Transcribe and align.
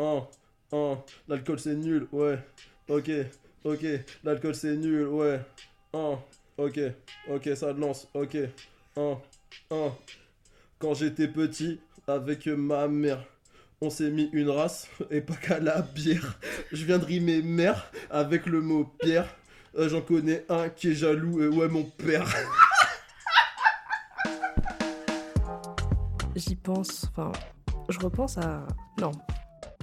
Oh, 0.00 0.28
oh, 0.70 0.96
l'alcool 1.26 1.58
c'est 1.58 1.74
nul, 1.74 2.06
ouais. 2.12 2.38
Ok, 2.88 3.10
ok, 3.64 3.84
l'alcool 4.22 4.54
c'est 4.54 4.76
nul, 4.76 5.08
ouais. 5.08 5.40
Oh, 5.92 6.18
ok, 6.56 6.78
ok, 7.28 7.48
ça 7.56 7.72
lance, 7.72 8.06
ok. 8.14 8.36
Oh, 8.94 9.18
oh. 9.70 9.90
Quand 10.78 10.94
j'étais 10.94 11.26
petit, 11.26 11.80
avec 12.06 12.46
ma 12.46 12.86
mère, 12.86 13.24
on 13.80 13.90
s'est 13.90 14.10
mis 14.10 14.30
une 14.32 14.50
race 14.50 14.88
et 15.10 15.20
pas 15.20 15.34
qu'à 15.34 15.58
la 15.58 15.82
bière. 15.82 16.38
Je 16.70 16.84
viens 16.84 16.98
de 16.98 17.04
rimer 17.04 17.42
mère 17.42 17.90
avec 18.08 18.46
le 18.46 18.60
mot 18.60 18.84
pierre. 19.00 19.34
Euh, 19.76 19.88
J'en 19.88 20.00
connais 20.00 20.44
un 20.48 20.68
qui 20.68 20.92
est 20.92 20.94
jaloux, 20.94 21.42
et 21.42 21.48
ouais, 21.48 21.66
mon 21.66 21.82
père. 21.82 22.32
J'y 26.36 26.54
pense, 26.54 27.06
enfin, 27.10 27.32
je 27.88 27.98
repense 27.98 28.38
à. 28.38 28.64
Non. 29.00 29.10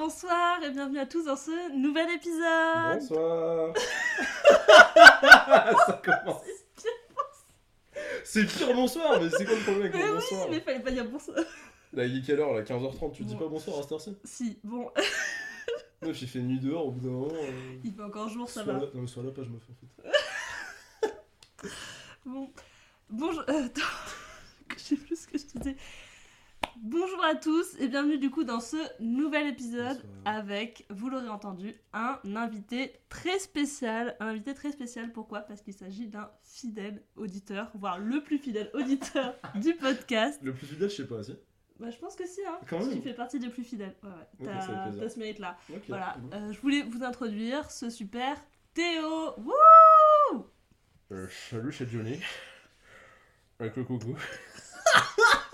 bonsoir 0.00 0.62
et 0.62 0.70
bienvenue 0.70 0.98
à 0.98 1.04
tous 1.04 1.26
dans 1.26 1.36
ce 1.36 1.76
nouvel 1.76 2.08
épisode. 2.10 3.00
Bonsoir. 3.00 3.74
ça 5.86 6.00
commence. 6.02 6.42
C'est 8.24 8.46
pire 8.46 8.72
bonsoir, 8.74 9.20
mais 9.20 9.28
c'est 9.28 9.44
quoi 9.44 9.56
le 9.56 9.60
problème 9.60 9.82
avec 9.82 9.92
Mais 9.94 10.06
le 10.06 10.14
oui, 10.14 10.16
bonsoir 10.20 10.48
mais 10.48 10.60
fallait 10.60 10.80
pas 10.80 10.90
dire 10.90 11.04
bonsoir. 11.04 11.36
Là, 11.92 12.06
il 12.06 12.16
est 12.18 12.22
quelle 12.22 12.40
heure 12.40 12.54
là 12.54 12.62
15h30, 12.62 13.12
tu 13.12 13.24
dis 13.24 13.36
pas 13.36 13.46
bonsoir 13.46 13.78
à 13.78 13.82
cette 13.82 13.92
heure-ci 13.92 14.16
Si, 14.24 14.58
bon, 14.64 14.90
il 16.02 16.14
fait 16.14 16.38
nuit 16.38 16.60
dehors 16.60 16.86
au 16.86 16.92
bout 16.92 17.00
d'un 17.00 17.10
moment. 17.10 17.34
euh, 17.34 17.76
il 17.84 17.92
fait 17.92 18.02
encore 18.02 18.30
jour, 18.30 18.48
ça 18.48 18.62
va. 18.62 18.72
Non, 18.72 18.88
mais 18.94 19.06
sois 19.06 19.22
là, 19.22 19.32
pas, 19.32 19.42
je 19.42 19.50
me 19.50 19.58
fais 19.58 19.70
en 19.70 19.74
fait. 19.76 19.86
Bon, 22.24 22.50
bonjour. 23.10 23.44
euh, 23.50 23.66
attends, 23.66 23.82
je 24.76 24.82
sais 24.82 24.96
plus 24.96 25.16
ce 25.16 25.26
que 25.26 25.36
je 25.36 25.44
disais. 25.44 25.76
Bonjour 26.82 27.22
à 27.24 27.34
tous 27.34 27.76
et 27.78 27.88
bienvenue 27.88 28.16
du 28.16 28.30
coup 28.30 28.42
dans 28.42 28.58
ce 28.60 28.78
nouvel 29.00 29.48
épisode 29.48 29.98
Bonsoir. 30.02 30.36
avec, 30.36 30.86
vous 30.88 31.10
l'aurez 31.10 31.28
entendu, 31.28 31.74
un 31.92 32.18
invité 32.36 32.94
très 33.10 33.38
spécial. 33.38 34.16
Un 34.18 34.28
invité 34.28 34.54
très 34.54 34.72
spécial, 34.72 35.12
pourquoi? 35.12 35.40
Parce 35.40 35.60
qu'il 35.60 35.74
s'agit 35.74 36.06
d'un 36.08 36.30
fidèle 36.42 37.02
auditeur, 37.16 37.70
voire 37.74 37.98
le 37.98 38.22
plus 38.22 38.38
fidèle 38.38 38.70
auditeur 38.72 39.34
du 39.56 39.74
podcast. 39.74 40.40
Le 40.42 40.54
plus 40.54 40.66
fidèle, 40.68 40.88
je 40.88 40.96
sais 40.96 41.06
pas, 41.06 41.22
si. 41.22 41.36
Bah, 41.78 41.90
je 41.90 41.98
pense 41.98 42.16
que 42.16 42.26
si, 42.26 42.40
hein. 42.46 42.58
Quand 42.66 42.78
Parce 42.78 42.88
qu'il 42.88 43.02
fait 43.02 43.12
partie 43.14 43.38
des 43.38 43.50
plus 43.50 43.64
fidèles. 43.64 43.96
Ouais, 44.02 44.46
T'as 44.46 45.08
ce 45.08 45.18
mérite-là. 45.18 45.58
Voilà. 45.86 46.16
Euh, 46.32 46.50
je 46.52 46.60
voulais 46.60 46.82
vous 46.82 47.04
introduire 47.04 47.70
ce 47.70 47.90
super 47.90 48.42
Théo. 48.72 49.34
Wouh 49.36 50.46
Euh, 51.12 51.26
salut, 51.50 51.72
c'est 51.72 51.88
Johnny. 51.90 52.20
Avec 53.58 53.76
le 53.76 53.84
coucou. 53.84 54.16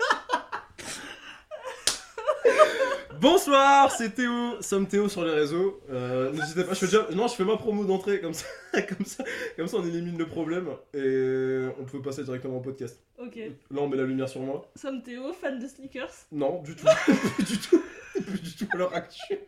Bonsoir, 3.19 3.91
c'est 3.91 4.11
Théo. 4.13 4.61
Somme 4.61 4.87
Théo 4.87 5.09
sur 5.09 5.25
les 5.25 5.33
réseaux. 5.33 5.81
Euh, 5.89 6.31
N'hésitez 6.31 6.63
pas, 6.63 6.73
je 6.73 6.79
fais 6.79 6.85
déjà. 6.85 7.07
Non, 7.15 7.27
je 7.27 7.35
fais 7.35 7.43
ma 7.43 7.57
promo 7.57 7.83
d'entrée 7.83 8.21
comme 8.21 8.33
ça, 8.33 8.45
comme 8.81 9.05
ça, 9.05 9.23
comme 9.55 9.67
ça, 9.67 9.77
on 9.77 9.85
élimine 9.87 10.17
le 10.17 10.27
problème 10.27 10.67
et 10.93 11.65
on 11.79 11.85
peut 11.85 12.01
passer 12.01 12.23
directement 12.23 12.57
au 12.57 12.61
podcast. 12.61 13.01
Ok. 13.17 13.35
Là, 13.37 13.81
on 13.81 13.87
met 13.87 13.97
la 13.97 14.03
lumière 14.03 14.29
sur 14.29 14.41
moi. 14.41 14.69
Somme 14.75 15.01
Théo, 15.01 15.33
fan 15.33 15.57
de 15.59 15.67
sneakers. 15.67 16.11
Non, 16.31 16.61
du 16.61 16.75
tout, 16.75 16.85
du 17.39 17.57
tout, 17.57 17.81
plus 18.23 18.39
du 18.41 18.55
tout 18.55 18.67
à 18.73 18.77
l'heure 18.77 18.93
actuelle. 18.93 19.45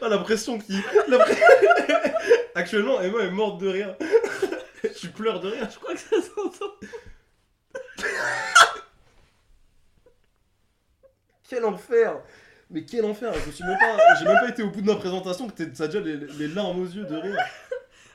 Ah, 0.00 0.08
la 0.08 0.18
pression 0.18 0.58
qui. 0.58 0.74
la 1.08 1.24
Actuellement, 2.54 3.00
Emma 3.00 3.20
est 3.24 3.30
morte 3.30 3.60
de 3.60 3.68
rire. 3.68 3.96
Je 4.82 5.08
pleure 5.08 5.40
de 5.40 5.48
rire. 5.48 5.68
Je 5.70 5.76
crois 5.78 5.94
que 5.94 6.00
ça 6.00 6.16
s'entend. 6.22 6.72
Quel 11.48 11.64
enfer 11.64 12.20
Mais 12.70 12.84
quel 12.84 13.04
enfer 13.04 13.32
Je 13.46 13.50
suis 13.50 13.64
même 13.64 13.78
pas. 13.78 13.96
J'ai 14.18 14.24
même 14.26 14.38
pas 14.38 14.48
été 14.50 14.62
au 14.62 14.70
bout 14.70 14.80
de 14.82 14.86
ma 14.86 14.96
présentation 14.96 15.48
que 15.48 15.52
t'es- 15.54 15.72
t'as 15.72 15.86
déjà 15.86 16.00
les, 16.00 16.16
les 16.16 16.48
larmes 16.48 16.80
aux 16.80 16.86
yeux 16.86 17.04
de 17.04 17.16
rire. 17.16 17.38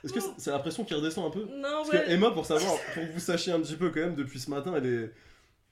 Est-ce 0.04 0.12
que 0.12 0.20
c'est- 0.38 0.50
la 0.50 0.58
pression 0.58 0.84
qui 0.84 0.94
redescend 0.94 1.26
un 1.26 1.30
peu? 1.30 1.44
Non, 1.56 1.62
Parce 1.82 1.90
ouais. 1.90 2.04
que 2.04 2.10
Emma, 2.10 2.30
pour 2.30 2.44
savoir, 2.46 2.74
pour 2.94 3.02
que 3.04 3.12
vous 3.12 3.18
sachiez 3.20 3.52
un 3.52 3.60
petit 3.60 3.76
peu 3.76 3.90
quand 3.90 4.00
même, 4.00 4.14
depuis 4.14 4.38
ce 4.38 4.50
matin, 4.50 4.74
elle 4.76 4.86
est. 4.86 5.10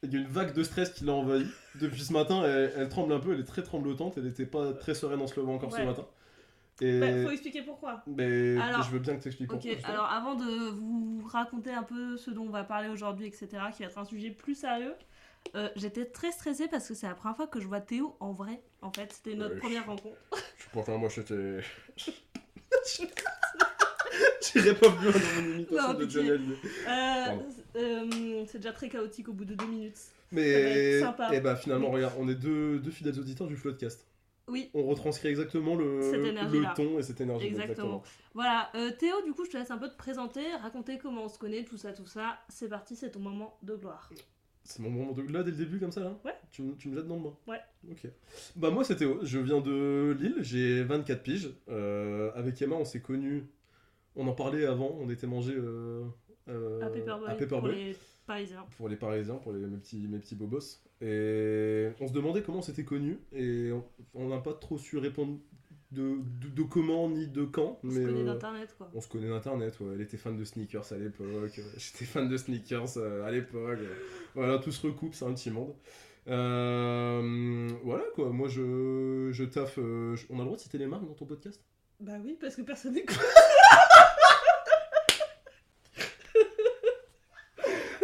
Il 0.04 0.12
y 0.12 0.16
a 0.16 0.20
une 0.20 0.26
vague 0.26 0.52
de 0.52 0.64
stress 0.64 0.90
qui 0.90 1.04
l'a 1.04 1.12
envahie. 1.12 1.46
Depuis 1.76 2.00
ce 2.02 2.12
matin, 2.12 2.42
elle, 2.44 2.72
elle 2.76 2.88
tremble 2.88 3.12
un 3.12 3.20
peu, 3.20 3.34
elle 3.34 3.40
est 3.40 3.44
très 3.44 3.62
tremblotante, 3.62 4.14
elle 4.16 4.26
était 4.26 4.46
pas 4.46 4.72
très 4.72 4.94
sereine 4.94 5.20
en 5.20 5.28
se 5.28 5.38
levant 5.38 5.54
encore 5.54 5.70
ce 5.76 5.80
matin. 5.82 6.04
Et. 6.80 6.98
Bah, 6.98 7.06
faut 7.24 7.30
expliquer 7.30 7.62
pourquoi. 7.62 8.02
Mais 8.08 8.56
Alors- 8.60 8.82
je 8.82 8.90
veux 8.90 8.98
bien 8.98 9.14
que 9.16 9.22
t'expliques 9.22 9.52
Ok, 9.52 9.60
pourquoi. 9.62 9.88
alors 9.88 10.10
avant 10.10 10.34
de 10.34 10.70
vous 10.70 11.22
raconter 11.30 11.70
un 11.72 11.84
peu 11.84 12.16
ce 12.16 12.32
dont 12.32 12.46
on 12.46 12.50
va 12.50 12.64
parler 12.64 12.88
aujourd'hui, 12.88 13.26
etc., 13.26 13.46
qui 13.76 13.82
va 13.84 13.90
être 13.90 13.98
un 13.98 14.04
sujet 14.04 14.30
plus 14.30 14.56
sérieux, 14.56 14.94
euh, 15.54 15.68
j'étais 15.76 16.06
très 16.06 16.32
stressée 16.32 16.68
parce 16.68 16.88
que 16.88 16.94
c'est 16.94 17.06
la 17.06 17.14
première 17.14 17.36
fois 17.36 17.46
que 17.46 17.60
je 17.60 17.66
vois 17.66 17.80
Théo 17.80 18.16
en 18.20 18.32
vrai. 18.32 18.60
En 18.80 18.92
fait, 18.92 19.12
c'était 19.12 19.34
notre 19.34 19.54
Ouais, 19.54 19.60
première 19.60 19.86
rencontre. 19.86 20.16
Je 20.58 20.64
pourtant, 20.72 20.98
moi, 20.98 21.08
j'étais. 21.08 21.60
J'irai 24.52 24.74
pas 24.74 24.90
plus 24.90 25.12
dans 25.12 25.42
mon 25.42 25.54
imitation 25.54 25.92
Non, 25.92 25.98
de 25.98 26.04
Hallyday. 26.04 26.54
Euh, 26.88 27.36
euh, 27.76 28.44
c'est 28.46 28.58
déjà 28.58 28.72
très 28.72 28.88
chaotique 28.88 29.28
au 29.28 29.32
bout 29.32 29.44
de 29.44 29.54
deux 29.54 29.66
minutes. 29.66 29.98
Mais. 30.30 31.00
Sympa. 31.00 31.34
Et 31.34 31.40
bah, 31.40 31.56
finalement, 31.56 31.90
regarde, 31.90 32.14
on 32.18 32.28
est 32.28 32.34
deux, 32.34 32.78
deux 32.78 32.90
fidèles 32.90 33.18
auditeurs 33.18 33.46
du 33.46 33.56
Floodcast. 33.56 34.06
Oui, 34.48 34.70
On 34.74 34.82
retranscrit 34.84 35.28
exactement 35.28 35.76
le, 35.76 36.00
le 36.10 36.74
ton 36.74 36.98
et 36.98 37.02
cette 37.02 37.20
énergie. 37.20 37.46
Exactement. 37.46 38.02
Voilà, 38.34 38.70
euh, 38.74 38.90
Théo, 38.90 39.22
du 39.24 39.32
coup, 39.32 39.44
je 39.44 39.50
te 39.50 39.56
laisse 39.56 39.70
un 39.70 39.78
peu 39.78 39.88
te 39.88 39.96
présenter, 39.96 40.42
raconter 40.60 40.98
comment 40.98 41.24
on 41.24 41.28
se 41.28 41.38
connaît, 41.38 41.64
tout 41.64 41.76
ça, 41.76 41.92
tout 41.92 42.06
ça. 42.06 42.38
C'est 42.48 42.68
parti, 42.68 42.96
c'est 42.96 43.10
ton 43.12 43.20
moment 43.20 43.56
de 43.62 43.76
gloire. 43.76 44.10
C'est 44.64 44.80
mon 44.80 44.90
moment 44.90 45.12
de... 45.12 45.22
Là, 45.32 45.42
dès 45.42 45.50
le 45.50 45.56
début, 45.56 45.78
comme 45.80 45.90
ça, 45.92 46.00
là 46.00 46.16
Ouais. 46.24 46.34
Tu, 46.50 46.62
me- 46.62 46.74
tu 46.76 46.88
me 46.88 46.94
jettes 46.96 47.06
dans 47.08 47.16
le 47.16 47.22
bain 47.22 47.36
Ouais. 47.48 47.58
Ok. 47.90 48.06
Bah, 48.56 48.70
moi, 48.70 48.84
Théo. 48.84 49.18
Je 49.22 49.38
viens 49.38 49.60
de 49.60 50.16
Lille. 50.20 50.36
J'ai 50.40 50.82
24 50.84 51.22
piges. 51.22 51.50
Euh, 51.68 52.30
avec 52.34 52.60
Emma, 52.62 52.76
on 52.76 52.84
s'est 52.84 53.00
connus. 53.02 53.44
On 54.14 54.26
en 54.28 54.34
parlait 54.34 54.66
avant. 54.66 54.96
On 55.00 55.10
était 55.10 55.26
mangé 55.26 55.52
euh, 55.56 56.04
euh, 56.48 56.80
à 56.80 56.90
Paperboy, 56.90 57.26
à 57.28 57.30
pour 57.30 57.38
Paperboy. 57.38 57.74
les 57.74 57.96
Parisiens. 58.26 58.64
Pour 58.76 58.88
les 58.88 58.96
Parisiens, 58.96 59.34
pour 59.36 59.52
les, 59.52 59.60
mes, 59.66 59.76
petits, 59.78 60.06
mes 60.08 60.18
petits 60.18 60.36
bobos. 60.36 60.60
Et 61.00 61.88
on 62.00 62.06
se 62.06 62.12
demandait 62.12 62.42
comment 62.42 62.58
on 62.58 62.62
s'était 62.62 62.84
connus. 62.84 63.18
Et 63.32 63.70
on 64.14 64.28
n'a 64.28 64.38
pas 64.38 64.52
trop 64.54 64.78
su 64.78 64.98
répondre 64.98 65.38
de, 65.92 66.16
de, 66.40 66.48
de 66.48 66.62
comment 66.62 67.08
ni 67.08 67.26
de 67.26 67.44
quand. 67.44 67.78
On 67.84 67.88
mais, 67.88 67.94
se 67.94 68.06
connaît 68.06 68.20
euh, 68.20 68.24
d'internet, 68.24 68.74
quoi. 68.78 68.90
on 68.94 69.00
se 69.00 69.08
connaît 69.08 69.28
d'internet, 69.28 69.78
ouais. 69.80 69.92
elle 69.94 70.00
était 70.00 70.16
fan 70.16 70.36
de 70.36 70.44
sneakers 70.44 70.92
à 70.92 70.96
l'époque, 70.96 71.26
euh, 71.58 71.62
j'étais 71.76 72.04
fan 72.04 72.28
de 72.28 72.36
sneakers 72.36 72.96
euh, 72.96 73.24
à 73.26 73.30
l'époque. 73.30 73.78
Voilà, 74.34 74.58
tout 74.58 74.72
se 74.72 74.86
recoupe, 74.86 75.14
c'est 75.14 75.24
un 75.26 75.34
petit 75.34 75.50
monde. 75.50 75.74
Euh, 76.28 77.68
voilà 77.84 78.04
quoi, 78.14 78.30
moi 78.30 78.48
je, 78.48 79.28
je 79.32 79.44
taffe. 79.44 79.78
euh, 79.78 80.14
je- 80.16 80.26
on 80.30 80.36
a 80.36 80.38
le 80.38 80.44
droit 80.44 80.56
de 80.56 80.62
citer 80.62 80.78
les 80.78 80.86
marques 80.86 81.06
dans 81.06 81.14
ton 81.14 81.26
podcast? 81.26 81.60
Bah 82.00 82.12
oui, 82.24 82.36
parce 82.40 82.56
que 82.56 82.62
personne 82.62 82.94
n'écoute. 82.94 83.18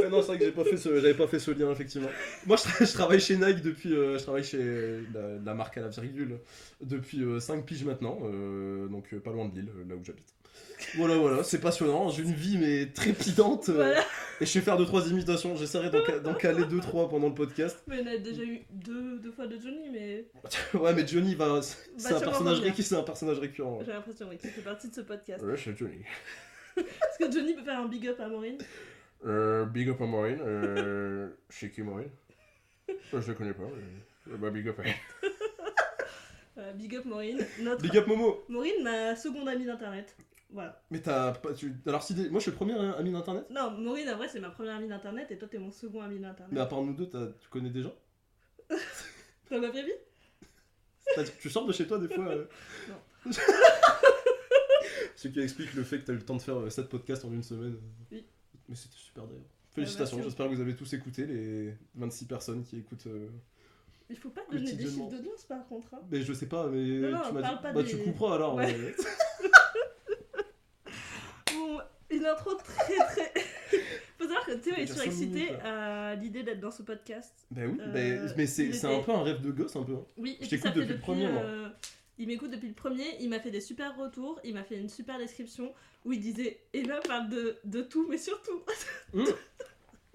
Ouais, 0.08 0.16
Non, 0.16 0.20
c'est 0.22 0.28
vrai 0.28 0.38
que 0.38 0.44
j'ai 0.46 0.52
pas 0.52 0.64
fait 0.64 0.76
ce- 0.76 1.00
j'avais 1.00 1.14
pas 1.14 1.26
fait 1.26 1.38
ce 1.38 1.50
lien 1.50 1.70
effectivement. 1.70 2.08
Moi 2.46 2.56
je, 2.56 2.62
tra- 2.62 2.86
je 2.86 2.92
travaille 2.92 3.20
chez 3.20 3.36
Nike 3.36 3.62
depuis. 3.62 3.92
euh, 3.94 4.18
je 4.18 4.22
travaille 4.22 4.44
chez 4.44 4.58
la, 5.14 5.38
la 5.44 5.54
marque 5.54 5.78
à 5.78 5.82
la 5.82 5.88
virgule 5.88 6.38
depuis 6.80 7.22
5 7.40 7.64
piges 7.64 7.84
maintenant, 7.84 8.18
euh, 8.24 8.86
donc 8.88 9.12
euh, 9.12 9.20
pas 9.20 9.30
loin 9.32 9.46
de 9.48 9.54
Lille, 9.54 9.68
euh, 9.76 9.88
là 9.88 9.94
où 9.96 10.04
j'habite. 10.04 10.26
Voilà, 10.96 11.16
voilà, 11.16 11.42
c'est 11.42 11.60
passionnant, 11.60 12.08
j'ai 12.08 12.22
une 12.22 12.32
vie 12.34 12.56
mais 12.56 12.86
trépidante. 12.92 13.68
euh, 13.68 13.74
Voilà. 13.74 14.00
Et 14.40 14.46
je 14.46 14.54
vais 14.58 14.64
faire 14.64 14.78
2-3 14.78 15.08
imitations, 15.10 15.56
j'essaierai 15.56 15.90
d'en 15.90 16.04
ca- 16.04 16.20
d'en 16.20 16.34
caler 16.34 16.62
2-3 16.64 17.08
pendant 17.10 17.28
le 17.28 17.34
podcast. 17.34 17.82
Mais 17.88 18.00
on 18.02 18.06
a 18.06 18.16
déjà 18.18 18.42
eu 18.44 18.60
deux, 18.70 19.18
deux 19.18 19.32
fois 19.32 19.46
de 19.48 19.58
Johnny, 19.60 19.90
mais 19.92 20.26
Ouais, 20.80 20.94
mais 20.94 21.06
Johnny 21.06 21.34
va. 21.34 21.60
C'est 21.62 22.12
un, 22.14 22.20
personnage 22.20 22.58
revenir. 22.58 22.74
récu- 22.74 22.82
c'est 22.82 22.94
un 22.96 23.02
personnage 23.02 23.38
récurrent. 23.40 23.78
ouais. 23.78 23.84
j'ai 23.86 23.92
l'impression 23.92 24.26
oui, 24.30 24.38
qu'il 24.38 24.50
fait 24.50 24.60
partie 24.62 24.88
de 24.88 24.94
ce 24.94 25.00
podcast. 25.00 25.42
Ouais, 25.44 25.56
c'est 25.56 25.76
Johnny. 25.76 25.98
Est-ce 26.76 27.26
que 27.26 27.32
Johnny 27.32 27.54
peut 27.54 27.64
faire 27.64 27.80
un 27.80 27.88
big 27.88 28.06
up 28.06 28.20
à 28.20 28.28
Maureen 28.28 28.58
Euh, 29.26 29.64
big 29.66 29.88
up 29.88 30.00
à 30.00 30.06
Maureen. 30.06 30.38
Euh, 30.40 31.30
c'est 31.48 31.70
qui 31.70 31.82
Maureen 31.82 32.10
Je 33.12 33.16
la 33.16 33.34
connais 33.34 33.52
pas. 33.54 33.64
mais- 33.64 34.32
euh, 34.32 34.36
Bah, 34.36 34.50
big 34.50 34.68
up 34.68 34.78
à 34.80 34.82
elle. 34.84 34.94
Euh, 36.58 36.72
Big 36.72 36.96
up 36.96 37.04
Maureen. 37.04 37.38
Notre... 37.60 37.82
Big 37.82 37.96
up 37.96 38.08
Momo 38.08 38.44
Maureen, 38.48 38.82
ma 38.82 39.14
seconde 39.14 39.48
amie 39.48 39.64
d'internet. 39.64 40.16
Voilà. 40.50 40.82
Mais 40.90 41.00
t'as 41.00 41.30
pas. 41.30 41.52
Tu... 41.54 41.72
Alors, 41.86 42.02
si 42.02 42.14
des- 42.14 42.28
moi 42.30 42.40
je 42.40 42.42
suis 42.42 42.50
le 42.50 42.56
premier 42.56 42.74
ami 42.74 43.12
d'internet, 43.12 43.44
Non, 43.48 43.70
Maureen, 43.70 44.08
en 44.10 44.16
vrai, 44.16 44.26
c'est 44.26 44.40
ma 44.40 44.50
première 44.50 44.74
amie 44.74 44.88
d'internet 44.88 45.30
et 45.30 45.38
toi, 45.38 45.46
t'es 45.48 45.58
mon 45.58 45.70
second 45.70 46.02
ami 46.02 46.18
d'internet. 46.18 46.52
mais 46.52 46.60
à 46.60 46.66
part 46.66 46.82
nous 46.82 46.94
deux, 46.94 47.08
t'as- 47.08 47.28
tu 47.40 47.48
connais 47.48 47.70
des 47.70 47.82
gens? 47.84 47.94
Dans 49.52 49.60
ma 49.60 49.68
vraie 49.68 49.84
vie 49.84 49.92
Tu 51.40 51.48
sors 51.48 51.64
de 51.64 51.72
chez 51.72 51.86
toi 51.86 51.98
des 51.98 52.08
fois 52.08 52.26
euh, 52.26 52.46
Non. 52.88 53.30
Ce 55.14 55.28
qui 55.28 55.38
explique 55.40 55.74
le 55.74 55.84
fait 55.84 56.00
que 56.00 56.06
t'as 56.06 56.12
eu 56.12 56.16
le 56.16 56.24
temps 56.24 56.36
de 56.36 56.42
faire 56.42 56.70
7 56.72 56.88
podcasts 56.88 57.24
en 57.24 57.32
une 57.32 57.42
semaine. 57.44 57.76
Oui. 58.10 58.26
Mais 58.68 58.74
c'était 58.76 58.96
super 58.96 59.24
d'ailleurs. 59.26 59.42
Félicitations, 59.74 60.16
merci. 60.16 60.30
j'espère 60.30 60.48
que 60.48 60.54
vous 60.54 60.60
avez 60.60 60.74
tous 60.76 60.92
écouté, 60.94 61.26
les 61.26 61.74
26 61.94 62.24
personnes 62.26 62.64
qui 62.64 62.78
écoutent. 62.78 63.06
euh, 63.06 63.28
Il 64.10 64.16
faut 64.16 64.30
pas 64.30 64.40
donner 64.50 64.72
des 64.72 64.84
chiffres 64.86 65.08
d'audience 65.10 65.44
par 65.44 65.66
contre. 65.68 65.94
hein. 65.94 66.00
Mais 66.10 66.22
je 66.22 66.32
sais 66.32 66.46
pas, 66.46 66.66
mais 66.68 66.82
Non, 66.98 67.10
non, 67.12 67.20
tu 67.28 67.34
m'as 67.34 67.42
dit. 67.42 67.62
pas 67.62 67.72
Bah, 67.72 67.82
des- 67.82 67.88
tu 67.90 67.98
couperas 67.98 68.34
alors. 68.34 68.54
Ouais. 68.56 68.76
mais- 68.76 68.94
Bon, 71.52 71.78
une 72.10 72.26
intro 72.26 72.54
très 72.54 72.96
très. 72.96 73.32
Faut 74.18 74.24
savoir 74.24 74.44
que 74.46 74.52
Théo 74.52 74.74
est 74.74 74.86
surexcité 74.86 75.50
à 75.60 76.14
l'idée 76.16 76.42
d'être 76.42 76.60
dans 76.60 76.70
ce 76.72 76.82
podcast. 76.82 77.46
Bah 77.50 77.62
oui, 77.66 77.78
Euh, 77.80 78.26
bah, 78.26 78.32
mais 78.36 78.46
c'est 78.46 78.66
il 78.68 78.86
un 78.86 79.00
peu 79.00 79.12
un 79.12 79.22
rêve 79.22 79.40
de 79.42 79.50
gosse 79.52 79.76
un 79.76 79.84
peu. 79.84 79.94
hein. 79.94 80.04
Oui, 80.16 80.36
Je 80.40 80.46
et 80.46 80.48
t'écoute 80.48 80.72
depuis 80.74 80.94
le 80.94 80.98
premier, 80.98 81.26
euh, 81.26 81.68
il 82.18 82.26
m'écoute 82.28 82.50
depuis 82.50 82.68
le 82.68 82.74
premier, 82.74 83.16
il 83.20 83.28
m'a 83.28 83.40
fait 83.40 83.50
des 83.50 83.60
super 83.60 83.96
retours, 83.96 84.40
il 84.44 84.54
m'a 84.54 84.64
fait 84.64 84.76
une 84.78 84.88
super 84.88 85.18
description 85.18 85.72
où 86.04 86.12
il 86.12 86.20
disait 86.20 86.60
Emma 86.72 87.00
parle 87.00 87.28
de, 87.28 87.56
de 87.64 87.82
tout, 87.82 88.06
mais 88.08 88.18
surtout. 88.18 88.62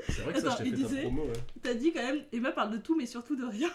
C'est 0.09 0.21
vrai 0.21 0.33
que 0.33 0.41
ça, 0.41 0.47
Attends, 0.53 0.57
je 0.57 0.63
t'ai 0.63 0.69
il 0.69 0.75
fait 0.75 0.83
disait- 0.83 1.01
promo, 1.03 1.23
ouais. 1.25 1.33
T'as 1.61 1.73
dit 1.75 1.93
quand 1.93 2.01
même 2.03 2.23
Emma 2.33 2.51
parle 2.51 2.71
de 2.71 2.77
tout, 2.77 2.95
mais 2.95 3.05
surtout 3.05 3.35
de 3.35 3.45
rien. 3.45 3.69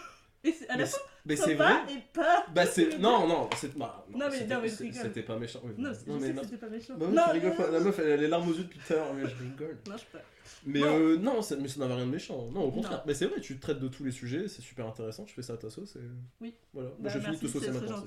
Et 0.45 0.55
à 0.69 0.77
la 0.77 0.87
fois, 0.87 1.01
Mais 1.29 1.37
c'est 1.37 1.55
vrai. 1.55 1.75
et 1.91 2.03
pas. 2.13 2.47
Bah 2.55 2.67
c'est 2.67 2.99
non 2.99 3.29
non 3.29 3.49
c'est 3.57 3.77
bah, 3.77 4.05
Non, 4.11 4.27
mais- 4.31 4.39
c'était- 4.39 4.55
non, 4.55 4.61
mais 4.63 4.69
je 4.69 4.75
c'est- 4.75 4.85
rigole. 4.85 5.03
c'était 5.03 5.23
pas 5.23 5.39
méchant. 5.39 5.61
oui. 5.65 5.73
Non, 5.79 5.91
je 5.93 6.13
mais 6.13 6.33
non. 6.33 6.43
c'était 6.43 6.57
pas 6.57 6.69
méchant. 6.69 6.95
Bah 6.97 7.07
oui, 7.09 7.15
non, 7.15 7.51
non, 7.51 7.57
pas. 7.57 7.71
La 7.71 7.81
meuf 7.81 7.99
elle 7.99 8.13
a 8.13 8.17
les 8.17 8.29
larmes 8.29 8.49
aux 8.49 8.53
yeux 8.55 8.65
depuis 8.65 8.79
tout 8.85 8.93
à 8.93 8.97
l'heure, 8.97 9.15
mais 9.15 9.23
je 9.29 9.37
rigole. 9.37 9.79
non, 9.89 9.97
je 9.97 10.05
peux 10.05 10.19
pas. 10.19 10.25
Mais 10.67 10.81
Non. 10.81 10.99
euh, 10.99 11.17
non, 11.19 11.43
ça, 11.43 11.57
mais 11.57 11.69
ça 11.69 11.79
n'avait 11.81 11.95
rien 11.95 12.07
de 12.07 12.11
méchant. 12.11 12.49
Non, 12.51 12.63
au 12.65 12.71
contraire. 12.71 12.99
Non. 12.99 13.03
Mais 13.07 13.15
c'est 13.15 13.27
vrai, 13.27 13.41
tu 13.41 13.59
traites 13.59 13.79
de 13.79 13.89
tous 13.89 14.03
les 14.05 14.11
sujets, 14.11 14.49
c'est 14.49 14.63
super 14.63 14.87
intéressant. 14.87 15.25
Tu 15.25 15.35
fais 15.35 15.43
ça 15.43 15.53
à 15.53 15.57
ta 15.59 15.69
sauce 15.71 15.95
et. 15.97 16.01
Oui. 16.41 16.55
Voilà. 16.73 16.91
Bah, 16.99 17.11
je 17.13 17.19
finis 17.19 17.39
de 17.39 17.47
très 17.49 17.71
maintenant. 17.71 18.03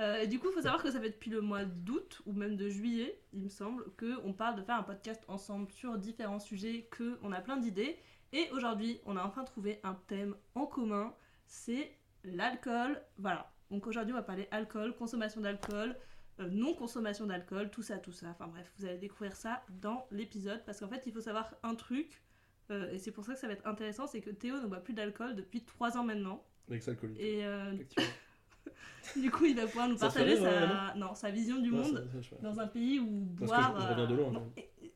Euh, 0.00 0.20
et 0.22 0.26
du 0.28 0.38
coup, 0.38 0.48
il 0.50 0.54
faut 0.54 0.62
savoir 0.62 0.80
que 0.82 0.90
ça 0.92 1.00
fait 1.00 1.10
depuis 1.10 1.30
le 1.30 1.40
mois 1.40 1.64
d'août 1.64 2.22
ou 2.26 2.32
même 2.32 2.56
de 2.56 2.68
juillet, 2.68 3.20
il 3.32 3.42
me 3.42 3.48
semble, 3.48 3.84
qu'on 3.98 4.32
parle 4.32 4.54
de 4.56 4.62
faire 4.62 4.76
un 4.76 4.82
podcast 4.84 5.22
ensemble 5.26 5.70
sur 5.72 5.98
différents 5.98 6.38
sujets, 6.38 6.88
qu'on 6.96 7.32
a 7.32 7.40
plein 7.40 7.56
d'idées. 7.56 7.96
Et 8.32 8.48
aujourd'hui, 8.52 9.00
on 9.06 9.16
a 9.16 9.24
enfin 9.24 9.42
trouvé 9.42 9.80
un 9.82 9.98
thème 10.06 10.36
en 10.54 10.66
commun, 10.66 11.12
c'est 11.46 11.90
l'alcool. 12.36 13.00
Voilà. 13.18 13.50
Donc 13.70 13.86
aujourd'hui, 13.86 14.12
on 14.12 14.16
va 14.16 14.22
parler 14.22 14.48
alcool, 14.50 14.94
consommation 14.96 15.40
d'alcool, 15.40 15.94
euh, 16.40 16.48
non-consommation 16.50 17.26
d'alcool, 17.26 17.70
tout 17.70 17.82
ça, 17.82 17.98
tout 17.98 18.12
ça. 18.12 18.28
Enfin 18.28 18.46
bref, 18.48 18.72
vous 18.78 18.86
allez 18.86 18.98
découvrir 18.98 19.34
ça 19.36 19.62
dans 19.68 20.06
l'épisode 20.10 20.64
parce 20.64 20.80
qu'en 20.80 20.88
fait, 20.88 21.02
il 21.06 21.12
faut 21.12 21.20
savoir 21.20 21.52
un 21.62 21.74
truc. 21.74 22.22
euh, 22.70 22.90
et 22.92 22.98
c'est 22.98 23.10
pour 23.12 23.24
ça 23.24 23.34
que 23.34 23.38
ça 23.40 23.46
va 23.46 23.52
être 23.54 23.66
intéressant, 23.66 24.06
c'est 24.06 24.20
que 24.20 24.30
Théo 24.30 24.60
ne 24.60 24.66
boit 24.66 24.80
plus 24.80 24.94
d'alcool 24.94 25.34
depuis 25.34 25.64
3 25.64 25.96
ans 25.98 26.04
maintenant. 26.04 26.44
Ex-alcoolique. 26.70 27.18
Et 27.20 27.44
euh, 27.46 27.72
du 29.16 29.30
coup, 29.30 29.44
il 29.46 29.56
va 29.56 29.66
pouvoir 29.66 29.88
nous 29.88 29.96
partager 29.98 30.34
rire, 30.34 30.42
sa... 30.42 30.94
non, 30.94 31.14
sa 31.14 31.30
vision 31.30 31.58
du 31.60 31.70
Non, 31.70 31.78
monde 31.78 32.08
ça- 32.12 32.22
ça, 32.22 32.36
dans 32.42 32.60
un 32.60 32.66
pays 32.66 33.00
où 33.00 33.06
boire. 33.06 33.74
je- 33.76 33.82
je 33.82 33.88
reviens 33.88 34.06
de 34.06 34.14
loin, 34.14 34.30
non, 34.30 34.40
quand 34.40 34.52
et- 34.62 34.70
et- 34.86 34.92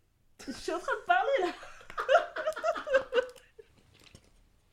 Je 0.47 0.53
suis 0.53 0.73
en 0.73 0.79
train 0.79 0.93
de 1.01 1.07
parler 1.07 1.31
là 1.41 1.53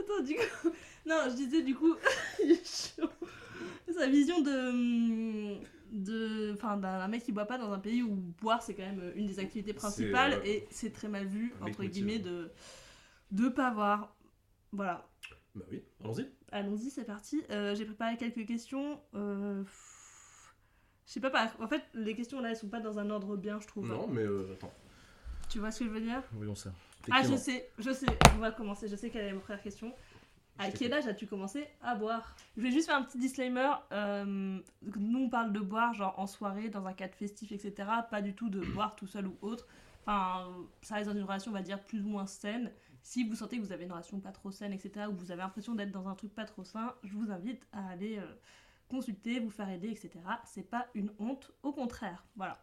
Attends, 0.00 0.22
du 0.22 0.34
coup. 0.34 0.70
Non, 1.06 1.16
je 1.28 1.34
disais 1.34 1.62
du 1.62 1.74
coup. 1.74 1.94
Sa 3.96 4.06
vision 4.08 4.40
de. 4.40 5.58
de 5.92 6.52
enfin, 6.54 6.76
d'un 6.76 7.06
mec 7.08 7.22
qui 7.22 7.32
boit 7.32 7.44
pas 7.44 7.58
dans 7.58 7.72
un 7.72 7.78
pays 7.78 8.02
où 8.02 8.14
boire 8.40 8.62
c'est 8.62 8.74
quand 8.74 8.82
même 8.82 9.12
une 9.14 9.26
des 9.26 9.38
activités 9.38 9.72
principales 9.72 10.34
euh, 10.34 10.44
et 10.44 10.66
c'est 10.70 10.92
très 10.92 11.08
mal 11.08 11.26
vu, 11.26 11.54
entre 11.60 11.84
guillemets, 11.84 12.18
de. 12.18 12.50
de 13.30 13.48
pas 13.48 13.70
boire. 13.70 14.16
Voilà. 14.72 15.06
Bah 15.54 15.64
oui, 15.70 15.84
allons-y. 16.02 16.28
Allons-y, 16.50 16.90
c'est 16.90 17.04
parti. 17.04 17.42
Euh, 17.50 17.74
J'ai 17.76 17.84
préparé 17.84 18.16
quelques 18.16 18.44
questions. 18.46 19.00
Euh, 19.14 19.62
Je 21.06 21.12
sais 21.12 21.20
pas, 21.20 21.52
en 21.60 21.68
fait, 21.68 21.82
les 21.94 22.14
questions 22.14 22.40
là, 22.40 22.50
elles 22.50 22.56
sont 22.56 22.68
pas 22.68 22.80
dans 22.80 22.98
un 22.98 23.10
ordre 23.10 23.36
bien, 23.36 23.60
je 23.60 23.66
trouve. 23.68 23.86
Non, 23.88 24.08
mais 24.08 24.22
euh, 24.22 24.52
attends. 24.54 24.72
Tu 25.48 25.60
vois 25.60 25.70
ce 25.70 25.80
que 25.80 25.84
je 25.84 25.90
veux 25.90 26.00
dire? 26.00 26.22
Voyons 26.32 26.54
ça. 26.54 26.72
Ah, 27.10 27.22
je 27.22 27.36
sais, 27.36 27.70
je 27.78 27.92
sais, 27.92 28.06
on 28.34 28.38
va 28.38 28.50
commencer. 28.50 28.88
Je 28.88 28.96
sais 28.96 29.10
quelle 29.10 29.26
est 29.26 29.32
ma 29.32 29.40
première 29.40 29.62
question. 29.62 29.92
À 30.58 30.70
quel 30.70 30.92
âge 30.92 31.06
as-tu 31.08 31.26
commencé 31.26 31.66
à 31.82 31.94
boire? 31.96 32.36
Je 32.56 32.62
vais 32.62 32.70
juste 32.70 32.86
faire 32.86 32.96
un 32.96 33.02
petit 33.02 33.18
disclaimer. 33.18 33.70
euh, 33.92 34.60
nous, 34.96 35.18
on 35.18 35.28
parle 35.28 35.52
de 35.52 35.60
boire, 35.60 35.94
genre 35.94 36.18
en 36.18 36.26
soirée, 36.28 36.68
dans 36.68 36.86
un 36.86 36.92
cadre 36.92 37.14
festif, 37.14 37.50
etc. 37.50 37.88
Pas 38.10 38.22
du 38.22 38.34
tout 38.34 38.48
de 38.50 38.60
boire 38.74 38.94
tout 38.94 39.06
seul 39.08 39.26
ou 39.26 39.36
autre. 39.42 39.66
Enfin, 40.06 40.48
ça 40.82 40.94
reste 40.96 41.08
dans 41.10 41.16
une 41.16 41.24
relation, 41.24 41.50
on 41.50 41.54
va 41.54 41.62
dire, 41.62 41.82
plus 41.84 42.02
ou 42.04 42.08
moins 42.08 42.26
saine. 42.26 42.70
Si 43.02 43.28
vous 43.28 43.34
sentez 43.34 43.58
que 43.58 43.62
vous 43.62 43.72
avez 43.72 43.84
une 43.84 43.92
relation 43.92 44.20
pas 44.20 44.32
trop 44.32 44.50
saine, 44.50 44.72
etc., 44.72 45.06
ou 45.10 45.14
vous 45.16 45.30
avez 45.32 45.42
l'impression 45.42 45.74
d'être 45.74 45.90
dans 45.90 46.08
un 46.08 46.14
truc 46.14 46.32
pas 46.34 46.44
trop 46.44 46.64
sain, 46.64 46.94
je 47.02 47.12
vous 47.14 47.30
invite 47.30 47.66
à 47.72 47.88
aller 47.88 48.18
euh, 48.18 48.34
consulter, 48.88 49.40
vous 49.40 49.50
faire 49.50 49.68
aider, 49.68 49.88
etc. 49.88 50.10
C'est 50.46 50.70
pas 50.70 50.86
une 50.94 51.10
honte, 51.18 51.50
au 51.62 51.72
contraire. 51.72 52.24
Voilà, 52.36 52.62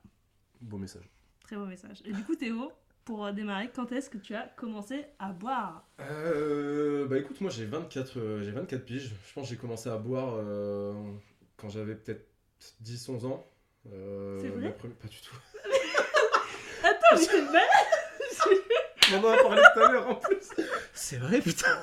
Beau 0.61 0.77
message. 0.77 1.09
très 1.43 1.57
beau 1.57 1.65
message. 1.65 2.01
Et 2.05 2.13
du 2.13 2.23
coup, 2.23 2.35
Théo, 2.35 2.71
pour 3.05 3.25
euh, 3.25 3.31
démarrer, 3.31 3.69
quand 3.75 3.91
est-ce 3.91 4.09
que 4.09 4.17
tu 4.17 4.35
as 4.35 4.47
commencé 4.55 5.05
à 5.19 5.29
boire? 5.31 5.87
Euh, 5.99 7.05
bah 7.07 7.17
écoute, 7.17 7.39
moi 7.41 7.49
j'ai 7.49 7.65
24, 7.65 8.17
euh, 8.19 8.43
j'ai 8.43 8.51
24 8.51 8.85
piges. 8.85 9.11
Je 9.27 9.33
pense 9.33 9.45
que 9.45 9.49
j'ai 9.55 9.59
commencé 9.59 9.89
à 9.89 9.97
boire 9.97 10.35
euh, 10.37 10.93
quand 11.57 11.69
j'avais 11.69 11.95
peut-être 11.95 12.27
10-11 12.83 13.25
ans. 13.25 13.45
Euh, 13.91 14.39
C'est 14.41 14.49
vrai? 14.49 14.71
Pas 15.01 15.07
du 15.07 15.17
tout. 15.21 15.35
Attends, 16.83 16.99
mais 17.13 17.17
c'est 17.17 17.41
mal 17.41 17.61
On 19.13 19.23
en 19.25 19.31
a 19.31 19.37
parlé 19.37 19.61
tout 19.73 19.79
à 19.79 19.91
l'heure 19.91 20.07
en 20.09 20.15
plus. 20.15 20.49
C'est 20.93 21.17
vrai, 21.17 21.39
putain. 21.39 21.77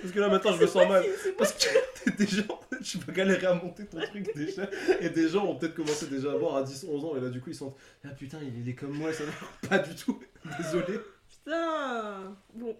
Parce 0.00 0.12
que 0.12 0.20
là 0.20 0.28
maintenant 0.28 0.52
je 0.52 0.62
me 0.62 0.66
sens 0.66 0.88
mal. 0.88 1.04
Parce 1.36 1.52
que 1.52 2.10
des 2.16 2.26
gens, 2.26 2.60
je 2.82 2.98
vais 2.98 3.12
galérer 3.12 3.46
à 3.46 3.54
monter 3.54 3.86
ton 3.86 4.00
truc 4.00 4.34
déjà. 4.34 4.68
Et 5.00 5.10
des 5.10 5.28
gens 5.28 5.46
ont 5.46 5.56
peut-être 5.56 5.74
commencé 5.74 6.06
déjà 6.06 6.32
à 6.32 6.38
boire 6.38 6.56
à 6.56 6.64
10-11 6.64 7.04
ans. 7.04 7.16
Et 7.16 7.20
là 7.20 7.28
du 7.30 7.40
coup 7.40 7.50
ils 7.50 7.54
sont. 7.54 7.74
Ah 8.04 8.08
putain, 8.10 8.38
il 8.42 8.68
est 8.68 8.74
comme 8.74 8.96
moi, 8.96 9.12
ça 9.12 9.24
va. 9.24 9.32
Pas 9.68 9.78
du 9.78 9.94
tout. 9.94 10.20
Désolé. 10.58 10.98
Putain 11.28 12.36
Bon, 12.54 12.76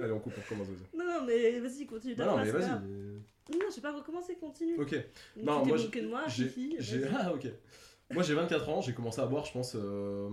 Allez, 0.00 0.12
on 0.12 0.20
coupe, 0.20 0.34
on 0.38 0.42
recommence. 0.42 0.68
non, 0.96 1.04
non, 1.04 1.24
mais 1.26 1.58
vas-y, 1.58 1.86
continue 1.86 2.14
Bah 2.14 2.26
non, 2.26 2.36
mais 2.38 2.50
vas-y. 2.50 2.70
Non, 2.70 3.66
j'ai 3.74 3.80
pas 3.80 3.92
recommencé, 3.92 4.36
continue. 4.36 4.78
Ok. 4.78 4.94
Donc, 5.36 5.44
Non, 5.44 5.76
tu 5.76 5.90
t'es 5.90 6.02
moi, 6.02 6.02
de 6.02 6.08
moi, 6.08 6.28
Fifi, 6.28 6.76
ah 7.12 7.32
ok. 7.34 7.48
Moi 8.12 8.22
j'ai 8.22 8.34
24 8.34 8.68
ans, 8.68 8.80
j'ai 8.80 8.92
commencé 8.92 9.20
à 9.20 9.26
boire, 9.26 9.44
je 9.44 9.52
pense, 9.52 9.76
euh, 9.76 10.28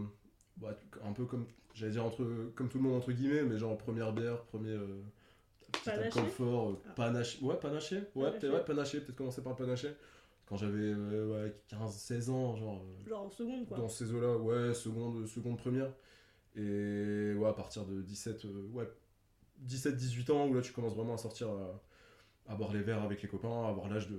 bah, 0.57 0.77
un 1.03 1.13
peu 1.13 1.25
comme, 1.25 1.45
j'allais 1.73 1.91
dire 1.91 2.05
entre, 2.05 2.25
comme 2.55 2.69
tout 2.69 2.77
le 2.79 2.83
monde 2.83 2.95
entre 2.95 3.11
guillemets, 3.11 3.43
mais 3.43 3.57
genre 3.57 3.77
première 3.77 4.13
bière, 4.13 4.41
premier 4.45 4.71
euh, 4.71 5.01
euh, 5.89 6.73
Ah. 6.87 6.89
panaché, 6.95 7.43
ouais 7.43 7.55
panaché, 7.57 7.95
ouais 7.97 8.03
Panaché. 8.25 8.39
peut-être 8.39 8.53
ouais, 8.53 8.65
panaché, 8.65 9.01
peut-être 9.01 9.15
commencer 9.17 9.41
par 9.41 9.53
le 9.53 9.57
panaché. 9.57 9.89
Quand 10.45 10.55
j'avais 10.57 10.93
euh, 10.95 11.43
ouais, 11.45 11.55
15-16 11.69 12.29
ans, 12.29 12.55
genre 12.55 12.81
euh, 12.81 13.09
Genre 13.09 13.21
en 13.25 13.29
seconde, 13.29 13.67
quoi. 13.67 13.77
dans 13.77 13.89
ces 13.89 14.13
eaux-là, 14.13 14.37
ouais, 14.37 14.73
seconde, 14.73 15.25
seconde 15.27 15.57
première. 15.57 15.91
Et 16.55 17.33
ouais, 17.35 17.47
à 17.49 17.53
partir 17.53 17.85
de 17.85 18.01
17, 18.01 18.45
euh, 18.45 18.67
ouais, 18.73 18.89
17-18 19.65 20.31
ans, 20.31 20.47
où 20.47 20.53
là 20.53 20.61
tu 20.61 20.71
commences 20.71 20.95
vraiment 20.95 21.15
à 21.15 21.17
sortir 21.17 21.49
à, 21.49 21.81
à 22.51 22.55
boire 22.55 22.71
les 22.73 22.81
verres 22.81 23.03
avec 23.03 23.21
les 23.21 23.27
copains, 23.27 23.65
à 23.65 23.69
avoir 23.69 23.89
l'âge 23.89 24.07
de 24.09 24.17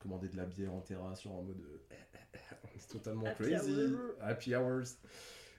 commander 0.00 0.28
de 0.28 0.36
la 0.36 0.44
bière 0.46 0.72
en 0.72 0.80
terrasse, 0.80 1.22
genre 1.22 1.36
en 1.38 1.42
mode. 1.42 1.60
euh, 1.60 1.96
on 2.64 2.68
est 2.76 2.90
totalement 2.90 3.26
Happy 3.26 3.44
crazy. 3.44 3.72
hour. 3.72 3.98
Happy 4.20 4.54
hours. 4.56 4.96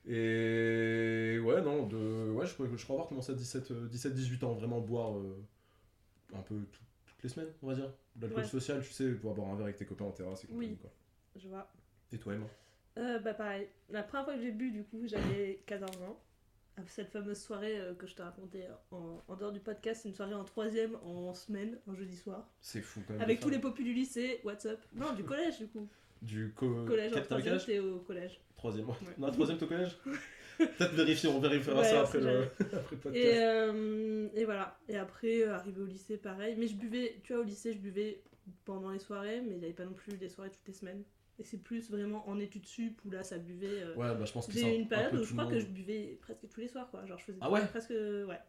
Et 0.08 1.39
ouais, 1.43 1.62
non, 1.62 1.86
de, 1.88 2.31
ouais, 2.31 2.46
je, 2.46 2.53
crois, 2.53 2.67
je 2.75 2.84
crois 2.84 2.96
avoir 2.96 3.08
commencé 3.08 3.31
à 3.31 3.36
17-18 3.36 4.43
ans, 4.46 4.53
vraiment 4.53 4.79
boire 4.81 5.17
euh, 5.17 5.36
un 6.34 6.41
peu 6.41 6.55
tout- 6.72 6.81
toutes 7.05 7.24
les 7.24 7.29
semaines, 7.29 7.50
on 7.62 7.67
va 7.67 7.75
dire. 7.75 7.91
De 8.15 8.25
l'alcool 8.25 8.43
Ouais. 8.43 8.50
social, 8.50 8.81
tu 8.84 8.91
sais, 8.91 9.10
pouvoir 9.12 9.36
boire 9.36 9.50
un 9.50 9.55
verre 9.55 9.65
avec 9.65 9.77
tes 9.77 9.86
copains 9.86 10.05
en 10.05 10.12
terrasse 10.12 10.43
et 10.43 10.48
compagnie, 10.48 10.70
Oui. 10.72 10.77
quoi. 10.77 10.91
Je 11.36 11.48
vois. 11.48 11.72
Et 12.12 12.17
toi, 12.17 12.34
Emma? 12.34 12.46
Euh, 12.98 13.20
bah 13.20 13.34
pareil. 13.34 13.67
La 13.89 14.03
première 14.03 14.25
fois 14.25 14.34
que 14.36 14.41
j'ai 14.41 14.51
bu, 14.51 14.72
du 14.72 14.84
coup, 14.84 15.03
j'avais 15.05 15.62
14 15.65 15.96
ans. 16.03 16.20
Cette 16.88 17.10
fameuse 17.12 17.38
soirée 17.39 17.79
euh, 17.79 17.93
que 17.93 18.08
je 18.08 18.15
te 18.15 18.22
racontais 18.22 18.67
en, 18.91 19.22
en 19.27 19.36
dehors 19.36 19.51
du 19.51 19.60
podcast, 19.60 20.01
c'est 20.01 20.10
une 20.10 20.15
soirée 20.15 20.34
en 20.34 20.43
troisième 20.43 20.96
en 21.05 21.34
semaine, 21.34 21.77
un 21.88 21.93
jeudi 21.96 22.15
soir. 22.17 22.50
C'est 22.60 22.81
fou 22.81 23.01
quand 23.08 23.13
même. 23.13 23.22
Avec 23.22 23.39
tous 23.39 23.50
les 23.50 23.60
popus 23.60 23.84
du 23.84 23.93
lycée, 23.93 24.39
what's 24.43 24.65
up? 24.65 24.79
Non, 24.96 25.13
du 25.13 25.24
collège 25.24 25.60
du 25.60 25.67
coup. 25.67 25.88
Du 26.22 26.51
co- 26.55 26.86
Collège 26.86 27.13
en 27.13 27.22
troisième, 27.22 27.60
t'es 27.60 27.79
au 27.79 28.00
collège. 28.00 28.39
Troisième, 28.61 28.87
ouais. 28.89 28.95
Non, 29.17 29.31
troisième, 29.31 29.57
au 29.59 29.65
collège 29.65 29.97
Peut-être 30.59 30.93
vérifier, 30.93 31.27
on 31.29 31.39
vérifiera 31.39 31.79
Ouais, 31.81 31.83
ça 31.89 32.01
après 32.03 32.19
le... 32.19 32.43
après 32.43 32.95
le 32.95 32.97
podcast. 33.01 33.15
Et, 33.25 33.39
euh, 33.41 34.27
et 34.35 34.45
voilà. 34.45 34.77
Et 34.87 34.97
après, 34.97 35.41
euh, 35.41 35.55
arrivé 35.55 35.81
au 35.81 35.85
lycée, 35.87 36.17
pareil. 36.17 36.55
Mais 36.59 36.67
je 36.67 36.75
buvais, 36.75 37.19
tu 37.23 37.33
vois, 37.33 37.41
au 37.41 37.45
lycée, 37.45 37.73
je 37.73 37.79
buvais 37.79 38.21
pendant 38.65 38.91
les 38.91 38.99
soirées, 38.99 39.41
mais 39.41 39.53
il 39.53 39.57
n'y 39.57 39.65
avait 39.65 39.73
pas 39.73 39.85
non 39.85 39.93
plus 39.93 40.15
des 40.17 40.29
soirées 40.29 40.51
toutes 40.51 40.67
les 40.67 40.73
semaines. 40.73 41.03
Et 41.39 41.43
c'est 41.43 41.57
plus 41.63 41.89
vraiment 41.89 42.27
en 42.29 42.39
études 42.39 42.67
sup 42.67 43.01
où 43.03 43.09
là, 43.09 43.23
ça 43.23 43.39
buvait. 43.39 43.81
euh, 43.81 43.95
Ouais, 43.95 44.13
bah 44.13 44.25
je 44.25 44.31
pense 44.31 44.45
que 44.45 44.53
J'ai 44.53 44.75
eu 44.75 44.75
une 44.77 44.83
un 44.83 44.85
période 44.85 45.15
où 45.15 45.23
je 45.23 45.31
crois 45.33 45.47
que 45.47 45.59
je 45.59 45.65
buvais 45.65 46.19
presque 46.21 46.47
tous 46.47 46.59
les 46.59 46.67
soirs, 46.67 46.87
quoi. 46.91 47.03
Genre, 47.07 47.17
je 47.17 47.23
faisais 47.23 47.39
Ah 47.41 47.49
ouais? 47.49 47.65
presque. 47.65 47.89
Ouais. 47.89 48.39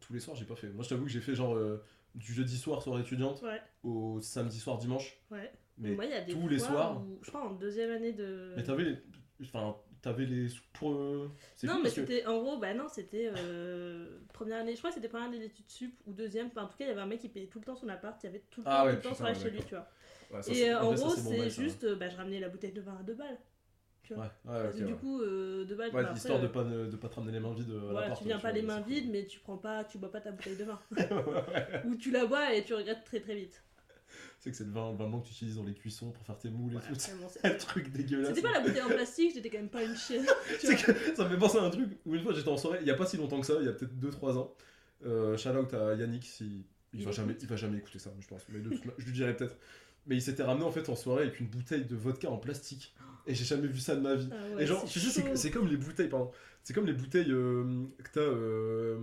Tous 0.00 0.12
les 0.12 0.20
soirs, 0.20 0.36
j'ai 0.36 0.44
pas 0.44 0.56
fait. 0.56 0.68
Moi, 0.68 0.84
je 0.84 0.90
t'avoue 0.90 1.04
que 1.04 1.10
j'ai 1.10 1.20
fait 1.22 1.34
genre 1.34 1.54
euh, 1.56 1.82
du 2.14 2.34
jeudi 2.34 2.58
soir, 2.58 2.82
soirée 2.82 3.00
étudiante, 3.00 3.40
Ouais, 3.40 3.62
au 3.84 4.20
samedi 4.20 4.58
soir, 4.60 4.76
dimanche. 4.76 5.16
ouais. 5.30 5.50
Mais, 5.78 5.92
Moi, 5.94 6.04
il 6.04 6.10
y 6.10 6.14
a 6.14 6.20
des 6.20 6.32
tous 6.34 6.46
les 6.46 6.58
soirs 6.58 7.00
où- 7.02 7.18
je 7.22 7.30
crois 7.30 7.48
en 7.48 7.52
deuxième 7.54 7.90
année 7.90 8.12
de. 8.12 8.52
mais 8.56 8.62
t'avais 8.62 8.84
les. 8.84 8.96
Enfin, 9.42 9.76
t'avais 10.02 10.26
les. 10.26 10.48
Pour, 10.72 10.92
euh, 10.92 11.30
Non, 11.62 11.80
mais 11.82 11.90
que. 11.92 12.00
c'était. 12.02 12.26
En 12.26 12.38
gros, 12.40 12.58
bah 12.58 12.74
non, 12.74 12.88
c'était. 12.88 13.30
euh, 13.34 14.20
première 14.32 14.60
année. 14.60 14.72
Je 14.72 14.78
crois 14.78 14.90
que 14.90 14.94
c'était 14.96 15.08
première 15.08 15.28
année 15.28 15.38
d'études 15.38 15.70
sup 15.70 15.94
ou 16.06 16.12
deuxième. 16.12 16.48
Enfin, 16.48 16.64
en 16.64 16.68
tout 16.68 16.76
cas, 16.76 16.84
il 16.84 16.88
y 16.88 16.90
avait 16.90 17.00
un 17.00 17.06
mec 17.06 17.20
qui 17.20 17.28
payait 17.28 17.46
tout 17.46 17.58
le 17.58 17.64
temps 17.64 17.76
son 17.76 17.88
appart. 17.88 18.22
Il 18.22 18.26
y 18.26 18.28
avait 18.28 18.44
tout 18.50 18.60
le 18.60 18.66
temps, 18.66 18.82
Ah 18.82 18.84
tout 18.84 18.86
ouais, 18.86 18.96
le 18.96 19.02
temps 19.02 19.14
soirée 19.14 19.34
ouais, 19.34 19.34
chez 19.34 19.50
lui, 19.50 19.64
tu 19.64 19.74
vois. 19.74 19.88
Ouais, 20.30 20.42
ça, 20.42 20.52
Et 20.52 20.70
euh, 20.70 20.80
en 20.82 20.94
gros, 20.94 21.16
c'est 21.16 21.50
ça. 21.50 21.62
juste, 21.62 21.86
bah, 21.96 22.08
je 22.10 22.16
ramenais 22.16 22.40
la 22.40 22.48
bouteille 22.50 22.72
de 22.72 22.80
vin 22.82 22.96
à 23.00 23.02
deux 23.02 23.14
balles. 23.14 23.38
Tu 24.02 24.14
Ouais, 24.16 24.20
vois. 24.20 24.28
ouais, 24.44 24.62
Parce 24.62 24.70
ok, 24.70 24.74
que 24.74 24.80
du 24.80 24.94
ouais. 24.94 24.96
coup, 24.96 25.20
euh, 25.22 25.64
deux 25.64 25.76
balles, 25.76 25.94
Ouais, 25.94 26.02
bah, 26.02 26.10
après, 26.12 26.16
histoire 26.16 26.40
de 26.40 26.48
pas, 26.48 26.64
ne- 26.64 26.86
de 26.88 26.96
pas 26.96 27.08
te 27.08 27.16
ramener 27.16 27.32
les 27.32 27.40
mains 27.40 27.54
vides 27.54 27.70
à 27.70 27.74
voilà, 27.88 28.10
tu 28.10 28.24
viens 28.24 28.38
ouais, 28.38 28.40
pas 28.40 28.52
les 28.52 28.60
mains 28.62 28.80
vides, 28.80 29.10
mais 29.10 29.26
tu 29.26 29.40
prends 29.40 29.56
pas, 29.58 29.84
tu 29.84 29.96
bois 29.98 30.10
pas 30.12 30.20
ta 30.20 30.32
bouteille 30.32 30.56
de 30.56 30.64
vin. 30.64 30.80
Ouais. 30.90 31.64
Ou 31.84 31.94
tu 31.96 32.10
la 32.10 32.26
bois 32.26 32.52
et 32.54 32.64
tu 32.64 32.74
regrettes 32.74 33.04
très 33.04 33.20
très 33.20 33.34
vite. 33.36 33.62
C'est 34.44 34.50
que 34.50 34.56
c'est 34.58 34.64
le 34.64 34.72
vin, 34.72 34.90
le 34.92 34.98
vin 34.98 35.08
blanc 35.08 35.20
que 35.20 35.26
tu 35.28 35.32
utilises 35.32 35.56
dans 35.56 35.64
les 35.64 35.72
cuissons 35.72 36.10
pour 36.10 36.22
faire 36.26 36.36
tes 36.38 36.50
moules 36.50 36.74
et 36.74 36.76
tout. 36.86 36.94
c'est- 36.98 37.12
un 37.46 37.54
truc 37.54 37.90
dégueulasse. 37.90 38.28
C'était 38.34 38.42
pas 38.42 38.52
la 38.52 38.60
bouteille 38.60 38.82
en 38.82 38.88
plastique, 38.88 39.32
j'étais 39.34 39.48
quand 39.48 39.56
même 39.56 39.70
pas 39.70 39.82
une 39.82 39.96
chienne. 39.96 40.26
ça 41.16 41.24
me 41.24 41.30
fait 41.30 41.38
penser 41.38 41.56
à 41.58 41.62
un 41.62 41.70
truc 41.70 41.88
où 42.04 42.14
une 42.14 42.22
fois 42.22 42.34
j'étais 42.34 42.48
en 42.50 42.56
soirée, 42.58 42.78
il 42.82 42.86
y 42.86 42.90
a 42.90 42.94
pas 42.94 43.06
si 43.06 43.16
longtemps 43.16 43.40
que 43.40 43.46
ça, 43.46 43.54
il 43.60 43.64
y 43.64 43.68
a 43.68 43.72
peut-être 43.72 43.94
2-3 43.98 44.36
ans. 44.36 44.54
Euh, 45.06 45.36
shout 45.38 45.48
out 45.48 45.72
à 45.72 45.94
Yannick, 45.94 46.24
si... 46.26 46.66
il, 46.92 47.00
Il 47.00 47.04
va 47.06 47.10
jamais, 47.10 47.34
il 47.40 47.46
va 47.48 47.56
jamais 47.56 47.78
écouter 47.78 47.98
ça, 47.98 48.10
je 48.20 48.26
pense. 48.26 48.42
Mais 48.50 48.60
de 48.60 48.68
toute 48.68 48.84
ma- 48.84 48.92
je 48.98 49.06
lui 49.06 49.12
dirais 49.12 49.34
peut-être. 49.34 49.56
Mais 50.06 50.16
il 50.16 50.20
s'était 50.22 50.42
ramené 50.42 50.64
en 50.66 50.70
fait 50.70 50.86
en 50.90 50.94
soirée 50.96 51.22
avec 51.22 51.40
une 51.40 51.46
bouteille 51.46 51.86
de 51.86 51.96
vodka 51.96 52.28
en 52.30 52.36
plastique. 52.36 52.94
Et 53.26 53.34
j'ai 53.34 53.44
jamais 53.46 53.66
vu 53.68 53.78
ça 53.80 53.96
de 53.96 54.02
ma 54.02 54.14
vie. 54.14 54.28
Ah 54.30 54.54
ouais, 54.56 54.62
et 54.64 54.66
genre, 54.66 54.86
c'est 54.86 55.00
tu 55.00 55.36
sais, 55.36 55.50
comme 55.50 55.66
les 55.68 55.78
bouteilles, 55.78 56.08
pardon. 56.10 56.30
C'est 56.62 56.74
comme 56.74 56.84
les 56.84 56.92
bouteilles 56.92 57.30
euh, 57.32 57.84
que 58.02 58.10
t'as 58.12 58.20
euh, 58.20 58.98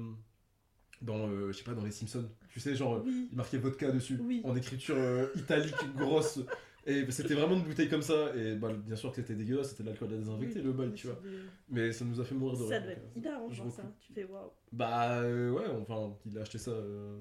je 1.52 1.58
sais 1.58 1.64
pas, 1.64 1.74
dans 1.74 1.84
les 1.84 1.92
Simpsons. 1.92 2.30
Tu 2.50 2.60
sais, 2.60 2.76
genre, 2.76 3.02
Oui. 3.06 3.28
il 3.32 3.38
marquait 3.38 3.58
vodka 3.58 3.92
dessus, 3.92 4.20
Oui. 4.24 4.42
en 4.44 4.56
écriture 4.56 4.96
euh, 4.98 5.28
italique 5.36 5.76
grosse. 5.98 6.40
Et 6.88 7.06
c'était 7.12 7.36
vraiment 7.36 7.56
une 7.56 7.62
bouteille 7.64 7.90
comme 7.90 8.02
ça. 8.02 8.36
Et 8.36 8.56
bah, 8.56 8.74
bien 8.74 8.96
sûr 8.96 9.12
que 9.12 9.18
c'était 9.18 9.36
dégueulasse, 9.36 9.70
c'était 9.70 9.84
de 9.84 9.90
l'alcool 9.90 10.14
à 10.14 10.18
désinfecter 10.18 10.60
Oui, 10.60 10.66
le 10.66 10.72
bol, 10.74 10.94
tu 10.94 11.08
vois. 11.08 11.20
des- 11.24 11.30
Mais 11.70 11.92
ça 11.92 12.06
nous 12.06 12.20
a 12.20 12.26
fait 12.26 12.34
mourir 12.34 12.58
de 12.58 12.66
Ça 12.68 12.80
rire. 12.80 12.86
doit 12.86 12.96
donc, 12.96 13.18
être 13.18 13.26
euh, 13.28 13.36
arrangeant 13.36 13.70
ça. 13.70 13.84
Tu 14.00 14.14
fais 14.14 14.24
waouh. 14.24 14.50
Bah 14.72 15.20
euh, 15.22 15.52
ouais, 15.52 15.66
enfin, 15.80 16.16
il 16.26 16.38
a 16.40 16.42
acheté 16.42 16.58
ça 16.58 16.72
euh, 16.72 17.20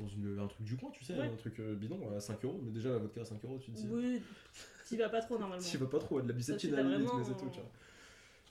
dans 0.00 0.08
une, 0.08 0.40
un 0.40 0.48
truc 0.48 0.66
du 0.66 0.76
coin, 0.76 0.90
tu 0.90 1.04
sais, 1.04 1.14
Ouais. 1.14 1.26
un 1.32 1.36
truc 1.36 1.60
euh, 1.60 1.76
bidon 1.76 2.00
à 2.16 2.18
5 2.18 2.44
euros. 2.44 2.60
Mais 2.64 2.72
déjà, 2.72 2.88
la 2.90 2.98
vodka 2.98 3.20
à 3.20 3.24
5 3.24 3.44
euros, 3.44 3.58
tu 3.64 3.70
te 3.70 3.76
dis. 3.76 3.88
Oui, 3.92 4.20
t'y 4.88 4.96
vas 4.96 5.08
pas 5.08 5.20
trop 5.20 5.38
normalement. 5.38 5.64
Tu 5.64 5.78
vas 5.78 5.86
pas 5.86 6.00
trop, 6.00 6.20
de 6.20 6.26
la 6.26 6.32
Ça, 6.32 6.36
biceptine 6.36 6.74
à 6.74 6.76
la 6.78 6.82
vas 6.82 6.88
limite, 6.90 7.06
vraiment 7.06 7.18
mais 7.20 7.24
c'est 7.32 7.38
tout, 7.38 7.50
tu 7.52 7.60
vois. 7.60 7.70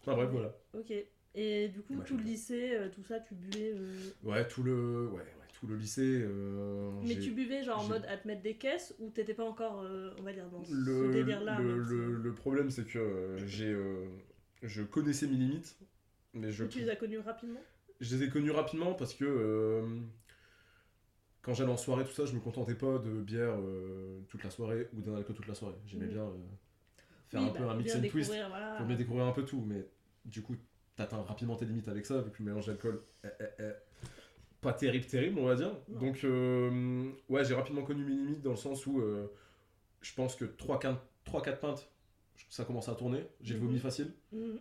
Enfin 0.01 0.15
bref, 0.15 0.29
voilà. 0.31 0.55
Ok. 0.73 0.93
Et 1.35 1.67
du 1.69 1.81
coup, 1.81 1.95
Moi, 1.95 2.03
tout 2.05 2.17
le 2.17 2.23
lycée, 2.23 2.75
euh, 2.75 2.89
tout 2.89 3.03
ça, 3.03 3.19
tu 3.19 3.33
buvais. 3.35 3.71
euh, 3.73 4.11
Ouais, 4.23 4.47
tout 4.47 4.63
le, 4.63 5.07
ouais, 5.09 5.21
ouais, 5.21 5.47
tout 5.53 5.67
le 5.67 5.75
lycée. 5.75 6.21
euh, 6.23 6.91
Mais 7.01 7.17
tu 7.19 7.31
buvais 7.31 7.63
genre 7.63 7.79
en 7.81 7.83
mode 7.83 8.05
à 8.05 8.17
te 8.17 8.27
mettre 8.27 8.41
des 8.41 8.55
caisses 8.57 8.95
ou 8.99 9.09
t'étais 9.11 9.33
pas 9.35 9.43
encore, 9.43 9.85
on 10.17 10.23
va 10.23 10.33
dire, 10.33 10.49
dans 10.49 10.63
ce 10.63 11.05
le, 11.05 11.05
délire-là 11.05 11.57
le, 11.57 11.79
le, 11.79 12.17
le 12.17 12.33
problème, 12.33 12.69
c'est 12.69 12.85
que 12.85 13.43
j'ai, 13.45 13.75
je 14.61 14.83
connaissais 14.83 15.27
mes 15.27 15.35
limites, 15.35 15.77
mais 16.33 16.51
je, 16.51 16.63
Et 16.63 16.67
Tu 16.67 16.79
les 16.79 16.89
as 16.89 16.95
connus 16.95 17.19
rapidement? 17.19 17.63
Je 17.99 18.15
les 18.15 18.23
ai 18.23 18.29
connus 18.29 18.51
rapidement 18.51 18.93
parce 18.93 19.13
que 19.15 19.25
quand 21.41 21.53
j'allais 21.53 21.71
en 21.71 21.77
soirée, 21.77 22.05
tout 22.05 22.11
ça, 22.13 22.25
je 22.25 22.33
me 22.33 22.39
contentais 22.39 22.75
pas 22.75 22.97
de 22.99 23.21
bière 23.21 23.55
toute 24.29 24.43
la 24.43 24.49
soirée 24.49 24.87
ou 24.93 25.01
d'un 25.01 25.15
alcool 25.15 25.35
toute 25.35 25.47
la 25.47 25.55
soirée. 25.55 25.75
J'aimais 25.85 26.05
Mhm. 26.05 26.13
bien 26.13 26.27
faire 27.29 27.41
Oui, 27.41 27.45
un 27.45 27.51
peu 27.51 27.63
bah, 27.63 27.69
un 27.69 27.75
mix 27.75 27.95
and 27.95 28.05
twist. 28.05 28.33
voilà. 28.49 28.73
Faut 28.73 28.85
bien 28.85 28.95
découvrir 28.95 29.25
un 29.25 29.31
peu 29.31 29.45
tout, 29.45 29.61
mais 29.65 29.85
du 30.25 30.41
coup, 30.41 30.55
t'atteins 30.95 31.21
rapidement 31.23 31.55
tes 31.55 31.65
limites 31.65 31.87
avec 31.87 32.05
ça, 32.05 32.21
vu 32.21 32.31
que 32.31 32.37
le 32.39 32.45
mélange 32.45 32.67
d'alcool 32.67 33.01
est, 33.23 33.27
est- 33.39 33.63
est 33.63 33.75
pas 34.61 34.73
terrible, 34.73 35.05
terrible, 35.05 35.39
on 35.39 35.45
va 35.45 35.55
dire. 35.55 35.71
Non. 35.89 35.99
Donc, 35.99 36.23
euh, 36.23 37.11
ouais, 37.29 37.43
j'ai 37.43 37.53
rapidement 37.55 37.83
connu 37.83 38.03
mes 38.05 38.11
limites 38.13 38.41
dans 38.41 38.51
le 38.51 38.55
sens 38.57 38.85
où 38.85 38.99
euh, 39.01 39.27
je 40.01 40.13
pense 40.13 40.35
que 40.35 40.45
3-4 40.45 40.97
pintes, 41.59 41.89
ça 42.49 42.63
commence 42.65 42.87
à 42.89 42.95
tourner. 42.95 43.25
J'ai 43.41 43.55
Mhm. 43.55 43.59
vomi 43.61 43.79
facile. 43.79 44.13
Mhm. 44.31 44.59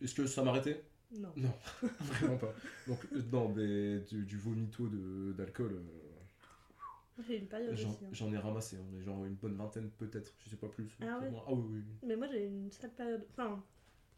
Est-ce 0.00 0.14
que 0.14 0.26
ça 0.26 0.42
m'arrêtait? 0.44 0.84
Non. 1.18 1.32
Non, 1.36 1.52
vraiment 2.00 2.36
pas. 2.38 2.54
Donc, 2.86 2.98
euh, 3.12 3.22
non, 3.32 3.48
mais 3.54 3.98
du, 4.00 4.24
du 4.24 4.38
vomito 4.38 4.88
d'alcool, 5.36 5.72
euh, 5.72 7.22
J'ai 7.26 7.36
eu 7.36 7.38
une 7.40 7.46
période 7.48 7.74
j'en 7.76 7.90
aussi. 7.90 8.04
hein. 8.04 8.08
j'en 8.12 8.32
ai 8.32 8.38
ramassé, 8.38 8.76
hein, 8.76 8.84
mais 8.92 9.02
genre 9.02 9.24
une 9.24 9.34
bonne 9.34 9.54
vingtaine 9.56 9.90
peut-être, 9.98 10.32
je 10.44 10.48
sais 10.50 10.56
pas 10.56 10.68
plus. 10.68 10.88
Ah 11.02 11.18
ouais 11.20 11.30
Ah 11.46 11.52
oui, 11.52 11.64
oui. 11.70 11.82
Mais 12.06 12.16
moi 12.16 12.26
j'ai 12.30 12.44
eu 12.44 12.48
une 12.48 12.70
sale 12.70 12.92
période. 12.94 13.26
Enfin, 13.32 13.62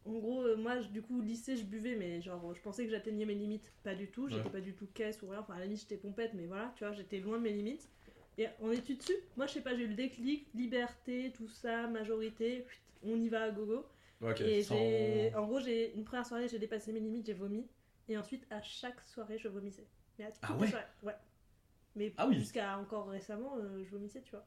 en 0.07 0.13
gros, 0.19 0.43
euh, 0.43 0.57
moi 0.57 0.81
je- 0.81 0.89
du 0.89 1.01
coup, 1.03 1.19
au 1.19 1.23
lycée, 1.23 1.57
je 1.57 1.65
buvais, 1.65 1.97
mais 1.97 2.21
genre 2.21 2.55
je 2.55 2.61
pensais 2.61 2.85
que 2.85 2.91
j'atteignais 2.91 3.25
mes 3.25 3.35
limites. 3.35 3.73
Pas 3.83 3.95
du 3.95 4.09
tout. 4.11 4.29
J'étais 4.29 4.43
Ouais. 4.45 4.51
pas 4.51 4.61
du 4.61 4.75
tout 4.75 4.87
caisse 4.95 5.23
ou 5.23 5.29
rien. 5.29 5.41
Enfin, 5.41 5.55
à 5.55 5.59
la 5.59 5.65
limite, 5.65 5.81
j'étais 5.81 5.97
pompette, 5.97 6.35
mais 6.35 6.47
voilà, 6.47 6.73
tu 6.77 6.85
vois, 6.85 6.93
j'étais 6.93 7.21
loin 7.21 7.39
de 7.39 7.43
mes 7.43 7.53
limites. 7.53 7.89
Et 8.37 8.47
en 8.61 8.71
études 8.73 8.99
dessus, 8.99 9.17
moi 9.37 9.47
je 9.47 9.53
sais 9.55 9.61
pas, 9.61 9.77
j'ai 9.77 9.85
eu 9.85 9.89
le 9.89 9.95
déclic, 9.95 10.49
liberté, 10.55 11.33
tout 11.37 11.49
ça, 11.49 11.87
majorité, 11.87 12.67
on 13.05 13.21
y 13.21 13.29
va 13.29 13.45
à 13.45 13.51
gogo. 13.51 13.87
Ok, 14.21 14.41
et 14.41 14.63
sans- 14.63 14.77
j'ai. 14.77 15.35
En 15.35 15.47
gros, 15.47 15.61
j'ai 15.61 15.95
une 15.95 16.05
première 16.05 16.27
soirée, 16.27 16.49
j'ai 16.49 16.59
dépassé 16.59 16.93
mes 16.93 17.01
limites, 17.01 17.27
j'ai 17.27 17.33
vomi. 17.35 17.67
Et 18.09 18.17
ensuite, 18.19 18.45
à 18.51 18.61
chaque 18.63 19.01
soirée, 19.03 19.39
je 19.39 19.49
vomissais. 19.49 19.87
Mais 20.19 20.25
à 20.27 20.31
toutes 20.31 20.41
Ah 20.43 20.53
les 20.55 20.61
ouais 20.63 20.69
soirées, 20.69 20.85
ouais. 21.05 21.15
Mais 21.97 22.13
Ah 22.17 22.27
oui. 22.29 22.35
jusqu'à 22.35 22.77
encore 22.79 23.09
récemment, 23.09 23.57
euh, 23.57 23.85
je 23.85 23.91
vomissais, 23.91 24.21
tu 24.23 24.33
vois. 24.33 24.45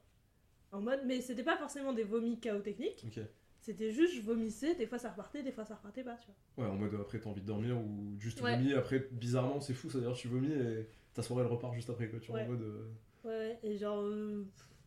En 0.73 0.81
mode, 0.81 1.01
mais 1.05 1.21
c'était 1.21 1.43
pas 1.43 1.57
forcément 1.57 1.93
des 1.93 2.03
vomis 2.03 2.39
chaos 2.39 2.59
techniques. 2.61 3.05
Ok. 3.07 3.23
C'était 3.61 3.91
juste, 3.91 4.15
je 4.15 4.21
vomissais, 4.21 4.75
des 4.75 4.85
fois 4.87 4.97
ça 4.97 5.09
repartait, 5.09 5.43
des 5.43 5.51
fois 5.51 5.65
ça 5.65 5.75
repartait 5.75 6.03
pas, 6.03 6.15
tu 6.15 6.27
vois. 6.55 6.65
Ouais, 6.65 6.71
en 6.71 6.75
mode 6.75 6.95
après 7.01 7.19
t'as 7.19 7.29
envie 7.29 7.41
de 7.41 7.47
dormir 7.47 7.77
ou 7.77 8.15
juste 8.19 8.41
Ouais. 8.41 8.55
vomis, 8.55 8.73
après 8.73 9.07
bizarrement 9.11 9.59
c'est 9.59 9.73
fou, 9.73 9.89
c'est-à-dire 9.89 10.13
tu 10.13 10.27
vomis 10.29 10.51
et 10.53 10.87
ta 11.13 11.21
soirée 11.21 11.43
elle 11.43 11.51
repart 11.51 11.73
juste 11.73 11.89
après 11.89 12.07
quoi, 12.07 12.19
tu 12.19 12.31
vois, 12.31 12.39
en 12.39 12.43
Ouais. 12.43 12.47
mode... 12.49 12.61
euh, 12.61 12.87
Ouais, 13.25 13.59
et 13.63 13.77
genre, 13.77 13.99
euh, 13.99 14.45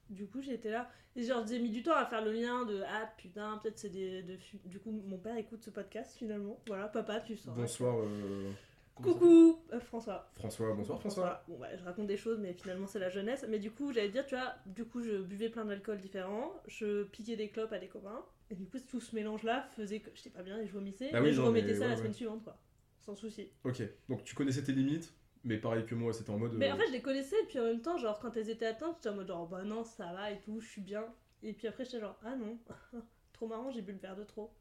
du 0.08 0.26
coup 0.26 0.40
j'étais 0.40 0.70
là, 0.70 0.88
et 1.14 1.22
genre 1.24 1.44
j'ai 1.46 1.58
mis 1.58 1.68
du 1.70 1.82
temps 1.82 1.94
à 1.96 2.06
faire 2.06 2.24
le 2.24 2.32
lien 2.32 2.64
de, 2.64 2.80
ah 2.86 3.12
putain, 3.18 3.58
peut-être 3.62 3.78
c'est 3.78 3.90
des. 3.90 4.22
de 4.22 4.36
fu- 4.38 4.60
Du 4.64 4.78
coup, 4.78 4.92
mon 4.92 5.18
père 5.18 5.36
écoute 5.36 5.62
ce 5.62 5.68
podcast 5.70 6.16
finalement. 6.16 6.58
Voilà, 6.68 6.88
papa, 6.88 7.20
tu 7.20 7.36
sors. 7.36 7.54
Bonsoir... 7.54 7.98
euh, 8.00 8.50
Coucou, 8.94 9.58
euh, 9.72 9.80
François. 9.80 10.30
François, 10.34 10.74
bonsoir 10.74 11.00
François. 11.00 11.42
Bon, 11.48 11.58
ouais, 11.58 11.76
je 11.78 11.84
raconte 11.84 12.06
des 12.06 12.16
choses, 12.18 12.38
mais 12.38 12.52
finalement 12.52 12.86
c'est 12.86 12.98
la 12.98 13.08
jeunesse. 13.08 13.44
Mais 13.48 13.58
du 13.58 13.70
coup, 13.70 13.92
j'allais 13.92 14.10
dire, 14.10 14.26
tu 14.26 14.34
vois, 14.34 14.54
du 14.66 14.84
coup, 14.84 15.02
je 15.02 15.22
buvais 15.22 15.48
plein 15.48 15.64
d'alcool 15.64 15.98
différents, 15.98 16.52
je 16.66 17.04
piquais 17.04 17.36
des 17.36 17.48
clopes 17.48 17.72
à 17.72 17.78
des 17.78 17.88
copains, 17.88 18.22
et 18.50 18.54
du 18.54 18.66
coup, 18.66 18.78
tout 18.80 19.00
ce 19.00 19.14
mélange-là 19.14 19.62
faisait 19.76 20.00
que 20.00 20.10
j'étais 20.14 20.30
pas 20.30 20.42
bien 20.42 20.58
et 20.60 20.66
je 20.66 20.72
vomissais, 20.72 21.10
Bah 21.12 21.20
mais 21.20 21.28
oui, 21.28 21.34
je 21.34 21.40
non, 21.40 21.46
remettais 21.48 21.74
ça 21.74 21.80
ouais, 21.82 21.86
la 21.86 21.90
ouais. 21.92 21.96
semaine 21.98 22.12
suivante, 22.12 22.42
quoi. 22.42 22.58
Sans 22.98 23.14
souci. 23.14 23.48
Ok, 23.64 23.82
donc 24.08 24.24
tu 24.24 24.34
connaissais 24.34 24.62
tes 24.62 24.72
limites, 24.72 25.12
mais 25.44 25.56
pareil 25.58 25.86
que 25.86 25.94
moi, 25.94 26.12
c'était 26.12 26.30
en 26.30 26.38
mode... 26.38 26.54
Mais 26.54 26.70
euh, 26.70 26.74
en 26.74 26.76
fait, 26.76 26.86
je 26.88 26.92
les 26.92 27.00
connaissais, 27.02 27.36
et 27.42 27.46
puis 27.46 27.58
en 27.58 27.64
même 27.64 27.80
temps, 27.80 27.96
genre, 27.96 28.18
quand 28.20 28.36
elles 28.36 28.50
étaient 28.50 28.66
atteintes, 28.66 28.96
j'étais 28.96 29.08
en 29.08 29.14
mode 29.16 29.28
genre, 29.28 29.48
bah 29.48 29.62
non, 29.64 29.84
ça 29.84 30.12
va 30.12 30.30
et 30.30 30.40
tout, 30.40 30.60
je 30.60 30.66
suis 30.68 30.82
bien. 30.82 31.06
Et 31.42 31.52
puis 31.54 31.66
après, 31.68 31.84
j'étais 31.84 32.00
genre, 32.00 32.18
ah 32.24 32.36
non, 32.36 32.58
trop 33.32 33.46
marrant, 33.46 33.70
j'ai 33.70 33.80
bu 33.82 33.92
le 33.92 33.98
verre 33.98 34.16
de 34.16 34.24
trop. 34.24 34.52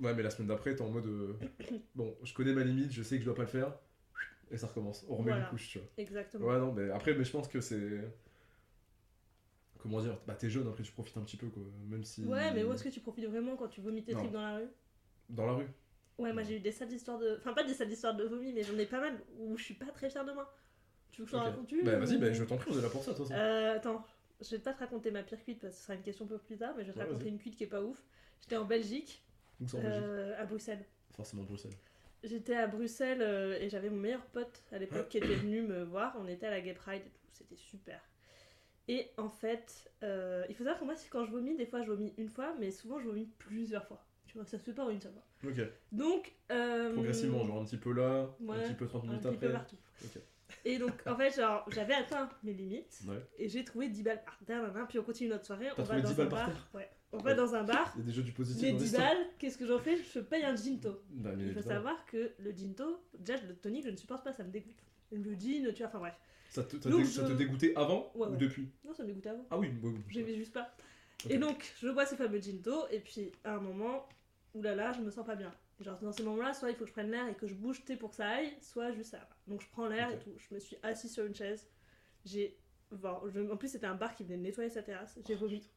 Ouais, 0.00 0.12
mais 0.12 0.22
la 0.22 0.28
semaine 0.30 0.48
d'après 0.48 0.74
t'es 0.74 0.82
en 0.82 0.90
mode... 0.90 1.06
euh, 1.06 1.38
Bon, 1.94 2.14
je 2.22 2.34
connais 2.34 2.52
ma 2.52 2.64
limite, 2.64 2.92
je 2.92 3.02
sais 3.02 3.14
que 3.16 3.20
je 3.22 3.26
dois 3.26 3.34
pas 3.34 3.42
le 3.42 3.48
faire, 3.48 3.72
et 4.50 4.58
ça 4.58 4.66
recommence, 4.66 5.06
on 5.08 5.14
remet 5.16 5.30
Voilà. 5.30 5.44
une 5.44 5.50
couche, 5.50 5.68
tu 5.70 5.78
vois. 5.78 5.88
Exactement. 5.96 6.46
Ouais, 6.46 6.58
non, 6.58 6.72
mais 6.72 6.90
après, 6.90 7.14
mais 7.14 7.24
je 7.24 7.30
pense 7.32 7.48
que 7.48 7.60
c'est... 7.62 8.02
Comment 9.78 10.00
dire 10.00 10.18
Bah 10.26 10.34
t'es 10.34 10.48
jeune, 10.50 10.66
après 10.68 10.82
tu 10.82 10.92
profites 10.92 11.16
un 11.16 11.22
petit 11.22 11.36
peu 11.36 11.46
quoi, 11.48 11.62
même 11.88 12.04
si... 12.04 12.24
Ouais, 12.24 12.52
mais 12.52 12.64
où 12.64 12.72
est-ce 12.72 12.84
que 12.84 12.88
tu 12.88 13.00
profites 13.00 13.26
vraiment 13.26 13.56
quand 13.56 13.68
tu 13.68 13.80
vomis 13.80 14.02
tes 14.02 14.12
tripes 14.14 14.32
dans 14.32 14.42
la 14.42 14.56
rue? 14.58 14.68
Dans 15.28 15.46
la 15.46 15.52
rue 15.52 15.66
Ouais, 16.18 16.32
moi 16.32 16.42
j'ai 16.42 16.56
eu 16.56 16.60
des 16.60 16.72
sales 16.72 16.92
histoires 16.92 17.18
de. 17.18 17.36
Enfin, 17.38 17.52
pas 17.52 17.62
des 17.62 17.74
sales 17.74 17.92
histoires 17.92 18.14
de 18.16 18.24
vomi, 18.24 18.52
mais 18.52 18.62
j'en 18.62 18.78
ai 18.78 18.86
pas 18.86 19.00
mal 19.00 19.20
où 19.38 19.56
je 19.58 19.64
suis 19.64 19.74
pas 19.74 19.86
très 19.86 20.08
fière 20.08 20.24
de 20.24 20.32
moi. 20.32 20.54
Tu 21.12 21.20
veux 21.20 21.24
que 21.26 21.30
je 21.30 21.36
t'en 21.36 21.42
raconte 21.42 21.70
une 21.72 21.84
Bah 21.84 21.98
vas-y, 21.98 22.18
bah, 22.18 22.32
je 22.32 22.44
t'en 22.44 22.56
prie, 22.56 22.70
on 22.72 22.78
est 22.78 22.82
là 22.82 22.88
pour 22.88 23.04
ça, 23.04 23.14
façon. 23.14 23.32
Euh, 23.34 23.76
attends, 23.76 24.02
je 24.40 24.50
vais 24.50 24.58
pas 24.62 24.72
te 24.72 24.78
raconter 24.78 25.10
ma 25.10 25.22
pire 25.22 25.42
cuite 25.42 25.60
parce 25.60 25.74
que 25.74 25.78
ce 25.78 25.84
sera 25.84 25.94
une 25.94 26.02
question 26.02 26.24
un 26.24 26.28
peu 26.28 26.38
plus 26.38 26.56
tard, 26.56 26.74
mais 26.76 26.84
je 26.84 26.88
vais 26.88 26.94
te 26.94 26.98
Ouais, 27.00 27.04
raconter 27.04 27.28
une 27.28 27.38
cuite 27.38 27.56
qui 27.56 27.64
est 27.64 27.68
pas 27.68 27.82
ouf. 27.82 28.02
J'étais 28.40 28.56
en 28.56 28.64
Belgique, 28.64 29.22
Où 29.60 29.68
ça 29.68 29.76
en 29.76 29.82
Belgique? 29.82 30.02
Euh, 30.04 30.40
à 30.42 30.46
Bruxelles. 30.46 30.84
Forcément 31.14 31.42
Bruxelles. 31.42 31.72
J'étais 32.24 32.56
à 32.56 32.66
Bruxelles 32.66 33.20
euh, 33.20 33.58
et 33.60 33.68
j'avais 33.68 33.90
mon 33.90 33.98
meilleur 33.98 34.24
pote 34.26 34.62
à 34.72 34.78
l'époque 34.78 35.08
qui 35.10 35.18
était 35.18 35.34
venu 35.34 35.62
me 35.62 35.82
voir. 35.84 36.16
On 36.18 36.26
était 36.26 36.46
à 36.46 36.50
la 36.50 36.60
Gay 36.62 36.72
Pride 36.72 37.02
et 37.04 37.10
tout, 37.10 37.26
c'était 37.30 37.56
super. 37.56 38.00
Et 38.88 39.10
en 39.16 39.28
fait, 39.28 39.90
euh, 40.02 40.44
il 40.48 40.54
faut 40.54 40.64
savoir 40.64 40.78
que 40.80 40.84
moi, 40.84 40.94
quand 41.10 41.24
je 41.24 41.30
vomis, 41.32 41.56
des 41.56 41.66
fois 41.66 41.82
je 41.82 41.88
vomis 41.90 42.14
une 42.18 42.28
fois, 42.28 42.54
mais 42.60 42.70
souvent 42.70 42.98
je 43.00 43.06
vomis 43.06 43.28
plusieurs 43.38 43.84
fois. 43.86 44.04
Tu 44.26 44.38
vois, 44.38 44.44
ça 44.46 44.58
se 44.58 44.64
fait 44.64 44.72
pas 44.72 44.84
en 44.84 44.90
une 44.90 45.00
seule 45.00 45.12
fois. 45.12 45.24
Ok. 45.50 45.60
Donc. 45.92 46.32
euh, 46.52 46.92
Progressivement, 46.92 47.44
genre 47.44 47.60
un 47.60 47.64
petit 47.64 47.76
peu 47.78 47.92
là, 47.92 48.28
un 48.48 48.58
petit 48.62 48.74
peu 48.74 48.86
30 48.86 49.02
un 49.04 49.06
minutes 49.08 49.22
petit 49.22 49.28
après. 49.34 49.46
peu 49.46 49.52
partout. 49.52 49.76
Ok. 50.04 50.20
Et 50.64 50.78
donc, 50.78 50.92
en 51.06 51.16
fait, 51.16 51.34
genre, 51.34 51.64
j'avais 51.70 51.94
atteint 51.94 52.28
mes 52.44 52.52
limites 52.52 53.00
Ouais. 53.08 53.20
et 53.38 53.48
j'ai 53.48 53.64
trouvé 53.64 53.88
10 53.88 54.02
balles 54.04 54.22
par 54.24 54.38
terre, 54.46 54.62
puis 54.88 54.98
on 54.98 55.02
continue 55.02 55.28
notre 55.30 55.44
soirée. 55.46 55.66
On 55.76 55.82
va 55.82 55.84
trouvé 55.84 56.02
dans 56.02 56.08
10 56.08 56.12
un 56.20 56.24
balles 56.24 56.28
bar. 56.28 56.68
Ouais. 56.74 56.88
On 57.12 57.18
va 57.18 57.34
dans 57.34 57.54
un 57.54 57.62
bar. 57.64 57.92
Il 57.96 58.00
y 58.00 58.02
a 58.02 58.06
des 58.06 58.12
jeux 58.12 58.22
du 58.22 58.32
positif 58.32 58.62
Les 58.62 58.72
dans 58.72 58.78
10 58.78 58.82
l'histoire. 58.84 59.08
balles, 59.08 59.26
qu'est-ce 59.38 59.58
que 59.58 59.66
j'en 59.66 59.78
fais? 59.78 59.96
Je 59.96 60.20
paye 60.20 60.44
un 60.44 60.54
ginto. 60.56 61.02
Bah, 61.10 61.30
Il 61.38 61.52
faut 61.52 61.62
savoir 61.62 62.04
que 62.06 62.32
le 62.38 62.50
ginto, 62.52 63.00
déjà 63.18 63.36
le 63.46 63.54
tonic, 63.56 63.84
je 63.84 63.90
ne 63.90 63.96
supporte 63.96 64.22
pas, 64.24 64.32
ça 64.32 64.44
me 64.44 64.50
dégoûte. 64.50 64.82
Le 65.12 65.34
gin, 65.34 65.72
tu 65.72 65.78
vois, 65.78 65.86
enfin 65.88 65.98
bref. 65.98 66.14
Ça 66.50 66.62
te, 66.64 66.80
ça 66.80 66.90
Donc, 66.90 67.02
te- 67.04 67.08
ça 67.10 67.22
te 67.22 67.28
je- 67.28 67.32
dégoûtait 67.34 67.72
avant 67.76 68.10
Ouais, 68.14 68.28
ou 68.28 68.36
depuis? 68.36 68.70
Non, 68.84 68.92
ça 68.94 69.02
me 69.02 69.08
dégoûtait 69.08 69.28
avant. 69.30 69.46
Ah 69.50 69.58
oui, 69.58 69.68
oui, 69.82 69.92
oui. 69.94 70.00
J'aimais 70.08 70.36
juste 70.36 70.52
pas. 70.52 70.74
Et 71.28 71.38
donc, 71.38 71.72
je 71.80 71.88
bois 71.88 72.06
ces 72.06 72.16
fameux 72.16 72.40
ginto, 72.40 72.86
et 72.90 73.00
puis 73.00 73.32
à 73.44 73.54
un 73.56 73.60
moment, 73.60 74.08
oulala, 74.54 74.92
je 74.92 75.00
me 75.00 75.10
sens 75.10 75.26
pas 75.26 75.34
bien. 75.36 75.52
Et 75.80 75.84
genre, 75.84 75.98
dans 76.00 76.12
ces 76.12 76.22
moments-là, 76.22 76.54
soit 76.54 76.70
il 76.70 76.76
faut 76.76 76.84
que 76.84 76.88
je 76.88 76.92
prenne 76.92 77.10
l'air 77.10 77.28
et 77.28 77.34
que 77.34 77.46
je 77.46 77.54
bouge 77.54 77.82
pour 77.98 78.10
que 78.10 78.16
ça 78.16 78.28
aille, 78.28 78.56
soit 78.62 78.92
juste 78.92 79.10
ça. 79.10 79.28
Donc, 79.46 79.60
je 79.60 79.68
prends 79.70 79.88
l'air 79.88 80.10
et 80.10 80.18
tout. 80.18 80.32
Je 80.38 80.54
me 80.54 80.60
suis 80.60 80.76
assise 80.82 81.12
sur 81.12 81.24
une 81.24 81.34
chaise. 81.34 81.66
J'ai. 82.24 82.56
bon, 82.92 83.20
je- 83.28 83.40
En 83.50 83.56
plus, 83.56 83.68
c'était 83.68 83.86
un 83.86 83.94
bar 83.94 84.14
qui 84.14 84.24
venait 84.24 84.36
de 84.36 84.42
nettoyer 84.42 84.70
sa 84.70 84.82
terrasse. 84.82 85.18
J'ai 85.26 85.34
vomi. 85.34 85.68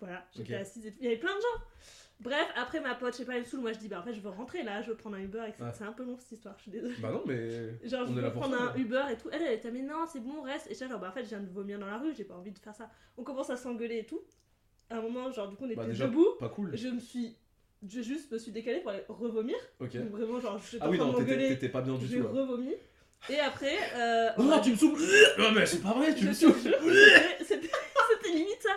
Voilà, 0.00 0.24
j'étais 0.36 0.54
assise 0.54 0.86
et 0.86 0.90
tout. 0.92 0.98
Il 1.00 1.04
y 1.04 1.08
avait 1.08 1.18
plein 1.18 1.34
de 1.34 1.40
gens. 1.40 1.64
Bref, 2.20 2.46
après 2.54 2.80
ma 2.80 2.94
pote, 2.94 3.12
je 3.14 3.18
sais 3.18 3.24
pas, 3.24 3.34
elle 3.34 3.40
me 3.40 3.44
saoule. 3.46 3.60
Moi, 3.60 3.72
je 3.72 3.78
dis, 3.78 3.88
bah 3.88 4.00
en 4.00 4.02
fait, 4.02 4.12
je 4.12 4.20
veux 4.20 4.28
rentrer 4.28 4.62
là, 4.62 4.82
je 4.82 4.88
veux 4.90 4.94
prendre 4.96 5.16
un 5.16 5.20
Uber. 5.20 5.42
Et 5.48 5.52
que 5.52 5.62
Ouais. 5.62 5.70
c'est 5.72 5.84
un 5.84 5.92
peu 5.92 6.04
long 6.04 6.16
cette 6.18 6.32
histoire, 6.32 6.54
je 6.58 6.62
suis 6.62 6.70
désolée. 6.70 6.94
Bah 7.00 7.10
non, 7.10 7.22
mais. 7.26 7.48
Genre, 7.88 8.06
je 8.06 8.12
veux 8.12 8.30
prendre 8.32 8.56
ça, 8.58 8.62
un. 8.64 8.76
Uber 8.76 9.02
et 9.10 9.16
tout. 9.16 9.28
Elle, 9.32 9.42
elle 9.42 9.54
était, 9.54 9.70
mais 9.70 9.80
non, 9.82 10.04
c'est 10.10 10.20
bon, 10.20 10.42
reste. 10.42 10.70
Et 10.70 10.74
je 10.74 10.80
là, 10.80 10.88
genre, 10.90 11.00
bah 11.00 11.08
en 11.08 11.12
fait, 11.12 11.22
je 11.24 11.28
viens 11.30 11.40
de 11.40 11.48
vomir 11.50 11.78
dans 11.78 11.86
la 11.86 11.96
rue, 11.98 12.12
j'ai 12.14 12.24
pas 12.24 12.34
envie 12.34 12.50
de 12.52 12.58
faire 12.58 12.74
ça. 12.74 12.90
On 13.16 13.22
commence 13.24 13.48
à 13.48 13.56
s'engueuler 13.56 13.98
et 14.00 14.04
tout. 14.06 14.20
À 14.90 14.96
un 14.98 15.00
moment, 15.02 15.30
genre, 15.32 15.48
du 15.48 15.56
coup, 15.56 15.64
on 15.64 15.70
était 15.70 15.76
Bah 15.76 15.86
déjà, 15.86 16.06
debout. 16.06 16.26
pas 16.38 16.48
cool. 16.50 16.76
Je 16.76 16.88
me 16.88 17.00
suis. 17.00 17.36
Je 17.88 18.02
juste 18.02 18.30
me 18.30 18.36
suis 18.36 18.52
décalée 18.52 18.80
pour 18.80 18.90
aller 18.90 19.04
revomir. 19.08 19.56
Ok. 19.80 19.96
Donc 19.96 20.10
vraiment, 20.10 20.38
genre, 20.40 20.58
j'étais 20.70 20.84
Ah 20.84 20.90
oui, 20.90 20.98
non, 20.98 21.14
t'étais 21.24 21.68
pas 21.70 21.80
bien 21.80 21.94
du 21.94 22.06
J'ai 22.06 22.18
tout. 22.18 22.24
là. 22.24 22.28
revomi. 22.28 22.74
Et 23.30 23.38
après. 23.38 23.76
Euh, 23.96 24.28
on 24.36 24.42
Non, 24.44 24.56
a- 24.56 24.60
tu 24.60 24.72
me 24.72 24.76
saoules 24.76 24.98
Non, 25.38 25.52
mais 25.52 25.64
c'est 25.64 25.80
pas 25.82 25.92
vrai, 25.94 26.14
tu 26.14 26.24
je 26.24 26.28
me 26.28 26.32
saoules 26.34 26.58
jure, 26.62 26.74
c'était- 26.82 27.44
C'était 27.44 27.70
c'était 27.70 28.32
limite 28.36 28.60
ça. 28.62 28.70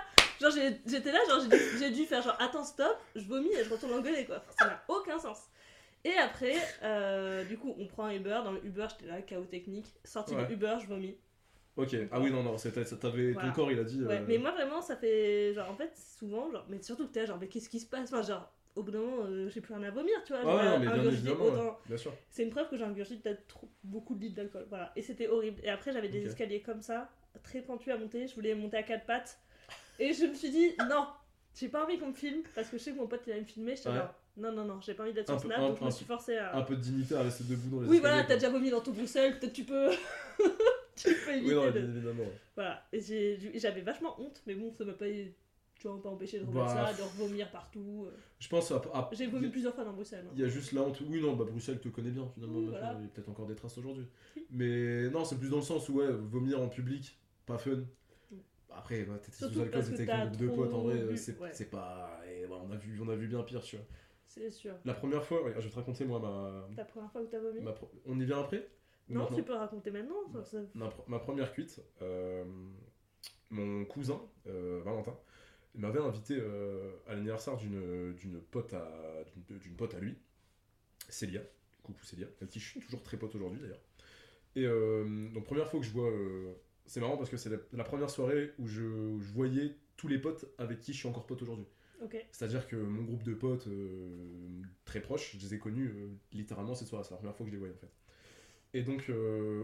Genre, 0.43 0.51
j'étais 0.85 1.11
là, 1.11 1.19
genre, 1.29 1.41
j'ai 1.79 1.89
dû- 1.91 2.05
faire 2.05 2.21
genre, 2.21 2.35
attends, 2.39 2.63
stop, 2.63 2.97
je 3.15 3.23
vomis 3.23 3.51
et 3.53 3.63
je 3.63 3.69
retourne 3.69 3.93
engueuler 3.93 4.25
quoi. 4.25 4.43
Ça 4.59 4.65
n'a 4.65 4.83
aucun 4.87 5.17
sens. 5.17 5.39
Et 6.05 6.13
après, 6.15 6.55
euh, 6.83 7.43
du 7.45 7.57
coup, 7.57 7.73
on 7.79 7.87
prend 7.87 8.05
un 8.05 8.13
Uber. 8.13 8.41
Dans 8.43 8.51
le 8.51 8.65
Uber, 8.65 8.87
j'étais 8.91 9.09
là, 9.11 9.21
chaos 9.21 9.45
technique. 9.45 9.85
Ouais. 10.35 10.47
de 10.47 10.53
Uber, 10.53 10.75
je 10.81 10.87
vomis. 10.87 11.15
Ok, 11.77 11.95
ah 12.11 12.19
oui, 12.19 12.29
non, 12.29 12.43
non, 12.43 12.57
c'était- 12.57 12.83
ça 12.85 12.97
t'avait. 12.97 13.31
Voilà. 13.31 13.49
Ton 13.49 13.55
corps, 13.55 13.71
il 13.71 13.79
a 13.79 13.83
dit. 13.83 14.03
Ouais, 14.03 14.17
euh, 14.17 14.25
mais 14.27 14.37
moi 14.37 14.51
vraiment, 14.51 14.81
ça 14.81 14.95
fait. 14.97 15.53
Genre, 15.53 15.69
en 15.71 15.75
fait, 15.75 15.91
souvent, 15.97 16.51
genre, 16.51 16.65
mais 16.69 16.81
surtout 16.81 17.07
que 17.07 17.13
t'es 17.13 17.25
genre, 17.25 17.37
mais 17.39 17.47
qu'est-ce 17.47 17.69
qui 17.69 17.79
se 17.79 17.85
passe? 17.87 18.13
Enfin, 18.13 18.21
genre, 18.21 18.51
au 18.75 18.83
bout 18.83 18.91
d'un 18.91 18.99
moment, 18.99 19.23
euh, 19.25 19.49
j'ai 19.49 19.61
plus 19.61 19.73
rien 19.73 19.83
à 19.83 19.91
vomir, 19.91 20.13
tu 20.25 20.33
vois. 20.33 20.41
Ah 20.43 20.45
ouais, 20.79 20.87
autant. 21.47 21.63
ouais. 21.65 21.71
C'est 22.29 22.43
une 22.43 22.49
preuve 22.51 22.69
que 22.69 22.77
j'ai 22.77 22.83
ingurgité 22.83 23.17
peut-être 23.23 23.47
trop- 23.47 23.69
beaucoup 23.83 24.13
de 24.13 24.21
litres 24.21 24.35
d'alcool. 24.35 24.65
Voilà. 24.69 24.91
Et 24.95 25.01
c'était 25.01 25.27
horrible. 25.27 25.61
Et 25.63 25.69
après, 25.69 25.93
j'avais 25.93 26.09
des 26.09 26.19
escaliers 26.27 26.61
comme 26.61 26.81
ça, 26.81 27.09
très 27.43 27.61
pentus 27.61 27.91
à 27.93 27.97
monter. 27.97 28.27
Je 28.27 28.35
voulais 28.35 28.53
monter 28.55 28.77
à 28.77 28.83
quatre 28.83 29.05
pattes. 29.05 29.39
Et 29.99 30.13
je 30.13 30.25
me 30.25 30.33
suis 30.33 30.49
dit, 30.49 30.71
non, 30.89 31.07
j'ai 31.55 31.69
pas 31.69 31.83
envie 31.83 31.97
qu'on 31.99 32.09
me 32.09 32.13
filme. 32.13 32.41
Parce 32.55 32.69
que 32.69 32.77
je 32.77 32.83
sais 32.83 32.91
que 32.91 32.97
mon 32.97 33.07
pote, 33.07 33.21
il 33.27 33.31
allait 33.31 33.41
me 33.41 33.45
filmer. 33.45 33.75
J'étais 33.75 33.89
Ouais. 33.89 34.01
non, 34.37 34.51
non, 34.51 34.65
non, 34.65 34.81
j'ai 34.81 34.93
pas 34.93 35.03
envie 35.03 35.13
d'être 35.13 35.27
sur 35.29 35.39
Snap. 35.39 35.59
donc 35.59 35.77
je 35.79 35.85
me 35.85 35.89
suis 35.91 36.05
forcée 36.05 36.37
à. 36.37 36.55
Un 36.57 36.61
peu 36.63 36.75
de 36.75 36.81
dignité 36.81 37.15
à 37.15 37.21
rester 37.21 37.43
debout 37.43 37.69
dans 37.75 37.81
les 37.81 37.87
oui, 37.89 37.99
voilà, 37.99 38.23
t'as 38.23 38.35
déjà 38.35 38.49
vomi 38.49 38.69
dans 38.69 38.81
ton 38.81 38.91
Bruxelles. 38.91 39.39
Peut-être 39.39 39.53
tu 39.53 39.63
peux. 39.63 39.91
tu 40.95 41.13
peux 41.25 41.31
éviter 41.31 41.47
Oui, 41.49 41.53
non, 41.55 41.71
de. 41.71 41.77
évidemment. 41.79 42.23
Voilà. 42.55 42.83
Et 42.91 43.01
j'avais 43.55 43.81
vachement 43.81 44.19
honte. 44.19 44.41
Mais 44.47 44.55
bon, 44.55 44.71
ça 44.73 44.83
m'a 44.85 44.93
pas. 44.93 45.05
Tu 45.75 45.87
vois, 45.89 45.97
de 45.97 46.07
remettre 46.07 46.45
Bah, 46.53 46.67
ça, 46.67 46.93
de 46.93 47.01
revomir 47.01 47.51
partout. 47.51 48.07
Je 48.39 48.47
pense. 48.47 48.71
à- 48.71 48.81
à- 48.93 49.09
J'ai 49.11 49.27
vomi 49.27 49.49
plusieurs 49.49 49.73
fois 49.75 49.83
dans 49.83 49.91
Bruxelles. 49.93 50.23
hein. 50.25 50.31
Il 50.35 50.41
y 50.41 50.45
a 50.45 50.47
juste 50.47 50.71
la 50.71 50.81
honte. 50.81 51.01
Oui, 51.05 51.19
non, 51.21 51.35
bah 51.35 51.43
Bruxelles 51.45 51.79
te 51.79 51.89
connaît 51.89 52.11
bien 52.11 52.25
finalement. 52.33 52.59
Oui, 52.59 52.67
voilà. 52.69 52.95
Il 52.99 53.03
y 53.03 53.05
a 53.05 53.09
peut-être 53.09 53.29
encore 53.29 53.47
des 53.47 53.55
traces 53.55 53.77
aujourd'hui. 53.77 54.05
Oui. 54.37 54.45
Mais 54.51 55.09
non, 55.09 55.25
c'est 55.25 55.37
plus 55.37 55.49
dans 55.49 55.57
le 55.57 55.61
sens 55.63 55.89
où, 55.89 55.95
ouais, 55.95 56.07
vomir 56.09 56.61
en 56.61 56.69
public, 56.69 57.17
pas 57.45 57.57
fun. 57.57 57.83
Après, 58.75 59.03
bah, 59.03 59.17
t'étais 59.19 59.37
sous 59.37 59.59
alcool, 59.61 59.83
t'étais 59.83 59.93
avec 60.01 60.09
un 60.09 60.25
groupe 60.27 60.37
de 60.41 60.47
trop 60.47 60.55
potes, 60.63 60.73
en 60.73 60.81
vrai, 60.83 61.15
c'est 61.17 61.39
ouais. 61.39 61.65
pas. 61.65 62.21
et, 62.27 62.45
ouais, 62.45 62.57
on, 62.63 62.71
a 62.71 62.75
vu, 62.75 62.99
on 63.01 63.09
a 63.09 63.15
vu 63.15 63.27
bien 63.27 63.43
pire, 63.43 63.61
tu 63.61 63.75
vois. 63.77 63.85
C'est 64.25 64.49
sûr. 64.49 64.73
La 64.85 64.93
première 64.93 65.23
fois, 65.23 65.41
je 65.57 65.61
vais 65.61 65.69
te 65.69 65.75
raconter 65.75 66.05
moi 66.05 66.19
ma. 66.19 66.67
Ta 66.75 66.85
première 66.85 67.11
fois 67.11 67.21
où 67.21 67.27
t'as 67.27 67.39
vomi 67.39 67.61
ma 67.61 67.71
pro- 67.71 67.91
On 68.05 68.19
y 68.19 68.25
vient 68.25 68.39
après 68.39 68.67
Non, 69.09 69.21
maintenant 69.21 69.35
tu 69.37 69.43
peux 69.43 69.53
raconter 69.53 69.91
maintenant. 69.91 70.15
ça- 70.43 70.57
ma, 70.73 70.87
pr- 70.87 71.03
ma 71.07 71.19
première 71.19 71.53
cuite, 71.53 71.81
euh, 72.01 72.43
mon 73.51 73.85
cousin, 73.85 74.19
euh, 74.47 74.81
Valentin, 74.83 75.15
il 75.75 75.81
m'avait 75.81 75.99
invité 75.99 76.37
euh, 76.39 76.91
à 77.07 77.13
l'anniversaire 77.13 77.57
d'une 77.57 78.13
d'une 78.13 78.41
pote, 78.41 78.73
à, 78.73 79.23
d'une- 79.47 79.59
d'une 79.59 79.75
pote 79.75 79.93
à 79.93 79.99
lui, 79.99 80.17
Célia. 81.09 81.41
Coucou 81.83 82.03
Célia, 82.05 82.27
avec 82.41 82.49
qui 82.49 82.59
je 82.59 82.69
suis 82.69 82.79
toujours 82.79 83.03
très 83.03 83.17
pote 83.17 83.35
aujourd'hui 83.35 83.59
d'ailleurs. 83.59 83.81
Et 84.55 84.65
donc, 85.33 85.43
première 85.45 85.67
fois 85.69 85.79
que 85.79 85.85
je 85.85 85.91
vois. 85.91 86.09
C'est 86.85 86.99
marrant 86.99 87.17
parce 87.17 87.29
que 87.29 87.37
c'est 87.37 87.49
la, 87.49 87.57
la 87.73 87.83
première 87.83 88.09
soirée 88.09 88.51
où 88.59 88.67
je, 88.67 88.83
où 88.83 89.21
je 89.21 89.31
voyais 89.31 89.75
tous 89.97 90.07
les 90.07 90.19
potes 90.19 90.45
avec 90.57 90.79
qui 90.79 90.93
je 90.93 90.97
suis 90.99 91.07
encore 91.07 91.25
pote 91.25 91.41
aujourd'hui. 91.41 91.65
C'est-à-dire 92.31 92.67
que 92.67 92.75
mon 92.75 93.03
groupe 93.03 93.23
de 93.23 93.33
potes 93.33 93.67
euh, 93.67 94.61
très 94.85 94.99
proches, 94.99 95.37
je 95.37 95.45
les 95.45 95.53
ai 95.53 95.59
connus 95.59 95.87
euh, 95.87 96.09
littéralement 96.33 96.75
cette 96.75 96.87
soirée. 96.87 97.03
C'est 97.05 97.11
la 97.11 97.17
première 97.17 97.35
fois 97.35 97.45
que 97.45 97.49
je 97.49 97.55
les 97.55 97.59
voyais 97.59 97.73
en 97.73 97.77
fait. 97.77 97.91
Et 98.73 98.81
donc, 98.81 99.05
euh, 99.09 99.63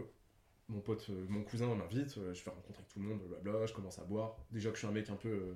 mon 0.68 0.80
pote, 0.80 1.10
mon 1.28 1.42
cousin 1.42 1.74
m'invite, 1.74 2.18
je 2.32 2.40
fais 2.40 2.50
rencontrer 2.50 2.82
tout 2.92 3.00
le 3.00 3.06
monde, 3.06 3.20
blabla, 3.42 3.66
je 3.66 3.74
commence 3.74 3.98
à 3.98 4.04
boire. 4.04 4.36
Déjà 4.52 4.70
que 4.70 4.76
je 4.76 4.80
suis 4.80 4.88
un 4.88 4.92
mec 4.92 5.10
un 5.10 5.16
peu, 5.16 5.54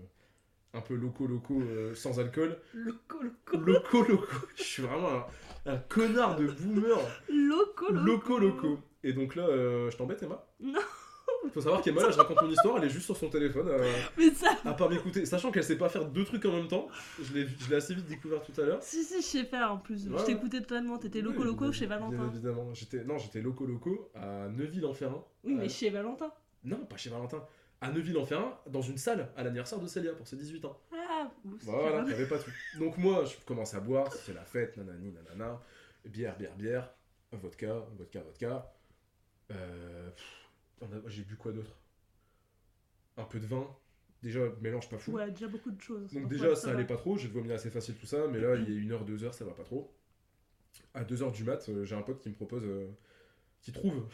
un 0.75 0.81
peu 0.81 0.95
loco 0.95 1.27
loco, 1.27 1.63
sans 1.95 2.19
alcool. 2.21 2.59
Loco, 2.75 3.23
loco. 3.23 3.57
Loco 3.57 4.03
loco. 4.03 4.47
Je 4.57 4.63
suis 4.63 4.83
vraiment 4.83 5.25
un, 5.65 5.73
un 5.73 5.79
connard 5.79 6.37
de 6.37 6.49
boomer. 6.49 6.99
Loco, 7.31 7.93
Loco 7.93 8.39
loco. 8.39 8.79
Et 9.05 9.13
donc 9.13 9.37
là, 9.37 9.47
je 9.49 9.97
t'embête 9.97 10.23
Emma? 10.23 10.45
Non. 10.61 10.81
Faut 11.53 11.61
savoir 11.61 11.83
qu'Emma, 11.83 12.03
là, 12.03 12.11
je 12.11 12.17
raconte 12.17 12.43
mon 12.43 12.51
histoire, 12.51 12.79
elle 12.79 12.85
est 12.85 12.89
juste 12.91 13.05
sur 13.07 13.17
son 13.17 13.29
téléphone. 13.29 13.69
euh, 13.69 13.93
Mais 14.19 14.31
ça. 14.31 14.57
à 14.65 14.73
part 14.75 14.89
m'écouter, 14.89 15.27
sachant 15.27 15.51
qu'elle 15.51 15.65
sait 15.65 15.77
pas 15.79 15.89
faire 15.89 16.07
deux 16.07 16.25
trucs 16.25 16.45
en 16.47 16.53
même 16.53 16.69
temps, 16.69 16.89
je 17.23 17.35
l'ai 17.35 17.47
je 17.47 17.69
l'ai 17.71 17.77
assez 17.77 17.95
vite 17.95 18.07
découvert 18.07 18.43
tout 18.43 18.59
à 18.61 18.65
l'heure. 18.65 18.83
Si, 18.83 19.05
si, 19.05 19.21
je 19.21 19.27
sais 19.27 19.45
faire 19.45 19.73
en 19.73 19.79
plus. 19.79 20.09
Ouais. 20.09 20.19
Je 20.19 20.25
t'écoutais 20.25 20.61
totalement. 20.61 20.99
T'étais 20.99 21.21
loco, 21.21 21.41
Oui, 21.41 21.45
loco 21.47 21.65
bien- 21.65 21.73
chez 21.73 21.87
Bien 21.87 21.99
Valentin. 21.99 22.29
évidemment, 22.33 22.73
j'étais 22.75 23.05
non, 23.05 23.19
j'étais 23.19 23.41
loco 23.41 23.67
loco 23.67 24.11
à 24.15 24.49
Neuville-en-Ferrin. 24.49 25.25
Oui, 25.45 25.55
mais 25.55 25.65
Euh, 25.67 25.69
chez 25.69 25.91
Valentin. 25.91 26.33
non, 26.65 26.85
pas 26.87 26.97
chez 26.97 27.11
Valentin, 27.11 27.45
à 27.81 27.91
Neuville-en-Ferrin, 27.91 28.59
dans 28.69 28.81
une 28.83 28.97
salle 28.99 29.29
à 29.37 29.43
l'anniversaire 29.45 29.79
de 29.79 29.87
Célia 29.87 30.13
pour 30.13 30.27
ses 30.27 30.37
18 30.37 30.65
ans. 30.65 30.79
Ah, 30.93 31.31
ouf, 31.45 31.61
c'est 31.61 31.71
Voilà, 31.71 32.05
il 32.07 32.13
avait 32.15 32.27
pas 32.27 32.39
tout. 32.39 32.51
Donc 32.79 32.97
moi, 32.99 33.25
je 33.27 33.35
commence 33.45 33.75
à 33.75 33.81
boire, 33.81 34.11
c'est 34.13 34.33
la 34.33 34.45
fête, 34.45 34.77
nanani, 34.77 35.13
nanana, 35.13 35.61
bière, 36.07 36.37
bière, 36.39 36.55
bière, 36.57 36.91
vodka, 37.33 37.85
vodka, 37.99 38.21
vodka. 38.23 38.73
Euh, 39.51 40.11
pff, 40.11 40.44
J'ai 41.07 41.23
bu 41.23 41.37
quoi 41.37 41.53
d'autre? 41.53 41.77
Un 43.17 43.25
peu 43.25 43.39
de 43.39 43.47
vin. 43.47 43.69
Déjà, 44.23 44.41
mélange 44.63 44.89
pas 44.89 44.97
fou. 44.97 45.13
Ouais, 45.13 45.31
déjà 45.31 45.49
beaucoup 45.49 45.71
de 45.71 45.81
choses. 45.81 46.11
Donc 46.13 46.29
déjà, 46.29 46.49
ouais, 46.49 46.57
ça 46.57 46.71
allait 46.71 46.87
pas 46.87 46.97
trop, 46.97 47.19
j'ai 47.19 47.29
vomi 47.29 47.53
assez 47.53 47.71
facile 47.71 47.95
tout 47.97 48.07
ça, 48.07 48.27
mais 48.27 48.41
là, 48.41 48.57
il 48.57 48.71
y 48.71 48.75
a 48.75 48.81
une 48.81 48.91
heure, 48.91 49.05
deux 49.05 49.23
heures, 49.23 49.35
ça 49.35 49.45
va 49.45 49.53
pas 49.53 49.65
trop. 49.65 49.93
À 50.95 51.05
deux 51.05 51.23
heures 51.23 51.31
du 51.31 51.45
mat, 51.45 51.69
euh, 51.69 51.85
j'ai 51.85 51.95
un 51.95 52.01
pote 52.01 52.21
qui 52.21 52.31
me 52.31 52.35
propose, 52.35 52.63
euh, 52.65 52.89
qui 53.61 53.71
trouve, 53.71 54.09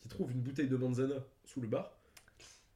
qui 0.00 0.08
trouve 0.08 0.30
une 0.30 0.40
bouteille 0.40 0.68
de 0.68 0.76
manzana 0.76 1.16
sous 1.44 1.60
le 1.60 1.66
bar, 1.66 1.98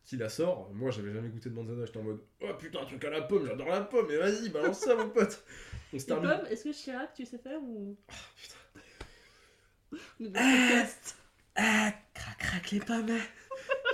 qui 0.05 0.16
la 0.16 0.29
sort. 0.29 0.72
Moi, 0.74 0.90
j'avais 0.90 1.12
jamais 1.12 1.29
goûté 1.29 1.50
de 1.50 1.55
manzana, 1.55 1.85
j'étais 1.87 1.98
en 1.98 2.02
mode, 2.02 2.20
oh 2.40 2.55
putain, 2.59 2.81
un 2.81 2.85
truc 2.85 3.05
à 3.05 3.11
la 3.11 3.22
pomme, 3.22 3.46
j'adore 3.46 3.68
la 3.68 3.83
pomme, 3.83 4.07
mais 4.09 4.16
vas-y, 4.16 4.48
balance 4.48 4.81
ça, 4.81 4.96
mon 4.96 5.09
pote. 5.11 5.44
On 5.92 5.98
se 6.00 6.07
termine. 6.07 6.31
est-ce 6.50 6.64
que 6.64 6.72
Chirac, 6.72 7.14
tu 7.14 7.24
sais 7.24 7.38
faire 7.38 7.62
ou. 7.62 7.96
putain. 8.37 8.57
Le 10.18 10.31
podcast. 10.31 11.16
Ah, 11.55 11.92
crac, 12.18 12.38
crac 12.38 12.70
les 12.70 12.81
pommes. 12.81 13.18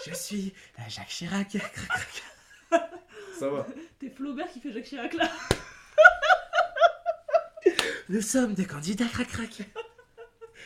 Je 0.06 0.14
suis 0.14 0.52
Jacques 0.88 1.08
Chirac. 1.08 1.48
Crac, 1.48 1.72
crac. 1.72 2.22
Ça 3.38 3.48
va. 3.48 3.66
T'es 3.98 4.10
Flaubert 4.10 4.48
qui 4.48 4.60
fait 4.60 4.72
Jacques 4.72 4.84
Chirac 4.84 5.14
là. 5.14 5.30
Nous 8.08 8.20
sommes 8.20 8.54
des 8.54 8.66
candidats 8.66 9.06
crac 9.06 9.28
crac. 9.28 9.62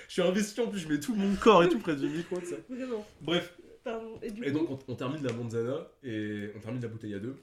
Je 0.09 0.13
suis 0.13 0.23
investi 0.23 0.61
en 0.61 0.69
plus, 0.69 0.81
je 0.81 0.89
mets 0.89 1.01
tout 1.01 1.15
mon 1.15 1.35
corps 1.37 1.65
et 1.65 1.69
tout 1.69 1.79
près 1.79 1.97
du 1.97 2.09
micro, 2.09 2.41
sais. 2.41 2.63
Vraiment. 2.69 3.05
Bref, 3.21 3.57
Pardon. 3.85 4.19
Et 4.21 4.31
du 4.31 4.43
et 4.45 4.53
coup. 4.53 4.59
donc 4.59 4.71
on, 4.71 4.93
on 4.93 4.95
termine 4.97 5.23
la 5.23 5.33
manzana 5.33 5.87
et 6.03 6.51
on 6.57 6.61
termine 6.61 6.83
la 6.83 6.89
bouteille 6.89 7.15
à 7.15 7.21
deux. 7.21 7.37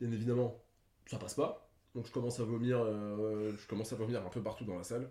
Bien 0.00 0.10
évidemment, 0.10 0.62
ça 1.06 1.18
passe 1.18 1.34
pas. 1.34 1.68
Donc 1.94 2.06
je 2.06 2.12
commence 2.12 2.40
à 2.40 2.44
vomir, 2.44 2.78
euh, 2.82 3.52
je 3.60 3.66
commence 3.66 3.92
à 3.92 3.96
vomir 3.96 4.24
un 4.24 4.30
peu 4.30 4.42
partout 4.42 4.64
dans 4.64 4.78
la 4.78 4.84
salle. 4.84 5.10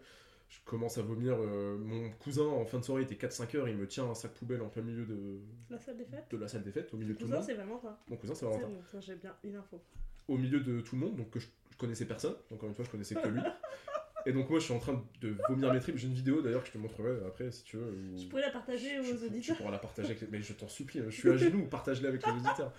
Je 0.52 0.60
commence 0.66 0.98
à 0.98 1.02
vomir. 1.02 1.36
euh, 1.40 1.78
mon 1.78 2.10
cousin 2.20 2.44
en 2.46 2.66
fin 2.66 2.78
de 2.80 2.84
soirée 2.84 3.04
il 3.04 3.12
était 3.14 3.26
4-5 3.28 3.56
heures, 3.58 3.70
il 3.70 3.78
me 3.78 3.88
tient 3.88 4.04
un 4.06 4.14
sac 4.14 4.34
poubelle 4.34 4.62
en 4.62 4.68
plein 4.68 4.82
milieu 4.84 5.06
de, 5.06 5.40
La 5.70 5.80
salle 5.80 5.98
des 5.98 6.04
fêtes 6.06 6.26
de 6.30 6.38
la 6.38 6.48
salle 6.50 6.64
des 6.64 6.72
fêtes, 6.74 6.94
au 6.94 6.98
milieu 6.98 7.14
de 7.14 7.18
tout 7.20 7.24
le 7.26 7.30
Cousin, 7.30 7.38
monde. 7.38 7.46
c'est 7.48 7.54
Valentin. 7.56 7.98
Mon 8.10 8.18
cousin 8.18 8.36
c'est 8.36 8.46
Valentin. 8.46 8.68
bon, 8.68 8.82
ça, 8.92 9.00
j'ai 9.00 9.16
bien 9.16 9.34
une 9.46 9.56
info. 9.56 9.82
Au 10.28 10.38
milieu 10.38 10.60
de 10.60 10.82
tout 10.82 10.96
le 10.96 11.02
monde, 11.06 11.16
donc 11.16 11.30
que 11.30 11.40
je, 11.40 11.48
je 11.72 11.78
connaissais 11.78 12.06
personne. 12.06 12.36
Encore 12.52 12.68
une 12.70 12.76
fois, 12.76 12.84
je 12.86 12.90
connaissais 12.92 13.16
que 13.16 13.28
lui. 13.30 13.40
Et 14.28 14.34
donc 14.34 14.52
moi 14.52 14.60
je 14.60 14.66
suis 14.66 14.74
en 14.74 14.78
train 14.80 15.04
de 15.20 15.36
vomir 15.50 15.74
mes 15.74 15.80
tripes. 15.80 15.98
J'ai 15.98 16.08
une 16.08 16.14
vidéo 16.14 16.44
d'ailleurs 16.44 16.62
que 16.62 16.68
je 16.68 16.74
te 16.74 16.78
montrerai 16.78 17.10
après 17.26 17.50
si 17.52 17.64
tu 17.64 17.78
veux. 17.78 17.92
où- 17.92 18.18
Je 18.20 18.28
pourrais 18.28 18.44
la 18.44 18.52
partager 18.52 19.00
aux 19.00 19.04
auditeurs. 19.26 19.42
Tu 19.42 19.54
pourras 19.56 19.72
la 19.72 19.80
partager 19.80 20.10
avec 20.10 20.22
les... 20.22 20.28
Mais 20.28 20.42
je 20.44 20.54
t'en 20.54 20.68
supplie, 20.68 21.02
je 21.06 21.10
suis 21.10 21.30
à 21.32 21.38
genoux, 21.38 21.66
partage-la 21.72 22.10
avec 22.10 22.24
les 22.28 22.34
auditeurs. 22.34 22.72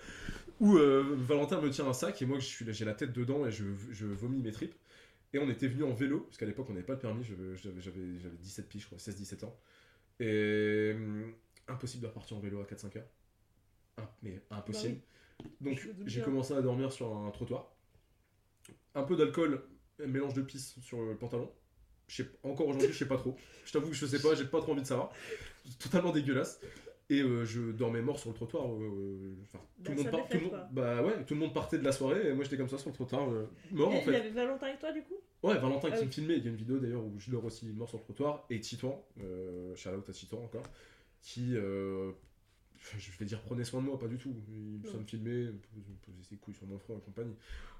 Où 0.61 0.77
euh, 0.77 1.03
Valentin 1.17 1.59
me 1.59 1.69
tient 1.69 1.85
un 1.85 1.91
sac 1.93 2.21
et 2.21 2.25
moi 2.25 2.39
je 2.39 2.45
suis 2.45 2.63
là- 2.63 2.71
j'ai 2.71 2.85
la 2.85 2.93
tête 2.93 3.11
dedans 3.11 3.45
et 3.45 3.51
je, 3.51 3.65
je 3.91 4.05
vomis 4.05 4.41
mes 4.41 4.53
tripes. 4.53 4.73
Et 5.33 5.39
on 5.39 5.49
était 5.49 5.67
venu 5.67 5.83
en 5.83 5.93
vélo, 5.93 6.21
parce 6.21 6.37
qu'à 6.37 6.45
l'époque 6.45 6.67
on 6.69 6.73
n'avait 6.73 6.85
pas 6.85 6.93
le 6.93 6.99
permis, 6.99 7.23
j'avais 7.23 7.55
j'avais- 7.55 7.81
j'avais 8.19 8.37
17 8.37 8.69
piges, 8.69 8.81
je 8.83 8.87
crois, 8.87 8.99
16-17 8.99 9.43
ans. 9.43 9.57
Et 10.19 10.91
hum, 10.95 11.33
impossible 11.67 12.03
de 12.03 12.07
repartir 12.07 12.37
en 12.37 12.39
vélo 12.39 12.61
à 12.61 12.65
4-5 12.65 12.95
heures. 12.97 13.07
Mais 14.21 14.41
impossible. 14.51 14.99
Donc 15.61 15.85
me 15.85 15.93
doute 15.93 16.07
j'ai 16.07 16.21
commencé 16.21 16.53
à 16.53 16.61
dormir 16.61 16.91
sur 16.91 17.15
un 17.17 17.31
trottoir. 17.31 17.75
Un 18.95 19.03
peu 19.03 19.15
d'alcool, 19.15 19.63
un 20.01 20.07
mélange 20.07 20.33
de 20.33 20.41
pisse 20.41 20.79
sur 20.81 21.01
le 21.03 21.17
pantalon. 21.17 21.51
Encore 22.43 22.67
aujourd'hui, 22.67 22.91
je 22.93 22.97
sais 22.97 23.07
pas 23.07 23.17
trop. 23.17 23.35
Je 23.65 23.71
t'avoue 23.71 23.87
que 23.89 23.95
je 23.95 24.05
sais 24.05 24.21
pas, 24.21 24.35
j'ai 24.35 24.45
pas 24.45 24.61
trop 24.61 24.73
envie 24.73 24.81
de 24.81 24.87
savoir. 24.87 25.11
Totalement 25.79 26.11
dégueulasse. 26.11 26.59
Et 27.13 27.21
euh, 27.21 27.45
je 27.45 27.71
dormais 27.71 28.01
mort 28.01 28.17
sur 28.19 28.29
le 28.29 28.35
trottoir. 28.35 28.65
euh, 28.73 29.35
tout, 29.51 29.57
Bah, 29.83 29.89
le 29.91 29.95
monde 29.95 30.03
ça 30.05 30.11
par- 30.11 30.27
fait 30.27 30.27
tout 30.27 30.33
le 30.33 30.39
fête, 30.39 30.51
monde- 30.51 30.51
quoi. 30.51 30.69
bah 30.71 31.03
ouais, 31.03 31.25
tout 31.25 31.33
le 31.35 31.39
monde 31.39 31.53
partait 31.53 31.77
de 31.77 31.83
la 31.83 31.91
soirée 31.91 32.29
et 32.29 32.33
moi 32.33 32.43
j'étais 32.43 32.57
comme 32.57 32.69
ça 32.69 32.77
sur 32.77 32.89
le 32.89 32.95
trottoir, 32.95 33.29
euh, 33.29 33.45
mort 33.71 33.91
Et 33.91 33.97
en 33.97 33.99
il 33.99 34.03
fait. 34.05 34.15
avait 34.15 34.29
Valentin 34.29 34.67
avec 34.67 34.79
toi 34.79 34.91
du 34.91 35.01
coup? 35.03 35.15
Ouais, 35.43 35.55
Valentin 35.59 35.89
Ah 35.91 35.95
qui 35.95 35.99
oui. 36.01 36.05
me 36.07 36.11
filmait, 36.11 36.37
il 36.37 36.43
y 36.43 36.47
a 36.47 36.49
une 36.51 36.55
vidéo 36.55 36.79
d'ailleurs 36.79 37.03
où 37.03 37.13
je 37.19 37.29
dors 37.29 37.43
aussi 37.45 37.65
mort 37.67 37.89
sur 37.89 37.97
le 37.99 38.03
trottoir, 38.03 38.45
et 38.49 38.59
Titouan, 38.59 39.03
euh, 39.21 39.75
shout 39.75 39.89
out 39.89 40.07
à 40.09 40.11
Titouan 40.13 40.43
encore, 40.43 40.63
qui, 41.21 41.55
euh, 41.55 42.11
je 42.97 43.11
vais 43.19 43.25
dire 43.25 43.41
prenez 43.41 43.63
soin 43.63 43.81
de 43.81 43.85
moi, 43.87 43.99
pas 43.99 44.07
du 44.07 44.17
tout. 44.17 44.33
Il 44.49 44.87
ça 44.89 44.97
me 44.97 45.03
filmait, 45.05 45.45
me 45.51 45.59
posait 46.05 46.23
ses 46.23 46.37
couilles 46.37 46.53
sur 46.55 46.65
mon 46.65 46.79
front 46.79 46.97
et 46.97 47.01
compagnie. 47.01 47.35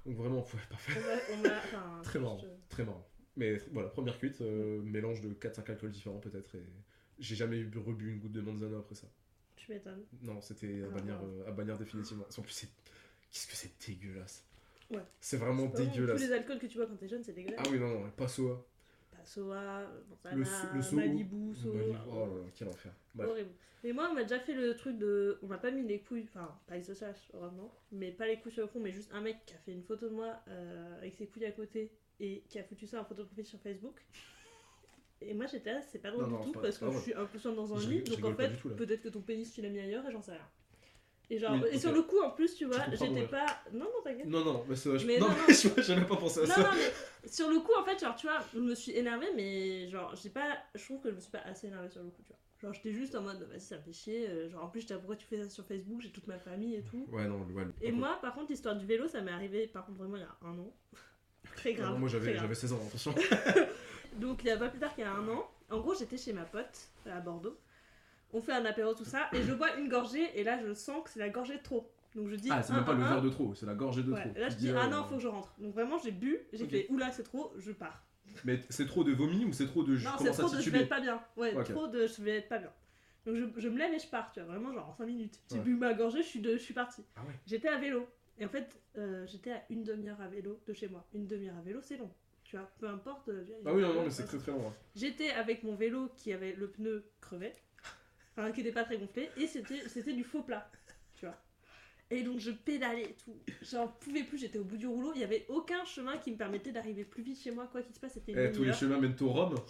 Donc 0.06 0.16
vraiment, 0.16 0.40
ouais, 0.40 0.60
parfait. 0.70 1.00
On 1.32 1.40
enfin, 1.40 2.00
Très 2.04 2.18
marrant. 2.20 2.38
je- 2.38 2.46
Très 2.68 2.84
marrant. 2.84 3.06
Mais 3.36 3.56
voilà, 3.72 3.88
première 3.88 4.16
cuite, 4.18 4.40
euh, 4.42 4.80
mélange 4.82 5.20
de 5.22 5.30
4-5 5.32 5.68
alcools 5.70 5.90
différents 5.90 6.20
peut-être. 6.20 6.54
Et 6.54 6.62
j'ai 7.18 7.34
jamais 7.34 7.64
rebu 7.84 8.12
une 8.12 8.18
goutte 8.20 8.32
de 8.32 8.40
manzana 8.40 8.78
après 8.78 8.94
ça. 8.94 9.06
Tu 9.64 9.72
m'étonnes. 9.72 10.04
Non, 10.22 10.40
c'était 10.40 10.82
à 10.82 10.86
Ah, 10.86 10.94
bannir, 10.94 11.20
euh, 11.22 11.48
à 11.48 11.52
bannir 11.52 11.78
définitivement. 11.78 12.24
En 12.36 12.42
plus, 12.42 12.52
c'est. 12.52 12.68
Qu'est-ce 13.30 13.46
que 13.46 13.54
c'est 13.54 13.72
dégueulasse. 13.88 14.44
Ouais. 14.90 15.02
C'est 15.20 15.38
vraiment 15.38 15.66
dégueulasse. 15.66 16.20
Tous 16.20 16.26
les 16.26 16.32
alcools 16.32 16.58
que 16.58 16.66
tu 16.66 16.76
bois 16.76 16.86
quand 16.86 16.96
t'es 16.96 17.08
jeune, 17.08 17.24
c'est 17.24 17.32
dégueulasse. 17.32 17.60
Ah 17.64 17.68
oui, 17.70 17.78
non, 17.78 17.88
non, 18.00 18.10
pas 18.10 18.28
soa. 18.28 18.64
Passoa, 19.16 19.86
Montana, 20.08 20.36
Le 20.36 20.44
so- 20.44 20.52
le 20.74 20.82
Soho. 20.82 20.96
Malibu. 20.96 21.36
Malibu. 21.36 21.98
Oh 22.10 22.26
là 22.26 22.26
là, 22.26 22.50
quel 22.54 22.68
enfer. 22.68 22.92
Bref. 23.14 23.28
Horrible. 23.30 23.50
Mais 23.82 23.92
moi, 23.92 24.08
on 24.10 24.14
m'a 24.14 24.22
déjà 24.22 24.38
fait 24.40 24.54
le 24.54 24.76
truc 24.76 24.98
de. 24.98 25.38
On 25.42 25.46
m'a 25.46 25.58
pas 25.58 25.70
mis 25.70 25.82
les 25.86 26.00
couilles, 26.00 26.24
enfin, 26.24 26.58
pas 26.66 26.80
ce 26.82 26.94
sache, 26.94 27.30
heureusement, 27.34 27.72
mais 27.92 28.12
pas 28.12 28.26
les 28.26 28.38
couilles 28.40 28.52
sur 28.52 28.62
le 28.62 28.68
front, 28.68 28.80
mais 28.80 28.92
juste 28.92 29.10
un 29.12 29.20
mec 29.22 29.38
qui 29.46 29.54
a 29.54 29.58
fait 29.58 29.72
une 29.72 29.82
photo 29.82 30.08
de 30.08 30.14
moi 30.14 30.40
euh, 30.48 30.98
avec 30.98 31.14
ses 31.16 31.26
couilles 31.26 31.46
à 31.46 31.52
côté 31.52 31.90
et 32.20 32.42
qui 32.48 32.58
a 32.58 32.64
foutu 32.64 32.86
ça 32.86 33.00
en 33.00 33.04
photo 33.04 33.22
de 33.22 33.26
profil 33.28 33.46
sur 33.46 33.60
Facebook. 33.60 33.96
Et 35.28 35.34
moi 35.34 35.46
j'étais 35.46 35.72
là, 35.72 35.80
c'est 35.82 35.98
pas 35.98 36.10
drôle 36.10 36.26
Non, 36.28 36.38
du 36.44 36.52
tout 36.52 36.60
parce 36.60 36.78
que 36.78 36.90
je 36.90 36.98
suis 36.98 37.14
inconsciente 37.14 37.56
dans 37.56 37.74
un 37.74 37.80
lit, 37.88 38.02
donc 38.02 38.24
en 38.24 38.34
fait, 38.34 38.50
peut-être 38.76 39.02
que 39.02 39.08
ton 39.08 39.20
pénis 39.20 39.52
tu 39.52 39.62
l'as 39.62 39.68
mis 39.68 39.80
ailleurs 39.80 40.06
et 40.08 40.12
j'en 40.12 40.22
sais 40.22 40.32
rien. 40.32 40.48
Et 41.30 41.38
genre, 41.38 41.52
Oui, 41.54 41.68
et 41.72 41.78
sur 41.78 41.90
le 41.92 42.02
coup 42.02 42.20
en 42.22 42.30
plus, 42.30 42.54
tu 42.54 42.66
vois, 42.66 42.84
j'étais 42.92 43.26
pas. 43.26 43.46
Non, 43.72 43.84
non, 43.86 44.02
t'inquiète. 44.04 44.26
Non, 44.26 44.44
non, 44.44 44.64
mais 44.68 44.76
c'est. 44.76 44.98
je- 44.98 45.06
Mais 45.06 45.18
non, 45.18 45.28
non, 45.28 45.34
mais 45.48 45.54
non. 45.54 45.72
je- 45.76 45.82
j'avais 45.82 46.04
pas 46.06 46.16
pensé 46.16 46.40
à 46.40 46.42
Non, 46.42 46.48
ça. 46.54 46.62
non, 46.62 46.68
mais 46.76 47.28
sur 47.28 47.48
le 47.48 47.60
coup, 47.60 47.72
en 47.80 47.82
fait, 47.84 47.98
genre, 47.98 48.14
tu 48.14 48.26
vois, 48.26 48.40
je 48.52 48.58
me 48.60 48.74
suis 48.74 48.92
énervée, 48.92 49.28
mais 49.34 49.88
genre, 49.88 50.14
j'ai 50.22 50.28
pas. 50.28 50.58
Je 50.74 50.84
trouve 50.84 51.00
que 51.00 51.08
je 51.10 51.14
me 51.14 51.20
suis 51.20 51.30
pas 51.30 51.38
assez 51.38 51.68
énervée 51.68 51.88
sur 51.88 52.02
le 52.02 52.10
coup, 52.10 52.22
tu 52.22 52.28
vois. 52.28 52.38
Genre, 52.60 52.74
j'étais 52.74 52.92
juste 52.92 53.14
en 53.14 53.22
mode, 53.22 53.42
vas-y, 53.50 53.60
ça 53.60 53.78
me 53.78 53.82
fait 53.82 53.92
chier. 53.94 54.28
euh, 54.28 54.50
Genre, 54.50 54.62
en 54.64 54.68
plus, 54.68 54.82
j'étais 54.82 54.94
pourquoi 54.96 55.16
tu 55.16 55.26
fais 55.26 55.38
ça 55.42 55.48
sur 55.48 55.64
Facebook 55.64 56.02
J'ai 56.02 56.10
toute 56.10 56.26
ma 56.26 56.38
famille 56.38 56.76
et 56.76 56.82
tout. 56.82 57.06
Ouais, 57.10 57.26
non, 57.26 57.40
ouais. 57.54 57.64
Et 57.80 57.90
moi, 57.90 58.18
par 58.20 58.34
contre, 58.34 58.50
l'histoire 58.50 58.76
du 58.76 58.84
vélo, 58.84 59.08
ça 59.08 59.22
m'est 59.22 59.32
arrivé, 59.32 59.66
par 59.66 59.86
contre, 59.86 59.98
vraiment 59.98 60.16
il 60.16 60.22
y 60.22 60.24
a 60.24 60.36
un 60.46 60.58
an. 60.58 60.76
Très 61.56 61.70
Ah 61.70 61.72
grave. 61.80 61.92
non, 61.94 61.98
moi 62.00 62.08
j'avais 62.10 62.54
16 62.54 62.72
ans, 62.74 62.80
attention. 62.86 63.14
Donc, 64.20 64.42
il 64.44 64.48
y 64.48 64.50
a 64.50 64.56
pas 64.56 64.68
plus 64.68 64.78
tard 64.78 64.94
qu'il 64.94 65.04
y 65.04 65.06
a 65.06 65.12
un 65.12 65.28
an. 65.28 65.48
En 65.70 65.78
gros, 65.80 65.94
j'étais 65.94 66.16
chez 66.16 66.32
ma 66.32 66.44
pote 66.44 66.88
à 67.06 67.20
Bordeaux. 67.20 67.58
On 68.32 68.40
fait 68.40 68.52
un 68.52 68.64
apéro, 68.64 68.94
tout 68.94 69.04
ça, 69.04 69.28
et 69.32 69.42
je 69.42 69.52
bois 69.54 69.76
une 69.76 69.88
gorgée, 69.88 70.28
et 70.38 70.42
là, 70.44 70.58
je 70.64 70.74
sens 70.74 71.04
que 71.04 71.10
c'est 71.10 71.20
la 71.20 71.28
gorgée 71.28 71.56
de 71.58 71.62
trop. 71.62 71.90
Donc, 72.14 72.28
je 72.28 72.36
dis. 72.36 72.48
Ah, 72.50 72.62
c'est 72.62 72.72
même 72.72 72.84
pas 72.84 72.92
le 72.92 73.02
verre 73.02 73.22
de 73.22 73.28
trop, 73.30 73.54
c'est 73.54 73.66
la 73.66 73.74
gorgée 73.74 74.02
de 74.02 74.12
trop. 74.12 74.30
Là, 74.36 74.48
je 74.48 74.56
dis, 74.56 74.70
ah 74.70 74.84
euh, 74.84 74.88
non, 74.88 75.04
faut 75.04 75.16
que 75.16 75.20
je 75.20 75.28
rentre. 75.28 75.54
Donc, 75.58 75.72
vraiment, 75.72 75.98
j'ai 75.98 76.10
bu, 76.10 76.38
j'ai 76.52 76.66
fait, 76.66 76.86
oula, 76.90 77.10
c'est 77.12 77.22
trop, 77.22 77.52
je 77.58 77.72
pars. 77.72 78.04
Mais 78.44 78.60
c'est 78.68 78.86
trop 78.86 79.04
de 79.04 79.12
vomi 79.12 79.44
ou 79.44 79.52
c'est 79.52 79.66
trop 79.66 79.84
de. 79.84 79.96
Non, 79.96 80.10
c'est 80.18 80.30
trop 80.32 80.48
de 80.48 80.60
je 80.60 80.70
vais 80.70 80.80
être 80.80 80.88
pas 80.88 81.00
bien. 81.00 81.22
Ouais, 81.36 81.54
trop 81.64 81.86
de 81.86 82.06
je 82.06 82.22
vais 82.22 82.38
être 82.38 82.48
pas 82.48 82.58
bien. 82.58 82.72
Donc 83.26 83.36
je, 83.36 83.44
je 83.60 83.68
me 83.68 83.78
lève 83.78 83.92
et 83.94 83.98
je 83.98 84.08
pars, 84.08 84.30
tu 84.32 84.40
vois, 84.40 84.48
vraiment 84.52 84.72
genre 84.72 84.88
en 84.88 84.92
5 84.94 85.06
minutes. 85.06 85.40
J'ai 85.50 85.58
Ouais. 85.58 85.62
bu 85.64 85.74
ma 85.76 85.94
gorgée, 85.94 86.22
je 86.22 86.26
suis, 86.28 86.40
de, 86.40 86.52
je 86.56 86.62
suis 86.62 86.74
partie. 86.74 87.04
Ah 87.16 87.20
ouais. 87.26 87.34
J'étais 87.46 87.68
à 87.68 87.78
vélo. 87.78 88.06
Et 88.38 88.44
en 88.44 88.48
fait, 88.48 88.78
euh, 88.98 89.24
j'étais 89.26 89.52
à 89.52 89.62
une 89.70 89.82
demi-heure 89.84 90.20
à 90.20 90.26
vélo 90.28 90.60
de 90.66 90.72
chez 90.74 90.88
moi. 90.88 91.06
Une 91.14 91.26
demi-heure 91.26 91.56
à 91.56 91.62
vélo, 91.62 91.80
c'est 91.82 91.96
long. 91.96 92.10
Tu 92.44 92.56
vois, 92.56 92.70
peu 92.78 92.88
importe. 92.88 93.28
euh, 93.28 93.44
Ah 93.64 93.72
oui, 93.72 93.82
non, 93.82 93.94
non, 93.94 94.02
mais 94.04 94.10
c'est 94.10 94.24
très 94.24 94.38
très 94.38 94.52
long. 94.52 94.68
hein. 94.68 94.74
J'étais 94.94 95.30
avec 95.30 95.62
mon 95.62 95.74
vélo 95.74 96.10
qui 96.16 96.32
avait 96.32 96.52
le 96.52 96.68
pneu 96.70 97.04
crevé, 97.20 97.52
enfin 98.36 98.52
qui 98.52 98.60
était 98.60 98.72
pas 98.72 98.84
très 98.84 98.98
gonflé, 98.98 99.30
et 99.36 99.46
c'était 99.46 100.12
du 100.12 100.24
faux 100.24 100.42
plat, 100.42 100.70
tu 101.14 101.24
vois. 101.26 101.36
Et 102.10 102.22
donc 102.22 102.38
je 102.38 102.50
pédalais 102.50 103.04
et 103.04 103.14
tout. 103.14 103.34
J'en 103.62 103.88
pouvais 103.88 104.22
plus, 104.24 104.36
j'étais 104.38 104.58
au 104.58 104.64
bout 104.64 104.76
du 104.76 104.86
rouleau. 104.86 105.12
Il 105.14 105.20
y 105.22 105.24
avait 105.24 105.46
aucun 105.48 105.84
chemin 105.86 106.18
qui 106.18 106.30
me 106.32 106.36
permettait 106.36 106.70
d'arriver 106.70 107.04
plus 107.04 107.22
vite 107.22 107.40
chez 107.40 107.50
moi. 107.50 107.66
Quoi 107.66 107.80
qu'il 107.82 107.94
se 107.94 107.98
passe, 108.00 108.12
c'était 108.12 108.32
Eh, 108.36 108.52
tous 108.52 108.62
les 108.62 108.72
chemins 108.74 109.00
mènent 109.00 109.16
au 109.22 109.30
Rhum 109.32 109.54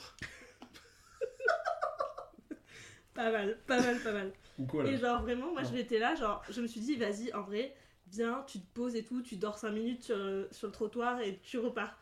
Pas 3.14 3.30
mal, 3.30 3.56
pas 3.68 3.80
mal, 3.80 4.00
pas 4.02 4.12
mal. 4.12 4.32
ou 4.58 4.66
quoi 4.66 4.82
là 4.82 4.90
Et 4.90 4.96
genre 4.98 5.22
vraiment, 5.22 5.52
moi 5.52 5.62
l'étais 5.72 6.00
là, 6.00 6.16
genre 6.16 6.42
je 6.50 6.60
me 6.60 6.66
suis 6.66 6.80
dit, 6.80 6.96
vas-y, 6.96 7.32
en 7.32 7.42
vrai, 7.42 7.72
viens, 8.08 8.42
tu 8.48 8.58
te 8.58 8.66
poses 8.74 8.96
et 8.96 9.04
tout, 9.04 9.22
tu 9.22 9.36
dors 9.36 9.56
5 9.56 9.70
minutes 9.70 10.02
sur 10.02 10.16
le, 10.16 10.48
sur 10.50 10.66
le 10.66 10.72
trottoir 10.72 11.20
et 11.20 11.38
tu 11.38 11.58
repars. 11.58 11.96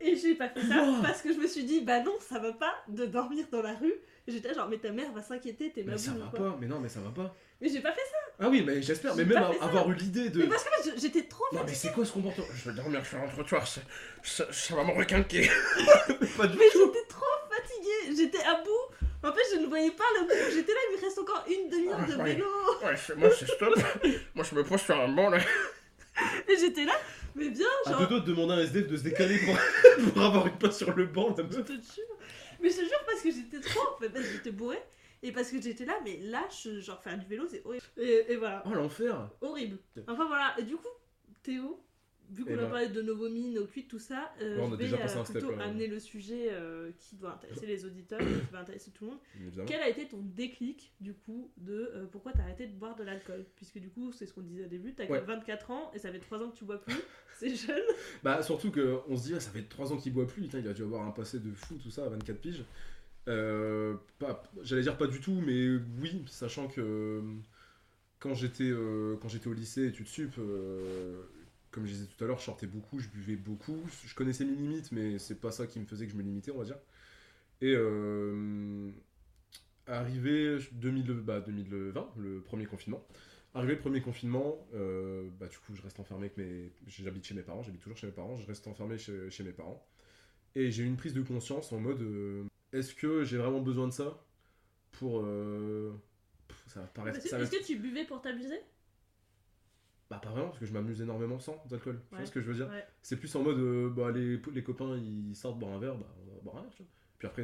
Et 0.00 0.14
j'ai 0.16 0.34
pas 0.34 0.48
fait 0.50 0.60
ça 0.60 0.82
Wow. 0.82 1.02
parce 1.02 1.22
que 1.22 1.32
je 1.32 1.38
me 1.38 1.46
suis 1.46 1.64
dit, 1.64 1.80
bah 1.80 2.00
non, 2.00 2.14
ça 2.20 2.38
va 2.38 2.52
pas 2.52 2.74
de 2.88 3.06
dormir 3.06 3.46
dans 3.50 3.62
la 3.62 3.74
rue. 3.74 3.94
J'étais 4.28 4.52
genre, 4.52 4.68
mais 4.68 4.76
ta 4.78 4.90
mère 4.90 5.10
va 5.12 5.22
s'inquiéter, 5.22 5.70
t'es 5.72 5.82
ma 5.84 5.92
Mais 5.92 5.98
ça 5.98 6.10
va 6.12 6.26
quoi. 6.26 6.38
pas, 6.50 6.56
mais 6.60 6.66
non, 6.66 6.80
mais 6.80 6.88
ça 6.88 7.00
va 7.00 7.10
pas. 7.10 7.34
Mais 7.60 7.68
j'ai 7.70 7.80
pas 7.80 7.92
fait 7.92 8.00
ça. 8.02 8.16
Ah 8.40 8.48
oui, 8.50 8.62
mais 8.66 8.82
j'espère, 8.82 9.14
mais 9.16 9.24
même 9.24 9.42
avoir 9.60 9.88
eu 9.90 9.94
l'idée 9.94 10.28
de. 10.28 10.40
Mais 10.40 10.46
parce 10.48 10.64
que 10.64 10.68
moi, 10.68 10.94
je- 10.94 11.00
j'étais 11.00 11.22
trop 11.22 11.44
Non, 11.52 11.62
mais 11.66 11.72
c'est 11.72 11.92
quoi 11.92 12.04
ce 12.04 12.12
comportement? 12.12 12.46
Je 12.54 12.68
vais 12.70 12.76
dormir 12.76 13.06
sur 13.06 13.18
un 13.18 13.28
trottoir, 13.28 13.66
ça, 13.66 13.80
ça, 14.22 14.52
ça 14.52 14.74
va 14.76 14.84
me 14.84 14.92
requinquer. 14.92 15.48
pas 16.36 16.46
du 16.46 16.58
Mais 16.58 16.66
j'étais 16.70 17.06
trop 17.08 17.24
fatiguée, 17.50 18.14
j'étais 18.16 18.42
à 18.44 18.56
bout. 18.62 19.06
En 19.26 19.32
fait, 19.32 19.40
je 19.54 19.60
ne 19.60 19.66
voyais 19.66 19.92
pas 19.92 20.04
le 20.20 20.26
bout. 20.26 20.54
J'étais 20.54 20.72
là, 20.72 20.78
il 20.90 20.96
me 20.96 21.00
reste 21.02 21.18
encore 21.18 21.44
une 21.48 21.70
demi-heure 21.70 21.98
Ah, 22.02 22.06
de 22.06 22.22
vélo. 22.22 22.46
Ouais, 22.84 22.94
moi 23.16 23.30
c'est 23.30 23.46
stop. 23.48 23.74
moi 24.34 24.44
je 24.44 24.54
me 24.54 24.62
pose 24.64 24.80
sur 24.82 25.00
un 25.00 25.08
banc 25.08 25.30
là. 25.30 25.38
Et 26.48 26.56
j'étais 26.58 26.84
là, 26.84 26.94
mais 27.36 27.50
bien, 27.50 27.66
À 27.84 27.90
genre. 27.90 28.00
deux 28.00 28.06
doigts 28.08 28.20
de 28.20 28.26
demander 28.26 28.52
à 28.54 28.56
un 28.56 28.60
SDF 28.62 28.88
de 28.88 28.96
se 28.96 29.02
décaler 29.04 29.38
pour, 29.38 29.54
pour 30.12 30.22
avoir 30.22 30.46
une 30.48 30.56
place 30.58 30.78
sur 30.78 30.92
le 30.94 31.06
banc, 31.06 31.28
la 31.36 31.44
Je 31.48 31.56
meuf. 31.58 31.66
te 31.66 31.72
jure. 31.72 32.16
Mais 32.60 32.70
je 32.70 32.76
te 32.76 32.80
jure 32.82 33.04
parce 33.06 33.20
que 33.22 33.30
j'étais 33.30 33.60
trop, 33.60 33.80
en 33.94 33.98
fait, 34.00 34.08
parce 34.08 34.24
que 34.24 34.32
j'étais 34.32 34.50
bourrée. 34.50 34.82
Et 35.22 35.32
parce 35.32 35.50
que 35.50 35.60
j'étais 35.60 35.84
là, 35.84 35.98
mais 36.04 36.18
là, 36.22 36.46
je, 36.62 36.80
genre 36.80 37.02
faire 37.02 37.18
du 37.18 37.26
vélo, 37.26 37.46
c'est 37.48 37.62
horrible. 37.64 37.84
Et, 37.96 38.32
et 38.32 38.36
voilà, 38.36 38.62
Oh 38.66 38.74
l'enfer. 38.74 39.30
horrible. 39.40 39.78
Enfin 40.08 40.26
voilà, 40.26 40.54
et 40.58 40.62
du 40.62 40.76
coup, 40.76 40.88
Théo, 41.42 41.80
vu 42.30 42.44
qu'on 42.44 42.50
Eh 42.50 42.54
a 42.54 42.56
ben. 42.64 42.70
parlé 42.70 42.88
de 42.88 43.02
nos 43.02 43.66
cuites, 43.66 43.88
tout 43.88 43.98
ça, 43.98 44.32
euh, 44.42 44.56
Ouais, 44.56 44.62
on 44.64 44.72
a 44.72 44.76
je 44.80 44.94
vais 44.96 45.00
euh, 45.00 45.04
un 45.04 45.24
step, 45.24 45.38
plutôt 45.38 45.54
là. 45.56 45.64
amener 45.64 45.86
le 45.86 45.98
sujet 46.00 46.48
euh, 46.50 46.90
qui 46.98 47.16
doit 47.16 47.32
intéresser 47.34 47.66
les 47.66 47.84
auditeurs, 47.84 48.18
qui 48.18 48.52
va 48.52 48.60
intéresser 48.60 48.90
tout 48.90 49.04
le 49.04 49.10
monde. 49.10 49.20
Évidemment. 49.40 49.66
Quel 49.68 49.80
a 49.80 49.88
été 49.88 50.06
ton 50.08 50.18
déclic, 50.22 50.92
du 51.00 51.14
coup, 51.14 51.50
de 51.56 51.90
euh, 51.94 52.06
pourquoi 52.10 52.32
t'as 52.32 52.42
arrêté 52.42 52.66
de 52.66 52.72
boire 52.72 52.96
de 52.96 53.04
l'alcool? 53.04 53.44
Puisque 53.56 53.78
du 53.78 53.88
coup, 53.90 54.12
c'est 54.12 54.26
ce 54.26 54.32
qu'on 54.32 54.42
disait 54.42 54.64
au 54.64 54.68
début, 54.68 54.94
t'as 54.94 55.06
Ouais. 55.06 55.20
que 55.20 55.26
24 55.26 55.70
ans 55.70 55.90
et 55.94 55.98
ça 55.98 56.10
fait 56.12 56.18
3 56.18 56.42
ans 56.42 56.50
que 56.50 56.56
tu 56.56 56.64
bois 56.64 56.80
plus, 56.80 56.94
c'est 57.38 57.54
jeune. 57.54 57.82
Bah 58.22 58.42
surtout 58.42 58.70
que 58.70 58.98
on 59.08 59.16
se 59.16 59.24
dit 59.24 59.34
ah, 59.36 59.40
ça 59.40 59.50
fait 59.50 59.62
3 59.68 59.92
ans 59.92 59.96
qu'il 59.96 60.12
boit 60.12 60.26
plus, 60.26 60.42
putain, 60.42 60.58
il 60.58 60.68
a 60.68 60.72
dû 60.72 60.82
avoir 60.82 61.06
un 61.06 61.10
passé 61.12 61.38
de 61.40 61.52
fou 61.52 61.76
tout 61.76 61.90
ça 61.90 62.04
à 62.06 62.08
24 62.08 62.38
piges. 62.40 62.64
Euh, 63.28 63.94
j'allais 64.62 64.82
dire 64.82 64.96
pas 64.96 65.06
du 65.08 65.20
tout, 65.20 65.42
mais 65.44 65.68
oui, 66.00 66.24
sachant 66.28 66.68
que 66.68 67.20
quand 68.20 68.34
j'étais 68.34 68.64
euh, 68.70 69.16
quand 69.20 69.28
j'étais 69.28 69.48
au 69.48 69.52
lycée 69.52 69.86
études 69.88 70.06
sup, 70.06 70.34
euh, 70.38 71.22
comme 71.70 71.86
je 71.86 71.92
disais 71.92 72.06
tout 72.06 72.22
à 72.24 72.26
l'heure, 72.26 72.38
je 72.38 72.44
sortais 72.44 72.66
beaucoup, 72.66 72.98
je 73.00 73.08
buvais 73.08 73.36
beaucoup, 73.36 73.78
je 74.04 74.14
connaissais 74.14 74.44
mes 74.44 74.54
limites, 74.54 74.92
mais 74.92 75.18
c'est 75.18 75.40
pas 75.40 75.52
ça 75.52 75.66
qui 75.66 75.80
me 75.80 75.86
faisait 75.86 76.06
que 76.06 76.12
je 76.12 76.16
me 76.16 76.22
limitais, 76.22 76.50
on 76.52 76.58
va 76.58 76.64
dire. 76.64 76.78
Et 77.62 77.74
euh, 77.76 78.90
arrivé 79.86 80.58
2000, 80.72 81.12
bah, 81.14 81.40
2020, 81.40 82.10
le 82.18 82.40
premier 82.40 82.66
confinement. 82.66 83.06
Arrivé 83.54 83.74
le 83.74 83.80
premier 83.80 84.02
confinement, 84.02 84.66
euh, 84.74 85.28
bah, 85.40 85.46
du 85.48 85.56
coup, 85.58 85.74
je 85.74 85.82
reste 85.82 85.98
enfermé 86.00 86.26
avec 86.26 86.36
mes. 86.36 86.72
J'habite 86.86 87.24
chez 87.24 87.34
mes 87.34 87.42
parents, 87.42 87.62
j'habite 87.62 87.80
toujours 87.80 87.96
chez 87.96 88.06
mes 88.06 88.12
parents, 88.12 88.36
je 88.36 88.46
reste 88.46 88.66
enfermé 88.66 88.98
chez, 88.98 89.30
chez 89.30 89.44
mes 89.44 89.52
parents. 89.52 89.86
Et 90.54 90.70
j'ai 90.70 90.84
eu 90.84 90.86
une 90.86 90.96
prise 90.96 91.14
de 91.14 91.22
conscience 91.22 91.72
en 91.72 91.80
mode 91.80 92.02
euh, 92.02 92.44
est-ce 92.72 92.94
que 92.94 93.24
j'ai 93.24 93.36
vraiment 93.38 93.60
besoin 93.60 93.88
de 93.88 93.92
ça 93.92 94.24
pour. 94.92 95.20
euh, 95.24 95.92
pff, 96.48 96.64
ça 96.68 96.80
va 96.80 96.86
paraître. 96.88 97.18
Est-ce 97.18 97.28
que, 97.30 97.34
est-ce 97.42 97.50
reste- 97.52 97.60
que 97.62 97.66
tu 97.66 97.78
buvais 97.78 98.04
pour 98.04 98.20
t'amuser? 98.22 98.60
Bah, 100.08 100.20
pas 100.22 100.30
vraiment, 100.30 100.46
parce 100.48 100.60
que 100.60 100.66
je 100.66 100.72
m'amuse 100.72 101.00
énormément 101.02 101.38
sans 101.40 101.60
alcool. 101.72 102.00
Tu 102.08 102.14
Ouais. 102.14 102.18
vois 102.20 102.26
ce 102.26 102.32
que 102.32 102.40
je 102.40 102.46
veux 102.46 102.54
dire? 102.54 102.68
Ouais. 102.68 102.84
C'est 103.02 103.16
plus 103.16 103.34
en 103.34 103.42
mode 103.42 103.58
euh, 103.58 103.90
bah, 103.90 104.10
les, 104.12 104.40
les 104.52 104.62
copains 104.62 104.96
ils 104.96 105.34
sortent 105.34 105.58
boire 105.58 105.72
un 105.72 105.78
verre, 105.78 105.96
bah, 105.96 106.06
on 106.30 106.34
va 106.36 106.40
boire 106.42 106.56
un 106.58 106.62
verre, 106.62 106.70
tu 106.76 106.82
vois. 106.82 106.90
Puis 107.18 107.26
après, 107.26 107.42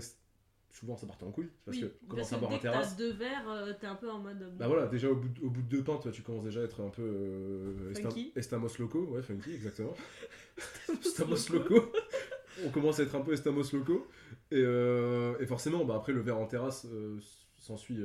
souvent 0.70 0.96
ça 0.96 1.06
partait 1.06 1.24
en 1.24 1.32
couille, 1.32 1.50
parce 1.64 1.76
Oui, 1.76 1.82
que 1.82 2.06
commence 2.08 2.32
à 2.32 2.38
boire 2.38 2.52
en 2.52 2.58
terrasse. 2.58 2.96
deux 2.96 3.12
verres, 3.14 3.48
euh, 3.50 3.72
t'es 3.80 3.86
un 3.88 3.96
peu 3.96 4.08
en 4.10 4.20
mode. 4.20 4.38
bon, 4.38 4.56
Bah 4.58 4.68
voilà, 4.68 4.86
déjà 4.86 5.10
au 5.10 5.16
bout 5.16 5.28
de, 5.28 5.40
au 5.44 5.50
bout 5.50 5.62
de 5.62 5.68
deux 5.68 5.82
pintes, 5.82 6.10
tu 6.12 6.22
commences 6.22 6.44
déjà 6.44 6.60
à 6.60 6.64
être 6.64 6.80
un 6.80 6.88
peu 6.90 7.02
euh, 7.02 7.94
Funky. 7.94 8.32
estamos 8.36 8.68
loco, 8.78 9.00
ouais, 9.06 9.22
funky, 9.22 9.52
exactement. 9.54 9.94
estamos 11.04 11.48
loco? 11.50 11.92
On 12.64 12.70
commence 12.70 13.00
à 13.00 13.02
être 13.02 13.14
un 13.16 13.22
peu 13.22 13.32
estamos 13.32 13.64
loco? 13.72 14.06
Et, 14.50 14.56
euh, 14.64 15.34
et 15.40 15.46
forcément, 15.46 15.84
bah, 15.84 15.96
après 15.96 16.12
le 16.12 16.20
verre 16.20 16.38
en 16.38 16.46
terrasse 16.46 16.86
euh, 16.86 17.18
s'ensuit. 17.58 17.98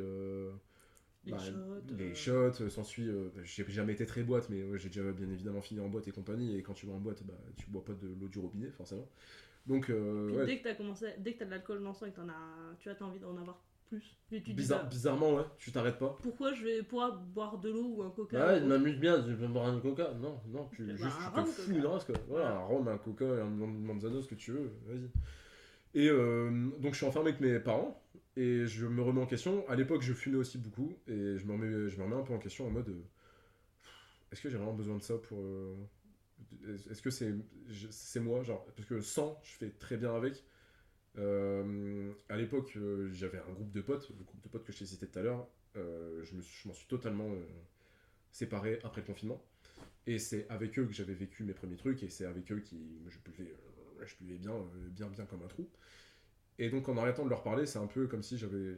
Les 1.28 1.34
bah, 1.34 1.40
shots, 1.40 1.96
les 1.98 2.12
euh. 2.12 2.16
shots, 2.16 2.62
euh, 2.64 2.70
s'ensuit. 2.70 3.08
euh, 3.08 3.30
j'ai 3.44 3.66
jamais 3.70 3.94
été 3.94 4.06
très 4.06 4.24
boîte, 4.24 4.50
mais 4.50 4.64
ouais, 4.64 4.80
j'ai 4.80 4.88
déjà 4.90 5.04
bien 5.12 5.30
évidemment 5.30 5.62
fini 5.62 5.80
en 5.82 5.90
boîte 5.90 6.08
et 6.08 6.12
compagnie. 6.12 6.58
Et 6.58 6.64
quand 6.64 6.74
tu 6.74 6.86
vas 6.86 6.94
en 6.94 7.00
boîte, 7.00 7.24
bah, 7.24 7.34
tu 7.58 7.70
bois 7.70 7.84
pas 7.84 7.94
de 7.94 8.08
l'eau 8.08 8.28
du 8.28 8.40
robinet, 8.40 8.70
forcément. 8.72 9.08
Donc, 9.66 9.90
euh, 9.90 10.32
ouais, 10.38 10.46
dès 10.46 10.60
que 10.60 10.64
t'as 10.64 10.76
commencé, 10.76 11.08
dès 11.20 11.34
que 11.34 11.40
t'as 11.40 11.46
de 11.46 11.52
l'alcool 11.52 11.84
dans 11.84 11.90
le 11.90 11.96
sang 11.96 12.06
et 12.06 12.12
que 12.12 12.16
t'en 12.16 12.30
as, 12.30 12.76
tu 12.80 12.90
as 12.90 12.96
t'as 12.96 13.06
envie 13.06 13.20
d'en 13.20 13.38
avoir 13.38 13.62
plus. 13.90 14.18
Et 14.32 14.42
tu 14.42 14.42
te 14.44 14.46
dis 14.48 14.54
bizarre, 14.54 14.84
bah, 14.84 14.90
bizarrement, 14.90 15.36
ouais, 15.36 15.44
tu 15.58 15.72
t'arrêtes 15.72 16.00
pas. 16.00 16.18
pourquoi 16.22 16.54
je 16.54 16.64
vais 16.64 16.84
pouvoir 16.84 17.18
boire 17.18 17.58
de 17.60 17.70
l'eau 17.70 17.96
ou 17.98 18.04
un 18.04 18.10
coca 18.12 18.38
Ouais, 18.38 18.60
ou- 18.60 18.62
il 18.64 18.68
m'amuse 18.68 18.98
bien, 18.98 19.22
je 19.26 19.34
vais 19.34 19.48
boire 19.48 19.68
un 19.68 19.80
coca. 19.80 20.14
Non, 20.22 20.40
non, 20.48 20.68
tu, 20.74 20.84
Bah, 20.86 20.94
juste, 20.96 21.18
tu 21.34 21.44
te 21.44 21.50
fous 21.50 21.72
une 21.72 21.86
race, 21.86 22.06
quoi. 22.06 22.16
Voilà, 22.28 22.56
un 22.56 22.66
rhum, 22.66 22.88
un 22.88 22.98
coca, 22.98 23.26
un 23.26 23.46
manzano, 23.50 24.22
ce 24.22 24.28
que 24.28 24.36
tu 24.36 24.52
veux, 24.52 24.72
vas-y. 24.86 25.10
Et 25.94 26.10
euh, 26.10 26.70
donc, 26.80 26.94
je 26.94 26.98
suis 26.98 27.06
enfermé 27.06 27.30
avec 27.30 27.42
mes 27.42 27.60
parents, 27.60 28.02
et 28.38 28.68
je 28.68 28.86
me 28.86 29.02
remets 29.02 29.22
en 29.22 29.26
question. 29.26 29.68
À 29.68 29.76
l'époque, 29.76 30.04
je 30.04 30.14
fumais 30.14 30.38
aussi 30.38 30.60
beaucoup, 30.60 30.96
et 31.08 31.38
je 31.38 31.46
me 31.46 31.54
remets, 31.54 31.90
je 31.90 31.98
me 31.98 32.04
remets 32.04 32.16
un 32.16 32.22
peu 32.22 32.34
en 32.34 32.38
question 32.40 32.68
en 32.68 32.70
mode 32.70 32.90
euh, 32.90 33.02
est-ce 34.32 34.42
que 34.42 34.50
j'ai 34.50 34.58
vraiment 34.58 34.74
besoin 34.74 34.96
de 34.98 35.02
ça 35.02 35.18
pour. 35.18 35.40
euh, 35.40 35.76
est-ce 36.90 37.02
que 37.02 37.10
c'est 37.10 37.34
c'est 37.90 38.20
moi 38.20 38.44
genre 38.44 38.64
Parce 38.76 38.88
que 38.88 39.02
sans, 39.02 39.40
je 39.44 39.52
fais 39.54 39.70
très 39.72 39.98
bien 39.98 40.16
avec. 40.16 40.44
Euh, 41.18 42.14
à 42.30 42.38
l'époque, 42.38 42.78
j'avais 43.12 43.40
un 43.40 43.54
groupe 43.54 43.72
de 43.72 43.82
potes, 43.82 44.10
le 44.10 44.24
groupe 44.24 44.42
de 44.44 44.50
potes 44.50 44.64
que 44.64 44.72
je 44.72 44.80
t'ai 44.80 44.86
cité 44.86 45.08
tout 45.08 45.18
à 45.20 45.24
l'heure. 45.24 45.48
je 45.76 46.68
m'en 46.68 46.74
suis 46.74 46.88
totalement 46.88 47.32
séparé 48.32 48.80
après 48.84 49.02
le 49.02 49.08
confinement. 49.08 49.44
Et 50.06 50.20
c'est 50.20 50.48
avec 50.50 50.78
eux 50.78 50.86
que 50.86 50.94
j'avais 50.94 51.16
vécu 51.16 51.44
mes 51.44 51.54
premiers 51.54 51.76
trucs, 51.76 52.04
et 52.04 52.10
c'est 52.10 52.26
avec 52.26 52.52
eux 52.52 52.60
qui 52.60 53.02
je 53.10 53.18
buvais, 53.20 53.52
je 54.06 54.16
buvais 54.22 54.38
bien, 54.38 54.54
bien, 54.92 55.08
bien 55.08 55.26
comme 55.26 55.42
un 55.42 55.48
trou. 55.48 55.68
Et 56.60 56.70
donc 56.70 56.90
en 56.90 56.98
arrêtant 56.98 57.24
de 57.24 57.30
leur 57.30 57.44
parler, 57.44 57.66
c'est 57.66 57.80
un 57.80 57.88
peu 57.88 58.08
comme 58.08 58.24
si 58.24 58.38
j'avais 58.38 58.78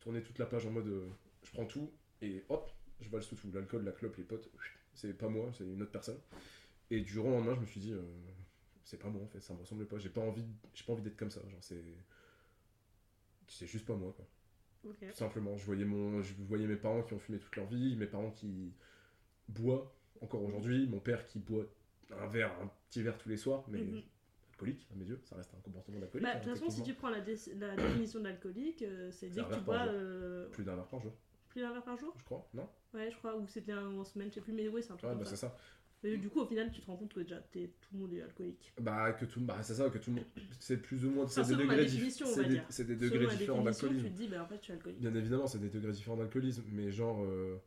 tourné 0.00 0.22
toute 0.22 0.38
la 0.38 0.46
plage 0.46 0.66
en 0.66 0.70
mode 0.70 0.88
euh, 0.88 1.08
je 1.44 1.52
prends 1.52 1.66
tout 1.66 1.90
et 2.20 2.44
hop, 2.48 2.70
je 3.00 3.08
valse 3.08 3.28
tout, 3.28 3.36
tout. 3.36 3.50
L'alcool, 3.52 3.84
la 3.84 3.92
clope, 3.92 4.16
les 4.16 4.24
potes, 4.24 4.50
c'est 4.94 5.16
pas 5.16 5.28
moi, 5.28 5.50
c'est 5.56 5.64
une 5.64 5.82
autre 5.82 5.92
personne. 5.92 6.18
Et 6.90 7.00
du 7.00 7.10
jour 7.12 7.26
au 7.26 7.30
lendemain, 7.30 7.54
je 7.54 7.60
me 7.60 7.66
suis 7.66 7.80
dit, 7.80 7.92
euh, 7.92 8.02
c'est 8.84 8.98
pas 8.98 9.08
moi 9.08 9.22
en 9.22 9.28
fait, 9.28 9.40
ça 9.40 9.54
me 9.54 9.60
ressemble 9.60 9.86
pas. 9.86 9.98
J'ai 9.98 10.08
pas 10.10 10.20
envie, 10.20 10.44
j'ai 10.74 10.84
pas 10.84 10.92
envie 10.92 11.02
d'être 11.02 11.16
comme 11.16 11.30
ça. 11.30 11.40
Genre 11.48 11.62
c'est, 11.62 11.82
c'est 13.48 13.66
juste 13.66 13.86
pas 13.86 13.94
moi 13.94 14.12
quoi. 14.16 14.26
Tout 15.10 15.16
simplement, 15.18 15.56
je 15.56 15.64
voyais 15.64 15.84
mon, 15.84 16.22
je 16.22 16.34
voyais 16.40 16.66
mes 16.66 16.76
parents 16.76 17.02
qui 17.02 17.14
ont 17.14 17.18
fumé 17.20 17.38
toute 17.38 17.54
leur 17.56 17.66
vie, 17.66 17.94
mes 17.96 18.06
parents 18.06 18.30
qui 18.32 18.72
boivent 19.48 19.88
encore 20.20 20.42
aujourd'hui, 20.42 20.86
mon 20.88 21.00
père 21.00 21.26
qui 21.26 21.38
boit 21.38 21.66
un 22.10 22.26
verre, 22.26 22.52
un 22.60 22.70
petit 22.90 23.02
verre 23.02 23.16
tous 23.18 23.28
les 23.28 23.36
soirs, 23.36 23.64
mais 23.68 23.80
Mhm. 23.80 24.02
Alcoolique 24.52 24.86
à 24.92 24.94
mes 24.96 25.04
yeux, 25.06 25.20
ça 25.24 25.36
reste 25.36 25.52
un 25.54 25.60
comportement 25.60 25.98
d'alcoolique. 25.98 26.28
Bah, 26.28 26.34
hein, 26.34 26.38
de 26.38 26.44
toute 26.44 26.52
façon, 26.54 26.70
si 26.70 26.82
tu 26.82 26.94
prends 26.94 27.10
la, 27.10 27.20
dé- 27.20 27.36
la 27.58 27.76
définition 27.76 28.20
d'alcoolique, 28.20 28.82
euh, 28.82 29.10
c'est 29.10 29.30
dès 29.30 29.44
que 29.44 29.52
tu 29.54 29.60
bois 29.60 29.84
euh, 29.86 30.48
plus 30.50 30.64
d'un 30.64 30.76
verre 30.76 30.86
par 30.88 31.00
jour, 31.00 31.12
plus 31.48 31.60
d'un 31.62 31.72
verre 31.72 31.82
par 31.84 31.96
jour? 31.96 32.14
je 32.18 32.24
crois, 32.24 32.48
non? 32.54 32.68
Ouais, 32.94 33.10
je 33.10 33.16
crois, 33.16 33.36
ou 33.36 33.46
c'était 33.48 33.74
en 33.74 34.04
semaine, 34.04 34.28
je 34.30 34.34
sais 34.36 34.40
plus, 34.40 34.52
mais 34.52 34.68
oui, 34.68 34.82
c'est 34.82 34.92
un 34.92 34.96
truc 34.96 35.10
Ouais, 35.10 35.16
comme 35.16 35.24
bah 35.24 35.30
c'est 35.30 35.36
ça. 35.36 35.56
Mais 36.02 36.16
du 36.16 36.28
coup, 36.28 36.40
au 36.40 36.46
final, 36.46 36.70
tu 36.70 36.80
te 36.80 36.86
rends 36.86 36.96
compte 36.96 37.14
que 37.14 37.20
déjà, 37.20 37.40
tout 37.40 37.60
le 37.94 37.98
monde 37.98 38.12
est 38.12 38.22
alcoolique. 38.22 38.72
Bah 38.80 39.12
que 39.12 39.26
tout, 39.26 39.40
bah 39.40 39.58
c'est 39.62 39.74
ça 39.74 39.90
que 39.90 39.98
tout 39.98 40.10
le 40.10 40.16
monde, 40.16 40.24
c'est 40.58 40.78
plus 40.78 41.04
ou 41.04 41.10
moins, 41.10 41.26
c'est 41.28 41.40
Enfin, 41.40 41.48
des 41.48 41.56
degrés, 41.56 41.86
c'est 41.88 42.84
des, 42.86 42.96
degrés 42.96 43.26
différents 43.26 43.62
définition, 43.62 43.88
tu 43.88 43.94
d'alcoolisme. 43.94 44.08
te 44.08 44.12
dis, 44.14 44.28
bah 44.28 44.42
en 44.42 44.46
fait, 44.46 44.56
je 44.58 44.62
suis 44.64 44.72
alcoolique. 44.72 45.00
Bien 45.00 45.14
évidemment, 45.14 45.46
c'est 45.46 45.58
des 45.58 45.68
degrés 45.68 45.92
différents 45.92 46.16
d'alcoolisme, 46.16 46.62
mais 46.72 46.90
genre, 46.90 47.22
euh, 47.22 47.60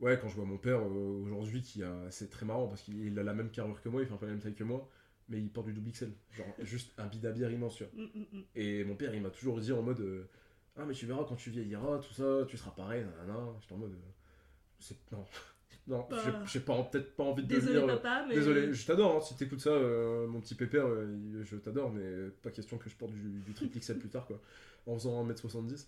ouais, 0.00 0.18
quand 0.20 0.28
je 0.28 0.36
vois 0.36 0.44
mon 0.46 0.58
père 0.58 0.80
euh, 0.80 1.22
aujourd'hui, 1.24 1.62
qui 1.62 1.82
a, 1.82 2.10
c'est 2.10 2.30
très 2.30 2.46
marrant 2.46 2.68
parce 2.68 2.82
qu'il 2.82 3.18
a 3.18 3.22
la 3.22 3.34
même 3.34 3.50
carrure 3.50 3.80
que 3.82 3.88
moi, 3.88 4.02
il 4.02 4.06
fait 4.08 4.14
un 4.14 4.18
peu 4.18 4.26
la 4.26 4.32
même 4.32 4.40
taille 4.42 4.54
que 4.54 4.64
moi, 4.64 4.88
mais 5.28 5.38
il 5.38 5.50
porte 5.50 5.66
du 5.66 5.72
double 5.72 5.90
XL, 5.90 6.12
genre 6.32 6.46
juste 6.60 6.92
un 6.98 7.06
bid 7.06 7.24
à 7.26 7.32
bière 7.32 7.50
immense, 7.50 7.76
tu 7.76 7.84
vois. 7.84 7.92
Mm, 8.04 8.08
mm, 8.14 8.38
mm. 8.38 8.42
Et 8.56 8.84
mon 8.84 8.94
père, 8.96 9.14
il 9.14 9.22
m'a 9.22 9.30
toujours 9.30 9.58
dit 9.60 9.72
en 9.72 9.82
mode, 9.82 10.00
euh, 10.00 10.28
ah 10.76 10.84
mais 10.86 10.94
tu 10.94 11.06
verras 11.06 11.24
quand 11.28 11.36
tu 11.36 11.50
vieilliras, 11.50 11.98
tout 11.98 12.14
ça, 12.14 12.44
tu 12.48 12.56
seras 12.56 12.70
pareil, 12.72 13.04
nanana. 13.04 13.46
J'étais 13.60 13.74
en 13.74 13.78
mode, 13.78 13.92
euh, 13.92 14.94
non, 15.12 15.24
non, 15.86 16.06
Bah. 16.10 16.44
j'ai- 16.46 16.60
pas, 16.60 16.82
peut-être 16.84 17.14
pas 17.16 17.24
envie 17.24 17.42
de 17.42 17.48
Désolé, 17.48 17.74
devenir. 17.74 17.94
euh, 17.94 17.96
papa, 17.96 18.24
mais. 18.28 18.34
Désolé, 18.34 18.72
je 18.72 18.86
t'adore, 18.86 19.16
hein, 19.16 19.20
si 19.20 19.36
t'écoutes 19.36 19.60
ça, 19.60 19.70
euh, 19.70 20.26
mon 20.26 20.40
petit 20.40 20.54
pépère, 20.54 20.86
euh, 20.86 21.42
je 21.44 21.56
t'adore, 21.56 21.90
mais 21.92 22.28
pas 22.42 22.50
question 22.50 22.78
que 22.78 22.88
je 22.90 22.94
porte 22.96 23.12
du, 23.12 23.20
du 23.40 23.52
triple 23.54 23.78
XL 23.78 23.98
plus 23.98 24.08
tard, 24.08 24.26
quoi, 24.26 24.40
en 24.86 24.94
faisant 24.94 25.24
1m70. 25.26 25.86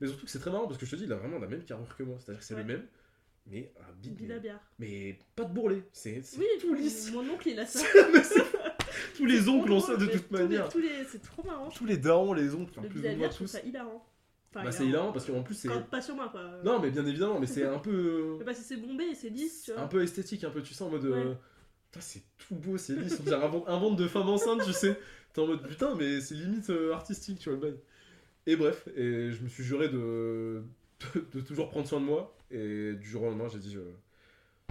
Mais 0.00 0.08
surtout 0.08 0.24
que 0.24 0.30
c'est 0.30 0.40
très 0.40 0.50
marrant, 0.50 0.66
parce 0.66 0.78
que 0.78 0.86
je 0.86 0.90
te 0.90 0.96
dis, 0.96 1.04
il 1.04 1.12
a 1.12 1.16
vraiment 1.16 1.38
la 1.38 1.46
même 1.46 1.64
carrure 1.64 1.96
que 1.96 2.02
moi, 2.02 2.16
c'est-à-dire 2.18 2.40
que 2.40 2.44
c'est 2.46 2.54
Ouais. 2.54 2.62
le 2.62 2.66
même, 2.66 2.86
mais 3.46 3.72
un 3.78 3.92
bide, 4.00 4.40
bière. 4.40 4.58
mais 4.78 5.18
pas 5.36 5.44
de 5.44 5.52
bourrelet, 5.52 5.84
c'est 5.92 6.22
c'est 6.22 6.38
Oui, 6.38 6.46
tout 6.60 6.74
lisse. 6.74 7.12
mon 7.12 7.28
oncle, 7.30 7.48
il 7.48 7.60
a 7.60 7.66
ça. 7.66 7.80
Mais 8.12 8.22
c'est- 8.22 8.40
tous 9.16 9.24
les 9.26 9.48
oncles 9.48 9.72
ont 9.72 9.80
ça 9.80 9.96
de 9.96 10.06
toute 10.06 10.30
manière. 10.30 10.68
tous 10.68 10.78
les- 10.80 11.04
C'est 11.10 11.22
trop 11.22 11.42
marrant. 11.42 11.68
Tous 11.70 11.84
les 11.86 11.96
darons, 11.96 12.32
les 12.32 12.54
oncles, 12.54 12.72
Le 12.82 12.88
plus 12.88 13.02
trouve 13.02 13.36
tous. 13.38 13.46
ça 13.46 13.60
hilarant. 13.60 14.06
Bah 14.52 14.70
c'est 14.70 14.86
hilarant 14.86 15.10
parce 15.12 15.26
qu'en 15.26 15.42
plus 15.42 15.54
c'est... 15.54 15.68
Pas 15.90 16.00
sur 16.00 16.14
moi, 16.14 16.28
quoi. 16.30 16.42
Non 16.64 16.78
mais 16.78 16.90
bien 16.90 17.04
évidemment, 17.06 17.40
mais 17.40 17.46
c'est 17.46 17.64
un 17.66 17.78
peu... 17.80 18.36
Mais 18.38 18.44
parce 18.44 18.58
que 18.58 18.64
c'est 18.64 18.76
bombé 18.76 19.12
c'est 19.14 19.28
lisse, 19.28 19.72
un 19.76 19.88
peu 19.88 20.02
esthétique, 20.02 20.44
un 20.44 20.50
peu, 20.50 20.62
tu 20.62 20.74
sais, 20.74 20.84
en 20.84 20.90
mode... 20.90 21.04
euh. 21.06 21.34
Putain, 21.90 22.00
c'est 22.00 22.22
tout 22.38 22.54
beau, 22.54 22.76
c'est 22.78 22.94
lisse, 22.94 23.18
on 23.20 23.24
dirait 23.24 23.44
un 23.44 23.78
ventre, 23.78 23.96
de 23.96 24.06
femme 24.08 24.28
enceinte, 24.28 24.64
tu 24.64 24.72
sais. 24.72 24.96
T'es 25.32 25.40
en 25.40 25.46
mode, 25.48 25.66
putain, 25.66 25.94
mais 25.96 26.20
c'est 26.20 26.34
limite 26.34 26.70
euh, 26.70 26.92
artistique, 26.92 27.38
tu 27.40 27.48
vois, 27.50 27.58
le 27.58 27.60
bail. 27.72 27.80
Et 28.46 28.54
bref, 28.56 28.86
et 28.96 29.30
je 29.32 29.42
me 29.42 29.48
suis 29.48 29.64
juré 29.64 29.88
de, 29.88 30.62
de, 31.14 31.24
de 31.32 31.40
toujours 31.40 31.68
prendre 31.70 31.86
soin 31.88 32.00
de 32.00 32.04
moi, 32.04 32.36
et 32.52 32.92
du 32.94 33.08
jour 33.08 33.22
au 33.22 33.26
lendemain, 33.26 33.48
j'ai 33.48 33.58
dit, 33.58 33.76
euh, 33.76 33.90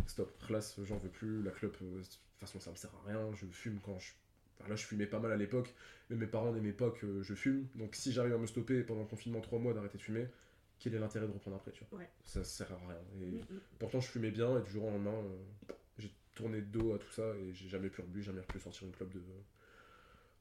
stop, 0.07 0.31
classe, 0.47 0.77
j'en 0.83 0.97
veux 0.97 1.09
plus, 1.09 1.41
la 1.43 1.51
clope, 1.51 1.77
euh, 1.81 1.99
de 1.99 2.03
toute 2.39 2.47
façon, 2.49 2.59
ça 2.59 2.71
me 2.71 2.75
sert 2.75 2.91
à 3.03 3.07
rien, 3.07 3.31
je 3.33 3.45
fume 3.47 3.79
quand 3.83 3.97
je... 3.99 4.11
Enfin, 4.59 4.69
là, 4.69 4.75
je 4.75 4.83
fumais 4.85 5.07
pas 5.07 5.19
mal 5.19 5.31
à 5.31 5.35
l'époque, 5.37 5.73
mais 6.09 6.15
mes 6.15 6.27
parents 6.27 6.51
n'aimaient 6.51 6.71
pas 6.73 6.89
que 6.91 7.21
je 7.21 7.33
fume, 7.33 7.67
donc 7.75 7.95
si 7.95 8.11
j'arrive 8.11 8.33
à 8.33 8.37
me 8.37 8.45
stopper 8.45 8.83
pendant 8.83 9.01
le 9.01 9.07
confinement 9.07 9.41
3 9.41 9.59
mois 9.59 9.73
d'arrêter 9.73 9.97
de 9.97 10.03
fumer, 10.03 10.27
quel 10.79 10.93
est 10.95 10.99
l'intérêt 10.99 11.27
de 11.27 11.31
reprendre 11.31 11.57
après, 11.57 11.71
tu 11.71 11.83
vois? 11.89 11.99
Ouais. 11.99 12.09
Ça 12.23 12.43
sert 12.43 12.71
à 12.71 12.77
rien. 12.77 12.97
Et 13.21 13.25
Mm, 13.31 13.37
mm. 13.37 13.59
Pourtant, 13.79 13.99
je 14.01 14.07
fumais 14.09 14.31
bien 14.31 14.59
et 14.59 14.61
du 14.61 14.69
jour 14.71 14.83
au 14.85 14.89
lendemain, 14.91 15.11
euh, 15.15 15.73
j'ai 15.97 16.11
tourné 16.35 16.61
de 16.61 16.65
dos 16.65 16.93
à 16.93 16.99
tout 16.99 17.09
ça 17.11 17.35
et 17.37 17.53
j'ai 17.53 17.67
jamais 17.69 17.89
pu 17.89 18.01
rebu, 18.01 18.21
jamais 18.21 18.41
pu 18.41 18.59
sortir 18.59 18.87
une 18.87 18.93
clope 18.93 19.13
de 19.13 19.21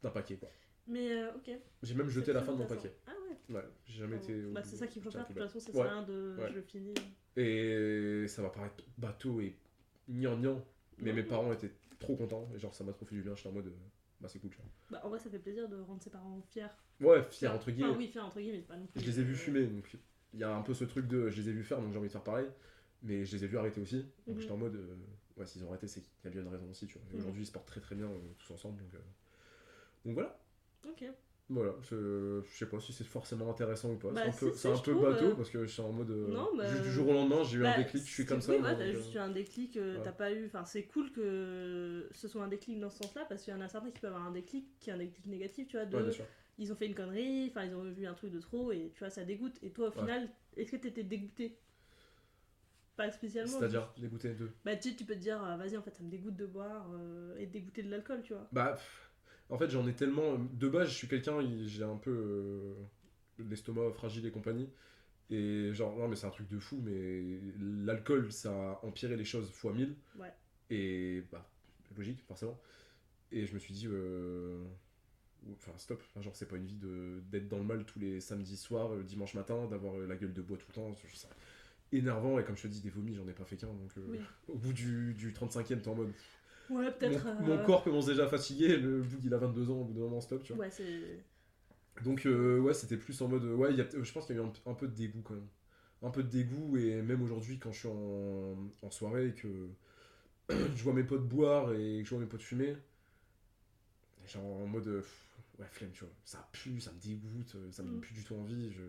d'un 0.02 0.11
paquet 0.11 0.37
quoi. 0.37 0.50
Mais 0.88 1.12
euh, 1.12 1.33
ok. 1.37 1.50
J'ai 1.85 1.94
même 1.94 2.09
jeté 2.09 2.26
C'est 2.26 2.33
la 2.33 2.42
fin 2.42 2.52
de 2.52 2.59
mon 2.59 2.66
paquet. 2.66 2.92
Ah 3.07 3.12
ouais. 3.48 3.55
Ouais, 3.55 3.64
j'ai 3.87 4.00
jamais 4.00 4.16
été. 4.16 4.44
au 4.44 4.50
Bah, 4.52 4.62
c'est 4.64 4.76
ça 4.76 4.88
qu'il 4.88 5.00
faut 5.00 5.11
faire, 5.12 5.22
de 5.28 5.33
toute 5.33 5.38
façon, 5.42 5.61
ça 5.61 5.70
Ouais. 5.72 5.81
à 5.87 5.90
rien 5.92 6.02
de. 6.02 6.37
Ouais. 6.40 6.52
Je 6.52 6.61
finis. 6.61 6.94
Et 7.37 8.26
ça 8.26 8.42
va 8.42 8.50
paraître 8.50 8.83
bateau 8.98 9.40
et 9.40 9.57
gnangnan, 10.09 10.64
mais 11.00 11.12
mes 11.12 11.22
parents 11.22 11.52
étaient 11.52 11.72
trop 11.98 12.16
contents 12.16 12.48
et 12.55 12.59
genre 12.59 12.74
ça 12.74 12.85
m'a 12.85 12.92
trop 12.92 13.07
fait 13.07 13.14
du 13.14 13.22
bien. 13.22 13.35
J'étais 13.35 13.48
en 13.48 13.52
mode, 13.52 13.66
euh, 13.66 13.76
bah 14.20 14.28
c'est 14.28 14.38
cool. 14.38 14.50
Tu 14.50 14.59
Bah, 14.90 15.00
en 15.05 15.09
vrai, 15.09 15.18
ça 15.18 15.31
fait 15.31 15.38
plaisir 15.38 15.68
de 15.68 15.81
rendre 15.81 16.02
ses 16.02 16.11
parents 16.11 16.40
fiers. 16.50 16.66
vois. 17.00 17.16
Ouais, 17.16 17.22
fier 17.22 17.52
entre 17.52 17.70
guillemets. 17.70 17.88
Enfin, 17.90 17.98
oui, 17.98 18.09
fiers 18.09 18.20
entre 18.20 18.40
guillemets, 18.40 18.61
pas 18.62 18.76
non 18.76 18.87
plus. 18.87 19.00
Je 19.00 19.07
les 19.07 19.20
ai 19.20 19.24
vus 19.24 19.37
fumer, 19.37 19.66
donc 19.66 19.96
il 20.35 20.40
y 20.40 20.44
a 20.44 20.55
un 20.55 20.62
peu 20.62 20.74
ce 20.74 20.85
truc 20.85 21.07
de 21.07 21.28
je 21.31 21.40
les 21.40 21.48
ai 21.48 21.52
vus 21.52 21.64
faire, 21.64 21.81
donc 21.81 21.92
j'ai 21.92 21.98
envie 21.98 22.09
de 22.09 22.12
faire 22.12 22.22
pareil. 22.24 22.48
Mais 23.05 23.24
je 23.24 23.37
les 23.37 23.44
ai 23.44 23.48
vus 23.48 23.59
arrêter 23.59 23.81
aussi. 23.81 24.07
Donc 24.28 24.37
Mhm. 24.37 24.40
j'étais 24.40 24.52
en 24.52 24.57
mode, 24.57 24.76
euh, 24.76 24.96
ouais, 25.37 25.46
s'ils 25.46 25.64
ont 25.64 25.68
arrêté, 25.70 25.88
c'est 25.88 26.00
qu'il 26.02 26.11
y 26.24 26.28
a 26.28 26.31
bien 26.31 26.42
une 26.42 26.48
raison 26.48 26.68
aussi, 26.70 26.87
tu 26.87 26.98
vois. 26.98 27.07
Et 27.11 27.14
Mhm. 27.14 27.20
aujourd'hui, 27.20 27.42
ils 27.42 27.46
se 27.46 27.52
portent 27.52 27.66
très 27.66 27.81
très 27.81 27.96
bien 27.96 28.07
euh, 28.07 28.18
tous 28.38 28.52
ensemble. 28.52 28.81
Donc, 28.81 28.94
euh, 28.94 28.98
donc 30.05 30.14
voilà. 30.14 30.38
Ok. 30.88 31.02
Voilà, 31.53 31.75
je, 31.83 32.41
je 32.45 32.57
sais 32.57 32.67
pas 32.67 32.81
si 32.81 32.93
c'est 32.93 33.05
forcément 33.05 33.51
intéressant 33.51 33.91
ou 33.93 33.97
pas. 33.97 34.11
Bah, 34.11 34.23
c'est 34.23 34.29
un 34.29 34.33
peu, 34.33 34.51
si, 34.53 34.59
c'est 34.59 34.59
si, 34.59 34.69
un 34.69 34.79
peu 34.79 34.93
trouve, 34.93 35.03
bateau 35.03 35.25
euh, 35.27 35.35
parce 35.35 35.51
que 35.51 35.67
je 35.67 35.71
suis 35.71 35.83
en 35.83 35.93
mode. 35.93 36.11
euh, 36.11 36.29
Non, 36.29 36.49
bah, 36.57 36.67
juste 36.67 36.83
du 36.83 36.91
jour 36.93 37.09
au 37.09 37.12
lendemain, 37.12 37.43
j'ai 37.45 37.59
eu 37.59 37.62
Bah, 37.62 37.75
un 37.75 37.79
déclic, 37.79 38.07
je 38.07 38.11
suis 38.11 38.25
comme 38.27 38.41
ça. 38.41 38.53
Oui, 38.53 38.59
ouais, 38.59 38.75
t'as 38.77 38.85
euh, 38.85 38.93
juste 38.93 39.15
eu 39.15 39.19
un 39.19 39.31
déclic, 39.31 39.77
euh, 39.77 39.99
ouais. 39.99 40.05
t'as 40.05 40.12
pas 40.12 40.33
eu. 40.33 40.47
Enfin, 40.47 40.65
c'est 40.65 40.85
cool 40.85 41.12
que 41.12 42.09
ce 42.12 42.29
soit 42.29 42.43
un 42.43 42.49
déclic 42.49 42.81
dans 42.81 42.91
ce 42.91 42.99
sens-là, 42.99 43.27
parce 43.29 43.43
qu'il 43.43 43.53
y 43.53 43.57
en 43.57 43.61
a 43.61 43.69
certains 43.69 43.91
qui 43.91 44.01
peuvent 44.01 44.12
avoir 44.15 44.27
un 44.27 44.33
déclic 44.33 44.67
qui 44.81 44.91
est 44.91 44.93
un 44.95 44.99
déclic 44.99 45.27
négatif, 45.27 45.69
tu 45.69 45.77
vois. 45.77 45.87
De, 45.87 45.97
ouais, 45.97 46.03
bien 46.03 46.12
sûr. 46.12 46.25
ils 46.59 46.73
ont 46.73 46.77
fait 46.77 46.87
une 46.87 46.95
connerie, 46.95 47.49
enfin, 47.51 47.65
ils 47.65 47.75
ont 47.75 47.85
vu 47.85 48.07
un 48.07 48.15
truc 48.15 48.33
de 48.33 48.41
trop, 48.41 48.73
et 48.73 48.91
tu 48.95 49.01
vois, 49.01 49.11
ça 49.11 49.25
dégoûte. 49.25 49.59
Et 49.62 49.71
toi, 49.71 49.88
au 49.88 49.93
final, 49.93 50.29
est-ce 50.57 50.71
que 50.73 50.77
t'étais 50.77 51.03
dégoûté? 51.03 51.59
Pas 52.97 53.11
spécialement. 53.11 53.59
C'est-à-dire 53.59 53.91
dégoûté 53.99 54.35
de. 54.35 54.51
Bah, 54.65 54.77
tu 54.77 54.95
tu 54.95 55.05
peux 55.05 55.15
te 55.15 55.19
dire, 55.21 55.38
vas-y, 55.57 55.77
en 55.77 55.83
fait, 55.83 55.95
ça 55.95 56.03
me 56.05 56.11
dégoûte 56.11 56.37
de 56.37 56.47
boire 56.47 56.87
euh, 56.93 57.37
et 57.38 57.47
de 57.47 57.53
dégoûter 57.53 57.83
de 57.83 57.91
l'alcool, 57.91 58.23
tu 58.23 58.35
vois. 58.35 58.47
Bah, 58.53 58.73
pff, 58.75 59.12
en 59.53 59.59
fait, 59.59 59.71
j'en 59.71 59.87
ai 59.87 59.93
tellement. 59.95 60.38
De 60.38 60.69
base, 60.69 60.88
je 60.88 60.95
suis 60.95 61.09
quelqu'un, 61.09 61.38
j'ai 61.67 61.85
un 61.85 61.97
peu 61.97 62.11
euh, 62.11 62.75
l'estomac 63.49 63.93
fragile 63.93 64.27
et 64.27 64.31
compagnie. 64.31 64.69
Et 65.31 65.73
genre, 65.73 65.97
non, 65.97 66.09
mais 66.09 66.17
c'est 66.17 66.27
un 66.27 66.31
truc 66.31 66.49
de 66.49 66.59
fou, 66.59 66.81
mais 66.83 67.41
l'alcool, 67.85 68.33
ça 68.33 68.51
a 68.51 68.81
empiré 68.85 69.17
les 69.17 69.25
choses 69.25 69.51
fois 69.51 69.73
1000. 69.73 69.95
Ouais. 70.19 70.33
Et 70.71 71.23
bah, 71.31 71.49
logique, 71.97 72.21
forcément. 72.27 72.59
Et 73.31 73.47
je 73.47 73.55
me 73.55 73.59
suis 73.59 73.73
dit, 73.73 73.87
euh, 73.88 74.62
enfin, 75.55 75.73
stop. 75.79 76.03
Genre, 76.21 76.35
c'est 76.37 76.47
pas 76.49 76.57
une 76.57 76.67
vie 76.67 76.77
de- 76.77 77.21
d'être 77.31 77.49
dans 77.49 77.59
le 77.59 77.65
mal 77.65 77.85
tous 77.85 77.99
les 77.99 78.21
samedis 78.21 78.57
soirs, 78.59 78.93
euh, 78.93 79.03
dimanche 79.03 79.35
matin, 79.35 79.67
d'avoir 79.69 79.99
euh, 79.99 80.07
la 80.07 80.17
gueule 80.17 80.33
de 80.35 80.43
bois 80.43 80.59
tout 80.59 80.67
le 80.69 80.75
temps. 80.75 80.95
Énervant, 81.93 82.38
et 82.38 82.45
comme 82.45 82.57
je 82.57 82.62
te 82.62 82.69
dis, 82.69 82.81
des 82.81 82.88
vomis, 82.91 83.15
j'en 83.15 83.29
ai 83.29 83.33
pas 83.35 83.45
fait 83.45 83.57
qu'un. 83.57 83.67
Donc, 83.69 83.93
euh, 83.99 84.03
Oui. 84.09 84.19
au 84.49 84.57
bout 84.57 84.73
du, 84.73 85.12
du 85.15 85.33
35e, 85.33 85.81
t'es 85.81 85.88
en 85.88 85.95
mode. 85.95 86.12
Ouais, 86.72 86.90
peut-être. 86.90 87.26
Mon, 87.26 87.40
euh, 87.42 87.56
mon 87.56 87.58
corps 87.64 87.85
commence 87.85 88.06
déjà 88.06 88.24
à 88.24 88.28
fatiguer, 88.28 88.76
le 88.76 89.02
bout 89.02 89.18
il 89.24 89.35
a 89.35 89.38
22 89.38 89.70
ans, 89.70 89.80
au 89.80 89.85
bout 89.85 89.92
d'un 89.94 90.00
moment, 90.00 90.20
stop, 90.20 90.42
tu 90.42 90.52
vois. 90.52 90.62
Ouais, 90.62 90.70
c'est. 90.70 91.24
Donc, 92.04 92.26
euh, 92.26 92.58
ouais, 92.58 92.74
c'était 92.74 92.96
plus 92.96 93.20
en 93.22 93.28
mode. 93.28 93.44
Ouais, 93.44 93.70
il 93.72 93.78
y 93.78 93.80
a, 93.80 93.87
je 94.02 94.12
pense 94.12 94.26
qu'il 94.26 94.37
y 94.37 94.38
a 94.38 94.42
eu 94.42 94.46
un, 94.46 94.70
un 94.70 94.74
peu 94.74 94.88
de 94.88 94.94
dégoût 94.94 95.22
quand 95.22 95.35
même. 95.35 95.46
Un 96.02 96.11
peu 96.11 96.22
de 96.22 96.28
dégoût, 96.28 96.76
et 96.76 97.00
même 97.02 97.22
aujourd'hui, 97.22 97.58
quand 97.58 97.70
je 97.72 97.78
suis 97.80 97.88
en, 97.88 98.56
en 98.82 98.90
soirée 98.90 99.28
et 99.28 99.35
que 99.35 99.68
je 100.50 100.82
vois 100.85 100.94
mes 100.94 101.04
potes 101.04 101.26
boire 101.28 101.72
et 101.74 102.00
que 102.02 102.04
je 102.04 102.11
vois 102.11 102.20
mes 102.20 102.26
potes 102.26 102.42
fumer, 102.42 102.76
genre 104.26 104.44
en 104.62 104.66
mode. 104.66 104.87
euh, 104.88 105.00
pff, 105.00 105.37
ouais, 105.58 105.66
flemme, 105.70 105.90
tu 105.92 106.04
vois. 106.04 106.12
Ça 106.24 106.48
pue, 106.52 106.80
ça 106.80 106.92
me 106.92 107.00
dégoûte, 107.00 107.54
euh, 107.56 107.70
ça 107.72 107.82
me 107.82 107.88
donne 107.88 107.98
Mm. 107.98 108.00
plus 108.00 108.14
du 108.14 108.24
tout 108.24 108.35
envie, 108.35 108.70
je... 108.72 108.82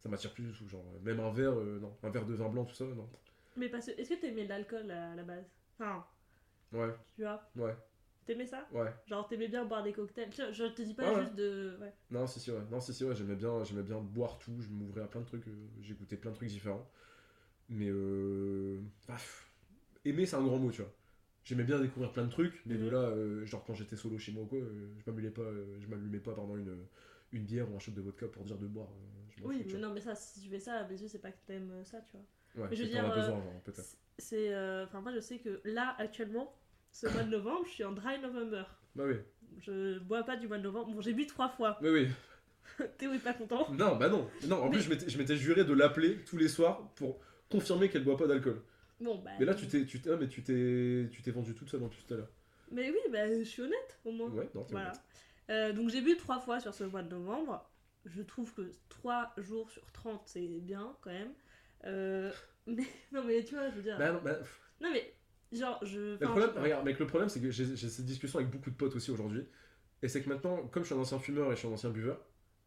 ça 0.00 0.08
m'attire 0.08 0.32
plus 0.34 0.44
du 0.44 0.52
tout. 0.52 0.68
Genre, 0.68 0.84
même 1.04 1.20
un 1.20 1.30
verre, 1.30 1.58
euh, 1.58 1.78
non. 1.80 1.96
Un 2.02 2.10
verre 2.10 2.26
de 2.26 2.34
vin 2.34 2.48
blanc, 2.48 2.64
tout 2.64 2.74
ça, 2.74 2.84
non. 2.86 3.08
Mais 3.56 3.68
parce 3.68 3.86
que, 3.86 3.92
est-ce 3.92 4.10
que 4.10 4.20
t'aimais 4.20 4.46
l'alcool 4.46 4.90
à 4.90 5.14
la 5.14 5.22
base? 5.22 5.44
Enfin, 5.78 6.04
Ouais, 6.72 6.94
tu 7.14 7.22
vois, 7.22 7.42
ouais, 7.56 7.76
t'aimais 8.26 8.46
ça? 8.46 8.68
Ouais. 8.72 8.92
Genre, 9.08 9.28
t'aimais 9.28 9.48
bien 9.48 9.64
boire 9.64 9.82
des 9.82 9.92
cocktails? 9.92 10.30
Vois, 10.36 10.52
Je 10.52 10.64
te 10.64 10.82
dis 10.82 10.94
pas 10.94 11.04
Ouais, 11.04 11.16
ouais. 11.16 11.24
juste 11.24 11.34
de. 11.34 11.76
Ouais. 11.80 11.92
Non, 12.10 12.26
si, 12.26 12.40
si, 12.40 12.50
ouais. 12.50 12.60
Non, 12.70 12.80
si, 12.80 12.94
si, 12.94 13.04
ouais. 13.04 13.14
J'aimais 13.14 13.36
bien, 13.36 13.64
j'aimais 13.64 13.82
bien 13.82 14.00
boire 14.00 14.38
tout. 14.38 14.56
Je 14.60 14.68
m'ouvrais 14.68 15.02
à 15.02 15.06
plein 15.06 15.20
de 15.20 15.26
trucs. 15.26 15.46
euh, 15.48 15.94
goûté 15.98 16.16
plein 16.16 16.30
de 16.30 16.36
trucs 16.36 16.48
différents. 16.48 16.88
Mais, 17.68 17.88
euh... 17.90 18.80
aimer, 20.04 20.26
c'est 20.26 20.36
un 20.36 20.42
grand 20.42 20.58
mot, 20.58 20.70
tu 20.70 20.82
vois. 20.82 20.92
J'aimais 21.44 21.64
bien 21.64 21.80
découvrir 21.80 22.12
plein 22.12 22.24
de 22.24 22.30
trucs, 22.30 22.62
mais 22.66 22.74
de 22.76 22.84
Mhm. 22.84 22.90
là, 22.90 22.98
euh, 22.98 23.44
genre 23.46 23.64
quand 23.64 23.74
j'étais 23.74 23.96
solo 23.96 24.18
chez 24.18 24.30
moi 24.32 24.44
ou 24.44 24.46
quoi, 24.46 24.58
euh, 24.58 24.88
je 24.98 25.10
m'allumais 25.10 25.30
pas, 25.30 25.42
je 25.80 25.86
m'allumais 25.88 26.18
pas 26.20 26.34
pendant 26.34 26.56
une, 26.56 26.76
une 27.32 27.44
bière 27.44 27.70
ou 27.72 27.76
un 27.76 27.78
shot 27.78 27.92
de 27.92 28.00
vodka 28.00 28.28
pour 28.28 28.44
dire 28.44 28.58
de 28.58 28.66
boire. 28.66 28.88
je 29.36 29.42
Oui, 29.44 29.64
mais 29.72 29.78
non, 29.78 29.90
mais 29.92 30.00
ça, 30.00 30.14
si 30.14 30.40
tu 30.42 30.48
fais 30.50 30.60
ça, 30.60 30.74
à 30.80 30.84
mes 30.84 31.00
yeux, 31.00 31.08
c'est 31.08 31.18
pas 31.18 31.32
que 31.32 31.38
t'aimes 31.46 31.72
ça, 31.84 32.00
tu 32.02 32.12
vois. 32.12 32.26
Ouais, 32.56 32.66
mais 32.70 32.76
je 32.76 32.82
veux 32.82 32.88
dire, 32.90 33.04
as 33.04 33.16
besoin, 33.16 33.42
genre, 33.42 33.60
peut-être. 33.64 33.96
C'est. 34.18 34.54
Enfin, 34.84 35.00
moi, 35.00 35.12
je 35.12 35.20
sais 35.20 35.38
que 35.38 35.60
là, 35.64 35.94
actuellement, 35.98 36.52
ce 36.92 37.06
mois 37.08 37.22
de 37.22 37.30
novembre, 37.30 37.64
je 37.66 37.70
suis 37.70 37.84
en 37.84 37.92
dry 37.92 38.18
November. 38.20 38.64
Bah 38.94 39.04
oui, 39.06 39.16
Je 39.60 39.98
bois 40.00 40.22
pas 40.24 40.36
du 40.36 40.48
mois 40.48 40.58
de 40.58 40.62
novembre. 40.64 40.92
Bon, 40.92 41.00
j'ai 41.00 41.12
bu 41.12 41.26
trois 41.26 41.48
fois. 41.48 41.78
oui, 41.82 41.90
oui. 41.90 42.08
Théo 42.98 43.12
est 43.12 43.18
pas 43.18 43.34
content. 43.34 43.70
Non, 43.72 43.96
bah 43.96 44.08
non. 44.08 44.28
Non, 44.46 44.56
en 44.62 44.64
Mais- 44.66 44.70
plus, 44.72 44.80
je 44.82 44.90
m'étais- 44.90 45.08
je 45.08 45.18
m'étais 45.18 45.36
juré 45.36 45.64
de 45.64 45.72
l'appeler 45.72 46.18
tous 46.24 46.36
les 46.36 46.48
soirs 46.48 46.88
pour 46.94 47.20
confirmer 47.50 47.88
qu'elle 47.88 48.04
boit 48.04 48.16
pas 48.16 48.26
d'alcool. 48.26 48.62
Bon, 49.00 49.16
bah. 49.18 49.30
Mais 49.38 49.44
là, 49.46 49.54
tu 49.54 49.66
t'es, 49.66 49.84
tu 49.86 50.00
t'es, 50.00 50.10
ah, 50.10 50.16
mais 50.16 50.28
tu 50.28 50.42
t'es, 50.42 51.08
tu 51.10 51.22
t'es 51.22 51.30
vendu 51.30 51.54
toute 51.54 51.68
seule 51.68 51.82
en 51.82 51.88
plus 51.88 52.02
tout 52.04 52.14
à 52.14 52.16
l'heure. 52.18 52.28
Mais 52.70 52.90
oui, 52.90 52.98
bah, 53.10 53.26
je 53.28 53.42
suis 53.42 53.62
honnête, 53.62 53.98
au 54.04 54.12
moins. 54.12 54.28
Ouais, 54.28 54.48
non, 54.54 54.62
t'es 54.64 54.72
Voilà. 54.72 54.90
honnête. 54.90 55.00
Euh, 55.50 55.72
donc 55.72 55.90
j'ai 55.90 56.00
bu 56.00 56.16
trois 56.16 56.38
fois 56.38 56.60
sur 56.60 56.72
ce 56.74 56.84
mois 56.84 57.02
de 57.02 57.08
novembre. 57.10 57.68
Je 58.06 58.22
trouve 58.22 58.54
que 58.54 58.70
3 58.88 59.34
jours 59.38 59.68
sur 59.70 59.82
30, 59.92 60.22
c'est 60.26 60.46
bien 60.60 60.94
quand 61.02 61.10
même. 61.10 61.32
Euh, 61.84 62.30
mais 62.66 62.86
non, 63.12 63.24
mais 63.24 63.42
tu 63.42 63.54
vois, 63.56 63.68
je 63.70 63.74
veux 63.76 63.82
dire. 63.82 63.98
Bah 63.98 64.12
non, 64.12 64.20
bah, 64.22 64.34
pff. 64.34 64.60
Non, 64.80 64.90
mais 64.92 65.12
genre, 65.52 65.78
je. 65.84 66.12
Le 66.12 66.18
problème, 66.18 66.42
je 66.42 66.46
sais 66.48 66.54
pas. 66.54 66.62
regarde, 66.62 66.84
mec, 66.84 66.98
le 66.98 67.06
problème, 67.06 67.28
c'est 67.28 67.40
que 67.40 67.50
j'ai, 67.50 67.76
cette 67.76 68.04
discussion 68.06 68.38
avec 68.38 68.50
beaucoup 68.50 68.70
de 68.70 68.76
potes 68.76 68.94
aussi 68.96 69.10
aujourd'hui. 69.10 69.46
Et 70.02 70.08
c'est 70.08 70.22
que 70.22 70.28
maintenant, 70.28 70.66
comme 70.68 70.82
je 70.82 70.88
suis 70.88 70.94
un 70.94 71.00
ancien 71.00 71.18
fumeur 71.18 71.48
et 71.52 71.54
je 71.54 71.60
suis 71.60 71.68
un 71.68 71.72
ancien 71.72 71.90
buveur, 71.90 72.20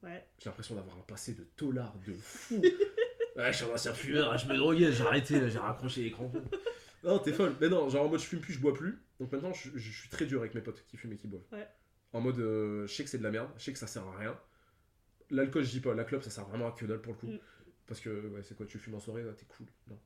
Ouais. 0.04 0.28
j'ai 0.38 0.50
l'impression 0.50 0.76
d'avoir 0.76 0.98
un 0.98 1.02
passé 1.02 1.34
de 1.34 1.44
tolard 1.56 1.96
de 2.06 2.12
fou. 2.14 2.62
ouais, 3.38 3.52
je 3.54 3.58
suis 3.58 3.66
un 3.66 3.74
ancien 3.74 3.94
fumeur, 3.94 4.38
je 4.38 4.48
me 4.50 4.58
droguais, 4.58 4.92
j'ai 4.92 5.04
arrêté, 5.04 5.50
j'ai 5.50 5.60
raccroché 5.60 6.04
les 6.04 6.12
crampons. 6.12 6.44
Non, 7.04 7.20
t'es 7.20 7.32
folle. 7.32 7.56
Mais 7.62 7.70
non, 7.70 7.90
genre 7.90 8.06
en 8.06 8.10
mode 8.10 8.20
je 8.20 8.26
fume 8.26 8.40
plus, 8.42 8.54
je 8.54 8.60
bois 8.60 8.74
plus. 8.74 9.02
Donc 9.20 9.32
maintenant, 9.32 9.54
je, 9.54 9.70
je 9.76 9.92
suis 9.92 10.10
très 10.10 10.26
dur 10.26 10.42
avec 10.42 10.56
mes 10.56 10.62
potes 10.62 10.86
qui 10.88 10.98
fument 10.98 11.14
et 11.14 11.18
qui 11.18 11.28
boivent. 11.28 11.44
Ouais. 11.52 11.68
En 12.12 12.22
mode, 12.22 12.40
euh, 12.40 12.86
je 12.86 12.94
sais 12.94 13.04
que 13.04 13.10
c'est 13.10 13.18
de 13.18 13.24
la 13.24 13.32
merde, 13.32 13.50
je 13.58 13.64
sais 13.64 13.74
que 13.74 13.80
ça 13.80 13.88
sert 13.88 14.06
à 14.06 14.18
rien. 14.18 14.38
L'alcool, 15.32 15.64
je 15.64 15.72
dis 15.72 15.80
pas, 15.80 15.96
la 15.96 16.04
clope, 16.04 16.24
ça 16.24 16.30
sert 16.30 16.46
vraiment 16.46 16.68
à 16.68 16.72
que 16.72 16.86
dalle 16.86 17.02
pour 17.02 17.14
le 17.14 17.20
coup. 17.20 17.28
Mm. 17.28 17.40
Parce 17.88 18.00
que, 18.00 18.28
ouais, 18.28 18.44
c'est 18.44 18.56
quoi, 18.56 18.66
tu 18.66 18.78
fumes 18.78 18.96
en 18.96 19.00
soirée, 19.00 19.24
ouais, 19.26 19.34
t'es 19.34 19.46
cool. 19.46 19.66
Non. 19.90 20.00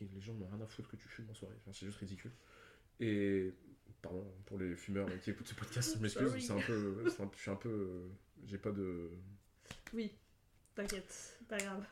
Les 0.00 0.20
gens 0.20 0.34
n'ont 0.34 0.46
rien 0.48 0.60
à 0.60 0.66
foutre 0.66 0.88
que 0.88 0.96
tu 0.96 1.08
fumes 1.08 1.28
en 1.30 1.34
soirée. 1.34 1.54
Enfin, 1.62 1.70
c'est 1.72 1.86
juste 1.86 1.98
ridicule. 1.98 2.30
Et, 3.00 3.52
pardon, 4.02 4.24
pour 4.46 4.58
les 4.58 4.74
fumeurs 4.76 5.08
qui 5.20 5.30
écoutent 5.30 5.46
ce 5.48 5.54
podcast, 5.54 5.94
je 5.96 6.02
m'excuse, 6.02 6.32
c'est 6.46 6.52
un 6.52 6.60
peu. 6.60 7.02
un- 7.04 7.30
je 7.34 7.38
suis 7.40 7.50
un 7.50 7.56
peu. 7.56 7.68
euh, 7.68 8.08
J'ai 8.46 8.58
pas 8.58 8.70
de. 8.70 9.10
Oui, 9.92 10.12
t'inquiète, 10.74 11.38
pas 11.48 11.58
grave. 11.58 11.84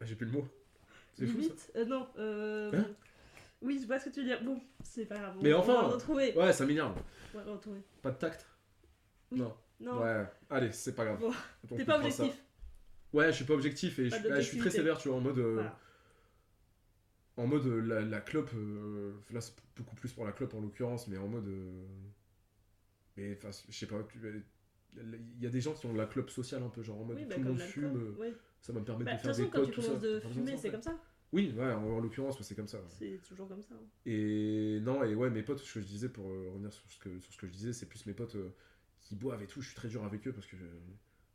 Ah, 0.00 0.04
J'ai 0.04 0.16
plus 0.16 0.26
le 0.26 0.32
mot. 0.32 0.48
C'est 1.14 1.26
fou 1.26 1.42
ça. 1.42 1.52
Euh, 1.76 1.84
non, 1.84 2.08
euh. 2.18 2.72
Hein 2.74 2.86
oui, 3.60 3.78
je 3.80 3.86
vois 3.86 3.98
ce 3.98 4.06
que 4.06 4.10
tu 4.14 4.20
veux 4.20 4.26
dire. 4.26 4.42
Bon, 4.42 4.60
c'est 4.82 5.04
pas 5.04 5.18
grave. 5.18 5.34
on- 5.38 5.42
Mais 5.42 5.52
on 5.52 5.58
enfin 5.60 5.74
va 5.74 5.88
le 5.88 5.94
retrouver. 5.94 6.36
Ouais, 6.36 6.52
ça 6.52 6.64
m'énerve. 6.66 6.96
On 7.34 7.38
va 7.38 7.52
retrouver. 7.52 7.80
Pas 8.00 8.10
de 8.10 8.16
tact 8.18 8.46
Oui. 9.30 9.38
Non. 9.38 9.54
Non, 9.80 10.00
Ouais, 10.02 10.24
allez, 10.48 10.70
c'est 10.72 10.94
pas 10.94 11.04
grave. 11.04 11.18
Bon, 11.20 11.32
On 11.70 11.76
t'es 11.76 11.84
pas 11.84 11.92
ça. 11.94 11.98
objectif. 11.98 12.42
Ouais, 13.12 13.26
je 13.26 13.36
suis 13.36 13.44
pas 13.44 13.54
objectif 13.54 13.98
et 13.98 14.08
je 14.08 14.14
suis, 14.14 14.24
ah, 14.30 14.40
je 14.40 14.46
suis 14.46 14.58
très 14.58 14.70
sévère, 14.70 14.96
tu 14.98 15.08
vois, 15.08 15.16
en 15.18 15.20
mode. 15.20 15.38
euh, 15.38 15.54
Voilà. 15.54 15.78
En 17.36 17.46
mode 17.46 17.66
euh, 17.66 17.80
la, 17.80 18.00
la 18.02 18.20
clope, 18.20 18.50
euh, 18.54 19.14
là 19.30 19.40
c'est 19.40 19.54
beaucoup 19.76 19.96
plus 19.96 20.12
pour 20.12 20.24
la 20.26 20.32
clope 20.32 20.52
en 20.54 20.60
l'occurrence, 20.60 21.08
mais 21.08 21.16
en 21.16 21.28
mode. 21.28 21.48
euh, 21.48 21.86
Mais 23.16 23.36
enfin, 23.36 23.50
je 23.68 23.76
sais 23.76 23.86
pas, 23.86 24.02
tu- 24.04 24.44
il 24.96 25.40
y 25.42 25.46
a 25.46 25.50
des 25.50 25.60
gens 25.62 25.72
qui 25.72 25.86
ont 25.86 25.94
la 25.94 26.06
clope 26.06 26.28
sociale 26.30 26.62
un 26.62 26.68
peu, 26.68 26.82
genre 26.82 27.00
en 27.00 27.04
mode 27.04 27.16
Oui, 27.16 27.24
bah, 27.24 27.34
tout 27.36 27.40
le 27.42 27.48
monde 27.48 27.60
fume, 27.60 28.14
Ouais. 28.18 28.34
ça 28.60 28.72
va 28.74 28.80
me 28.80 28.84
permettre 28.84 29.10
Bah, 29.10 29.16
de 29.16 29.20
faire 29.22 29.30
toute 29.32 29.44
des 29.44 29.50
façon, 29.50 29.64
quand 29.64 29.70
tu 29.70 29.80
commences 29.80 30.02
de 30.02 30.14
T'as 30.18 30.20
pas 30.20 30.28
besoin 30.28 30.42
fumer, 30.44 30.56
ça, 30.56 30.62
c'est 30.62 30.70
comme 30.70 30.82
ça. 30.82 31.00
Oui, 31.32 31.54
ouais, 31.56 31.72
en, 31.72 31.82
en 31.84 32.00
l'occurrence, 32.00 32.36
ouais, 32.38 32.44
c'est 32.44 32.54
comme 32.54 32.68
ça. 32.68 32.78
C'est 32.88 33.18
toujours 33.26 33.48
comme 33.48 33.62
ça. 33.62 33.74
hein. 33.74 33.86
Et 34.04 34.80
non, 34.82 35.02
et 35.02 35.14
ouais, 35.14 35.30
mes 35.30 35.42
potes, 35.42 35.60
ce 35.60 35.72
que 35.74 35.80
je 35.80 35.86
disais 35.86 36.10
pour 36.10 36.28
euh, 36.28 36.50
revenir 36.50 36.70
sur 36.72 36.84
ce, 36.90 36.98
que, 36.98 37.18
sur 37.20 37.32
ce 37.32 37.38
que 37.38 37.46
je 37.46 37.52
disais, 37.52 37.72
c'est 37.72 37.86
plus 37.86 38.04
mes 38.04 38.12
potes 38.12 38.36
qui 39.00 39.16
boivent 39.16 39.42
et 39.42 39.46
tout. 39.46 39.62
Je 39.62 39.68
suis 39.68 39.76
très 39.76 39.88
dur 39.88 40.04
avec 40.04 40.26
eux 40.28 40.32
parce 40.34 40.46
que 40.46 40.56
je, 40.58 40.66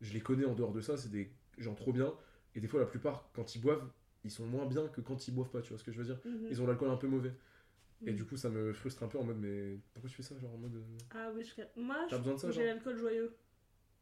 je 0.01 0.13
les 0.13 0.21
connais 0.21 0.45
en 0.45 0.53
dehors 0.53 0.71
de 0.71 0.81
ça. 0.81 0.95
C'est 0.97 1.09
des 1.09 1.31
gens 1.57 1.73
trop 1.73 1.91
bien. 1.91 2.13
Et 2.53 2.59
des 2.59 2.67
fois, 2.67 2.79
la 2.79 2.85
plupart, 2.85 3.31
quand 3.33 3.55
ils 3.55 3.59
boivent, 3.61 3.89
ils 4.23 4.31
sont 4.31 4.45
moins 4.45 4.65
bien 4.65 4.87
que 4.87 5.01
quand 5.01 5.27
ils 5.27 5.33
boivent 5.33 5.49
pas. 5.49 5.61
Tu 5.61 5.69
vois 5.69 5.77
ce 5.77 5.83
que 5.83 5.91
je 5.91 5.97
veux 5.97 6.05
dire 6.05 6.19
Mhm. 6.25 6.47
Ils 6.49 6.61
ont 6.61 6.67
l'alcool 6.67 6.89
un 6.89 6.97
peu 6.97 7.07
mauvais. 7.07 7.33
Et 8.05 8.11
Mhm. 8.11 8.15
du 8.15 8.25
coup, 8.25 8.37
ça 8.37 8.49
me 8.49 8.73
frustre 8.73 9.03
un 9.03 9.07
peu 9.07 9.17
en 9.17 9.23
mode, 9.23 9.37
mais 9.39 9.79
pourquoi 9.93 10.09
tu 10.09 10.15
fais 10.17 10.23
ça 10.23 10.37
Genre 10.37 10.53
en 10.53 10.57
mode. 10.57 10.75
euh, 10.75 10.97
Ah 11.15 11.31
oui, 11.35 11.43
je... 11.43 11.81
moi, 11.81 12.05
j'ai 12.51 12.63
l'alcool 12.65 12.97
joyeux. 12.97 13.35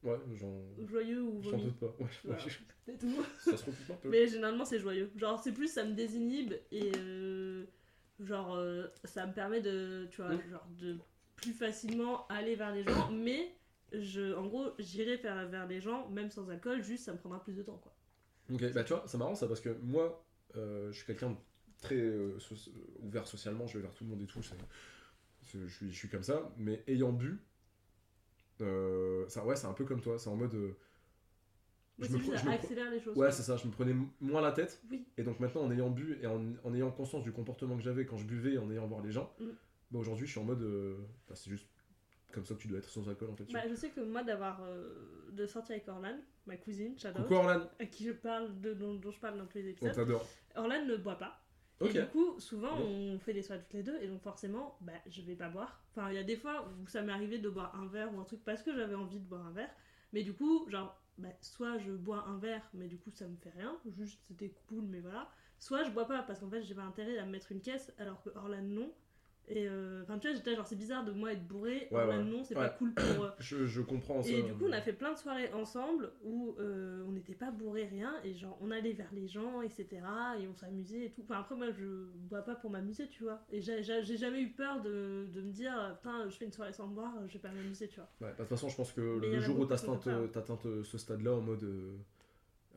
Ouais, 0.04 0.18
genre. 0.36 0.62
Joyeux 0.86 1.22
ou 1.24 1.42
J'en 1.42 1.58
doute 1.58 1.80
pas. 1.80 1.96
Ouais, 2.00 2.08
Voilà. 2.26 2.44
ouais, 2.44 2.52
C'est 2.86 2.98
tout. 3.00 3.24
ça 3.40 3.58
se 3.58 3.66
recoupe 3.66 3.90
un 3.90 3.96
peu. 3.96 4.10
Mais 4.10 4.28
généralement, 4.28 4.66
c'est 4.66 4.80
joyeux. 4.80 5.10
Genre, 5.16 5.40
c'est 5.42 5.54
plus, 5.54 5.68
ça 5.68 5.84
me 5.86 5.94
désinhibe 5.94 6.54
et 6.72 6.92
euh, 6.98 7.66
genre, 8.20 8.56
euh, 8.56 8.88
ça 9.06 9.26
me 9.26 9.34
permet 9.34 9.62
de, 9.62 10.08
tu 10.12 10.22
vois, 10.22 10.36
Mm. 10.36 10.50
genre 10.50 10.68
de 10.80 10.98
plus 11.38 11.54
facilement 11.54 12.28
aller 12.28 12.56
vers 12.56 12.74
les 12.74 12.84
gens. 12.84 13.12
Mais, 13.12 13.56
je, 13.94 14.36
en 14.36 14.46
gros, 14.46 14.72
j'irai 14.78 15.16
vers, 15.18 15.48
vers 15.48 15.66
les 15.68 15.80
gens, 15.82 16.08
même 16.10 16.30
sans 16.30 16.50
alcool, 16.50 16.84
juste 16.84 17.06
ça 17.06 17.14
me 17.14 17.18
prendra 17.18 17.42
plus 17.42 17.56
de 17.56 17.64
temps, 17.64 17.78
quoi. 17.78 17.95
Ok, 18.52 18.72
bah 18.74 18.84
tu 18.84 18.94
vois, 18.94 19.04
c'est 19.08 19.18
marrant 19.18 19.36
ça 19.36 19.48
parce 19.48 19.62
que 19.62 19.70
moi, 19.82 20.24
euh, 20.56 20.92
je 20.92 20.98
suis 20.98 21.06
quelqu'un 21.06 21.32
de 21.32 21.36
très 21.82 21.96
euh, 21.96 22.38
so- 22.40 22.56
ouvert 23.02 23.28
socialement, 23.28 23.66
je 23.68 23.78
vais 23.78 23.82
vers 23.84 23.94
tout 23.94 24.04
le 24.04 24.10
monde 24.12 24.22
et 24.22 24.26
tout, 24.26 24.42
je 24.42 25.68
suis, 25.68 25.92
je 25.92 25.96
suis 25.98 26.10
comme 26.10 26.24
ça, 26.24 26.52
mais 26.58 26.84
ayant 26.88 27.12
bu, 27.12 27.40
euh, 28.62 29.28
ça, 29.28 29.46
ouais, 29.46 29.56
c'est 29.56 29.68
un 29.68 29.74
peu 29.74 29.86
comme 29.86 30.02
toi, 30.02 30.18
c'est 30.18 30.30
en 30.30 30.36
mode. 30.36 30.54
je 32.00 32.06
c'est 32.06 32.14
me 32.14 32.18
je 32.20 32.46
me 32.46 32.52
accélère 32.52 32.92
les 32.92 33.00
choses. 33.00 33.18
Ouais, 33.18 33.32
c'est 33.32 33.44
ça, 33.44 33.58
je 33.58 33.66
me 33.68 33.72
prenais 33.72 33.96
moins 34.22 34.42
la 34.42 34.52
tête, 34.52 34.82
Oui. 34.90 35.06
et 35.18 35.24
donc 35.24 35.40
maintenant 35.40 35.62
en 35.64 35.72
ayant 35.72 35.90
bu 35.90 36.18
et 36.22 36.28
en, 36.28 36.42
en 36.64 36.74
ayant 36.74 36.92
conscience 36.92 37.24
du 37.24 37.32
comportement 37.32 37.76
que 37.78 37.84
j'avais 37.84 38.06
quand 38.06 38.18
je 38.18 38.26
buvais 38.26 38.54
et 38.54 38.58
en 38.58 38.70
ayant 38.72 38.88
voir 38.88 39.02
les 39.02 39.12
gens, 39.12 39.34
Mm. 39.40 39.46
bah 39.92 40.00
aujourd'hui 40.00 40.26
je 40.26 40.32
suis 40.32 40.40
en 40.40 40.46
mode. 40.46 40.64
bah, 41.28 41.36
c'est 41.36 41.50
juste 41.50 41.68
comme 42.32 42.46
ça 42.46 42.54
que 42.56 42.60
tu 42.60 42.68
dois 42.68 42.80
être 42.80 42.90
sans 42.90 43.08
alcool 43.10 43.30
en 43.30 43.36
fait. 43.36 43.46
Bah, 43.52 43.68
je 43.70 43.76
sais 43.76 43.90
que 43.90 44.02
moi, 44.02 44.24
d'avoir. 44.24 44.62
de 45.32 45.46
sortir 45.48 45.76
avec 45.76 45.88
Orlan, 45.88 46.18
ma 46.46 46.58
cousine, 46.58 46.96
Coucou 47.16 47.34
Orlan, 47.36 47.62
à 47.80 47.86
qui 47.86 48.06
je 48.06 48.12
parle, 48.12 48.60
de, 48.62 48.74
dont, 48.74 48.96
dont 48.96 49.12
je 49.12 49.20
parle 49.20 49.38
dans 49.38 49.46
tous 49.46 49.58
les 49.58 49.66
on 49.66 49.70
épisodes. 49.70 49.94
t'adore. 49.96 50.28
Orlan 50.56 50.86
ne 50.86 50.96
boit 50.98 51.18
pas. 51.18 51.42
Ok. 51.82 51.94
Et 51.94 52.02
du 52.02 52.08
coup, 52.08 52.40
souvent, 52.40 52.78
on 52.78 53.20
fait 53.20 53.34
des 53.34 53.42
soirées 53.42 53.62
toutes 53.62 53.74
les 53.74 53.84
deux, 53.84 53.98
et 54.02 54.08
donc 54.08 54.22
forcément, 54.22 54.78
bah, 54.82 54.94
je 55.08 55.22
vais 55.22 55.36
pas 55.36 55.50
boire. 55.50 55.84
Enfin, 55.92 56.10
il 56.10 56.16
y 56.16 56.20
a 56.20 56.24
des 56.24 56.38
fois 56.38 56.68
où 56.82 56.88
ça 56.88 57.02
m'est 57.02 57.12
arrivé 57.12 57.38
de 57.40 57.50
boire 57.50 57.76
un 57.76 57.88
verre 57.88 58.14
ou 58.14 58.20
un 58.20 58.24
truc 58.24 58.44
parce 58.46 58.64
que 58.64 58.74
j'avais 58.74 58.96
envie 58.96 59.20
de 59.20 59.26
boire 59.26 59.46
un 59.46 59.52
verre. 59.52 59.70
Mais 60.14 60.24
du 60.24 60.34
coup, 60.34 60.70
genre, 60.70 60.98
bah, 61.18 61.30
soit 61.42 61.78
je 61.80 61.92
bois 61.92 62.24
un 62.28 62.38
verre, 62.38 62.62
mais 62.74 62.88
du 62.88 62.98
coup, 62.98 63.12
ça 63.12 63.28
me 63.28 63.36
fait 63.36 63.50
rien, 63.50 63.78
juste 63.98 64.22
c'était 64.28 64.54
cool, 64.68 64.86
mais 64.86 65.02
voilà. 65.02 65.30
Soit 65.60 65.84
je 65.84 65.90
bois 65.92 66.08
pas 66.08 66.22
parce 66.24 66.40
qu'en 66.40 66.50
fait, 66.50 66.62
j'ai 66.62 66.76
pas 66.76 66.84
intérêt 66.84 67.18
à 67.18 67.26
me 67.26 67.32
mettre 67.32 67.52
une 67.52 67.62
caisse, 67.62 67.94
alors 67.98 68.22
que 68.22 68.30
Orlan 68.36 68.62
non. 68.62 68.94
Et 69.48 69.68
euh, 69.68 70.02
enfin, 70.04 70.18
tu 70.18 70.28
vois, 70.28 70.36
j'étais 70.36 70.56
genre, 70.56 70.66
c'est 70.66 70.76
bizarre 70.76 71.06
de 71.06 71.12
moi 71.12 71.32
être 71.34 71.48
bourré, 71.48 71.88
Ouais, 71.92 72.24
non, 72.24 72.44
c'est 72.44 72.56
Ouais. 72.56 72.64
pas 72.64 72.70
cool 72.70 72.94
pour. 72.94 73.24
euh, 73.26 73.30
Je, 73.40 73.66
je 73.68 73.82
comprends 73.82 74.24
ça. 74.24 74.30
et 74.30 74.42
du 74.42 74.54
coup, 74.54 74.66
on 74.68 74.72
a 74.72 74.82
fait 74.82 74.94
plein 74.94 75.14
de 75.14 75.18
soirées 75.18 75.52
ensemble 75.54 76.12
où 76.24 76.56
euh, 76.60 77.04
on 77.08 77.12
n'était 77.12 77.36
pas 77.36 77.52
bourré 77.52 77.86
rien 77.86 78.14
et 78.24 78.34
genre 78.34 78.58
on 78.62 78.72
allait 78.72 78.94
vers 78.94 79.12
les 79.14 79.28
gens, 79.28 79.62
etc. 79.62 79.88
Et 80.42 80.48
on 80.48 80.56
s'amusait 80.56 81.06
et 81.06 81.10
tout. 81.12 81.22
Enfin, 81.24 81.40
après, 81.42 81.56
moi 81.56 81.68
je 81.72 81.86
bois 82.16 82.42
pas 82.42 82.56
pour 82.56 82.72
m'amuser, 82.72 83.08
tu 83.08 83.24
vois. 83.24 83.44
Et 83.52 83.62
j'ai 83.62 83.84
jamais 84.18 84.42
eu 84.42 84.50
peur 84.50 84.82
de, 84.82 85.28
de 85.34 85.42
me 85.42 85.52
dire, 85.52 85.96
putain, 86.02 86.28
je 86.28 86.36
fais 86.36 86.46
une 86.46 86.52
soirée 86.54 86.74
sans 86.74 86.88
boire, 86.88 87.14
je 87.28 87.34
vais 87.34 87.40
pas 87.40 87.52
m'amuser, 87.52 87.88
tu 87.88 88.00
vois. 88.00 88.10
Ouais, 88.22 88.28
bah, 88.28 88.32
de 88.32 88.38
toute 88.38 88.48
façon, 88.50 88.70
je 88.70 88.76
pense 88.76 88.92
que 88.94 89.02
le 89.02 89.40
jour 89.42 89.60
où 89.60 89.64
atteint 89.72 90.00
euh, 90.66 90.84
ce 90.84 90.98
stade-là 90.98 91.34
en 91.36 91.42
mode 91.42 91.64
euh, 91.64 91.96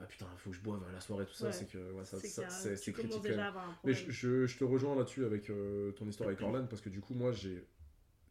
ah 0.00 0.06
putain, 0.06 0.26
faut 0.36 0.50
que 0.50 0.56
je 0.56 0.62
boive 0.62 0.82
à 0.88 0.92
la 0.92 1.00
soirée, 1.00 1.26
tout 1.26 1.32
ça, 1.34 1.46
Ouais. 1.46 1.52
c'est 1.52 1.66
que 1.66 1.92
ouais, 1.92 2.04
ça, 2.04 2.18
C'est 2.20 2.92
critique. 2.92 3.12
quand 3.12 3.28
même. 3.28 3.36
Mais 3.84 3.92
je, 3.94 4.10
je- 4.10 4.46
je 4.46 4.58
te 4.58 4.64
rejoins 4.64 4.94
là-dessus 4.96 5.24
avec 5.24 5.50
euh, 5.50 5.92
ton 5.92 6.06
histoire 6.08 6.28
avec 6.28 6.40
Orlan 6.48 6.66
parce 6.66 6.80
que 6.82 6.88
du 6.88 7.00
coup, 7.00 7.14
moi, 7.14 7.32
j'ai 7.32 7.66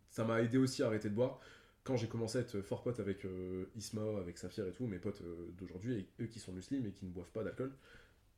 ça 0.09 0.23
m'a 0.23 0.41
aidé 0.41 0.57
aussi 0.57 0.83
à 0.83 0.87
arrêter 0.87 1.09
de 1.09 1.13
boire. 1.15 1.39
Quand 1.83 1.95
j'ai 1.95 2.07
commencé 2.07 2.37
à 2.37 2.41
être 2.41 2.61
fort 2.61 2.81
pote 2.83 2.99
avec 2.99 3.23
euh, 3.25 3.65
Isma, 3.75 4.17
avec 4.19 4.37
Saphir 4.37 4.65
et 4.67 4.71
tout, 4.71 4.87
mes 4.87 4.99
potes 4.99 5.21
euh, 5.21 5.51
d'aujourd'hui, 5.57 5.95
et 6.19 6.23
eux 6.23 6.27
qui 6.27 6.39
sont 6.39 6.51
musulmans 6.51 6.85
et 6.87 6.91
qui 6.91 7.05
ne 7.05 7.11
boivent 7.11 7.31
pas 7.31 7.43
d'alcool, 7.43 7.71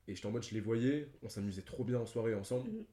et 0.07 0.15
j'étais 0.15 0.27
en 0.27 0.31
mode, 0.31 0.43
je 0.43 0.53
les 0.53 0.59
voyais, 0.59 1.09
on 1.23 1.29
s'amusait 1.29 1.61
trop 1.63 1.83
bien 1.83 1.99
en 1.99 2.05
soirée 2.05 2.35
ensemble, 2.35 2.69
Mhm. 2.69 2.85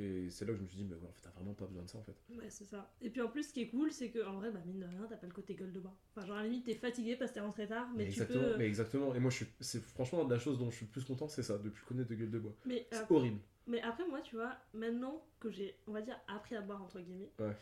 Et 0.00 0.30
c'est 0.30 0.44
là 0.46 0.52
que 0.52 0.58
je 0.58 0.62
me 0.62 0.68
suis 0.68 0.78
dit, 0.78 0.84
mais 0.84 0.94
ouais, 0.94 1.06
en 1.08 1.12
fait, 1.12 1.20
t'as 1.22 1.30
vraiment 1.30 1.52
pas 1.54 1.66
besoin 1.66 1.82
de 1.82 1.88
ça 1.88 1.98
en 1.98 2.02
fait. 2.02 2.14
Ouais, 2.34 2.48
c'est 2.48 2.64
ça. 2.64 2.90
Et 3.02 3.10
puis 3.10 3.20
en 3.20 3.28
plus, 3.28 3.44
ce 3.48 3.52
qui 3.52 3.60
est 3.62 3.68
cool, 3.68 3.92
c'est 3.92 4.10
que 4.10 4.24
en 4.26 4.34
vrai, 4.34 4.50
bah 4.50 4.60
mine 4.66 4.80
de 4.80 4.86
rien, 4.86 5.06
t'as 5.08 5.16
pas 5.16 5.26
le 5.26 5.32
côté 5.32 5.54
gueule 5.54 5.72
de 5.72 5.80
bois. 5.80 5.94
Enfin, 6.16 6.26
genre 6.26 6.36
à 6.36 6.42
la 6.42 6.48
limite, 6.48 6.64
t'es 6.64 6.74
fatigué 6.74 7.16
parce 7.16 7.30
que 7.30 7.34
t'es 7.36 7.40
rentré 7.40 7.66
tard, 7.68 7.88
mais, 7.96 8.04
tu 8.04 8.10
exactement, 8.10 8.44
peux. 8.44 8.56
mais 8.56 8.66
exactement. 8.66 9.14
Et 9.14 9.20
moi, 9.20 9.30
je 9.30 9.36
suis, 9.36 9.46
c'est 9.60 9.82
franchement 9.82 10.26
la 10.26 10.38
chose 10.38 10.58
dont 10.58 10.70
je 10.70 10.76
suis 10.76 10.86
le 10.86 10.90
plus 10.92 11.04
content, 11.04 11.28
c'est 11.28 11.42
ça, 11.42 11.58
de 11.58 11.68
plus 11.68 11.84
connaître 11.84 12.08
de 12.08 12.14
gueule 12.14 12.30
de 12.30 12.38
bois. 12.38 12.54
Mais, 12.66 12.86
C'est 12.90 12.98
euh, 12.98 13.04
horrible. 13.16 13.40
Mais 13.66 13.80
après, 13.82 14.06
moi, 14.08 14.20
tu 14.20 14.36
vois, 14.36 14.56
maintenant 14.74 15.22
que 15.38 15.50
j'ai, 15.50 15.76
on 15.86 15.92
va 15.92 16.00
dire, 16.02 16.18
appris 16.28 16.56
à 16.56 16.60
boire, 16.62 16.82
entre 16.82 16.98
guillemets, 17.00 17.30
Ouais. 17.38 17.54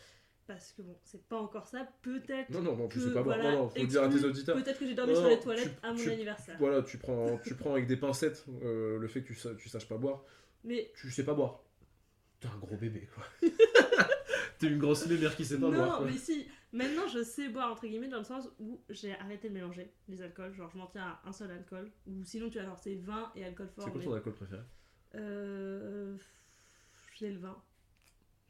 parce 0.46 0.72
que 0.72 0.80
bon, 0.82 0.96
c'est 1.02 1.22
pas 1.28 1.38
encore 1.38 1.66
ça, 1.66 1.86
peut-être. 2.02 2.48
Non, 2.50 2.62
non, 2.62 2.76
non, 2.76 2.88
tu 2.88 2.98
que, 2.98 3.04
sais 3.04 3.12
pas 3.12 3.22
boire. 3.22 3.36
voilà, 3.36 3.52
Non, 3.56 3.62
non, 3.64 3.68
faut 3.68 3.78
le 3.80 3.86
dire 3.86 4.02
à 4.04 4.08
tes 4.08 4.24
auditeurs. 4.24 4.56
Peut-être 4.56 4.78
que 4.78 4.86
j'ai 4.86 4.94
dormi 4.94 5.12
Non, 5.12 5.20
sur 5.20 5.28
les 5.28 5.40
toilettes 5.40 5.80
tu- 5.80 5.86
à 5.86 5.92
mon 5.92 5.98
tu- 5.98 6.10
anniversaire. 6.10 6.56
Voilà, 6.58 6.82
tu 6.82 6.96
prends, 6.98 7.36
tu 7.44 7.54
prends 7.56 7.72
avec 7.72 7.86
des 7.86 7.96
pincettes 7.96 8.46
euh, 8.62 8.98
le 8.98 9.08
fait 9.08 9.22
que 9.22 9.32
tu, 9.34 9.38
tu 9.58 9.68
saches 9.68 9.88
pas 9.88 9.98
boire. 9.98 10.24
Mais 10.64 10.90
Tu 10.94 11.10
sais 11.10 11.24
pas 11.24 11.34
boire. 11.34 11.62
T'es 12.40 12.48
un 12.48 12.58
gros 12.58 12.76
bébé, 12.76 13.08
quoi. 13.14 13.24
T'es 14.58 14.66
une 14.68 14.78
grosse 14.78 15.06
mère 15.06 15.36
qui 15.36 15.44
sait 15.44 15.58
pas 15.58 15.68
non, 15.68 15.76
boire. 15.76 15.98
quoi. 15.98 16.06
mais 16.06 16.16
si, 16.16 16.46
maintenant 16.72 17.06
je 17.08 17.22
sais 17.22 17.48
boire, 17.48 17.72
entre 17.72 17.86
guillemets, 17.86 18.08
dans 18.08 18.18
le 18.18 18.24
sens 18.24 18.48
où 18.58 18.80
j'ai 18.90 19.12
arrêté 19.18 19.48
de 19.48 19.54
mélanger 19.54 19.92
les 20.08 20.20
alcools. 20.22 20.52
Genre, 20.54 20.68
je 20.70 20.78
m'en 20.78 20.86
tiens 20.86 21.18
à 21.24 21.28
un 21.28 21.32
seul 21.32 21.50
alcool. 21.50 21.90
Ou 22.06 22.24
sinon, 22.24 22.48
tu 22.48 22.58
vois, 22.58 22.66
genre, 22.66 22.78
c'est 22.78 22.96
vin 22.96 23.30
et 23.36 23.44
alcool 23.44 23.68
fort. 23.68 23.84
C'est 23.84 23.90
quoi 23.90 24.00
mais- 24.00 24.04
ton 24.06 24.14
alcool 24.14 24.34
préféré? 24.34 24.62
Euh. 25.14 26.16
J'ai 27.16 27.30
le 27.32 27.38
vin. 27.38 27.60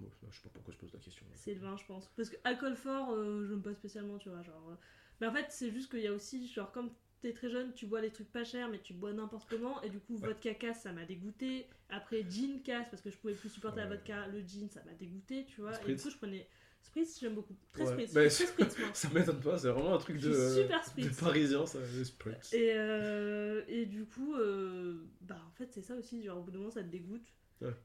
Bon, 0.01 0.09
Je 0.31 0.37
sais 0.37 0.43
pas 0.43 0.51
pourquoi 0.53 0.73
je 0.75 0.79
pose 0.79 0.93
la 0.93 1.01
question. 1.01 1.27
C'est 1.35 1.55
le 1.55 1.61
vin, 1.61 1.77
je 1.77 1.85
pense. 1.87 2.09
Parce 2.17 2.29
que 2.31 2.37
alcool 2.45 2.77
fort, 2.77 3.11
euh, 3.13 3.47
je 3.47 3.53
n'aime 3.53 3.63
pas 3.63 3.75
spécialement, 3.75 4.19
tu 4.19 4.29
vois. 4.29 4.43
Genre, 4.43 4.69
euh. 4.71 4.75
Mais 5.21 5.27
en 5.27 5.33
fait, 5.33 5.47
c'est 5.51 5.71
juste 5.71 5.91
qu'il 5.91 6.01
y 6.01 6.07
a 6.07 6.13
aussi, 6.13 6.47
genre, 6.49 6.71
comme 6.73 6.91
t'es 7.21 7.33
très 7.33 7.49
jeune, 7.51 7.73
tu 7.75 7.87
bois 7.87 8.01
des 8.01 8.11
trucs 8.11 8.31
pas 8.31 8.45
chers, 8.45 8.69
mais 8.69 8.79
tu 8.81 8.93
bois 8.95 9.13
n'importe 9.13 9.49
comment. 9.49 9.81
Et 9.83 9.91
du 9.91 9.99
coup, 10.01 10.15
Ouais. 10.17 10.29
vodka 10.29 10.55
casse, 10.55 10.83
ça 10.83 10.93
m'a 10.93 11.05
dégoûté. 11.05 11.67
Après, 11.91 12.25
gin 12.29 12.63
casse, 12.63 12.89
parce 12.91 13.03
que 13.03 13.11
je 13.11 13.17
pouvais 13.17 13.35
plus 13.35 13.49
supporter 13.49 13.81
la 13.81 13.87
vodka. 13.87 14.27
Le 14.29 14.41
gin, 14.41 14.69
ça 14.71 14.83
m'a 14.85 14.93
dégoûté, 14.95 15.45
tu 15.47 15.61
vois. 15.61 15.73
Et 15.83 15.95
du 15.95 16.03
coup, 16.03 16.11
je 16.11 16.17
prenais. 16.17 16.49
Spritz, 16.81 17.19
j'aime 17.21 17.35
beaucoup. 17.35 17.57
Très 17.73 17.83
Ouais. 17.83 17.93
Spritz. 17.93 18.15
Bah, 18.15 18.29
très 18.29 18.47
Spritz, 18.47 18.79
moi. 18.79 18.89
Ça 18.95 19.09
m'étonne 19.11 19.41
pas, 19.41 19.59
c'est 19.59 19.69
vraiment 19.69 19.95
un 19.95 19.99
truc 19.99 20.19
de, 20.21 20.33
super 20.33 20.81
de 20.81 20.85
Spritz. 20.87 21.21
parisien, 21.21 21.67
ça, 21.67 21.79
le 21.81 22.05
Spritz. 22.05 22.53
Et, 22.55 22.73
euh, 22.77 23.63
et 23.67 23.85
du 23.85 24.05
coup, 24.07 24.35
euh, 24.37 25.05
bah 25.21 25.41
en 25.47 25.51
fait, 25.53 25.73
c'est 25.73 25.83
ça 25.83 25.97
aussi, 25.97 26.23
genre 26.23 26.39
au 26.39 26.43
bout 26.43 26.53
d'un 26.53 26.59
moment, 26.59 26.71
ça 26.71 26.83
te 26.83 26.89
dégoûte. 26.89 27.27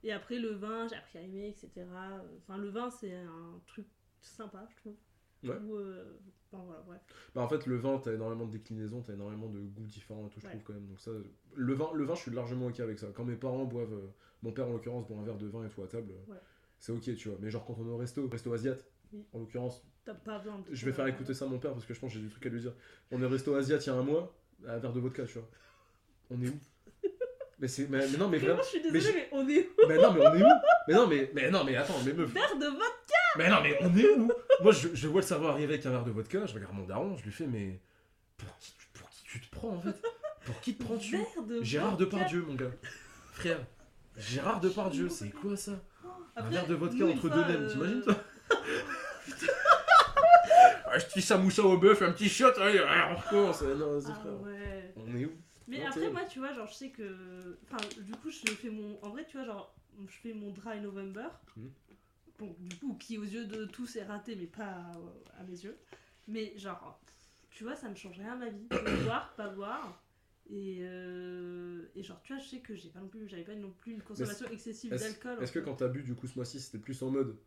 Et 0.04 0.12
après, 0.12 0.38
le 0.38 0.50
vin, 0.52 0.88
j'ai 0.88 0.96
appris 0.96 1.18
à 1.18 1.22
aimer, 1.22 1.48
etc. 1.48 1.88
Enfin, 2.44 2.58
le 2.60 2.70
vin, 2.70 2.92
c'est 2.92 3.16
un 3.16 3.60
truc 3.66 3.88
sympa, 4.22 4.68
je 4.70 4.76
trouve. 4.78 4.96
Ouais. 5.44 5.56
Ou, 5.66 5.76
euh, 5.76 6.04
enfin, 6.52 6.64
voilà, 6.66 6.82
bref. 6.88 7.02
Bah, 7.36 7.42
en 7.42 7.48
fait, 7.50 7.66
le 7.66 7.78
vin, 7.78 8.00
t'as 8.04 8.14
énormément 8.14 8.46
de 8.46 8.52
déclinaisons, 8.52 9.02
t'as 9.02 9.14
énormément 9.14 9.48
de 9.50 9.60
goûts 9.60 9.86
différents 9.86 10.28
et 10.28 10.30
tout, 10.30 10.40
je 10.40 10.46
Ouais. 10.46 10.52
trouve 10.52 10.64
quand 10.64 10.74
même. 10.74 10.86
Donc 10.88 11.00
ça, 11.00 11.12
le 11.56 11.74
vin, 11.74 11.90
le 11.94 12.04
vin, 12.06 12.16
je 12.16 12.22
suis 12.22 12.32
largement 12.32 12.68
ok 12.68 12.80
avec 12.80 13.00
ça. 13.00 13.08
Quand 13.14 13.26
mes 13.26 13.36
parents 13.36 13.66
boivent, 13.66 13.94
euh, 13.94 14.08
mon 14.42 14.52
père 14.52 14.68
en 14.68 14.74
l'occurrence 14.74 15.08
boit 15.08 15.18
un 15.18 15.24
verre 15.24 15.38
de 15.38 15.48
vin 15.48 15.66
et 15.66 15.70
tout 15.70 15.82
à 15.84 15.88
table, 15.88 16.12
euh, 16.12 16.32
Ouais. 16.32 16.40
c'est 16.80 16.92
ok, 16.92 17.16
tu 17.16 17.30
vois. 17.30 17.38
Mais 17.42 17.50
genre 17.50 17.66
quand 17.66 17.76
on 17.80 17.86
est 17.88 17.92
au 17.92 17.98
resto, 17.98 18.28
resto 18.28 18.54
asiat, 18.54 18.76
Oui. 19.14 19.26
en 19.34 19.40
l'occurrence, 19.40 19.86
T'as 20.06 20.14
pas 20.14 20.38
besoin 20.40 20.60
de. 20.60 20.74
je 20.76 20.86
vais 20.86 20.92
faire 20.94 21.08
écouter 21.08 21.34
ça 21.34 21.46
à 21.46 21.48
mon 21.48 21.60
père 21.60 21.72
parce 21.72 21.86
que 21.86 21.94
je 21.94 22.00
pense 22.00 22.12
que 22.14 22.20
j'ai 22.20 22.26
des 22.26 22.30
trucs 22.32 22.46
à 22.46 22.50
lui 22.50 22.60
dire. 22.60 22.74
On 23.12 23.22
est 23.22 23.26
au 23.26 23.30
resto 23.30 23.54
asiat 23.56 23.78
il 23.78 23.86
y 23.86 23.90
a 23.90 23.94
un 23.96 24.04
mois, 24.04 24.36
un 24.68 24.78
verre 24.78 24.92
de 24.94 25.00
vodka, 25.00 25.24
tu 25.26 25.34
vois. 25.40 25.50
On 26.30 26.42
est 26.42 26.50
où? 26.50 26.60
Mais, 27.60 27.68
c'est, 27.70 27.88
mais, 27.90 28.00
mais 28.12 28.18
non, 28.18 28.28
mais 28.28 28.40
vraiment. 28.40 28.62
Je 28.62 28.68
suis 28.68 28.82
mais 28.84 28.92
désolée, 28.92 29.16
mais, 29.16 29.30
on 29.32 29.48
est 29.48 29.60
où? 29.68 29.88
Mais 29.88 29.96
non, 29.98 30.12
mais 30.12 30.20
on 30.28 30.34
est 30.34 30.44
où? 30.44 30.48
Mais 30.88 30.94
non, 30.96 31.08
mais, 31.08 31.32
mais 31.34 31.50
non, 31.52 31.64
mais 31.64 31.76
attends, 31.78 31.94
mais 32.06 32.12
meuf. 32.12 32.30
Verre 32.34 32.58
de 32.58 32.66
vin 32.66 32.86
Mais 33.38 33.50
non, 33.50 33.62
mais 33.62 33.78
on 33.82 33.96
est 33.98 34.10
où 34.18 34.32
Moi, 34.62 34.72
je, 34.72 34.90
je 34.94 35.08
vois 35.08 35.22
le 35.22 35.28
serveur 35.28 35.52
arriver 35.52 35.74
avec 35.74 35.86
un 35.86 35.92
verre 35.92 36.04
de 36.04 36.12
vodka, 36.12 36.46
je 36.46 36.54
regarde 36.54 36.74
mon 36.74 36.86
daron, 36.86 37.16
je 37.18 37.24
lui 37.24 37.32
fais, 37.32 37.48
mais 37.48 37.80
pour 38.38 38.56
qui, 38.60 38.74
tu- 38.78 38.88
pour 38.94 39.10
qui 39.10 39.24
tu 39.24 39.40
te 39.40 39.56
prends 39.56 39.70
en 39.70 39.82
fait? 39.82 39.96
Pour 40.46 40.60
qui 40.62 40.76
te 40.76 40.84
prends-tu? 40.84 41.18
de 41.48 41.64
Gérard 41.64 41.92
vodka. 41.98 42.06
Depardieu, 42.06 42.42
mon 42.48 42.54
gars. 42.56 42.72
Frère, 43.34 43.60
Gérard 44.18 44.60
Depardieu, 44.60 45.10
c'est 45.10 45.30
quoi 45.32 45.56
ça? 45.58 45.72
Un 46.36 46.42
Après, 46.42 46.52
verre 46.52 46.68
de 46.68 46.76
vodka 46.76 46.98
nous, 46.98 47.12
entre 47.12 47.30
deux 47.30 47.42
nems, 47.44 47.64
euh, 47.64 47.70
t'imagines 47.72 48.02
toi? 48.04 48.16
Ah, 50.86 51.00
Je 51.00 51.06
tisse 51.08 51.32
un 51.32 51.38
moussa 51.38 51.64
au 51.64 51.78
bœuf, 51.78 52.02
un 52.02 52.12
petit 52.12 52.30
shot, 52.30 52.52
allez, 52.60 52.80
on 52.82 53.16
recommence. 53.16 53.62
Non, 53.64 54.00
vas-y, 54.00 54.12
Ah 54.12 54.20
frère. 54.20 54.42
ouais. 54.42 54.94
On 54.96 55.16
est 55.18 55.26
où? 55.26 55.32
Mais 55.68 55.80
Non, 55.80 55.88
après, 55.88 56.10
moi, 56.12 56.22
tu 56.30 56.40
vois, 56.40 56.54
genre, 56.54 56.68
je 56.68 56.74
sais 56.74 56.90
que. 56.90 57.58
Enfin, 57.66 57.78
du 58.02 58.12
coup, 58.12 58.30
je 58.30 58.52
fais 58.52 58.70
mon. 58.70 59.00
En 59.02 59.10
vrai, 59.10 59.26
tu 59.28 59.38
vois, 59.38 59.46
genre, 59.46 59.74
je 60.08 60.16
fais 60.22 60.34
mon 60.34 60.52
dry 60.52 60.80
November. 60.82 61.26
Mhm. 61.56 61.72
Du 62.60 62.76
coup, 62.78 62.96
qui 62.96 63.18
aux 63.18 63.24
yeux 63.24 63.46
de 63.46 63.66
tous 63.66 63.96
est 63.96 64.04
raté, 64.04 64.36
mais 64.36 64.48
pas 64.48 64.66
à, 64.66 64.92
à 65.40 65.44
mes 65.44 65.64
yeux. 65.64 65.78
Mais, 66.28 66.58
genre, 66.58 67.00
tu 67.50 67.64
vois, 67.64 67.76
ça 67.76 67.90
ne 67.90 67.96
change 67.96 68.18
rien 68.18 68.34
à 68.34 68.36
ma 68.36 68.50
vie. 68.50 68.68
Boire, 69.04 69.34
pas 69.38 69.50
boire. 69.50 70.04
Et, 70.50 70.80
euh, 70.82 71.86
et 71.96 72.04
genre, 72.04 72.22
tu 72.22 72.34
vois, 72.34 72.42
je 72.42 72.50
sais 72.50 72.60
que 72.60 72.76
j'ai 72.76 72.90
pas 72.90 73.00
non 73.00 73.08
plus, 73.08 73.28
j'avais 73.28 73.44
pas 73.44 73.56
non 73.56 73.72
plus 73.72 73.94
une 73.94 74.02
consommation 74.02 74.48
excessive 74.50 74.92
d'alcool. 74.92 75.42
est-ce 75.42 75.52
que 75.52 75.60
quand 75.60 75.76
t'as 75.76 75.88
bu 75.88 76.04
du 76.04 76.16
coup 76.16 76.28
ce 76.28 76.36
mois-ci, 76.36 76.60
c'était 76.60 76.80
plus 76.80 77.02
en 77.02 77.10
mode 77.10 77.38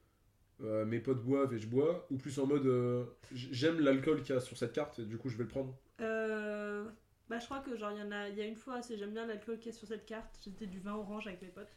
euh, 0.63 0.87
mes 0.87 1.01
potes 1.01 1.23
boivent 1.23 1.53
et 1.53 1.59
je 1.59 1.67
bois, 1.67 2.07
ou 2.11 2.17
plus 2.17 2.39
en 2.39 2.47
mode 2.47 2.65
euh, 2.65 3.05
j'aime 3.33 3.81
l'alcool 3.81 4.23
qu'il 4.23 4.35
y 4.35 4.39
a 4.39 4.41
sur 4.41 4.57
cette 4.57 4.73
carte 4.73 4.99
et 4.99 5.05
du 5.05 5.19
coup 5.19 5.29
je 5.29 5.37
vais 5.37 5.43
le 5.45 5.51
prendre? 5.51 5.79
Euh, 6.01 6.89
bah, 7.29 7.39
je 7.39 7.45
crois 7.45 7.61
que 7.61 7.77
genre 7.77 7.93
il 7.93 7.99
y 7.99 8.03
en 8.03 8.11
a, 8.11 8.31
y 8.31 8.41
a 8.41 8.47
une 8.47 8.57
fois, 8.57 8.81
c'est 8.81 8.97
j'aime 8.97 9.13
bien 9.13 9.27
l'alcool 9.27 9.59
qui 9.59 9.69
est 9.69 9.73
sur 9.73 9.87
cette 9.87 10.07
carte. 10.07 10.35
C'était 10.41 10.67
du 10.67 10.79
vin 10.81 10.95
orange 10.95 11.27
avec 11.27 11.43
mes 11.43 11.49
potes. 11.49 11.77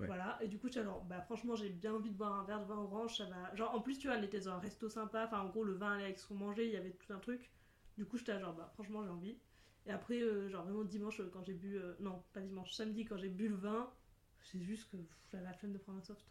Ouais. 0.00 0.06
Voilà. 0.06 0.38
Et 0.40 0.48
du 0.48 0.58
coup, 0.58 0.68
j'étais 0.68 0.82
genre, 0.82 1.04
bah 1.04 1.20
franchement, 1.22 1.54
j'ai 1.54 1.68
bien 1.68 1.92
envie 1.94 2.10
de 2.10 2.16
boire 2.16 2.32
un 2.40 2.44
verre 2.44 2.60
de 2.60 2.64
vin 2.66 2.76
orange. 2.78 3.18
Ça 3.18 3.24
va. 3.26 3.54
Genre 3.54 3.74
en 3.74 3.80
plus, 3.80 3.98
tu 3.98 4.08
vois, 4.08 4.16
on 4.18 4.22
était 4.22 4.40
dans 4.40 4.50
un 4.50 4.58
resto 4.58 4.88
sympa. 4.88 5.24
Enfin, 5.26 5.40
en 5.40 5.48
gros, 5.48 5.62
le 5.64 5.74
vin 5.74 5.92
allait 5.92 6.04
avec 6.04 6.18
ce 6.18 6.26
qu'on 6.26 6.34
mangeait. 6.34 6.66
Il 6.66 6.72
y 6.72 6.76
avait 6.76 6.90
tout 6.92 7.12
un 7.12 7.18
truc. 7.18 7.50
Du 7.98 8.06
coup, 8.06 8.16
j'étais 8.16 8.38
genre, 8.40 8.54
bah 8.54 8.70
franchement, 8.74 9.02
j'ai 9.04 9.10
envie. 9.10 9.36
Et 9.86 9.92
après, 9.92 10.20
euh, 10.20 10.48
genre 10.48 10.64
vraiment 10.64 10.84
dimanche 10.84 11.20
euh, 11.20 11.30
quand 11.32 11.42
j'ai 11.42 11.54
bu, 11.54 11.76
euh, 11.76 11.94
non, 12.00 12.22
pas 12.32 12.40
dimanche, 12.40 12.72
samedi 12.72 13.04
quand 13.04 13.16
j'ai 13.16 13.28
bu 13.28 13.48
le 13.48 13.56
vin, 13.56 13.90
c'est 14.42 14.60
juste 14.60 14.90
que 14.90 14.96
j'avais 15.30 15.44
la 15.44 15.52
flemme 15.54 15.72
de 15.72 15.78
prendre 15.78 15.98
un 15.98 16.02
soft. 16.02 16.24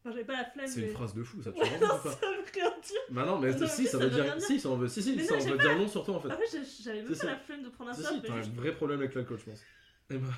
Enfin, 0.00 0.10
j'avais 0.12 0.24
pas 0.24 0.34
la 0.34 0.44
flemme. 0.44 0.66
C'est 0.68 0.80
mais... 0.80 0.86
une 0.88 0.92
phrase 0.94 1.14
de 1.14 1.22
fou 1.24 1.42
ça, 1.42 1.52
tu 1.52 1.58
vois 1.64 1.66
ça 1.68 2.08
veut 2.08 2.44
rien 2.54 2.70
dire. 2.80 3.00
Bah 3.10 3.24
non, 3.24 3.38
mais 3.38 3.52
Non, 3.52 3.66
si, 3.66 3.84
ça 3.86 3.92
ça 3.92 3.98
veut 3.98 4.10
dire. 4.10 4.24
dire. 4.24 4.40
Si, 4.40 4.60
ça 4.60 4.68
en 4.68 4.76
veut, 4.76 4.88
si, 4.88 5.02
si, 5.02 5.16
Mais 5.16 5.24
ça 5.24 5.38
non, 5.38 5.44
veut 5.44 5.58
dire 5.58 5.76
non 5.78 5.88
sur 5.88 6.04
toi 6.04 6.16
en 6.16 6.20
fait. 6.20 6.32
En 6.32 6.36
fait, 6.36 6.46
j'ai- 6.52 6.82
j'avais 6.84 7.02
même 7.02 7.16
pas 7.16 7.26
la 7.26 7.38
flemme 7.38 7.62
de 7.62 7.68
prendre 7.68 7.90
un 7.90 7.94
soft. 7.94 8.08
si, 8.08 8.20
mais 8.20 8.28
t'as 8.28 8.34
un 8.34 8.40
vrai 8.52 8.74
problème 8.74 9.00
avec 9.00 9.14
l'alcool, 9.14 9.38
je 9.38 9.44
pense. 9.44 9.62
Eh 10.10 10.18
ben. 10.18 10.28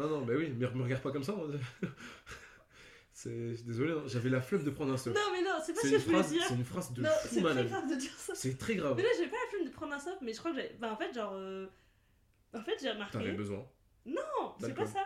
Non, 0.00 0.08
non, 0.08 0.24
bah 0.24 0.32
oui, 0.36 0.52
mais 0.56 0.68
me 0.70 0.82
regarde 0.82 1.02
pas 1.02 1.12
comme 1.12 1.22
ça. 1.24 1.34
C'est. 3.12 3.62
Désolé, 3.64 3.92
hein, 3.92 4.02
j'avais 4.06 4.30
la 4.30 4.40
flemme 4.40 4.64
de 4.64 4.70
prendre 4.70 4.92
un 4.92 4.96
soft. 4.96 5.14
Non, 5.16 5.22
mais 5.32 5.42
non, 5.42 5.58
c'est 5.62 5.74
pas 5.74 5.80
ce 5.82 5.90
que 5.90 5.98
je 5.98 6.04
voulais 6.06 6.22
dire. 6.22 6.42
c'est 6.48 6.54
une 6.54 6.64
phrase 6.64 6.92
de 6.94 7.02
Non, 7.02 7.08
fou 7.22 7.28
c'est 7.34 7.42
très 7.42 7.64
grave 7.66 7.90
de 7.90 7.94
dire 7.96 8.10
ça. 8.12 8.34
C'est 8.34 8.56
très 8.56 8.74
grave. 8.76 8.94
Mais 8.96 9.02
là, 9.02 9.08
j'ai 9.18 9.26
pas 9.26 9.36
la 9.44 9.50
flemme 9.50 9.64
de 9.66 9.70
prendre 9.72 9.92
un 9.92 9.98
soft, 9.98 10.18
mais 10.22 10.32
je 10.32 10.38
crois 10.38 10.52
que 10.52 10.56
j'ai. 10.60 10.74
Bah, 10.80 10.90
en 10.92 10.96
fait, 10.96 11.12
genre. 11.12 11.32
euh, 11.34 11.66
En 12.54 12.62
fait, 12.62 12.72
j'ai 12.80 12.86
T'avais 12.86 12.92
remarqué. 12.94 13.32
besoin. 13.32 13.66
Non, 14.06 14.54
c'est 14.58 14.74
pas 14.74 14.86
ça. 14.86 15.04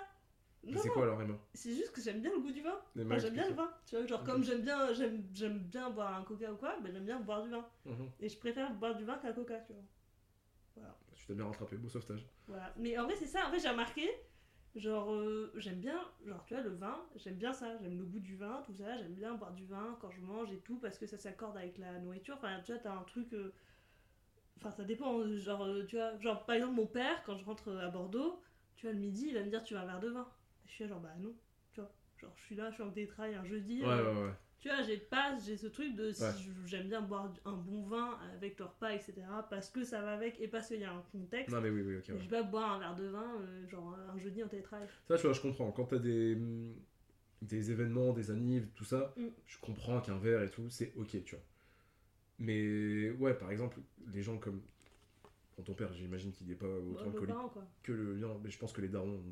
Mais 0.62 0.72
Non, 0.72 0.80
c'est 0.80 0.88
quoi 0.90 1.02
alors, 1.02 1.20
Emma? 1.20 1.34
C'est 1.52 1.74
juste 1.74 1.90
que 1.92 2.00
j'aime 2.00 2.22
bien 2.22 2.30
le 2.30 2.40
goût 2.40 2.52
du 2.52 2.62
vin. 2.62 2.80
Enfin, 3.04 3.18
j'aime 3.18 3.34
bien 3.34 3.48
le 3.48 3.54
vin. 3.54 3.70
Tu 3.84 3.96
vois, 3.96 4.06
genre, 4.06 4.22
comme 4.24 4.42
j'aime 4.44 4.62
bien, 4.62 4.92
j'aime, 4.94 5.24
j'aime 5.34 5.58
bien 5.58 5.90
boire 5.90 6.16
un 6.16 6.22
coca 6.22 6.50
ou 6.52 6.56
quoi, 6.56 6.76
bah, 6.80 6.88
j'aime 6.92 7.04
bien 7.04 7.18
boire 7.20 7.42
du 7.42 7.50
vin. 7.50 7.66
Mhm. 7.84 8.10
Et 8.20 8.28
je 8.28 8.38
préfère 8.38 8.72
boire 8.74 8.94
du 8.94 9.04
vin 9.04 9.18
qu'un 9.18 9.32
coca, 9.32 9.58
tu 9.66 9.72
vois. 9.72 9.82
Tu 11.16 11.26
t'as 11.26 11.34
bien 11.34 11.46
rattrapé, 11.46 11.76
beau 11.76 11.88
sauvetage. 11.88 12.26
Voilà. 12.48 12.72
Mais 12.76 12.96
en 12.98 13.04
vrai, 13.04 13.14
c'est 13.16 13.26
ça. 13.26 13.46
En 13.46 13.50
fait, 13.52 13.58
j'ai 13.60 13.68
remarqué, 13.68 14.08
genre, 14.76 15.12
euh, 15.12 15.52
j'aime 15.56 15.80
bien, 15.80 16.00
genre, 16.26 16.44
tu 16.44 16.54
vois, 16.54 16.62
le 16.62 16.70
vin, 16.74 17.04
j'aime 17.16 17.36
bien 17.36 17.52
ça. 17.52 17.76
J'aime 17.78 17.98
le 17.98 18.04
goût 18.04 18.20
du 18.20 18.36
vin, 18.36 18.62
tout 18.66 18.74
ça. 18.74 18.96
J'aime 18.98 19.14
bien 19.14 19.34
boire 19.34 19.52
du 19.52 19.64
vin 19.66 19.96
quand 20.00 20.10
je 20.10 20.20
mange 20.20 20.52
et 20.52 20.58
tout, 20.60 20.78
parce 20.78 20.98
que 20.98 21.06
ça 21.06 21.18
s'accorde 21.18 21.56
avec 21.56 21.78
la 21.78 21.98
nourriture. 22.00 22.36
Enfin, 22.36 22.60
tu 22.64 22.72
vois, 22.72 22.80
t'as 22.80 22.92
un 22.94 23.02
truc. 23.04 23.32
euh, 23.34 23.54
Enfin, 24.58 24.70
ça 24.72 24.84
dépend. 24.84 25.18
euh, 25.20 25.38
Genre, 25.38 25.62
euh, 25.64 25.84
tu 25.86 25.96
vois, 25.96 26.18
genre, 26.18 26.44
par 26.46 26.56
exemple, 26.56 26.74
mon 26.74 26.86
père, 26.86 27.22
quand 27.24 27.36
je 27.36 27.44
rentre 27.44 27.72
à 27.76 27.88
Bordeaux, 27.88 28.40
tu 28.76 28.86
vois, 28.86 28.92
le 28.92 28.98
midi, 29.00 29.26
il 29.28 29.34
va 29.34 29.42
me 29.44 29.50
dire, 29.50 29.62
tu 29.64 29.74
veux 29.74 29.80
un 29.80 29.86
verre 29.86 30.00
de 30.00 30.08
vin. 30.08 30.28
Et 30.64 30.68
je 30.68 30.72
suis 30.72 30.84
là, 30.84 30.88
genre, 30.90 31.00
bah 31.00 31.14
non. 31.18 31.34
Tu 31.72 31.80
vois, 31.80 31.92
genre, 32.18 32.32
je 32.36 32.42
suis 32.44 32.54
là, 32.56 32.70
je 32.70 32.74
suis 32.74 32.82
en 32.82 32.90
télétravail 32.90 33.34
un 33.34 33.44
jeudi. 33.44 33.82
Ouais, 33.82 33.88
ouais, 33.88 34.00
ouais. 34.24 34.34
Tu 34.64 34.70
vois, 34.70 34.80
j'ai 34.80 34.96
pas, 34.96 35.36
j'ai 35.44 35.58
ce 35.58 35.66
truc 35.66 35.94
de 35.94 36.10
si 36.10 36.22
Ouais. 36.22 36.30
j'aime 36.64 36.88
bien 36.88 37.02
boire 37.02 37.30
un 37.44 37.52
bon 37.52 37.82
vin 37.82 38.18
avec 38.34 38.58
le 38.58 38.64
repas, 38.64 38.94
etc. 38.94 39.12
Parce 39.50 39.68
que 39.68 39.84
ça 39.84 40.00
va 40.00 40.14
avec 40.14 40.40
et 40.40 40.48
parce 40.48 40.68
qu'il 40.68 40.80
y 40.80 40.84
a 40.84 40.90
un 40.90 41.02
contexte. 41.12 41.54
Non, 41.54 41.60
mais 41.60 41.68
oui, 41.68 41.82
oui, 41.82 41.96
ok. 41.98 42.04
Ouais. 42.08 42.14
Je 42.18 42.22
vais 42.22 42.28
pas 42.30 42.42
boire 42.44 42.72
un 42.72 42.78
verre 42.78 42.96
de 42.96 43.04
vin, 43.08 43.36
euh, 43.42 43.68
genre 43.68 43.94
un 43.94 44.18
jeudi 44.18 44.42
en 44.42 44.48
télétravail. 44.48 44.88
Ça, 45.06 45.16
tu 45.16 45.22
vois, 45.24 45.34
je 45.34 45.42
comprends. 45.42 45.70
Quand 45.70 45.84
t'as 45.84 45.98
des, 45.98 46.36
hum, 46.36 46.74
des 47.42 47.70
événements, 47.72 48.14
des 48.14 48.30
annives, 48.30 48.68
tout 48.74 48.84
ça, 48.86 49.12
Mm. 49.18 49.26
je 49.44 49.58
comprends 49.58 50.00
qu'un 50.00 50.16
verre 50.16 50.42
et 50.42 50.48
tout, 50.48 50.70
c'est 50.70 50.94
ok, 50.96 51.22
tu 51.24 51.34
vois. 51.34 51.44
Mais 52.38 53.10
ouais, 53.10 53.34
par 53.34 53.50
exemple, 53.50 53.78
les 54.14 54.22
gens 54.22 54.38
comme. 54.38 54.62
Ton 55.62 55.74
père, 55.74 55.92
j'imagine 55.92 56.32
qu'il 56.32 56.46
n'est 56.48 56.54
pas 56.56 56.66
autant 56.66 57.48
quoi. 57.50 57.64
que 57.82 57.92
le 57.92 58.14
mien, 58.14 58.40
mais 58.42 58.50
je 58.50 58.58
pense 58.58 58.72
que 58.72 58.80
les 58.80 58.88
darons, 58.88 59.22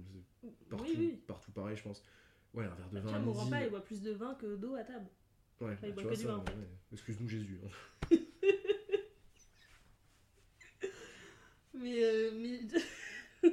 c'est 0.43 0.69
partout, 0.69 0.85
oui, 0.89 0.95
oui. 0.97 1.23
partout 1.27 1.51
pareil, 1.53 1.77
je 1.77 1.83
pense. 1.83 2.05
Ouais, 2.55 2.65
un 2.65 2.75
verre 2.75 2.91
de 2.91 2.95
Bah, 2.97 3.01
vin 3.01 3.15
à 3.15 3.19
mon 3.19 3.33
grand-père, 3.33 3.63
il 3.65 3.71
boit 3.71 3.83
plus 3.83 4.03
de 4.03 4.13
vin 4.13 4.35
que 4.35 4.55
d'eau 4.57 4.75
à 4.75 4.85
table. 4.85 5.07
Ouais, 5.63 5.77
tu 5.95 6.03
vois 6.03 6.17
ça. 6.17 6.45
Excuse-nous 6.93 7.29
Jésus. 7.29 7.61
hein. 7.65 8.17
Mais, 11.75 12.03
euh, 12.05 12.31
mais... 12.35 12.61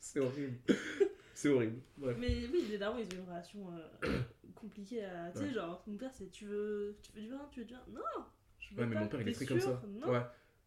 C'est 0.00 0.20
horrible. 0.20 0.58
c'est 1.34 1.48
horrible. 1.48 1.80
Bref. 1.96 2.16
mais 2.20 2.46
oui, 2.52 2.66
les 2.70 2.78
darons, 2.78 2.98
ils 2.98 3.04
ont 3.18 3.22
une 3.22 3.28
relation 3.28 3.66
euh, 4.04 4.20
compliquée 4.54 5.04
à. 5.04 5.30
Tu 5.32 5.38
sais, 5.38 5.44
Ouais. 5.46 5.52
genre, 5.52 5.82
mon 5.88 5.96
père, 5.96 6.12
c'est 6.14 6.30
tu 6.30 6.46
veux... 6.46 6.96
tu 7.02 7.12
veux 7.12 7.20
du 7.22 7.28
vin, 7.30 7.48
tu 7.50 7.60
veux 7.60 7.66
du 7.66 7.74
vin? 7.74 7.82
Non 7.92 8.00
je 8.60 8.74
veux 8.74 8.80
Ouais, 8.82 8.86
mais 8.86 8.94
pas. 8.94 9.00
mon 9.00 9.08
père, 9.08 9.20
il 9.22 9.28
est 9.28 9.32
très 9.32 9.44
comme 9.46 9.58
ça. 9.60 9.82
Non. 9.88 10.10
Ouais. 10.12 10.22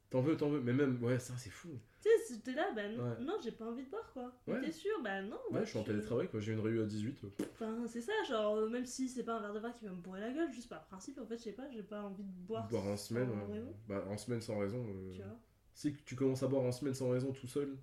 T'en 0.09 0.22
veux, 0.22 0.36
t'en 0.38 0.49
veux. 0.49 0.59
Mais 0.59 0.74
même, 0.74 1.01
ouais, 1.03 1.18
ça, 1.20 1.34
c'est 1.38 1.49
fou. 1.49 1.70
Tu 2.01 2.07
t'es 2.36 2.53
là, 2.53 2.71
bah 2.73 2.88
non, 2.89 3.03
Ouais. 3.03 3.19
non 3.21 3.38
j'ai 3.43 3.51
pas 3.51 3.65
envie 3.65 3.84
de 3.84 3.89
boire, 3.89 4.11
quoi. 4.13 4.34
Ouais. 4.47 4.61
T'es 4.61 4.71
sûr 4.71 4.91
Bah 5.03 5.21
non. 5.21 5.39
Ouais, 5.51 5.61
je 5.65 5.69
suis 5.69 5.80
en 5.80 5.84
télétravail, 5.84 6.30
quoi. 6.30 6.39
J'ai 6.39 6.53
une 6.53 6.59
réu 6.59 6.82
à 6.82 6.86
18. 6.86 7.23
euh, 7.23 7.30
Enfin, 7.53 7.86
c'est 7.88 8.01
ça, 8.01 8.11
genre, 8.28 8.55
euh, 8.57 8.69
même 8.69 8.86
si 8.86 9.07
c'est 9.09 9.23
pas 9.23 9.36
un 9.38 9.41
verre 9.41 9.53
de 9.53 9.59
vin 9.59 9.71
qui 9.71 9.86
va 9.86 9.91
me 9.91 10.01
bourrer 10.01 10.21
la 10.21 10.32
gueule, 10.32 10.51
juste 10.51 10.69
par 10.69 10.84
principe, 10.86 11.17
en 11.19 11.25
fait, 11.25 11.38
je 11.38 11.43
sais 11.43 11.53
pas, 11.53 11.69
j'ai 11.69 11.84
pas 11.84 12.03
envie 12.03 12.23
de 12.23 12.32
boire. 12.47 12.67
Boire 12.69 12.86
en 12.86 12.97
semaine. 12.97 13.30
raison, 13.49 13.75
Bah, 13.88 14.05
en 14.09 14.17
semaine 14.17 14.41
sans 14.41 14.59
raison. 14.59 14.86
euh, 14.88 15.11
Tu 15.13 15.21
vois, 15.21 15.39
Si 15.73 15.93
tu 16.05 16.15
commences 16.15 16.43
à 16.43 16.47
boire 16.47 16.63
en 16.63 16.71
semaine 16.71 16.93
sans 16.93 17.09
raison 17.09 17.32
tout 17.32 17.47
seul, 17.47 17.78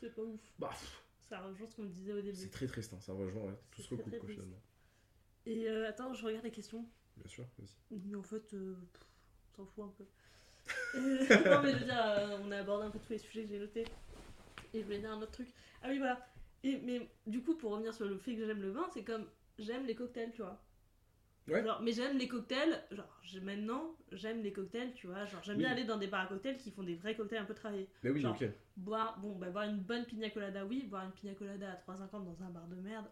c'est 0.00 0.14
pas 0.14 0.22
ouf. 0.22 0.40
bah, 0.58 0.68
pff, 0.70 1.02
Ça 1.28 1.40
rejoint 1.40 1.68
ce 1.68 1.76
qu'on 1.76 1.82
me 1.82 1.88
disait 1.88 2.12
au 2.12 2.20
début. 2.20 2.36
c'est 2.36 2.50
très 2.50 2.66
triste. 2.66 2.92
hein, 2.94 3.00
Ça 3.00 3.12
rejoint, 3.12 3.42
ouais. 3.44 3.58
Tout 3.70 3.82
se 3.82 3.90
recoupe, 3.94 4.18
quoi, 4.18 4.28
finalement. 4.28 4.60
Et 5.46 5.68
euh, 5.68 5.88
attends, 5.88 6.12
je 6.12 6.24
regarde 6.26 6.44
les 6.44 6.50
questions. 6.50 6.84
Bien 7.16 7.28
sûr, 7.28 7.44
vas-y. 7.58 7.98
Mais 8.08 8.14
en 8.16 8.22
fait, 8.22 8.52
euh, 8.54 8.74
s'en 9.56 9.64
fout 9.66 9.84
un 9.84 9.88
peu. 9.96 10.04
Non, 10.94 11.62
mais 11.62 11.72
je 11.72 11.78
veux 11.78 11.84
dire, 11.84 12.02
euh, 12.02 12.38
on 12.44 12.50
a 12.50 12.58
abordé 12.58 12.86
un 12.86 12.90
peu 12.90 12.98
tous 12.98 13.10
les 13.10 13.18
sujets 13.18 13.44
que 13.44 13.48
j'ai 13.48 13.58
notés. 13.58 13.84
Et 14.74 14.80
je 14.80 14.84
voulais 14.84 14.98
dire 14.98 15.10
un 15.10 15.20
autre 15.20 15.32
truc. 15.32 15.48
Ah 15.82 15.88
oui, 15.88 15.98
voilà. 15.98 16.26
Et, 16.62 16.78
mais 16.78 17.08
du 17.26 17.42
coup, 17.42 17.54
pour 17.54 17.72
revenir 17.72 17.94
sur 17.94 18.06
le 18.06 18.16
fait 18.18 18.34
que 18.34 18.44
j'aime 18.44 18.62
le 18.62 18.70
vin, 18.70 18.86
c'est 18.92 19.02
comme 19.04 19.26
j'aime 19.58 19.86
les 19.86 19.94
cocktails, 19.94 20.32
tu 20.32 20.42
vois. 20.42 20.60
Ouais. 21.48 21.64
Genre, 21.64 21.80
mais 21.82 21.92
j'aime 21.92 22.16
les 22.18 22.28
cocktails, 22.28 22.80
genre, 22.90 23.20
maintenant, 23.42 23.96
j'aime 24.12 24.42
les 24.42 24.52
cocktails, 24.52 24.92
tu 24.94 25.06
vois. 25.06 25.24
Genre, 25.24 25.42
j'aime 25.42 25.58
bien 25.58 25.70
aller 25.70 25.84
dans 25.84 25.96
des 25.96 26.06
bars 26.06 26.20
à 26.22 26.26
cocktails 26.26 26.58
qui 26.58 26.70
font 26.70 26.82
des 26.82 26.94
vrais 26.94 27.16
cocktails 27.16 27.40
un 27.40 27.44
peu 27.44 27.54
travaillés. 27.54 27.88
Mais 28.02 28.10
oui, 28.10 28.20
Genre, 28.20 28.36
ok. 28.40 28.48
Boire, 28.76 29.18
bon, 29.18 29.34
bah, 29.36 29.48
boire 29.48 29.64
une 29.64 29.80
bonne 29.80 30.04
pina 30.04 30.30
colada, 30.30 30.64
oui. 30.64 30.84
Boire 30.84 31.04
une 31.04 31.12
pina 31.12 31.34
colada 31.34 31.72
à 31.72 31.92
3,50 31.92 32.24
dans 32.24 32.42
un 32.42 32.50
bar 32.50 32.66
de 32.68 32.76
merde, 32.76 33.06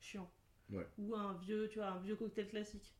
chiant. 0.00 0.30
Ouais. 0.70 0.86
Ou 0.98 1.14
un 1.14 1.34
vieux, 1.34 1.68
tu 1.68 1.78
vois, 1.78 1.88
un 1.88 1.98
vieux 2.00 2.16
cocktail 2.16 2.48
classique. 2.48 2.92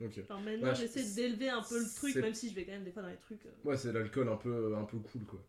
Enfin, 0.00 0.40
maintenant, 0.40 0.68
Ouais, 0.68 0.74
je- 0.74 0.80
j'essaie 0.82 1.14
d'élever 1.14 1.48
un 1.48 1.62
peu 1.62 1.78
le 1.78 1.86
truc, 1.94 2.14
même 2.16 2.34
si 2.34 2.50
je 2.50 2.54
vais 2.54 2.64
quand 2.64 2.72
même 2.72 2.84
des 2.84 2.92
fois 2.92 3.02
dans 3.02 3.08
les 3.08 3.16
trucs. 3.16 3.44
euh, 3.46 3.50
Ouais, 3.64 3.76
c'est 3.76 3.92
l'alcool 3.92 4.28
un 4.28 4.36
peu, 4.36 4.76
un 4.76 4.84
peu 4.84 4.98
cool, 4.98 5.24
quoi. 5.24 5.40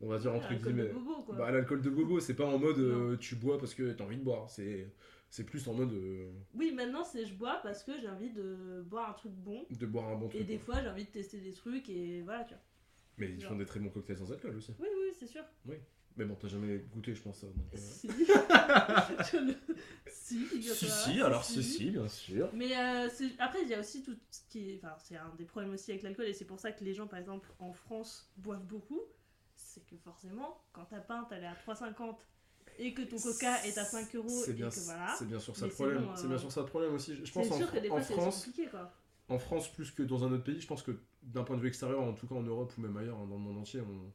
On 0.00 0.08
va 0.08 0.18
dire 0.18 0.32
entre 0.32 0.54
guillemets. 0.54 0.90
Bah, 1.36 1.50
l'alcool 1.50 1.82
de 1.82 1.90
bobo, 1.90 2.20
c'est 2.20 2.34
pas 2.34 2.46
en 2.46 2.58
mode 2.58 2.78
euh, 2.78 3.16
tu 3.16 3.34
bois 3.36 3.58
parce 3.58 3.74
que 3.74 3.92
t'as 3.92 4.04
envie 4.04 4.16
de 4.16 4.22
boire. 4.22 4.48
C'est 4.50 4.86
C'est 5.30 5.44
plus 5.44 5.66
en 5.68 5.74
mode 5.74 5.92
euh, 5.92 6.30
Oui, 6.54 6.72
maintenant 6.72 7.04
c'est 7.04 7.26
je 7.26 7.34
bois 7.34 7.60
parce 7.62 7.82
que 7.82 7.92
j'ai 8.00 8.08
envie 8.08 8.30
de 8.30 8.82
boire 8.86 9.10
un 9.10 9.12
truc 9.12 9.32
bon. 9.32 9.66
de 9.70 9.86
boire 9.86 10.08
un 10.08 10.16
bon 10.16 10.28
truc. 10.28 10.40
Et 10.40 10.44
des 10.44 10.58
fois 10.58 10.80
j'ai 10.82 10.88
envie 10.88 11.04
de 11.04 11.10
tester 11.10 11.38
des 11.38 11.52
trucs 11.52 11.88
et 11.90 12.22
voilà, 12.22 12.44
tu 12.44 12.54
vois. 12.54 12.62
Mais 13.18 13.28
ils 13.30 13.42
font 13.42 13.56
des 13.56 13.66
très 13.66 13.80
bons 13.80 13.90
cocktails 13.90 14.16
sans 14.18 14.32
alcool 14.32 14.56
aussi. 14.56 14.72
Oui, 14.78 14.86
oui, 14.96 15.12
c'est 15.18 15.26
sûr. 15.26 15.42
Mais 16.18 16.24
bon, 16.24 16.34
t'as 16.34 16.48
jamais 16.48 16.78
goûté, 16.92 17.14
je 17.14 17.22
pense. 17.22 17.38
ça, 17.38 17.46
donc, 17.46 17.72
euh. 17.74 17.78
Si. 17.78 18.08
Le- 19.38 19.54
si, 20.10 20.46
Si, 20.74 20.88
si, 20.88 21.20
alors 21.22 21.44
si, 21.44 21.62
si, 21.62 21.90
bien 21.90 22.08
sûr. 22.08 22.50
Mais 22.52 22.76
euh, 22.76 23.08
après, 23.38 23.62
il 23.62 23.68
y 23.68 23.74
a 23.74 23.80
aussi 23.80 24.02
tout 24.02 24.14
ce 24.30 24.40
qui 24.48 24.70
est. 24.72 24.80
Enfin, 24.82 24.94
c'est 24.98 25.16
un 25.16 25.32
des 25.38 25.44
problèmes 25.44 25.72
aussi 25.72 25.90
avec 25.92 26.02
l'alcool, 26.02 26.26
et 26.26 26.32
c'est 26.34 26.44
pour 26.44 26.58
ça 26.60 26.72
que 26.72 26.82
les 26.84 26.92
gens, 26.92 27.06
par 27.06 27.18
exemple, 27.18 27.50
en 27.60 27.72
France, 27.72 28.30
boivent 28.36 28.66
beaucoup. 28.66 29.00
C'est 29.54 29.86
que 29.86 29.96
forcément, 29.96 30.60
quand 30.72 30.84
ta 30.86 30.98
pinte 31.00 31.28
elle 31.32 31.44
est 31.44 31.46
à 31.46 31.54
3,50 31.54 32.16
et 32.78 32.94
que 32.94 33.02
ton 33.02 33.18
coca 33.18 33.64
est 33.64 33.76
à 33.78 33.84
5 33.84 34.14
euros 34.16 34.28
C'est 34.28 34.50
et 34.50 34.54
bien, 34.54 34.68
que 34.70 34.80
voilà. 34.80 35.14
c'est 35.18 35.26
bien 35.26 35.40
sûr 35.40 35.56
ça 35.56 35.66
le 35.66 35.72
problème. 35.72 36.04
bon, 36.04 36.16
C'est 36.16 36.26
euh, 36.26 36.28
bien 36.28 36.38
sûr 36.38 36.52
ça 36.52 36.60
le 36.60 36.66
problème 36.66 36.94
aussi. 36.94 37.14
Je 37.24 37.32
pense 37.32 37.50
en, 37.50 37.56
sûr 37.56 37.70
que 37.72 37.78
des 37.78 37.88
en 37.88 37.94
fois 37.94 38.02
c'est 38.02 38.14
France, 38.14 38.44
compliqué 38.46 38.68
quoi. 38.70 38.92
en 39.28 39.38
France 39.38 39.72
plus 39.72 39.90
que 39.90 40.02
dans 40.02 40.24
un 40.24 40.32
autre 40.32 40.44
pays, 40.44 40.60
je 40.60 40.66
pense 40.66 40.82
que 40.82 40.92
d'un 41.22 41.42
point 41.44 41.56
de 41.56 41.60
vue 41.62 41.68
extérieur, 41.68 42.00
en 42.00 42.12
tout 42.12 42.26
cas 42.28 42.34
en 42.36 42.42
Europe 42.42 42.72
ou 42.78 42.80
même 42.80 42.96
ailleurs, 42.96 43.18
hein, 43.18 43.26
dans 43.26 43.34
le 43.36 43.40
monde 43.40 43.58
entier, 43.58 43.80
on, 43.80 44.12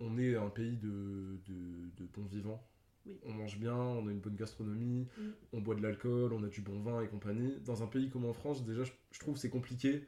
on 0.00 0.18
est 0.18 0.34
un 0.36 0.48
pays 0.48 0.76
de, 0.76 1.38
de, 1.46 1.90
de 1.96 2.04
bons 2.12 2.24
vivants. 2.26 2.62
Oui. 3.06 3.18
On 3.24 3.32
mange 3.32 3.58
bien, 3.58 3.74
on 3.74 4.06
a 4.08 4.10
une 4.10 4.20
bonne 4.20 4.36
gastronomie, 4.36 5.06
Mm. 5.18 5.30
on 5.54 5.60
boit 5.60 5.74
de 5.74 5.82
l'alcool, 5.82 6.32
on 6.34 6.42
a 6.44 6.48
du 6.48 6.60
bon 6.60 6.80
vin 6.80 7.00
et 7.02 7.08
compagnie. 7.08 7.56
Dans 7.64 7.82
un 7.82 7.86
pays 7.86 8.10
comme 8.10 8.24
en 8.26 8.32
France, 8.34 8.62
déjà, 8.64 8.84
je, 8.84 8.92
je 9.12 9.20
trouve 9.20 9.34
que 9.34 9.40
c'est 9.40 9.48
compliqué 9.50 10.06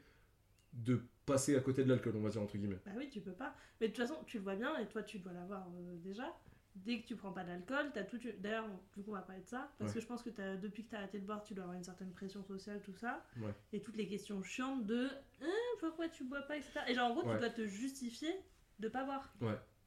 de 0.75 1.01
passer 1.27 1.57
à 1.57 1.61
côté 1.61 1.85
de 1.85 1.89
l'alcool, 1.89 2.15
on 2.17 2.21
va 2.23 2.29
dire 2.31 2.43
entre 2.43 2.57
guillemets. 2.59 2.81
Bah 2.85 2.93
oui, 2.97 3.09
tu 3.11 3.21
peux 3.21 3.33
pas. 3.33 3.55
Mais 3.81 3.89
de 3.89 3.93
toute 3.95 4.07
façon, 4.07 4.21
tu 4.27 4.39
le 4.39 4.43
vois 4.43 4.57
bien, 4.57 4.77
et 4.79 4.87
toi 4.89 5.03
tu 5.03 5.19
dois 5.21 5.33
l'avoir 5.33 5.67
euh, 5.69 5.97
déjà. 6.03 6.25
Dès 6.75 7.01
que 7.03 7.07
tu 7.07 7.17
prends 7.17 7.33
pas 7.33 7.45
d'alcool, 7.45 7.91
t'as 7.93 8.03
tout. 8.05 8.19
D'ailleurs, 8.41 8.67
du 8.97 9.03
coup, 9.03 9.11
on 9.11 9.15
va 9.15 9.21
parler 9.21 9.43
de 9.43 9.47
ça. 9.47 9.71
Parce 9.79 9.91
Ouais. 9.91 9.95
que 9.97 10.01
je 10.01 10.07
pense 10.07 10.23
que 10.23 10.31
t'as- 10.31 10.57
depuis 10.57 10.85
que 10.85 10.91
t'as 10.91 10.99
arrêté 10.99 11.19
de 11.19 11.27
boire, 11.27 11.43
tu 11.45 11.53
dois 11.53 11.65
avoir 11.65 11.77
une 11.77 11.85
certaine 11.85 12.11
pression 12.13 12.43
sociale, 12.43 12.81
tout 12.83 12.95
ça. 12.95 13.23
Ouais. 13.43 13.55
Et 13.75 13.83
toutes 13.83 13.97
les 13.97 14.07
questions 14.09 14.43
chiantes 14.43 14.87
de 14.87 15.07
Hein, 15.43 15.47
pourquoi 15.81 16.09
tu 16.09 16.25
bois 16.25 16.41
pas, 16.43 16.57
etc. 16.57 16.81
Et 16.89 16.95
genre, 16.95 17.11
en 17.11 17.15
gros, 17.15 17.27
Ouais. 17.29 17.35
tu 17.35 17.41
dois 17.41 17.51
te 17.51 17.67
justifier 17.67 18.31
de 18.79 18.89
pas 18.89 19.05
boire. 19.05 19.35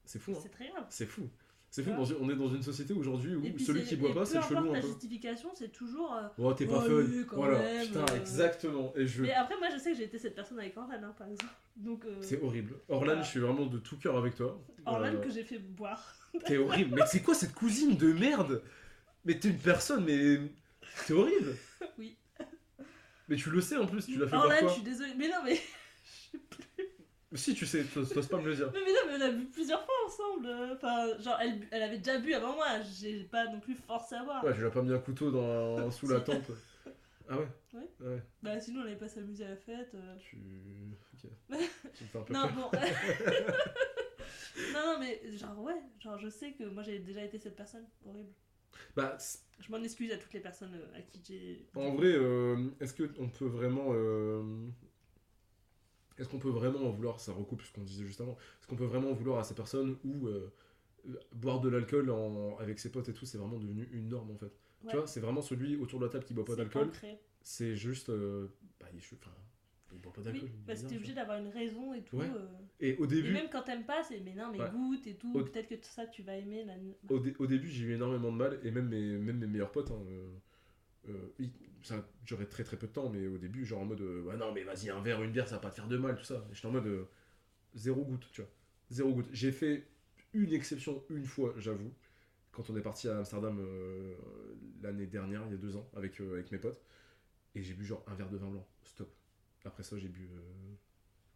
C'est 0.06 0.20
fou, 0.20 0.32
hein. 0.36 0.40
C'est 0.42 0.50
très 0.50 0.68
grave. 0.70 0.86
C'est 0.90 1.06
fou. 1.06 1.30
C'est 1.70 1.84
fou, 1.84 1.90
Ouais. 1.92 2.16
on 2.22 2.30
est 2.30 2.36
dans 2.36 2.48
une 2.48 2.62
société 2.64 2.94
aujourd'hui 2.94 3.36
où 3.36 3.42
puis 3.42 3.62
celui 3.66 3.84
qui 3.84 3.98
boit 3.98 4.14
pas, 4.14 4.26
c'est 4.26 4.38
le 4.38 4.44
chelou 4.44 4.72
la 4.72 4.80
justification, 4.80 5.50
c'est 5.56 5.72
toujours. 5.74 6.14
euh, 6.14 6.28
Oh, 6.38 6.54
t'es 6.54 6.66
pas 6.66 6.80
Ouais, 6.80 6.88
fun. 6.88 6.94
oui, 7.12 7.26
voilà, 7.34 7.60
même, 7.60 7.88
putain, 7.88 8.06
euh. 8.14 8.16
exactement. 8.18 8.94
Et 8.96 9.06
je... 9.08 9.24
Mais 9.24 9.34
après, 9.34 9.58
moi, 9.58 9.68
je 9.74 9.78
sais 9.80 9.92
que 9.92 9.98
j'ai 9.98 10.04
été 10.06 10.18
cette 10.18 10.36
personne 10.36 10.58
avec 10.60 10.78
Orlan, 10.78 10.94
hein, 11.04 11.14
par 11.18 11.28
exemple. 11.28 11.52
Donc, 11.76 12.06
euh, 12.06 12.16
C'est 12.22 12.42
horrible. 12.42 12.76
Orlan, 12.88 13.06
Voilà. 13.08 13.22
je 13.24 13.28
suis 13.30 13.40
vraiment 13.42 13.66
de 13.66 13.78
tout 13.80 13.98
cœur 13.98 14.16
avec 14.16 14.36
toi. 14.36 14.58
Orlan 14.86 15.20
que 15.20 15.30
j'ai 15.30 15.44
fait 15.44 15.60
boire. 15.60 16.16
T'es 16.46 16.58
horrible. 16.58 16.96
Mais 16.96 17.06
c'est 17.08 17.22
quoi 17.22 17.34
cette 17.34 17.54
cousine 17.54 17.98
de 17.98 18.14
merde? 18.14 18.62
Mais 19.26 19.38
t'es 19.38 19.50
une 19.50 19.58
personne, 19.60 20.06
mais. 20.06 20.40
T'es 21.08 21.14
horrible. 21.14 21.58
Oui. 21.98 22.16
Mais 23.28 23.36
tu 23.36 23.50
le 23.50 23.60
sais 23.60 23.76
en 23.76 23.86
plus, 23.88 24.06
tu 24.06 24.18
l'as 24.18 24.28
fait 24.28 24.36
Orlan, 24.36 24.60
par 24.60 24.70
je 24.70 24.74
suis 24.76 24.84
désolée. 24.84 25.14
Mais 25.18 25.28
non, 25.28 25.44
mais. 25.44 25.60
Si, 27.36 27.54
tu 27.54 27.66
sais, 27.66 27.84
t'oses 27.84 28.28
pas 28.28 28.40
me 28.40 28.48
le 28.50 28.56
dire. 28.56 28.72
Mais, 28.74 28.80
mais 28.86 28.94
non, 28.94 29.00
mais 29.08 29.24
on 29.24 29.28
a 29.28 29.32
bu 29.32 29.46
plusieurs 29.46 29.84
fois 29.86 29.94
ensemble. 30.06 30.48
euh, 30.48 30.74
Enfin, 30.76 31.18
genre, 31.20 31.38
elle, 31.42 31.68
elle 31.72 31.84
avait 31.84 31.98
déjà 31.98 32.18
bu 32.20 32.34
avant 32.34 32.56
moi. 32.56 32.68
J'ai 33.00 33.24
pas 33.26 33.46
non 33.46 33.60
plus 33.60 33.76
forcé 33.76 34.16
à 34.16 34.24
boire. 34.24 34.44
Ouais, 34.44 34.54
je 34.54 34.62
lui 34.62 34.68
ai 34.68 34.72
pas 34.72 34.82
mis 34.82 34.94
un 34.94 35.00
couteau 35.00 35.32
dans... 35.32 35.90
sous 35.92 36.08
la 36.08 36.20
tempe. 36.22 36.52
Ah 37.28 37.40
ouais 37.40 37.48
Ouais. 37.74 37.90
Ouais, 38.08 38.22
Bah, 38.44 38.60
sinon, 38.60 38.82
on 38.82 38.86
allait 38.86 38.96
pas 38.96 39.10
s'amuser 39.10 39.46
à 39.46 39.50
la 39.50 39.56
fête. 39.58 39.92
euh. 39.96 40.16
tu. 40.20 40.38
Ok. 41.14 41.30
tu 41.94 42.04
me 42.04 42.08
fais 42.10 42.18
un 42.20 42.22
peu 42.22 42.34
Non, 42.34 42.48
peur. 42.48 42.72
bon. 42.72 42.72
non, 44.74 44.94
non, 44.94 45.00
mais 45.00 45.22
genre, 45.38 45.60
ouais. 45.64 45.82
Genre, 46.00 46.18
je 46.20 46.30
sais 46.30 46.52
que 46.54 46.64
moi, 46.66 46.84
j'ai 46.84 47.00
déjà 47.00 47.24
été 47.24 47.40
cette 47.40 47.56
personne 47.56 47.86
horrible. 48.06 48.30
Bah, 48.96 49.18
Je 49.60 49.72
m'en 49.72 49.82
excuse 49.82 50.12
à 50.12 50.18
toutes 50.18 50.34
les 50.34 50.40
personnes 50.42 50.76
euh, 50.76 50.98
à 50.98 51.02
qui 51.02 51.22
j'ai. 51.28 51.66
en 51.76 51.96
vrai, 51.96 52.14
euh, 52.14 52.70
est-ce 52.80 52.94
qu'on 53.02 53.30
peut 53.30 53.48
vraiment. 53.48 53.88
euh, 53.94 54.44
Est-ce 56.18 56.30
qu'on 56.30 56.40
peut 56.40 56.50
vraiment 56.50 56.80
en 56.88 56.92
vouloir, 56.92 57.20
ça 57.20 57.34
recoupe 57.34 57.62
ce 57.62 57.74
qu'on 57.74 57.84
disait 57.84 58.06
juste 58.06 58.22
avant, 58.22 58.34
est-ce 58.60 58.68
qu'on 58.68 58.76
peut 58.78 58.86
vraiment 58.86 59.10
en 59.10 59.14
vouloir 59.14 59.40
à 59.40 59.44
ces 59.44 59.54
personnes 59.56 59.98
où 60.06 60.28
euh, 60.28 60.52
euh, 61.10 61.16
boire 61.34 61.60
de 61.62 61.70
l'alcool 61.70 62.10
en- 62.10 62.58
avec 62.58 62.80
ses 62.80 62.90
potes 62.92 63.10
et 63.10 63.14
tout, 63.14 63.26
c'est 63.26 63.38
vraiment 63.38 63.60
devenu 63.60 63.88
une 63.92 64.10
norme 64.10 64.32
en 64.32 64.38
fait 64.38 64.52
Ouais. 64.84 64.92
Tu 64.92 64.98
vois, 64.98 65.08
c'est 65.08 65.20
vraiment 65.20 65.42
celui 65.42 65.76
autour 65.78 66.00
de 66.00 66.06
la 66.06 66.12
table 66.12 66.26
qui 66.26 66.34
boit 66.36 66.46
pas 66.46 66.56
d'alcool, 66.56 66.92
c'est 67.42 67.76
juste. 67.76 68.10
euh, 68.10 68.48
bah, 68.80 68.86
il, 68.94 69.00
enfin, 69.00 69.32
il 69.92 70.00
boit 70.00 70.14
pas 70.14 70.22
d'alcool. 70.22 70.44
Oui, 70.44 70.52
bah, 70.68 70.74
est 70.74 70.76
c'était 70.76 70.88
bizarre, 70.90 70.98
obligé 71.00 71.14
d'avoir 71.16 71.38
une 71.40 71.48
raison 71.48 71.94
et 71.96 72.04
tout. 72.04 72.18
Ouais. 72.18 72.30
euh. 72.30 72.48
Et 72.80 72.96
au 72.98 73.06
Et 73.06 73.08
début, 73.08 73.32
même 73.34 73.48
quand 73.52 73.64
t'aimes 73.64 73.86
pas, 73.86 74.04
c'est 74.04 74.20
mais 74.20 74.36
non, 74.36 74.52
mais 74.52 74.60
Ouais. 74.60 74.70
goûte 74.72 75.08
et 75.08 75.16
tout. 75.16 75.34
Au- 75.36 75.44
Peut-être 75.44 75.70
que 75.70 75.76
ça, 75.88 76.06
tu 76.06 76.22
vas 76.22 76.36
aimer. 76.36 76.66
La... 76.66 76.74
au, 77.10 77.20
dé- 77.20 77.34
au 77.40 77.48
début, 77.48 77.68
j'ai 77.70 77.86
eu 77.86 77.94
énormément 77.94 78.32
de 78.32 78.38
mal, 78.38 78.60
et 78.64 78.70
même 78.72 78.88
mes, 78.90 79.18
même 79.18 79.40
mes 79.40 79.48
meilleurs 79.48 79.72
potes, 79.72 79.90
hein, 79.92 80.00
euh, 81.10 81.28
ça 81.86 82.08
duré 82.26 82.48
très 82.48 82.64
très 82.64 82.78
peu 82.78 82.88
de 82.88 82.92
temps, 82.94 83.10
mais 83.10 83.28
au 83.28 83.38
début, 83.38 83.66
genre 83.66 83.82
en 83.82 83.86
mode, 83.86 84.02
euh, 84.02 84.24
ouais, 84.24 84.38
non, 84.38 84.52
mais 84.54 84.64
vas-y, 84.64 84.90
un 84.90 85.02
verre, 85.02 85.22
une 85.24 85.32
bière, 85.32 85.48
ça 85.48 85.56
va 85.56 85.62
pas 85.62 85.70
te 85.70 85.76
faire 85.76 85.88
de 85.88 85.98
mal, 85.98 86.16
tout 86.18 86.24
ça. 86.24 86.46
J'étais 86.52 86.68
en 86.68 86.72
mode, 86.72 86.88
euh, 86.88 87.06
zéro 87.76 88.04
goutte, 88.04 88.28
tu 88.32 88.42
vois. 88.42 88.50
Zéro 88.90 89.14
goutte. 89.14 89.30
J'ai 89.32 89.52
fait 89.52 89.88
une 90.34 90.54
exception 90.54 91.04
une 91.10 91.26
fois, 91.26 91.54
j'avoue, 91.58 91.94
quand 92.52 92.70
on 92.70 92.78
est 92.78 92.82
parti 92.82 93.08
à 93.10 93.20
Amsterdam 93.20 93.58
euh, 93.60 94.16
l'année 94.82 95.08
dernière, 95.08 95.44
il 95.48 95.52
y 95.52 95.54
a 95.56 95.58
deux 95.58 95.76
ans, 95.78 95.90
avec, 95.96 96.20
euh, 96.22 96.34
avec 96.34 96.52
mes 96.52 96.58
potes, 96.58 96.82
et 97.56 97.64
j'ai 97.64 97.74
bu 97.74 97.86
genre 97.86 98.04
un 98.08 98.16
verre 98.16 98.30
de 98.30 98.38
vin 98.38 98.50
blanc, 98.50 98.68
stop. 98.84 99.14
Après 99.66 99.84
ça, 99.84 99.98
j'ai 99.98 100.10
bu 100.10 100.30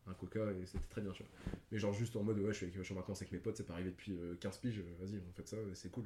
un 0.06 0.14
coca 0.14 0.52
et 0.52 0.66
c'était 0.66 0.88
très 0.88 1.02
bien, 1.02 1.12
tu 1.12 1.24
vois. 1.24 1.32
Mais 1.72 1.80
genre 1.80 1.94
juste 1.94 2.16
en 2.16 2.24
mode, 2.24 2.40
ouais, 2.40 2.54
je 2.54 2.66
suis, 2.66 2.72
je 2.74 2.82
suis 2.82 2.94
en 2.94 2.98
vacances 2.98 3.22
avec 3.22 3.32
mes 3.32 3.40
potes, 3.40 3.58
c'est 3.58 3.66
pas 3.66 3.74
arrivé 3.74 3.92
depuis 3.92 4.18
euh, 4.18 4.36
15 4.40 4.58
piges, 4.60 4.84
vas-y, 5.00 5.22
on 5.28 5.34
fait 5.34 5.48
ça, 5.48 5.58
c'est 5.74 5.90
cool. 5.92 6.06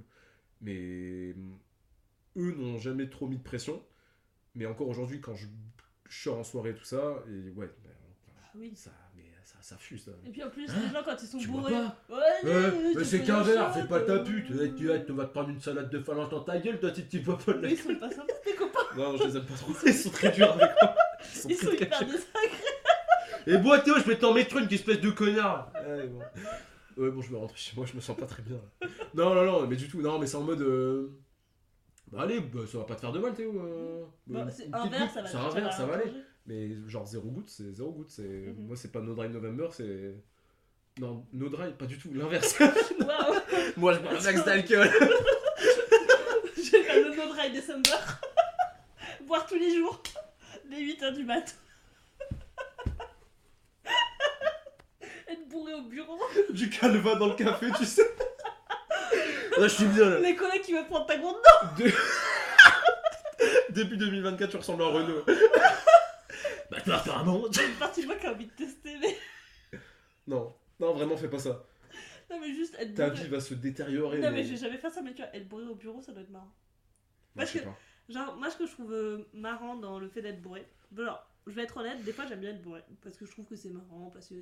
Mais 0.62 1.36
eux 2.38 2.52
n'ont 2.56 2.78
jamais 2.78 3.10
trop 3.10 3.28
mis 3.28 3.38
de 3.38 3.44
pression. 3.44 3.84
Mais 4.56 4.66
encore 4.66 4.88
aujourd'hui, 4.88 5.20
quand 5.20 5.36
je, 5.36 5.48
je 6.10 6.22
sors 6.24 6.38
en 6.38 6.44
soirée, 6.44 6.76
tout 6.76 6.84
ça, 6.84 7.02
et 7.28 7.50
ouais, 7.52 7.68
ben, 7.84 7.90
Ah 8.44 8.50
oui. 8.56 8.72
ça, 8.76 8.92
mais 9.16 9.24
ça, 9.44 9.56
ça 9.62 9.78
fuse. 9.78 10.04
ça. 10.06 10.12
Et 10.26 10.30
puis 10.30 10.44
en 10.44 10.50
plus, 10.50 10.70
Hein 10.70 10.74
les 10.88 10.94
gens 10.94 11.04
quand 11.04 11.16
ils 11.22 11.28
sont 11.28 11.38
Tu 11.40 11.48
bourrés. 11.48 11.74
Ouais, 11.74 11.88
Ouais, 12.44 12.94
mais 12.96 13.04
c'est 13.04 13.24
qu'un 13.24 13.38
un 13.38 13.44
verre, 13.44 13.74
fais 13.74 13.88
pas 13.88 14.02
ta 14.02 14.14
euh, 14.14 14.24
pute. 14.24 14.46
Tu, 14.48 14.54
tu, 14.76 14.76
tu 14.76 14.88
vas 14.88 15.26
te 15.26 15.32
prendre 15.32 15.50
une 15.50 15.60
salade 15.60 15.90
de 15.90 16.00
phalange 16.00 16.30
dans 16.30 16.42
ta 16.44 16.60
gueule, 16.60 16.80
toi, 16.80 16.92
tu 16.92 17.08
tu 17.08 17.20
bois 17.22 17.38
pas 17.38 17.54
de 17.54 17.62
la 17.62 17.68
Mais 17.68 17.74
ils 17.74 17.78
sont 17.80 17.96
pas 17.96 18.10
sympas, 18.12 18.34
tes 18.44 18.54
copains. 18.56 18.80
Non, 18.96 19.18
je 19.18 19.24
les 19.24 19.38
aime 19.38 19.46
pas 19.46 19.56
trop. 19.56 19.74
Ils 19.86 19.94
sont 19.94 20.10
très 20.12 20.32
durs 20.32 20.52
avec 20.52 20.72
moi. 20.82 20.96
Ils 21.34 21.40
sont 21.40 21.50
Ils 21.50 21.54
hyper 21.82 22.00
désagréables. 22.06 22.18
Et 23.48 23.58
bois 23.58 23.80
Théo, 23.80 23.96
je 23.98 24.04
vais 24.04 24.18
t'en 24.18 24.34
mettre 24.34 24.56
une, 24.58 24.72
espèce 24.72 25.02
de 25.02 25.10
connard 25.10 25.72
Ouais, 25.86 26.08
bon. 26.08 26.20
Ouais, 26.96 27.10
bon, 27.10 27.22
je 27.24 27.32
vais 27.32 27.38
rentrer 27.38 27.58
chez 27.58 27.76
moi, 27.76 27.88
je 27.88 27.96
me 27.96 28.02
sens 28.02 28.16
pas 28.16 28.28
très 28.28 28.44
bien. 28.44 28.60
Non, 29.16 29.34
non, 29.34 29.44
non, 29.46 29.66
mais 29.68 29.76
du 29.76 29.88
tout, 29.88 30.00
non, 30.00 30.20
mais 30.20 30.28
c'est 30.28 30.38
en 30.38 30.44
mode. 30.44 30.62
euh, 30.62 31.10
Bah, 32.14 32.22
allez, 32.22 32.40
bah, 32.42 32.60
ça 32.72 32.78
va 32.78 32.84
pas 32.84 32.96
te 32.96 33.02
faire 33.02 33.12
de 33.12 33.20
mal, 33.20 33.34
Théo. 33.34 33.52
euh. 33.56 34.04
Bah, 34.28 34.46
un 34.74 34.88
verre, 34.88 35.10
ça 35.12 35.22
va 35.24 35.28
ça 35.28 35.86
va 35.86 35.94
aller. 35.96 36.06
changer. 36.06 36.24
Mais 36.46 36.70
genre, 36.88 37.06
zéro 37.08 37.28
goutte, 37.30 37.50
c'est 37.50 37.72
zéro 37.74 37.92
goutte. 37.92 38.12
c'est 38.12 38.22
Mhm. 38.24 38.68
Moi, 38.68 38.76
c'est 38.76 38.92
pas 38.92 39.00
No 39.02 39.16
Dry 39.16 39.30
November, 39.30 39.68
c'est. 39.72 40.14
Non, 41.00 41.26
No 41.34 41.50
Dry, 41.50 41.72
pas 41.74 41.88
du 41.88 41.98
tout, 41.98 42.14
l'inverse. 42.14 42.60
Moi, 43.78 43.94
je 43.94 44.00
bois 44.00 44.12
un 44.12 44.22
max 44.22 44.46
d'alcool. 44.46 44.88
faire 46.56 46.96
le 47.04 47.16
no 47.16 47.34
dry 47.34 47.52
December. 47.52 47.90
Boire 49.26 49.46
tous 49.48 49.56
les 49.56 49.76
jours, 49.76 50.02
les 50.70 50.86
8h 50.86 51.14
du 51.16 51.24
mat. 51.24 51.56
Être 55.28 55.48
bourré 55.50 55.74
au 55.74 55.84
bureau. 55.84 56.20
du 56.52 56.70
calva 56.70 57.16
dans 57.16 57.28
le 57.30 57.36
café, 57.36 57.68
tu 57.78 57.86
sais. 57.86 58.08
Là, 59.58 59.68
je 59.68 59.74
suis 59.76 59.86
bien, 59.86 60.10
là. 60.10 60.20
Les 60.20 60.36
collègues 60.36 60.62
qui 60.62 60.74
veulent 60.74 60.88
prendre 60.88 61.06
ta 61.06 61.18
gourde. 61.18 61.38
Début 63.70 63.98
2024, 63.98 64.50
tu 64.50 64.58
ressembles 64.58 64.84
à 64.84 64.88
Renault. 64.88 65.24
bah, 66.72 66.82
toi, 66.82 66.96
apparemment. 66.96 67.44
J'ai 67.52 67.66
une 67.68 67.76
partie 67.76 68.02
de 68.02 68.08
moi 68.08 68.16
qui 68.16 68.26
a 68.28 68.32
envie 68.32 68.46
de 68.48 68.52
tester, 68.52 68.98
mais. 69.00 69.18
Non, 70.28 70.54
non, 70.80 70.94
vraiment, 70.94 71.18
fais 71.18 71.30
pas 71.30 71.40
ça. 71.40 71.64
Non, 72.32 72.40
mais 72.40 72.54
juste 72.54 72.76
être 72.80 72.96
Ta 72.96 73.10
vie 73.10 73.28
va 73.28 73.40
se 73.40 73.54
détériorer. 73.54 74.20
Non, 74.20 74.32
mais 74.32 74.44
j'ai 74.44 74.58
jamais 74.58 74.78
fait 74.78 74.90
ça, 74.90 75.02
mais 75.02 75.14
tu 75.14 75.22
vois, 75.22 75.36
être 75.36 75.48
bourré 75.48 75.66
au 75.66 75.76
bureau, 75.76 76.02
ça 76.02 76.12
doit 76.14 76.22
être 76.24 76.30
marrant. 76.32 76.52
Je 77.36 77.42
parce 77.42 77.52
pas. 77.60 77.78
Genre, 78.10 78.36
moi, 78.36 78.50
ce 78.50 78.58
que 78.58 78.66
je 78.66 78.72
trouve 78.72 78.94
euh, 78.94 79.30
marrant 79.34 79.76
dans 79.76 80.00
le 80.00 80.08
fait 80.10 80.22
d'être 80.22 80.42
bourré, 80.42 80.66
genre, 80.96 81.26
je 81.48 81.52
vais 81.54 81.64
être 81.64 81.78
honnête, 81.78 82.04
des 82.04 82.12
fois 82.14 82.26
j'aime 82.28 82.40
bien 82.40 82.50
être 82.52 82.62
bourré, 82.62 82.82
parce 83.02 83.18
que 83.18 83.26
je 83.26 83.32
trouve 83.32 83.46
que 83.46 83.56
c'est 83.56 83.70
marrant, 83.70 84.10
parce 84.14 84.28
que. 84.30 84.36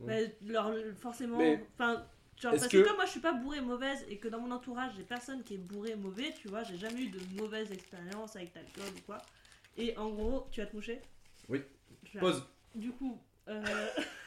bah, 0.00 0.14
leur- 0.46 0.74
forcément. 1.00 1.38
Mais- 1.38 1.64
Enfin. 1.74 2.04
Genre, 2.42 2.50
parce 2.50 2.66
que... 2.66 2.76
que- 2.78 2.82
comme 2.88 2.96
moi 2.96 3.04
je 3.04 3.10
suis 3.12 3.20
pas 3.20 3.32
bourrée 3.32 3.60
mauvaise 3.60 4.04
et 4.08 4.18
que 4.18 4.26
dans 4.26 4.40
mon 4.40 4.50
entourage 4.50 4.92
j'ai 4.96 5.04
personne 5.04 5.44
qui 5.44 5.54
est 5.54 5.58
bourré 5.58 5.94
mauvais, 5.94 6.34
tu 6.40 6.48
vois, 6.48 6.64
j'ai 6.64 6.76
jamais 6.76 7.02
eu 7.02 7.08
de 7.08 7.20
mauvaise 7.40 7.70
expérience 7.70 8.34
avec 8.34 8.52
l'alcool 8.54 8.92
ou 8.96 9.00
quoi. 9.06 9.18
Et 9.76 9.96
en 9.96 10.10
gros, 10.10 10.48
tu 10.50 10.60
vas 10.60 10.66
te 10.66 10.74
moucher? 10.74 11.00
Oui. 11.48 11.62
Pause. 12.18 12.44
Du 12.74 12.90
coup, 12.90 13.20
euh, 13.48 13.62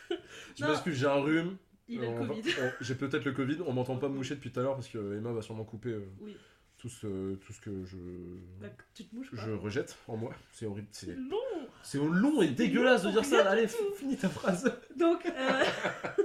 Je 0.55 0.65
m'excuse, 0.65 0.95
j'ai 0.95 1.07
un 1.07 1.15
rhume. 1.21 1.57
il 1.89 2.03
a 2.03 2.07
On 2.07 2.21
le 2.21 2.27
Covid. 2.27 2.51
J'ai 2.79 2.95
peut-être 2.95 3.25
le 3.25 3.33
Covid. 3.33 3.57
On 3.65 3.73
m'entend 3.73 3.97
pas 3.97 4.07
me 4.07 4.15
moucher 4.15 4.35
depuis 4.35 4.51
tout 4.51 4.61
à 4.61 4.63
l'heure 4.63 4.75
parce 4.75 4.87
que 4.87 5.17
Emma 5.17 5.33
va 5.33 5.41
sûrement 5.41 5.65
couper 5.65 5.89
euh, 5.89 6.07
Oui, 6.21 6.37
tout, 6.77 6.87
ce, 6.89 7.35
tout 7.35 7.51
ce 7.51 7.59
que 7.59 7.83
je, 7.83 7.97
bah, 8.61 8.67
tu 8.93 9.05
te 9.05 9.13
mouches 9.13 9.27
je 9.33 9.51
rejette 9.51 9.97
en 10.07 10.15
moi. 10.15 10.31
C'est 10.53 10.65
horrible. 10.65 10.87
C'est 10.91 11.15
long 11.15 11.37
c'est 11.85 11.99
long 11.99 12.41
et 12.41 12.47
dégueulasse 12.47 13.03
de 13.03 13.11
dire 13.11 13.23
ça. 13.23 13.47
Allez, 13.47 13.67
finis 13.95 14.17
ta 14.17 14.27
phrase. 14.27 14.71
Donc, 14.95 15.23
euh, 15.25 15.63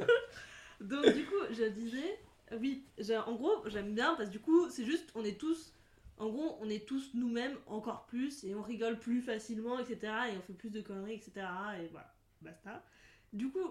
donc 0.81 1.05
du 1.15 1.25
coup, 1.27 1.35
je 1.51 1.65
disais, 1.65 2.19
oui, 2.59 2.85
en 3.27 3.35
gros, 3.35 3.69
j'aime 3.69 3.95
bien 3.95 4.15
parce 4.15 4.29
que 4.29 4.33
du 4.33 4.41
coup, 4.41 4.69
c'est 4.71 4.85
juste, 4.85 5.11
on 5.15 5.25
est 5.25 5.39
tous 5.39 5.73
En 6.19 6.29
gros, 6.29 6.59
on 6.61 6.69
est 6.69 6.87
tous 6.87 7.11
nous-mêmes 7.15 7.57
encore 7.67 8.07
plus 8.07 8.45
et 8.45 8.55
on 8.55 8.63
rigole 8.63 8.99
plus 8.99 9.23
facilement, 9.23 9.79
etc. 9.79 10.13
Et 10.33 10.37
on 10.37 10.43
fait 10.43 10.53
plus 10.53 10.71
de 10.71 10.83
conneries, 10.83 11.15
etc. 11.15 11.47
Et 11.83 11.87
voilà, 11.89 12.15
basta. 12.43 12.85
Du 13.33 13.51
coup, 13.51 13.67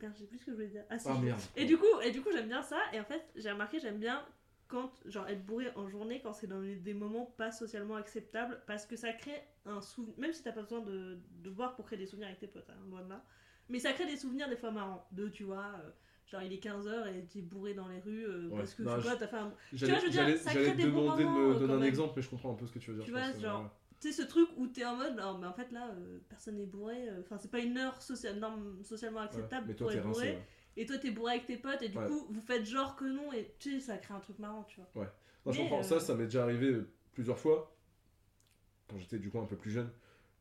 je 0.00 0.18
sais 0.18 0.26
plus 0.26 0.38
ce 0.38 0.44
que 0.46 0.50
je 0.50 0.56
voulais 0.56 0.68
dire. 0.68 0.84
Ah, 0.90 0.98
si, 0.98 1.08
Ah 1.08 1.14
je-. 1.14 1.60
Et 1.62 1.64
du 1.64 1.78
coup, 1.78 1.86
et 2.02 2.10
du 2.10 2.20
coup 2.22 2.28
j'aime 2.32 2.48
bien 2.48 2.62
ça. 2.62 2.78
Et 2.92 3.00
en 3.00 3.04
fait, 3.04 3.24
j'ai 3.36 3.50
remarqué, 3.50 3.78
j'aime 3.80 3.98
bien 3.98 4.22
quand, 4.68 4.90
genre, 5.06 5.26
être 5.28 5.44
bourré 5.46 5.70
en 5.76 5.88
journée 5.88 6.20
quand 6.20 6.32
c'est 6.32 6.46
dans 6.46 6.60
des- 6.60 6.76
des 6.76 6.94
moments 6.94 7.26
pas 7.26 7.50
socialement 7.52 7.96
acceptables 7.96 8.60
parce 8.66 8.86
que 8.86 8.96
ça 8.96 9.12
crée 9.12 9.42
un 9.66 9.80
souvenir. 9.80 10.18
Même 10.18 10.32
si 10.32 10.42
t'as 10.42 10.52
pas 10.52 10.62
besoin 10.62 10.80
de, 10.80 11.18
de 11.42 11.50
boire 11.50 11.74
pour 11.74 11.86
créer 11.86 11.98
des 11.98 12.06
souvenirs 12.06 12.28
avec 12.28 12.40
tes 12.40 12.48
potes, 12.48 12.68
hein, 12.70 12.76
loin 12.90 13.02
de 13.02 13.08
là. 13.10 13.24
Mais 13.70 13.78
ça 13.78 13.92
crée 13.92 14.06
des 14.06 14.16
souvenirs 14.18 14.48
des 14.48 14.56
fois 14.56 14.70
marrants. 14.70 15.06
De, 15.12 15.28
tu 15.28 15.44
vois, 15.44 15.72
euh, 15.84 15.90
genre 16.26 16.42
il 16.42 16.52
est 16.52 16.62
15h 16.64 17.06
et 17.14 17.24
t'es 17.26 17.42
bourré 17.42 17.74
dans 17.74 17.88
les 17.88 18.00
rues 18.00 18.24
euh, 18.26 18.48
Ouais. 18.48 18.58
parce 18.58 18.74
que 18.74 18.82
Non, 18.82 18.94
tu 18.96 19.00
vois, 19.02 19.16
t'as 19.16 19.26
fait 19.26 19.36
un. 19.36 19.52
J'allais 19.72 19.92
vois, 19.92 20.00
je 20.00 20.06
veux 20.06 20.10
dire, 20.12 20.20
j'allais- 20.22 20.36
ça 20.38 20.52
j'allais 20.52 20.66
crée 20.72 20.76
des 20.76 20.90
bons 20.90 21.00
demander 21.02 21.22
de 21.24 21.28
moments, 21.28 21.48
me 21.50 21.54
euh, 21.54 21.58
donner 21.58 21.72
un 21.74 21.82
exemple, 21.82 22.12
mais 22.16 22.22
je 22.22 22.30
comprends 22.30 22.52
un 22.52 22.56
peu 22.56 22.66
ce 22.66 22.72
que 22.72 22.78
tu 22.78 22.90
veux 22.90 22.96
dire. 22.96 23.04
Tu 23.04 23.10
vois, 23.10 23.32
genre, 23.38 23.62
ouais. 23.62 23.68
Tu 24.00 24.12
sais, 24.12 24.22
ce 24.22 24.28
truc 24.28 24.48
où 24.56 24.66
t'es 24.66 24.84
en 24.84 24.96
mode, 24.96 25.16
non, 25.16 25.38
mais 25.38 25.46
en 25.46 25.52
fait 25.54 25.70
là, 25.72 25.88
euh, 25.96 26.18
personne 26.28 26.56
n'est 26.56 26.66
bourré. 26.66 27.08
euh, 27.08 27.20
Enfin, 27.20 27.38
c'est 27.38 27.50
pas 27.50 27.60
une 27.60 27.78
heure 27.78 28.02
social, 28.02 28.38
norme 28.38 28.82
socialement 28.82 29.20
Ouais. 29.20 29.24
acceptable 29.26 29.66
Mais 29.68 29.74
pour 29.74 29.86
toi, 29.86 29.92
t'es 29.92 29.98
être 29.98 30.04
rincé. 30.06 30.20
bourré. 30.20 30.32
ouais. 30.36 30.46
Et 30.76 30.86
toi, 30.86 30.98
t'es 30.98 31.10
bourré 31.10 31.32
avec 31.34 31.46
tes 31.46 31.56
potes, 31.56 31.80
et 31.82 31.88
du 31.88 31.96
Ouais. 31.98 32.06
coup, 32.06 32.26
vous 32.28 32.40
faites 32.40 32.64
genre 32.64 32.96
que 32.96 33.04
non, 33.04 33.32
et 33.32 33.54
tu 33.60 33.72
sais, 33.74 33.80
ça 33.80 33.96
crée 33.96 34.12
un 34.14 34.20
truc 34.20 34.38
marrant, 34.40 34.64
tu 34.64 34.80
vois. 34.80 35.04
Non, 35.46 35.52
je 35.52 35.58
Mais, 35.58 35.64
comprends. 35.68 35.80
euh, 35.80 35.82
Ça, 35.84 36.00
ça 36.00 36.14
m'est 36.14 36.24
déjà 36.24 36.42
arrivé 36.42 36.66
euh, 36.68 36.88
plusieurs 37.12 37.38
fois, 37.38 37.74
quand 38.90 38.98
j'étais 38.98 39.18
du 39.18 39.30
coup 39.30 39.38
un 39.38 39.46
peu 39.46 39.56
plus 39.56 39.70
jeune, 39.70 39.90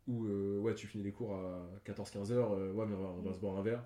où 0.07 0.25
euh, 0.25 0.59
ouais, 0.59 0.73
tu 0.75 0.88
finis 0.88 1.03
les 1.03 1.11
cours 1.11 1.34
à 1.36 1.69
14-15 1.86 2.31
heures, 2.31 2.51
euh, 2.53 2.71
ouais, 2.73 2.86
mais 2.86 2.95
on 2.95 3.01
va, 3.01 3.09
on 3.09 3.21
va 3.21 3.34
se 3.34 3.39
boire 3.39 3.57
un 3.57 3.61
verre. 3.61 3.84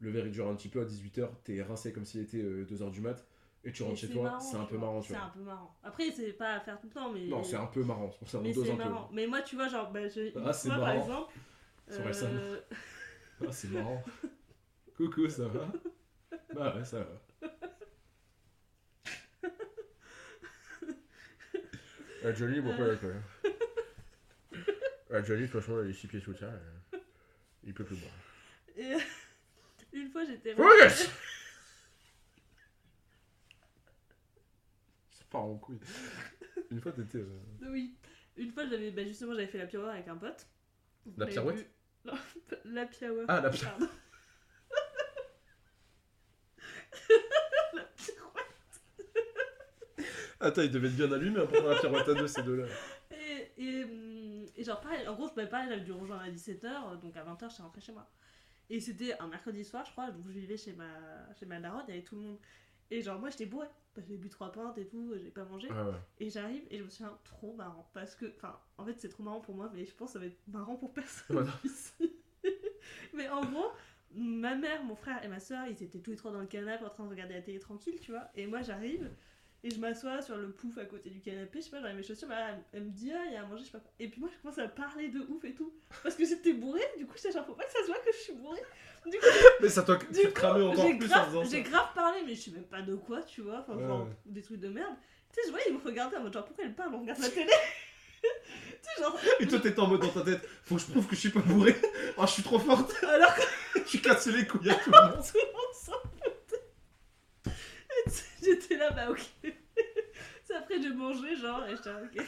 Le 0.00 0.10
verre 0.10 0.26
il 0.26 0.32
dure 0.32 0.48
un 0.48 0.54
petit 0.54 0.68
peu 0.68 0.80
à 0.80 0.84
18h, 0.84 1.28
t'es 1.44 1.62
rincé 1.62 1.92
comme 1.92 2.04
s'il 2.04 2.20
était 2.20 2.38
2h 2.42 2.90
du 2.90 3.00
mat, 3.00 3.26
et 3.64 3.72
tu 3.72 3.82
Et 3.82 3.86
rentres 3.86 3.98
chez 3.98 4.08
toi, 4.08 4.24
marrant, 4.24 4.40
c'est 4.40 4.56
un 4.56 4.64
peu 4.64 4.76
marrant, 4.78 5.00
tu 5.00 5.08
C'est 5.08 5.14
vois. 5.14 5.24
un 5.24 5.28
peu 5.30 5.40
marrant. 5.40 5.74
Après, 5.82 6.10
c'est 6.10 6.32
pas 6.34 6.54
à 6.54 6.60
faire 6.60 6.78
tout 6.78 6.86
le 6.86 6.92
temps, 6.92 7.10
mais. 7.10 7.26
Non, 7.26 7.42
c'est 7.42 7.56
un 7.56 7.66
peu 7.66 7.82
marrant, 7.82 8.10
c'est 8.10 8.18
pour 8.18 8.28
ça 8.28 8.38
on 8.38 8.42
Mais 8.42 8.52
dose 8.52 8.70
un 8.70 8.76
peu. 8.76 8.84
marrant. 8.84 9.10
Mais 9.12 9.26
moi, 9.26 9.42
tu 9.42 9.56
vois, 9.56 9.68
genre, 9.68 9.90
bah, 9.90 10.06
je, 10.08 10.30
Ah, 10.44 10.52
c'est 10.52 10.68
fois, 10.68 10.76
par 10.78 10.86
marrant. 10.86 11.02
exemple. 11.02 11.32
Euh, 11.90 12.60
Ah, 13.46 13.52
c'est 13.52 13.68
marrant. 13.70 14.02
Coucou, 14.96 15.28
ça 15.28 15.46
va? 15.48 15.72
Bah 16.54 16.74
ouais, 16.76 16.84
ça 16.84 17.00
va. 17.00 17.48
Ah, 22.24 22.32
Johnny, 22.32 22.60
pourquoi 22.60 22.86
Ah, 25.12 25.22
Johnny, 25.22 25.42
de 25.42 25.46
toute 25.46 25.60
façon, 25.60 25.82
il 25.84 25.90
est 25.90 25.92
six 25.92 26.06
pieds 26.08 26.20
sous 26.20 26.32
terre, 26.34 26.48
euh, 26.92 26.98
il 27.64 27.72
peut 27.74 27.84
plus 27.84 27.96
boire. 27.96 28.12
Une 30.00 30.10
fois, 30.10 30.24
j'étais. 30.24 30.54
Yes 30.56 31.10
Ça 35.10 35.24
part 35.30 35.42
en 35.44 35.56
couille. 35.58 35.78
Une 36.70 36.80
fois, 36.80 36.92
t'étais. 36.92 37.18
euh, 37.18 37.38
Oui. 37.62 37.96
Une 38.36 38.52
fois, 38.52 38.66
j'avais, 38.66 38.90
bah, 38.90 39.04
justement, 39.04 39.32
j'avais 39.34 39.46
fait 39.46 39.58
la 39.58 39.66
pirouette 39.66 39.90
avec 39.94 40.08
un 40.08 40.16
pote. 40.16 40.46
La 41.16 41.24
avait 41.24 41.32
pirouette? 41.32 41.56
bu- 41.56 41.70
Non, 42.10 42.14
La 42.64 42.86
pirouette. 42.86 43.26
Ah, 43.28 43.40
la 43.40 43.50
pi- 43.50 43.64
Pardon. 43.64 43.88
la 47.74 47.84
pirouette. 47.84 48.46
Attends, 50.40 50.62
il 50.62 50.70
devait 50.70 50.88
être 50.88 50.96
bien 50.96 51.10
allumé 51.12 51.40
hein, 51.40 51.46
pour 51.46 51.56
faire 51.56 51.66
la 51.68 51.78
pirouette 51.80 52.08
à 52.08 52.14
deux, 52.14 52.26
ces 52.26 52.42
deux-là. 52.42 52.66
Et, 53.10 53.50
et, 53.56 53.84
hum, 53.84 54.46
et 54.54 54.64
genre, 54.64 54.80
pareil, 54.80 55.06
en 55.08 55.14
gros, 55.14 55.30
bah, 55.34 55.46
pareil, 55.46 55.68
j'avais 55.70 55.80
dû 55.82 55.92
rejoindre 55.92 56.22
à 56.22 56.30
17h, 56.30 57.00
donc 57.00 57.16
à 57.16 57.24
20h, 57.24 57.50
j'étais 57.50 57.62
rentrée 57.62 57.80
chez 57.80 57.92
moi. 57.92 58.08
Et 58.68 58.80
c'était 58.80 59.18
un 59.20 59.28
mercredi 59.28 59.64
soir, 59.64 59.84
je 59.84 59.92
crois, 59.92 60.10
donc 60.10 60.24
je 60.28 60.38
vivais 60.38 60.56
chez 60.56 60.72
ma, 60.72 61.32
chez 61.34 61.46
ma 61.46 61.60
daronne, 61.60 61.84
il 61.88 61.90
y 61.90 61.94
avait 61.98 62.04
tout 62.04 62.16
le 62.16 62.22
monde. 62.22 62.38
Et 62.90 63.00
genre, 63.02 63.18
moi, 63.18 63.30
j'étais 63.30 63.46
bourrée. 63.46 63.68
Parce 63.94 64.06
que 64.06 64.12
J'ai 64.12 64.18
bu 64.18 64.28
trois 64.28 64.52
pintes 64.52 64.76
et 64.76 64.86
tout, 64.86 65.14
j'ai 65.16 65.30
pas 65.30 65.44
mangé. 65.44 65.68
Ouais. 65.68 65.92
Et 66.18 66.28
j'arrive 66.28 66.62
et 66.70 66.78
je 66.78 66.84
me 66.84 66.90
souviens 66.90 67.16
trop 67.24 67.54
marrant. 67.54 67.88
Parce 67.94 68.14
que, 68.14 68.26
enfin, 68.36 68.58
en 68.76 68.84
fait, 68.84 68.94
c'est 68.98 69.08
trop 69.08 69.22
marrant 69.22 69.40
pour 69.40 69.54
moi, 69.54 69.70
mais 69.74 69.86
je 69.86 69.94
pense 69.94 70.08
que 70.08 70.12
ça 70.14 70.18
va 70.18 70.26
être 70.26 70.38
marrant 70.48 70.76
pour 70.76 70.92
personne 70.92 71.36
Voilà. 71.36 71.52
ici. 71.64 72.12
mais 73.14 73.28
en 73.28 73.40
gros, 73.44 73.70
ma 74.14 74.54
mère, 74.54 74.84
mon 74.84 74.96
frère 74.96 75.24
et 75.24 75.28
ma 75.28 75.40
soeur, 75.40 75.66
ils 75.66 75.82
étaient 75.82 76.00
tous 76.00 76.10
les 76.10 76.16
trois 76.16 76.30
dans 76.30 76.40
le 76.40 76.46
canapé 76.46 76.84
en 76.84 76.90
train 76.90 77.04
de 77.04 77.08
regarder 77.08 77.34
la 77.34 77.42
télé 77.42 77.58
tranquille, 77.58 77.98
tu 78.00 78.10
vois. 78.10 78.28
Et 78.34 78.46
moi, 78.46 78.60
j'arrive 78.62 79.10
et 79.64 79.70
je 79.70 79.78
m'assois 79.80 80.22
sur 80.22 80.36
le 80.36 80.50
pouf 80.50 80.78
à 80.78 80.84
côté 80.84 81.10
du 81.10 81.20
canapé, 81.20 81.58
je 81.60 81.64
sais 81.64 81.70
pas, 81.70 81.80
j'enlève 81.80 81.96
mes 81.96 82.02
chaussures, 82.02 82.28
bah, 82.28 82.36
elle, 82.50 82.62
elle 82.72 82.82
me 82.84 82.90
dit, 82.90 83.10
ah, 83.12 83.24
il 83.26 83.32
y 83.32 83.36
a 83.36 83.42
à 83.42 83.46
manger, 83.46 83.62
je 83.62 83.66
sais 83.66 83.72
pas 83.72 83.80
quoi. 83.80 83.90
Et 83.98 84.08
puis 84.08 84.20
moi, 84.20 84.28
je 84.32 84.40
commence 84.40 84.58
à 84.58 84.68
parler 84.68 85.08
de 85.08 85.20
ouf 85.20 85.44
et 85.44 85.54
tout. 85.54 85.72
Parce 86.02 86.14
que 86.14 86.24
j'étais 86.24 86.52
bourrée, 86.52 86.84
du 86.98 87.06
coup, 87.06 87.14
j'étais 87.16 87.32
genre, 87.32 87.44
faut 87.46 87.54
pas 87.54 87.64
que 87.64 87.72
ça 87.72 87.80
se 87.80 87.86
voit 87.86 87.98
que 87.98 88.12
je 88.12 88.18
suis 88.18 88.32
bourrée. 88.34 88.62
Du 89.06 89.18
coup, 89.18 89.24
Mais 89.60 89.68
ça 89.68 89.82
t'a 89.82 89.96
cramais 89.96 90.64
encore 90.64 90.84
plus 90.84 90.92
en 90.94 91.08
grave, 91.08 91.44
ça. 91.44 91.50
j'ai 91.50 91.62
grave 91.62 91.88
parlé, 91.94 92.20
mais 92.26 92.34
je 92.34 92.40
sais 92.42 92.50
même 92.52 92.64
pas 92.64 92.82
de 92.82 92.94
quoi, 92.96 93.22
tu 93.22 93.40
vois. 93.40 93.60
Enfin, 93.60 93.74
Ouais, 93.76 93.86
genre, 93.86 94.02
ouais. 94.04 94.12
des 94.26 94.42
trucs 94.42 94.60
de 94.60 94.68
merde. 94.68 94.94
Tu 95.32 95.40
sais, 95.40 95.46
je 95.46 95.50
voyais, 95.50 95.66
ils 95.68 95.74
me 95.74 95.80
regardaient 95.82 96.16
en 96.16 96.22
mode 96.22 96.32
genre, 96.32 96.44
pourquoi 96.44 96.64
elle 96.64 96.74
parle 96.74 96.94
On 96.94 97.00
regarde 97.00 97.20
la 97.20 97.28
télé? 97.28 97.46
tu 98.22 98.28
sais, 98.82 99.02
genre, 99.02 99.18
Et 99.40 99.46
toi, 99.46 99.58
t'étais 99.60 99.80
en 99.80 99.86
mode 99.88 100.00
dans 100.00 100.08
ta 100.08 100.22
tête, 100.22 100.46
faut 100.64 100.76
que 100.76 100.80
je 100.80 100.86
prouve 100.86 101.06
que 101.06 101.14
je 101.14 101.20
suis 101.20 101.30
pas 101.30 101.40
bourré. 101.40 101.74
Oh, 102.16 102.22
je 102.26 102.30
suis 102.32 102.42
trop 102.42 102.58
forte. 102.58 102.94
alors 103.04 103.34
que 103.34 103.42
Je 103.84 103.88
suis 103.90 104.00
cassé 104.00 104.32
les 104.32 104.46
couilles 104.46 104.70
à 104.70 104.74
tout 104.74 104.90
le 104.90 105.00
monde. 105.00 105.24
tout 105.24 105.38
le 105.38 105.52
monde 105.52 105.74
s'en 105.74 105.92
foutait. 105.92 106.64
Et 107.46 108.10
tu 108.10 108.16
sais, 108.16 108.24
J'étais 108.46 108.76
là, 108.76 108.90
bah 108.90 109.10
ok. 109.10 109.20
C'est 110.44 110.54
après, 110.54 110.80
j'ai 110.80 110.90
mangé, 110.90 111.34
genre, 111.36 111.66
et 111.66 111.76
j'étais 111.76 111.92
là, 111.92 112.00
ok. 112.04 112.24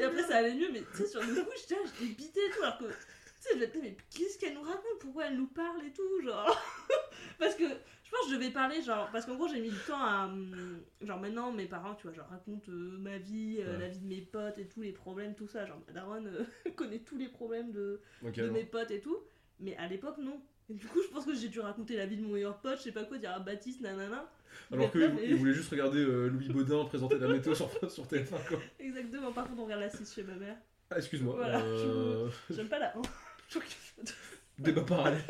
Et 0.00 0.04
après, 0.04 0.22
ça 0.22 0.36
allait 0.36 0.54
mieux, 0.54 0.70
mais 0.72 0.80
tu 0.92 0.98
sais, 0.98 1.06
sur 1.06 1.20
le 1.20 1.26
coup, 1.26 1.50
j'étais 1.60 1.74
là, 1.74 1.80
j'étais 2.00 2.46
et 2.46 2.50
tout, 2.50 2.62
alors 2.62 2.78
que. 2.78 2.84
Tu 2.84 2.92
sais, 3.40 3.50
je 3.54 3.58
me 3.60 3.66
disais, 3.66 3.78
mais 3.82 3.96
qu'est-ce 4.14 4.38
qu'elle 4.38 4.54
nous 4.54 4.62
raconte? 4.62 4.98
Pourquoi 5.00 5.26
elle 5.26 5.36
nous 5.36 5.46
parle 5.48 5.84
et 5.84 5.92
tout 5.92 6.20
Genre? 6.22 6.56
parce 7.38 7.54
que 7.54 7.64
je 7.64 8.10
pense 8.10 8.20
que 8.26 8.30
je 8.30 8.34
devais 8.36 8.50
parler, 8.50 8.80
genre. 8.82 9.08
Parce 9.12 9.26
qu'en 9.26 9.36
gros, 9.36 9.48
j'ai 9.48 9.60
mis 9.60 9.70
du 9.70 9.78
temps 9.86 10.00
à. 10.00 10.26
hum, 10.26 10.80
Genre, 11.00 11.20
maintenant, 11.20 11.52
mes 11.52 11.66
parents, 11.66 11.94
tu 11.94 12.06
vois, 12.08 12.12
genre, 12.16 12.28
racontent 12.28 12.70
euh, 12.70 12.96
ma 12.98 13.18
vie, 13.18 13.58
euh, 13.60 13.74
Ouais. 13.74 13.78
la 13.82 13.88
vie 13.88 13.98
de 14.00 14.06
mes 14.06 14.20
potes 14.22 14.58
et 14.58 14.66
tout, 14.66 14.82
les 14.82 14.92
problèmes, 14.92 15.34
tout 15.34 15.46
ça. 15.48 15.66
Genre, 15.66 15.80
ma 15.86 15.92
daronne 15.92 16.26
euh, 16.28 16.70
connaît 16.76 17.00
tous 17.00 17.16
les 17.16 17.28
problèmes 17.28 17.70
de, 17.72 18.00
de 18.22 18.48
mes 18.50 18.64
potes 18.64 18.90
et 18.90 19.00
tout. 19.00 19.18
Mais 19.60 19.76
à 19.76 19.86
l'époque, 19.88 20.18
non. 20.18 20.40
Et 20.70 20.74
du 20.74 20.86
coup, 20.86 21.00
je 21.02 21.08
pense 21.08 21.24
que 21.24 21.34
j'ai 21.34 21.48
dû 21.48 21.60
raconter 21.60 21.96
la 21.96 22.06
vie 22.06 22.16
de 22.16 22.22
mon 22.22 22.34
meilleur 22.34 22.58
pote, 22.60 22.78
je 22.78 22.82
sais 22.84 22.92
pas 22.92 23.04
quoi, 23.04 23.16
dire 23.18 23.30
à 23.32 23.38
Baptiste, 23.40 23.80
nanana. 23.80 24.30
Alors 24.72 24.90
Mais- 24.94 25.16
qu'il 25.26 25.36
voulait 25.36 25.54
juste 25.54 25.70
regarder 25.70 25.98
euh, 26.00 26.28
Louis 26.28 26.48
Baudin 26.48 26.84
présenter 26.84 27.18
la 27.18 27.28
météo 27.28 27.54
sur, 27.54 27.70
sur 27.90 28.04
TF1, 28.06 28.46
quoi. 28.48 28.58
Exactement, 28.78 29.32
par 29.32 29.46
contre, 29.48 29.60
on 29.60 29.64
regarde 29.64 29.80
la 29.82 29.88
6 29.90 30.12
chez 30.14 30.22
ma 30.24 30.34
mère. 30.34 30.56
Ah, 30.90 30.96
excuse-moi. 30.98 31.34
Voilà, 31.36 31.60
euh, 31.60 32.28
J'aime 32.50 32.68
pas 32.68 32.78
la 32.78 32.94
1. 32.96 33.02
Débat 34.58 34.82
parallèle. 34.82 35.22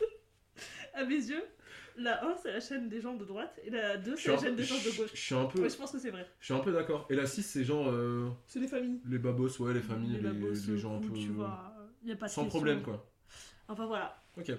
à 0.94 1.04
mes 1.04 1.14
yeux, 1.14 1.42
la 1.96 2.24
1 2.26 2.36
c'est 2.42 2.52
la 2.52 2.60
chaîne 2.60 2.88
des 2.88 3.00
gens 3.00 3.14
de 3.14 3.24
droite 3.24 3.58
et 3.64 3.70
la 3.70 3.96
2 3.96 4.16
Je 4.16 4.22
c'est 4.22 4.30
la 4.32 4.38
chaîne 4.38 4.56
des 4.56 4.64
gens 4.64 4.74
de 4.76 4.96
gauche. 4.96 5.10
je 5.14 5.20
suis 5.20 5.34
un 5.34 5.44
peu, 5.46 5.60
Ouais, 5.62 5.70
je 5.70 5.76
pense 5.76 5.92
que 5.92 5.98
c'est 5.98 6.10
vrai. 6.10 6.26
je 6.40 6.44
suis 6.46 6.54
un 6.54 6.58
peu 6.60 6.72
d'accord. 6.72 7.06
Et 7.10 7.14
la 7.14 7.26
6, 7.26 7.42
c'est 7.42 7.64
genre 7.64 7.88
euh, 7.88 8.28
C'est 8.46 8.58
les 8.60 8.68
familles. 8.68 9.00
les 9.08 9.18
babos, 9.18 9.48
ouais, 9.60 9.72
les 9.74 9.80
familles, 9.80 10.16
les, 10.16 10.18
babos, 10.20 10.52
les 10.68 10.78
gens 10.78 10.96
un 10.96 11.00
peu. 11.00 11.12
Tu 11.14 11.28
vois, 11.28 11.72
y 12.04 12.12
a 12.12 12.16
pas 12.16 12.26
de 12.26 12.30
Sans 12.30 12.42
question. 12.44 12.58
problème, 12.58 12.82
quoi. 12.82 13.08
Enfin 13.72 13.86
voilà. 13.86 14.22
Ok. 14.36 14.52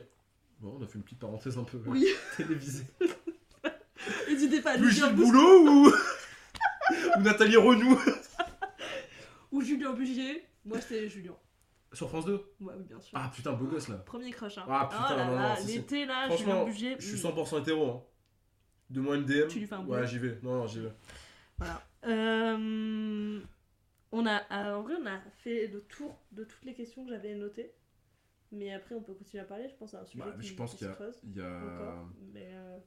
Bon, 0.59 0.77
on 0.79 0.83
a 0.83 0.87
fait 0.87 0.95
une 0.97 1.03
petite 1.03 1.19
parenthèse 1.19 1.57
un 1.57 1.63
peu 1.63 1.77
euh, 1.77 1.83
Oui. 1.87 2.05
télévisée. 2.37 2.85
N'hésitez 4.27 4.59
pas 4.61 4.71
à 4.71 4.77
nous 4.77 4.83
Plus 4.83 4.93
Gilles 4.93 5.13
Boulot 5.13 5.67
ou... 5.67 5.87
ou 7.17 7.21
Nathalie 7.21 7.57
Renou 7.57 7.99
Ou 9.51 9.61
Julien 9.61 9.93
Bugier. 9.93 10.45
Moi 10.65 10.81
c'était 10.81 11.07
Julien. 11.09 11.35
Sur 11.93 12.09
France 12.09 12.25
2 12.25 12.33
Ouais, 12.61 12.73
oui, 12.75 12.83
bien 12.87 12.99
sûr. 12.99 13.15
Ah 13.15 13.31
putain, 13.33 13.51
beau 13.53 13.65
gosse 13.65 13.87
là. 13.87 13.97
Premier 13.97 14.31
crush. 14.31 14.57
Hein. 14.57 14.65
Ah, 14.67 14.89
putain, 14.91 15.15
là 15.15 15.25
non, 15.27 15.35
là, 15.35 15.49
non, 15.49 15.55
si. 15.63 15.77
l'été 15.77 16.05
là, 16.05 16.35
Julien 16.35 16.65
Bugier. 16.65 16.95
Je 16.97 17.05
suis 17.05 17.27
hmm. 17.27 17.31
100% 17.31 17.61
hétéro. 17.61 17.91
Hein. 17.91 18.03
De 18.89 18.99
moi 18.99 19.15
une 19.15 19.25
DM. 19.25 19.47
Tu 19.47 19.59
lui 19.59 19.67
fais 19.67 19.75
un 19.75 19.79
Ouais, 19.81 19.97
boulot. 19.97 20.05
j'y 20.05 20.17
vais. 20.17 20.39
Non, 20.41 20.55
non, 20.55 20.67
j'y 20.67 20.79
vais. 20.79 20.91
Voilà. 21.59 21.83
Euh, 22.05 23.39
On 24.11 24.25
a, 24.25 24.41
euh, 24.51 24.75
en 24.75 24.81
vrai, 24.81 24.95
on 24.99 25.05
a 25.05 25.19
fait 25.43 25.67
le 25.67 25.81
tour 25.81 26.19
de 26.31 26.43
toutes 26.43 26.63
les 26.63 26.73
questions 26.73 27.03
que 27.05 27.11
j'avais 27.11 27.35
notées. 27.35 27.73
Mais 28.53 28.71
après, 28.71 28.93
on 28.95 29.01
peut 29.01 29.13
continuer 29.15 29.41
à 29.41 29.45
parler. 29.45 29.67
Je 29.67 29.75
pense 29.75 29.93
à 29.95 30.01
un 30.01 30.05
sujet 30.05 30.23
Bah, 30.23 30.35
qui, 30.39 30.47
je 30.47 30.53
pense 30.55 30.71
qui 30.71 30.77
qu'il 30.77 30.87
y 30.87 30.89
se 30.89 30.93
a. 30.93 30.95
creuse 30.95 31.19
Il 31.23 31.35
y 31.35 31.41
a... 31.41 31.57
encore. 31.57 32.07
Mais 32.33 32.49
euh, 32.53 32.79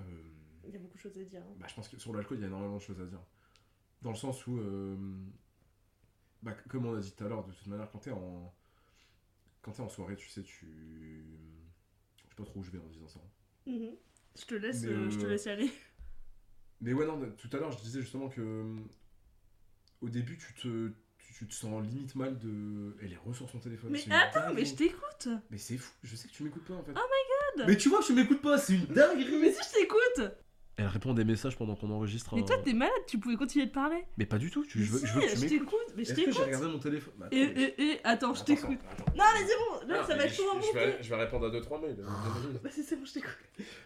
euh, 0.00 0.02
il 0.66 0.72
y 0.72 0.76
a 0.76 0.78
beaucoup 0.78 0.96
de 0.96 1.00
choses 1.02 1.18
à 1.18 1.22
dire. 1.22 1.42
hein. 1.42 1.54
Bah, 1.58 1.66
je 1.68 1.74
pense 1.74 1.88
que 1.88 1.98
sur 1.98 2.14
l'alcool, 2.14 2.38
il 2.38 2.40
y 2.40 2.44
a 2.44 2.46
énormément 2.46 2.76
de 2.76 2.82
choses 2.82 3.00
à 3.00 3.04
dire. 3.06 3.20
Dans 4.00 4.10
le 4.10 4.16
sens 4.16 4.46
où, 4.46 4.58
euh, 4.58 4.96
bah, 6.42 6.52
comme 6.68 6.86
on 6.86 6.94
a 6.96 7.00
dit 7.00 7.12
tout 7.12 7.24
à 7.24 7.28
l'heure, 7.28 7.44
de 7.44 7.52
toute 7.52 7.66
manière, 7.66 7.90
quand 7.90 7.98
t'es 7.98 8.10
en, 8.10 8.52
quand 9.60 9.72
t'es 9.72 9.82
en 9.82 9.88
soirée, 9.88 10.16
tu 10.16 10.28
sais, 10.28 10.42
tu. 10.42 11.24
Je 12.24 12.28
sais 12.30 12.34
pas 12.36 12.44
trop 12.44 12.60
où 12.60 12.62
je 12.64 12.70
vais 12.70 12.78
en 12.78 12.86
disant 12.88 13.08
ça. 13.08 13.20
Mhm. 13.66 13.94
Je 14.38 14.44
te 14.46 14.54
laisse, 14.54 14.82
euh, 14.84 15.10
je 15.10 15.18
te 15.18 15.26
laisse 15.26 15.44
y 15.44 15.50
aller. 15.50 15.70
Mais 16.80 16.94
ouais, 16.94 17.06
non, 17.06 17.20
tout 17.36 17.50
à 17.52 17.58
l'heure, 17.58 17.70
je 17.70 17.80
disais 17.82 18.00
justement 18.00 18.28
que. 18.30 18.76
Au 20.00 20.08
début, 20.08 20.36
tu 20.38 20.52
te, 20.54 20.92
tu, 21.26 21.34
tu 21.34 21.46
te 21.46 21.54
sens 21.54 21.82
limite 21.82 22.14
mal 22.14 22.38
de. 22.38 22.96
Elle 23.02 23.12
est 23.12 23.16
re 23.16 23.34
sur 23.34 23.48
son 23.50 23.58
téléphone. 23.58 23.90
Mais 23.90 24.04
attends, 24.10 24.52
mais 24.54 24.64
je 24.64 24.74
t'écoute. 24.74 25.28
Mais 25.50 25.58
c'est 25.58 25.76
fou, 25.78 25.92
je 26.02 26.14
sais 26.16 26.28
que 26.28 26.32
tu 26.32 26.42
m'écoutes 26.42 26.64
pas 26.64 26.74
en 26.74 26.82
fait. 26.82 26.92
Oh 26.94 27.00
my 27.00 27.58
god 27.62 27.68
Mais 27.68 27.76
tu 27.76 27.88
vois 27.88 28.00
que 28.00 28.06
tu 28.06 28.12
m'écoutes 28.14 28.42
pas, 28.42 28.58
c'est 28.58 28.74
une 28.74 28.86
dinguerie 28.86 29.38
Mais 29.40 29.52
si 29.52 29.60
je 29.62 29.78
t'écoute 29.80 30.32
Elle 30.76 30.86
répond 30.86 31.14
des 31.14 31.24
messages 31.24 31.56
pendant 31.56 31.74
qu'on 31.76 31.90
enregistre. 31.90 32.34
Mais 32.34 32.44
toi, 32.44 32.56
t'es 32.64 32.72
malade, 32.72 32.92
tu 33.06 33.18
pouvais 33.18 33.36
continuer 33.36 33.66
de 33.66 33.70
parler. 33.72 34.04
Mais 34.18 34.26
pas 34.26 34.38
du 34.38 34.50
tout, 34.50 34.64
tu, 34.64 34.82
je, 34.84 34.92
veux, 34.92 34.98
si, 34.98 35.06
je 35.06 35.12
veux 35.14 35.20
que 35.20 35.26
tu 35.26 35.36
je 35.36 35.40
m'écoutes. 35.42 35.58
t'écoute, 35.58 35.94
mais 35.96 36.04
je 36.04 36.10
Est-ce 36.12 36.14
que 36.20 36.20
j'ai 36.20 36.30
t'écoute. 36.30 36.44
regardé 36.46 36.66
mon 36.68 36.78
téléphone? 36.78 37.12
Bah, 37.18 37.26
attends, 37.26 37.36
Et, 37.36 37.46
mais- 37.54 37.62
et, 37.78 37.92
et, 37.92 38.00
attends, 38.04 38.34
je 38.34 38.44
t'écoute. 38.44 38.78
Non, 39.16 39.24
mais 39.34 39.46
c'est 39.46 39.56
bon, 39.56 39.88
là, 39.88 40.00
Ah, 40.02 40.06
ça 40.06 40.16
va 40.16 40.24
être 40.24 40.34
trop 40.36 40.60
je, 40.60 40.66
je, 40.66 40.72
vais, 40.72 41.02
je 41.02 41.08
vais 41.10 41.16
répondre 41.16 41.46
à 41.46 41.50
2-3 41.50 41.80
mails. 41.82 41.96
Bah, 42.62 42.70
c'est 42.72 42.82
c'est 42.82 42.96
bon, 42.96 43.04
je 43.04 43.12
t'écoute. 43.12 43.36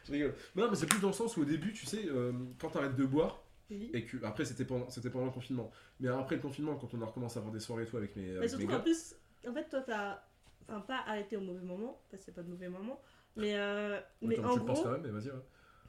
je 0.06 0.12
rigole. 0.12 0.34
Mais 0.54 0.62
non, 0.62 0.70
mais 0.70 0.76
c'est 0.76 0.86
plus 0.86 1.00
dans 1.00 1.08
le 1.08 1.12
sens 1.14 1.36
où 1.36 1.42
au 1.42 1.44
début, 1.44 1.72
tu 1.72 1.86
sais, 1.86 2.04
euh, 2.06 2.32
quand 2.60 2.70
t'arrêtes 2.70 2.96
de 2.96 3.04
boire, 3.04 3.42
Oui. 3.70 3.90
Et 3.92 4.04
que, 4.04 4.24
après, 4.24 4.44
c'était 4.44 4.64
pendant, 4.64 4.88
c'était 4.90 5.10
pendant 5.10 5.26
le 5.26 5.32
confinement. 5.32 5.70
Mais 6.00 6.08
après 6.08 6.36
le 6.36 6.42
confinement, 6.42 6.76
quand 6.76 6.92
on 6.94 7.02
a 7.02 7.06
recommencé 7.06 7.38
à 7.38 7.40
avoir 7.40 7.52
des 7.52 7.60
soirées 7.60 7.82
et 7.82 7.86
tout 7.86 7.96
avec 7.96 8.14
mes, 8.16 8.22
Mais 8.22 8.28
avec 8.36 8.42
mes 8.42 8.48
surtout 8.48 8.66
gars, 8.66 8.78
en 8.78 8.80
plus, 8.80 9.14
en 9.48 9.52
fait, 9.52 9.68
toi, 9.68 9.80
t'as. 9.80 10.22
Enfin, 10.68 10.80
pas 10.80 11.04
arrêté 11.06 11.36
au 11.36 11.40
mauvais 11.40 11.64
moment, 11.64 12.00
parce 12.10 12.22
que 12.22 12.26
c'est 12.26 12.34
pas 12.34 12.42
de 12.42 12.50
mauvais 12.50 12.68
moment. 12.68 13.00
Mais, 13.36 13.56
euh, 13.56 14.00
mais 14.20 14.38
en 14.40 14.54
tu 14.54 14.58
le 14.60 14.64
penses 14.64 14.78
gros. 14.78 14.84
quand 14.84 14.92
même, 14.92 15.02
mais 15.02 15.10
vas-y. 15.10 15.28
ouais. 15.30 15.42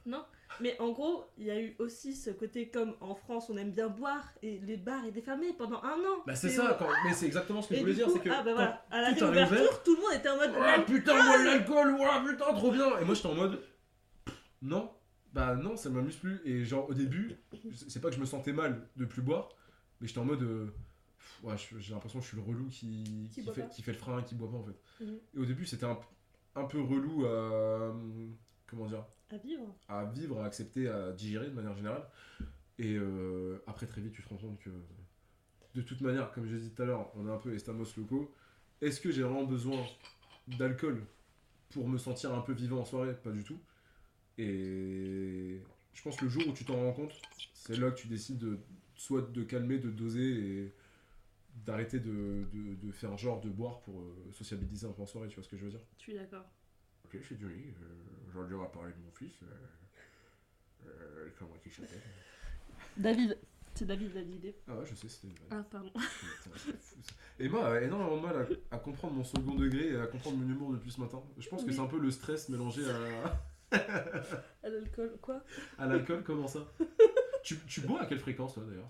Non, 0.06 0.24
mais 0.60 0.80
en 0.80 0.90
gros, 0.90 1.26
il 1.36 1.46
y 1.46 1.50
a 1.50 1.60
eu 1.60 1.76
aussi 1.78 2.14
ce 2.14 2.30
côté 2.30 2.68
comme 2.68 2.94
en 3.00 3.14
France, 3.14 3.50
on 3.50 3.56
aime 3.58 3.72
bien 3.72 3.88
boire 3.88 4.24
et 4.42 4.58
les 4.60 4.76
bars 4.76 5.04
étaient 5.04 5.20
fermés 5.20 5.52
pendant 5.52 5.82
un 5.82 5.98
an. 5.98 6.22
Bah, 6.26 6.34
c'est 6.34 6.48
ça, 6.48 6.76
quand... 6.78 6.88
mais 7.04 7.12
c'est 7.12 7.26
exactement 7.26 7.60
ce 7.60 7.68
que 7.68 7.74
Et 7.74 7.76
je 7.78 7.82
voulais 7.82 7.94
dire, 7.94 8.08
c'est 8.10 8.20
que. 8.20 8.30
ah 8.30 8.42
bah 8.42 8.54
voilà, 8.54 8.86
à 8.90 9.02
la 9.02 9.08
réouverture, 9.10 9.56
réouvert. 9.56 9.82
tout 9.82 9.96
le 9.96 10.00
monde 10.00 10.12
était 10.14 10.28
en 10.28 10.36
mode. 10.36 10.50
Ah 10.56 10.80
putain, 10.80 11.22
moi 11.22 11.44
l'alcool, 11.44 11.94
ouah, 11.94 12.24
putain, 12.26 12.54
trop 12.54 12.70
bien! 12.70 12.98
Et 12.98 13.04
moi 13.04 13.14
j'étais 13.14 13.28
en 13.28 13.34
mode. 13.34 13.60
Non, 14.62 14.90
bah 15.32 15.54
non, 15.56 15.76
ça 15.76 15.90
m'amuse 15.90 16.16
plus. 16.16 16.40
Et 16.44 16.64
genre 16.64 16.88
au 16.88 16.94
début, 16.94 17.36
c'est 17.74 18.00
pas 18.00 18.08
que 18.10 18.14
je 18.16 18.20
me 18.20 18.26
sentais 18.26 18.52
mal 18.52 18.88
de 18.96 19.04
plus 19.04 19.22
boire, 19.22 19.48
mais 20.00 20.06
j'étais 20.08 20.18
en 20.20 20.24
mode. 20.24 20.42
euh, 20.42 20.66
pff, 21.18 21.44
ouais, 21.44 21.56
je- 21.56 21.78
j'ai 21.78 21.92
l'impression 21.94 22.18
que 22.18 22.24
je 22.24 22.28
suis 22.28 22.36
le 22.36 22.42
relou 22.42 22.68
qui, 22.68 23.28
Qui 23.32 23.40
qui, 23.40 23.42
boit 23.42 23.54
fait, 23.54 23.62
pas. 23.62 23.68
qui 23.68 23.82
fait 23.82 23.92
le 23.92 23.98
frein 23.98 24.20
et 24.20 24.24
qui 24.24 24.34
boit 24.34 24.50
pas 24.50 24.56
en 24.56 24.64
fait. 24.64 25.04
Mhm. 25.04 25.18
Et 25.34 25.38
au 25.38 25.44
début, 25.44 25.66
c'était 25.66 25.86
un, 25.86 25.98
un 26.54 26.64
peu 26.64 26.80
relou 26.80 27.26
à. 27.26 27.94
Comment 28.66 28.86
dire? 28.86 29.04
À 29.30 29.36
vivre. 29.38 29.74
à 29.88 30.04
vivre, 30.06 30.40
à 30.40 30.46
accepter, 30.46 30.88
à 30.88 31.12
digérer 31.12 31.46
de 31.48 31.54
manière 31.54 31.74
générale. 31.74 32.04
Et 32.78 32.94
euh, 32.96 33.62
après, 33.66 33.86
très 33.86 34.00
vite, 34.00 34.12
tu 34.12 34.22
te 34.22 34.28
rends 34.28 34.36
compte 34.36 34.58
que, 34.60 34.70
de 35.74 35.82
toute 35.82 36.00
manière, 36.00 36.32
comme 36.32 36.46
j'ai 36.46 36.58
dit 36.58 36.70
tout 36.70 36.82
à 36.82 36.86
l'heure, 36.86 37.10
on 37.16 37.26
est 37.28 37.30
un 37.30 37.36
peu 37.38 37.54
estamos 37.54 37.84
locaux. 37.96 38.30
Est-ce 38.80 39.00
que 39.00 39.10
j'ai 39.10 39.22
vraiment 39.22 39.44
besoin 39.44 39.78
d'alcool 40.58 41.02
pour 41.70 41.88
me 41.88 41.98
sentir 41.98 42.34
un 42.34 42.40
peu 42.40 42.52
vivant 42.52 42.80
en 42.80 42.84
soirée? 42.84 43.14
Pas 43.14 43.30
du 43.30 43.44
tout. 43.44 43.58
Et 44.38 45.60
je 45.94 46.02
pense 46.02 46.16
que 46.16 46.24
le 46.24 46.30
jour 46.30 46.46
où 46.46 46.52
tu 46.52 46.64
t'en 46.64 46.76
rends 46.76 46.92
compte, 46.92 47.12
c'est 47.54 47.76
là 47.76 47.90
que 47.90 47.96
tu 48.00 48.06
décides 48.06 48.38
de 48.38 48.58
soit 48.94 49.22
de 49.32 49.42
calmer, 49.42 49.78
de 49.78 49.90
doser 49.90 50.22
et 50.62 50.72
d'arrêter 51.66 51.98
de, 51.98 52.46
de, 52.52 52.74
de 52.86 52.92
faire 52.92 53.16
genre 53.18 53.40
de 53.40 53.48
boire 53.48 53.80
pour 53.80 54.00
euh, 54.00 54.14
sociabiliser 54.32 54.86
un 54.86 54.92
peu 54.92 55.02
en 55.02 55.06
soirée, 55.06 55.28
tu 55.28 55.34
vois 55.34 55.44
ce 55.44 55.48
que 55.48 55.56
je 55.56 55.64
veux 55.64 55.70
dire? 55.70 55.80
Je 55.98 56.02
suis 56.02 56.14
d'accord. 56.14 56.44
Ok, 57.04 57.16
je 57.20 57.26
suis 57.26 57.36
Johnny. 57.38 57.64
Euh, 57.82 58.28
Aujourd'hui, 58.28 58.54
on 58.54 58.60
va 58.60 58.66
parler 58.66 58.92
de 58.92 58.98
mon 59.04 59.10
fils. 59.10 59.32
Euh, 59.42 60.86
euh, 60.86 61.28
comment 61.38 61.54
il 61.64 61.72
s'appelle 61.72 62.00
David. 62.96 63.38
C'est 63.74 63.86
David 63.86 64.12
l'a 64.14 64.22
l'idée. 64.22 64.54
Ah 64.66 64.76
ouais, 64.78 64.86
je 64.86 64.94
sais, 64.94 65.08
c'était. 65.08 65.28
Ah, 65.50 65.64
pardon. 65.70 65.92
C'est 67.38 67.48
moi, 67.48 67.68
a 67.74 67.80
énormément 67.80 68.16
de 68.16 68.22
mal 68.22 68.48
à, 68.70 68.76
à 68.76 68.78
comprendre 68.78 69.14
mon 69.14 69.24
second 69.24 69.54
degré 69.54 69.88
et 69.92 69.96
à 69.96 70.06
comprendre 70.06 70.36
mon 70.38 70.48
humour 70.48 70.72
depuis 70.72 70.90
ce 70.90 71.00
matin. 71.00 71.22
Je 71.38 71.48
pense 71.48 71.64
que 71.64 71.72
c'est 71.72 71.80
un 71.80 71.86
peu 71.86 71.98
le 72.00 72.10
stress 72.10 72.48
mélangé 72.48 72.82
à, 72.88 73.40
À 73.72 74.68
l'alcool, 74.68 75.18
quoi 75.20 75.42
à 75.78 75.86
l'alcool. 75.86 76.22
Comment 76.24 76.46
ça? 76.48 76.66
Tu, 77.42 77.56
tu 77.66 77.80
bois 77.82 78.02
à 78.02 78.06
quelle 78.06 78.18
fréquence, 78.18 78.54
toi, 78.54 78.64
d'ailleurs 78.66 78.88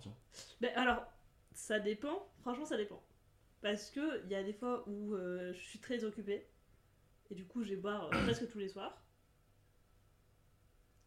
Ben 0.61 0.71
alors, 0.77 1.05
ça 1.53 1.79
dépend. 1.79 2.29
Franchement, 2.41 2.65
ça 2.65 2.77
dépend. 2.77 3.03
Parce 3.61 3.91
que 3.91 4.25
il 4.25 4.31
y 4.31 4.35
a 4.35 4.43
des 4.43 4.53
fois 4.53 4.85
où 4.89 5.15
euh, 5.15 5.53
je 5.53 5.59
suis 5.61 5.79
très 5.81 6.05
occupée. 6.05 6.47
Et 7.31 7.35
du 7.35 7.45
coup, 7.45 7.63
je 7.65 7.71
vais 7.71 7.77
boire 7.77 8.07
euh, 8.07 8.11
presque 8.25 8.49
tous 8.51 8.59
les 8.59 8.69
soirs. 8.69 9.03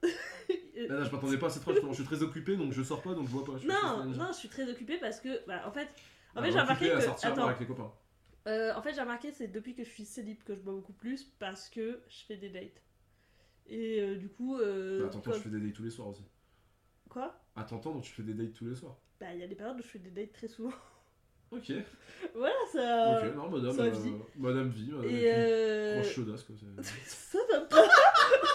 Là, 0.04 0.98
là, 0.98 1.04
je 1.04 1.12
m'attendais 1.12 1.38
pas 1.38 1.48
à 1.48 1.50
cette 1.50 1.64
phrase. 1.64 1.78
Je 1.90 1.94
suis 1.94 2.04
très 2.04 2.24
occupé, 2.24 2.58
donc 2.58 2.74
je 2.74 2.82
sors 2.84 3.02
pas, 3.02 3.14
donc 3.14 3.28
je 3.28 3.32
bois 3.32 3.46
pas. 3.46 3.58
Je 3.58 3.68
Non, 3.68 4.06
non, 4.06 4.28
je 4.32 4.38
suis 4.38 4.50
très 4.50 4.70
occupée 4.70 4.98
parce 4.98 5.20
que, 5.20 5.46
bah, 5.46 5.62
en 5.68 5.72
fait, 5.72 5.86
en 6.36 6.40
Ah, 6.40 6.44
fait, 6.44 6.52
j'ai 6.52 6.60
remarqué 6.60 6.92
à 6.92 6.96
que, 6.96 7.02
sortir 7.02 7.32
attends, 7.32 7.46
avec 7.48 7.60
les 7.60 7.68
copains. 7.68 7.92
euh, 8.48 8.74
en 8.74 8.82
fait, 8.82 8.94
j'ai 8.94 9.02
remarqué 9.02 9.32
c'est 9.32 9.48
depuis 9.48 9.76
que 9.76 9.84
je 9.84 9.90
suis 9.90 10.06
célib 10.06 10.42
que 10.44 10.56
je 10.56 10.60
bois 10.62 10.74
beaucoup 10.74 10.94
plus 10.94 11.24
parce 11.40 11.70
que 11.70 12.02
je 12.10 12.26
fais 12.26 12.38
des 12.38 12.50
dates. 12.50 12.82
Et 13.74 14.02
euh, 14.02 14.16
du 14.18 14.28
coup, 14.30 14.58
euh, 14.60 15.00
Bah, 15.02 15.06
attends, 15.08 15.22
comme- 15.22 15.34
tu 15.34 15.40
fais 15.40 15.50
des 15.50 15.60
dates 15.60 15.74
tous 15.74 15.84
les 15.84 15.90
soirs 15.90 16.10
aussi. 16.10 16.24
quoi? 17.10 17.34
À 17.56 17.64
t'entendre, 17.64 17.96
donc 17.96 18.04
tu 18.04 18.12
fais 18.12 18.24
des 18.24 18.34
dates 18.34 18.54
tous 18.54 18.66
les 18.66 18.76
soirs. 18.76 18.98
Bah, 19.20 19.34
il 19.34 19.40
y 19.40 19.44
a 19.44 19.48
des 19.48 19.56
périodes 19.56 19.78
où 19.80 19.82
je 19.82 19.88
fais 19.88 20.00
des 20.00 20.12
dates 20.12 20.34
très 20.34 20.48
souvent. 20.48 20.72
Ok, 21.54 21.70
voilà, 22.34 22.56
ça. 22.72 23.20
ok, 23.28 23.36
non, 23.36 23.50
madame, 23.50 23.74
ça 23.76 23.84
euh, 23.84 23.90
vit. 23.90 24.14
madame 24.38 24.70
vie, 24.70 24.90
madame 24.90 25.10
Et 25.10 25.34
euh... 25.34 25.96
grosse 26.00 26.12
chaudasse, 26.14 26.44
quoi. 26.46 26.56
ça 27.06 27.38
va 27.52 27.60
pas. 27.66 27.88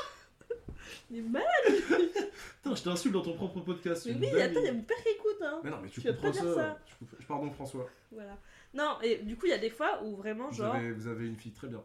Il 1.10 1.18
est 1.18 1.22
malade. 1.22 1.46
Putain, 1.68 2.74
je 2.74 2.82
t'insulte 2.82 3.12
dans 3.12 3.20
ton 3.22 3.34
propre 3.34 3.60
podcast. 3.60 4.06
Mais 4.06 4.12
oui, 4.14 4.28
il 4.32 4.38
y 4.38 4.68
a 4.68 4.72
mon 4.72 4.80
père 4.80 4.96
qui 5.02 5.10
écoute, 5.10 5.36
hein. 5.42 5.60
Mais 5.62 5.68
non, 5.68 5.80
mais 5.82 5.90
tu 5.90 6.00
Tu 6.00 6.08
comprends 6.08 6.28
pas 6.30 6.32
ça. 6.32 6.42
dire 6.42 6.54
ça. 6.54 6.78
Comprends- 6.98 7.16
Pardon, 7.28 7.50
François. 7.52 7.86
Voilà. 8.10 8.38
Non, 8.72 8.98
et 9.02 9.18
du 9.18 9.36
coup, 9.36 9.44
il 9.44 9.50
y 9.50 9.54
a 9.54 9.58
des 9.58 9.68
fois 9.68 10.02
où 10.02 10.16
vraiment, 10.16 10.48
Vous 10.48 10.56
genre, 10.56 10.74
avez, 10.74 10.90
vous 10.92 11.06
avez 11.06 11.26
une 11.28 11.36
fille 11.36 11.52
très 11.52 11.68
bien. 11.68 11.84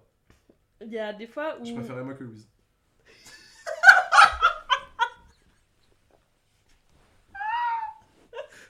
il 0.81 0.93
y 0.93 0.97
a 0.97 1.11
des 1.11 1.27
fois 1.27 1.57
où. 1.59 1.65
Je 1.65 1.73
préférais 1.73 2.03
moi 2.05 2.13
que 2.13 2.23
Louise. 2.23 2.47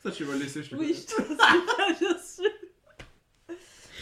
Ça, 0.03 0.11
tu 0.11 0.23
vas 0.23 0.33
le 0.33 0.39
laisser, 0.39 0.63
je 0.63 0.71
te 0.71 0.75
Oui, 0.75 0.93
je 0.95 1.15
te 1.15 1.99
bien 1.99 2.17
sûr. 2.17 2.49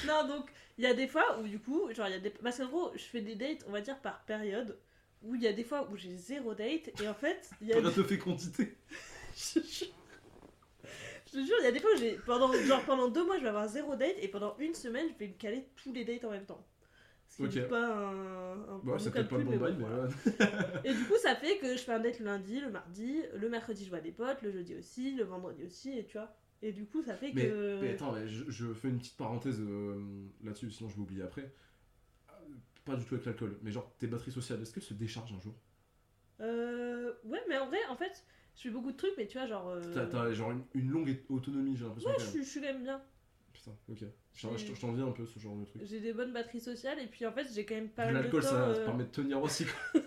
Non, 0.07 0.27
donc, 0.27 0.49
il 0.77 0.85
y 0.85 0.87
a 0.87 0.93
des 0.93 1.07
fois 1.07 1.39
où, 1.39 1.47
du 1.47 1.59
coup, 1.59 1.93
genre, 1.93 2.07
il 2.07 2.11
y 2.11 2.15
a 2.15 2.19
des. 2.19 2.29
Parce 2.29 2.57
qu'en 2.57 2.67
gros, 2.67 2.91
je 2.95 3.03
fais 3.03 3.21
des 3.21 3.35
dates, 3.35 3.65
on 3.67 3.71
va 3.71 3.81
dire, 3.81 3.99
par 3.99 4.23
période. 4.23 4.77
Où 5.21 5.35
il 5.35 5.41
y 5.41 5.47
a 5.47 5.51
des 5.51 5.65
fois 5.65 5.89
où 5.91 5.97
j'ai 5.97 6.15
zéro 6.15 6.53
date. 6.53 6.89
Et 7.01 7.07
en 7.07 7.13
fait, 7.13 7.49
il 7.61 7.67
y 7.67 7.73
a. 7.73 7.81
T'aurais 7.81 7.93
te 7.93 8.03
fait 8.03 8.17
quantité. 8.17 8.77
Je 9.35 9.59
te 9.59 9.65
jure, 9.65 9.87
Je 11.27 11.31
te 11.31 11.45
jure, 11.45 11.55
il 11.59 11.63
y 11.65 11.67
a 11.67 11.71
des 11.71 11.79
fois 11.79 11.91
où 11.93 11.97
j'ai. 11.97 12.13
Pendant, 12.25 12.53
genre, 12.53 12.81
pendant 12.83 13.09
deux 13.09 13.25
mois, 13.25 13.37
je 13.37 13.43
vais 13.43 13.49
avoir 13.49 13.67
zéro 13.67 13.95
date. 13.95 14.15
Et 14.21 14.29
pendant 14.29 14.55
une 14.57 14.73
semaine, 14.73 15.07
je 15.09 15.17
vais 15.17 15.27
me 15.27 15.37
caler 15.37 15.65
tous 15.75 15.91
les 15.91 16.05
dates 16.05 16.23
en 16.23 16.31
même 16.31 16.45
temps. 16.45 16.65
Ce 17.39 17.47
qui 17.47 17.47
Ok. 17.47 17.55
n'est 17.55 17.61
pas 17.61 17.87
un. 17.87 18.53
un 18.75 18.79
Bon, 18.83 18.93
bon 18.93 18.97
c'est 18.97 19.11
peut-être 19.11 19.29
pas 19.29 19.37
le 19.37 19.43
bon 19.43 19.57
bail, 19.57 19.75
bon, 19.75 19.85
mais 19.85 19.85
ouais. 19.85 20.07
Et 20.83 20.93
du 20.93 21.05
coup, 21.05 21.15
ça 21.21 21.35
fait 21.35 21.57
que 21.57 21.73
je 21.75 21.81
fais 21.83 21.93
un 21.93 21.99
date 21.99 22.19
le 22.19 22.25
lundi, 22.25 22.59
le 22.59 22.69
mardi, 22.71 23.21
le 23.35 23.49
mercredi, 23.49 23.83
je 23.85 23.89
vois 23.89 23.99
des 24.01 24.11
potes, 24.11 24.41
le 24.41 24.51
jeudi 24.51 24.75
aussi, 24.75 25.15
le 25.15 25.23
vendredi 25.23 25.63
aussi, 25.65 25.97
et 25.97 26.05
tu 26.05 26.17
vois. 26.17 26.33
Et 26.61 26.71
du 26.71 26.85
coup, 26.85 27.01
ça 27.03 27.15
fait 27.15 27.33
Mais, 27.33 27.43
que. 27.43 27.81
mais 27.81 27.91
attends, 27.93 28.11
mais 28.13 28.27
je, 28.27 28.49
je 28.49 28.73
fais 28.73 28.89
une 28.89 28.97
petite 28.99 29.17
parenthèse 29.17 29.59
euh, 29.61 30.27
là-dessus, 30.43 30.71
sinon 30.71 30.89
je 30.89 30.95
vais 30.95 31.01
oublier 31.01 31.21
après. 31.23 31.53
Euh, 32.29 32.55
Pas 32.83 32.97
du 32.97 33.05
tout 33.05 33.13
avec 33.15 33.25
l'alcool, 33.25 33.57
mais 33.61 33.71
genre 33.71 33.95
tes 33.99 34.07
batteries 34.07 34.31
sociales, 34.33 34.61
est-ce 34.61 34.73
qu'elles 34.73 34.83
se 34.83 34.93
déchargent 34.93 35.33
un 35.33 35.39
jour? 35.39 35.55
Euh. 36.41 37.13
Ouais, 37.23 37.41
mais 37.47 37.57
en 37.57 37.67
vrai, 37.67 37.79
en 37.89 37.95
fait, 37.95 38.25
je 38.55 38.61
fais 38.63 38.69
beaucoup 38.69 38.91
de 38.91 38.97
trucs, 38.97 39.13
mais 39.17 39.27
tu 39.27 39.37
vois, 39.37 39.47
genre. 39.47 39.69
euh, 39.69 40.09
T'as 40.11 40.31
genre 40.33 40.51
une, 40.51 40.63
une 40.73 40.89
longue 40.89 41.17
autonomie, 41.29 41.75
j'ai 41.75 41.85
l'impression. 41.85 42.09
Ouais, 42.09 42.15
je 42.33 42.39
je 42.39 42.43
suis 42.43 42.59
quand 42.61 42.67
même 42.67 42.83
bien. 42.83 43.01
Putain, 43.60 43.76
ok. 43.89 44.03
Je 44.34 44.47
je 44.74 44.80
t'envie 44.80 45.01
un 45.01 45.12
peu 45.12 45.26
ce 45.26 45.38
genre 45.38 45.57
de 45.57 45.66
truc. 45.66 45.82
J'ai 45.84 45.99
des 45.99 46.14
bonnes 46.14 46.32
batteries 46.32 46.62
sociales, 46.62 46.97
et 46.99 47.07
puis 47.07 47.26
en 47.26 47.34
fait, 47.34 47.45
j'ai 47.53 47.66
quand 47.66 47.76
même 47.76 47.89
pas 47.89 48.05
mal 48.05 48.14
de 48.16 48.20
L'alcool, 48.22 48.43
ça, 48.43 48.70
euh, 48.70 48.76
ça 48.76 48.82
permet 48.82 49.03
de 49.03 49.10
tenir 49.10 49.41
aussi. 49.41 49.66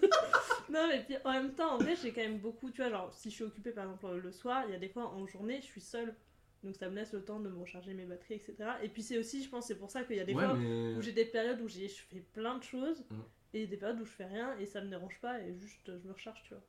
Non, 0.70 0.86
mais 0.88 1.04
puis 1.04 1.16
en 1.24 1.32
même 1.32 1.52
temps, 1.52 1.74
en 1.74 1.78
vrai, 1.78 1.94
j'ai 2.00 2.12
quand 2.12 2.22
même 2.22 2.38
beaucoup, 2.38 2.70
tu 2.70 2.80
vois, 2.80 2.88
genre, 2.90 3.12
si 3.12 3.28
je 3.28 3.34
suis 3.34 3.44
occupée 3.44 3.72
par 3.72 3.84
exemple 3.84 4.06
le 4.22 4.32
soir, 4.32 4.64
il 4.66 4.72
y 4.72 4.74
a 4.74 4.78
des 4.78 4.88
fois 4.88 5.04
en 5.06 5.26
journée, 5.26 5.60
je 5.60 5.66
suis 5.66 5.82
seule. 5.82 6.14
Donc 6.62 6.76
ça 6.76 6.88
me 6.88 6.94
laisse 6.94 7.12
le 7.12 7.22
temps 7.22 7.40
de 7.40 7.48
me 7.50 7.58
recharger 7.58 7.92
mes 7.92 8.06
batteries, 8.06 8.34
etc. 8.36 8.54
Et 8.82 8.88
puis 8.88 9.02
c'est 9.02 9.18
aussi, 9.18 9.42
je 9.42 9.50
pense, 9.50 9.66
c'est 9.66 9.74
pour 9.78 9.90
ça 9.90 10.02
qu'il 10.04 10.16
y 10.16 10.20
a 10.20 10.24
des 10.24 10.32
ouais, 10.32 10.44
fois 10.44 10.54
mais. 10.54 10.94
où 10.94 11.02
j'ai 11.02 11.12
des 11.12 11.26
périodes 11.26 11.60
où 11.60 11.68
je 11.68 11.86
fais 11.88 12.20
plein 12.32 12.56
de 12.56 12.62
choses 12.62 13.04
Mhm. 13.10 13.22
et 13.52 13.66
des 13.66 13.76
périodes 13.76 14.00
où 14.00 14.06
je 14.06 14.12
fais 14.12 14.24
rien 14.24 14.56
et 14.58 14.64
ça 14.64 14.80
me 14.80 14.88
dérange 14.88 15.18
pas 15.20 15.42
et 15.42 15.54
juste 15.58 15.84
je 15.86 16.06
me 16.08 16.12
recharge, 16.12 16.40
tu 16.44 16.54
vois. 16.54 16.62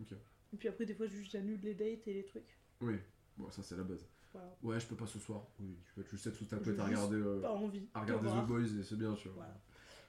Ok. 0.00 0.18
Et 0.54 0.56
puis 0.56 0.66
après, 0.68 0.84
des 0.86 0.94
fois, 0.94 1.06
juste 1.06 1.30
j'annule 1.30 1.60
les 1.62 1.74
dates 1.74 2.08
et 2.08 2.14
les 2.14 2.24
trucs. 2.24 2.58
Oui, 2.80 2.96
bon, 3.36 3.48
ça 3.50 3.62
c'est 3.62 3.76
la 3.76 3.84
base. 3.84 4.08
Voilà. 4.34 4.56
Ouais, 4.62 4.80
je 4.80 4.86
peux 4.86 4.96
pas 4.96 5.06
ce 5.06 5.18
soir. 5.18 5.46
Oui, 5.60 5.76
tu 5.86 5.92
peux, 5.94 6.02
tu 6.04 6.18
sais 6.18 6.30
sous 6.30 6.44
ta 6.44 6.56
couette 6.58 6.78
à 6.78 6.84
regarder, 6.84 7.16
euh, 7.16 7.40
Pas 7.40 7.52
envie. 7.52 7.86
à 7.94 8.04
de 8.04 8.12
regarder. 8.12 8.42
The 8.42 8.46
Boys 8.46 8.80
et 8.80 8.82
c'est 8.82 8.98
bien, 8.98 9.14
tu 9.14 9.28
vois. 9.28 9.44
Voilà. 9.44 9.60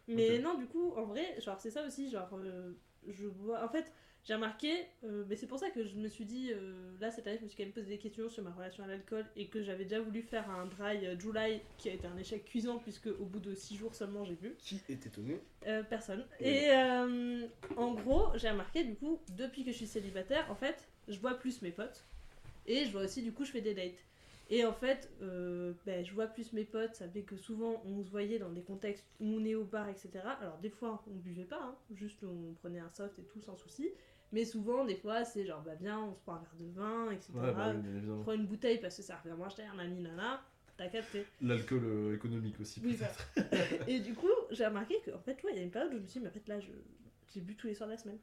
Mais 0.07 0.39
non, 0.39 0.57
du 0.57 0.65
coup, 0.67 0.91
en 0.97 1.05
vrai, 1.05 1.39
genre, 1.41 1.59
c'est 1.59 1.71
ça 1.71 1.85
aussi, 1.85 2.09
genre, 2.09 2.29
euh, 2.33 2.71
je 3.07 3.25
vois. 3.25 3.63
En 3.63 3.69
fait, 3.69 3.91
j'ai 4.23 4.33
remarqué, 4.35 4.71
euh, 5.03 5.23
mais 5.27 5.35
c'est 5.35 5.45
pour 5.47 5.59
ça 5.59 5.69
que 5.69 5.83
je 5.83 5.95
me 5.95 6.07
suis 6.07 6.25
dit, 6.25 6.51
euh, 6.51 6.91
là, 6.99 7.11
cette 7.11 7.27
année, 7.27 7.37
je 7.37 7.43
me 7.43 7.47
suis 7.47 7.55
quand 7.57 7.63
même 7.63 7.73
posé 7.73 7.87
des 7.87 7.97
questions 7.99 8.27
sur 8.29 8.43
ma 8.43 8.51
relation 8.51 8.83
à 8.83 8.87
l'alcool 8.87 9.25
et 9.35 9.47
que 9.47 9.61
j'avais 9.63 9.83
déjà 9.83 9.99
voulu 10.01 10.21
faire 10.23 10.49
un 10.49 10.65
dry 10.65 11.07
July 11.19 11.61
qui 11.77 11.89
a 11.89 11.93
été 11.93 12.07
un 12.07 12.17
échec 12.17 12.43
cuisant 12.45 12.79
puisque 12.79 13.07
au 13.07 13.25
bout 13.25 13.39
de 13.39 13.53
6 13.53 13.75
jours 13.77 13.93
seulement, 13.95 14.23
j'ai 14.25 14.35
bu. 14.35 14.55
Qui 14.59 14.79
est 14.89 15.05
étonné 15.05 15.39
Euh, 15.67 15.83
personne. 15.83 16.25
Oui. 16.39 16.47
Et 16.47 16.71
euh, 16.71 17.47
en 17.77 17.93
gros, 17.93 18.27
j'ai 18.35 18.49
remarqué, 18.49 18.83
du 18.83 18.95
coup, 18.95 19.19
depuis 19.37 19.63
que 19.63 19.71
je 19.71 19.77
suis 19.77 19.87
célibataire, 19.87 20.49
en 20.51 20.55
fait, 20.55 20.87
je 21.07 21.19
vois 21.19 21.35
plus 21.35 21.61
mes 21.61 21.71
potes 21.71 22.03
et 22.67 22.85
je 22.85 22.91
vois 22.91 23.01
aussi, 23.03 23.21
du 23.21 23.31
coup, 23.31 23.45
je 23.45 23.51
fais 23.51 23.61
des 23.61 23.73
dates. 23.75 24.03
Et 24.49 24.63
en 24.65 24.73
fait, 24.73 25.11
euh, 25.21 25.73
ben, 25.85 26.05
je 26.05 26.13
vois 26.13 26.27
plus 26.27 26.53
mes 26.53 26.65
potes, 26.65 26.93
ça 26.95 27.09
fait 27.09 27.23
que 27.23 27.35
souvent 27.35 27.81
on 27.85 28.03
se 28.03 28.09
voyait 28.11 28.37
dans 28.39 28.51
des 28.51 28.61
contextes 28.61 29.07
où 29.19 29.25
on 29.25 29.43
est 29.43 29.55
au 29.55 29.63
bar, 29.63 29.89
etc. 29.89 30.09
Alors 30.39 30.57
des 30.59 30.69
fois 30.69 31.03
on 31.07 31.15
buvait 31.15 31.45
pas, 31.45 31.59
hein, 31.61 31.75
juste 31.91 32.23
on 32.23 32.53
prenait 32.53 32.79
un 32.79 32.89
soft 32.91 33.17
et 33.19 33.23
tout 33.23 33.41
sans 33.41 33.55
souci. 33.57 33.89
Mais 34.31 34.43
souvent, 34.43 34.83
des 34.85 34.95
fois, 34.95 35.23
c'est 35.23 35.45
genre, 35.45 35.61
bah 35.61 35.75
viens, 35.75 36.01
on 36.01 36.13
se 36.13 36.19
prend 36.19 36.33
un 36.33 36.39
verre 36.39 36.55
de 36.59 36.65
vin, 36.73 37.11
etc. 37.11 37.31
Ouais, 37.35 37.53
bah 37.53 37.71
oui, 37.75 37.81
bien 37.81 38.13
on 38.13 38.21
prend 38.23 38.33
une 38.33 38.47
bouteille 38.47 38.79
parce 38.81 38.97
que 38.97 39.03
ça 39.03 39.15
revient 39.17 39.35
moins 39.37 39.49
cher, 39.49 39.73
nani 39.75 40.01
nana, 40.01 40.43
t'as 40.77 40.87
capté. 40.89 41.25
L'alcool 41.41 41.83
euh, 41.85 42.15
économique 42.15 42.59
aussi. 42.59 42.81
Oui, 42.83 42.97
peut-être. 42.97 43.87
Et 43.87 43.99
du 43.99 44.13
coup, 44.13 44.27
j'ai 44.51 44.65
remarqué 44.65 44.95
qu'en 45.05 45.19
fait, 45.19 45.41
ouais, 45.43 45.51
il 45.53 45.57
y 45.57 45.59
a 45.59 45.63
une 45.63 45.71
période 45.71 45.93
où 45.93 45.97
je 45.97 46.01
me 46.01 46.07
suis 46.07 46.19
dit, 46.19 46.23
mais 46.23 46.29
en 46.29 46.33
fait 46.33 46.47
là, 46.47 46.59
je- 46.59 46.71
j'ai 47.33 47.39
bu 47.41 47.55
tous 47.55 47.67
les 47.67 47.75
soirs 47.75 47.87
de 47.87 47.93
la 47.93 47.99
semaine. 47.99 48.19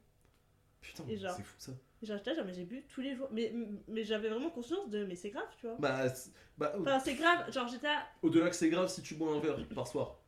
Putain, 0.82 1.04
Et 1.08 1.16
genre- 1.16 1.34
c'est 1.34 1.42
fou 1.44 1.54
ça. 1.58 1.72
Acheté, 2.12 2.34
genre, 2.34 2.44
mais 2.44 2.52
j'ai 2.52 2.64
bu 2.64 2.84
tous 2.88 3.00
les 3.00 3.14
jours. 3.14 3.28
Mais, 3.30 3.54
mais 3.88 4.02
j'avais 4.04 4.28
vraiment 4.28 4.50
conscience 4.50 4.90
de, 4.90 5.04
mais 5.06 5.14
c'est 5.14 5.30
grave, 5.30 5.48
tu 5.58 5.66
vois. 5.66 5.76
Bah, 5.78 6.08
c'est- 6.08 6.32
bah, 6.58 6.74
Enfin, 6.78 6.98
c'est 6.98 7.14
grave, 7.14 7.50
genre 7.52 7.68
j'étais 7.68 7.86
à... 7.86 8.06
au-delà 8.22 8.50
que 8.50 8.56
c'est 8.56 8.68
grave 8.68 8.88
si 8.88 9.00
tu 9.02 9.14
bois 9.14 9.32
un 9.32 9.38
verre 9.40 9.56
par 9.68 9.86
soir. 9.86 10.18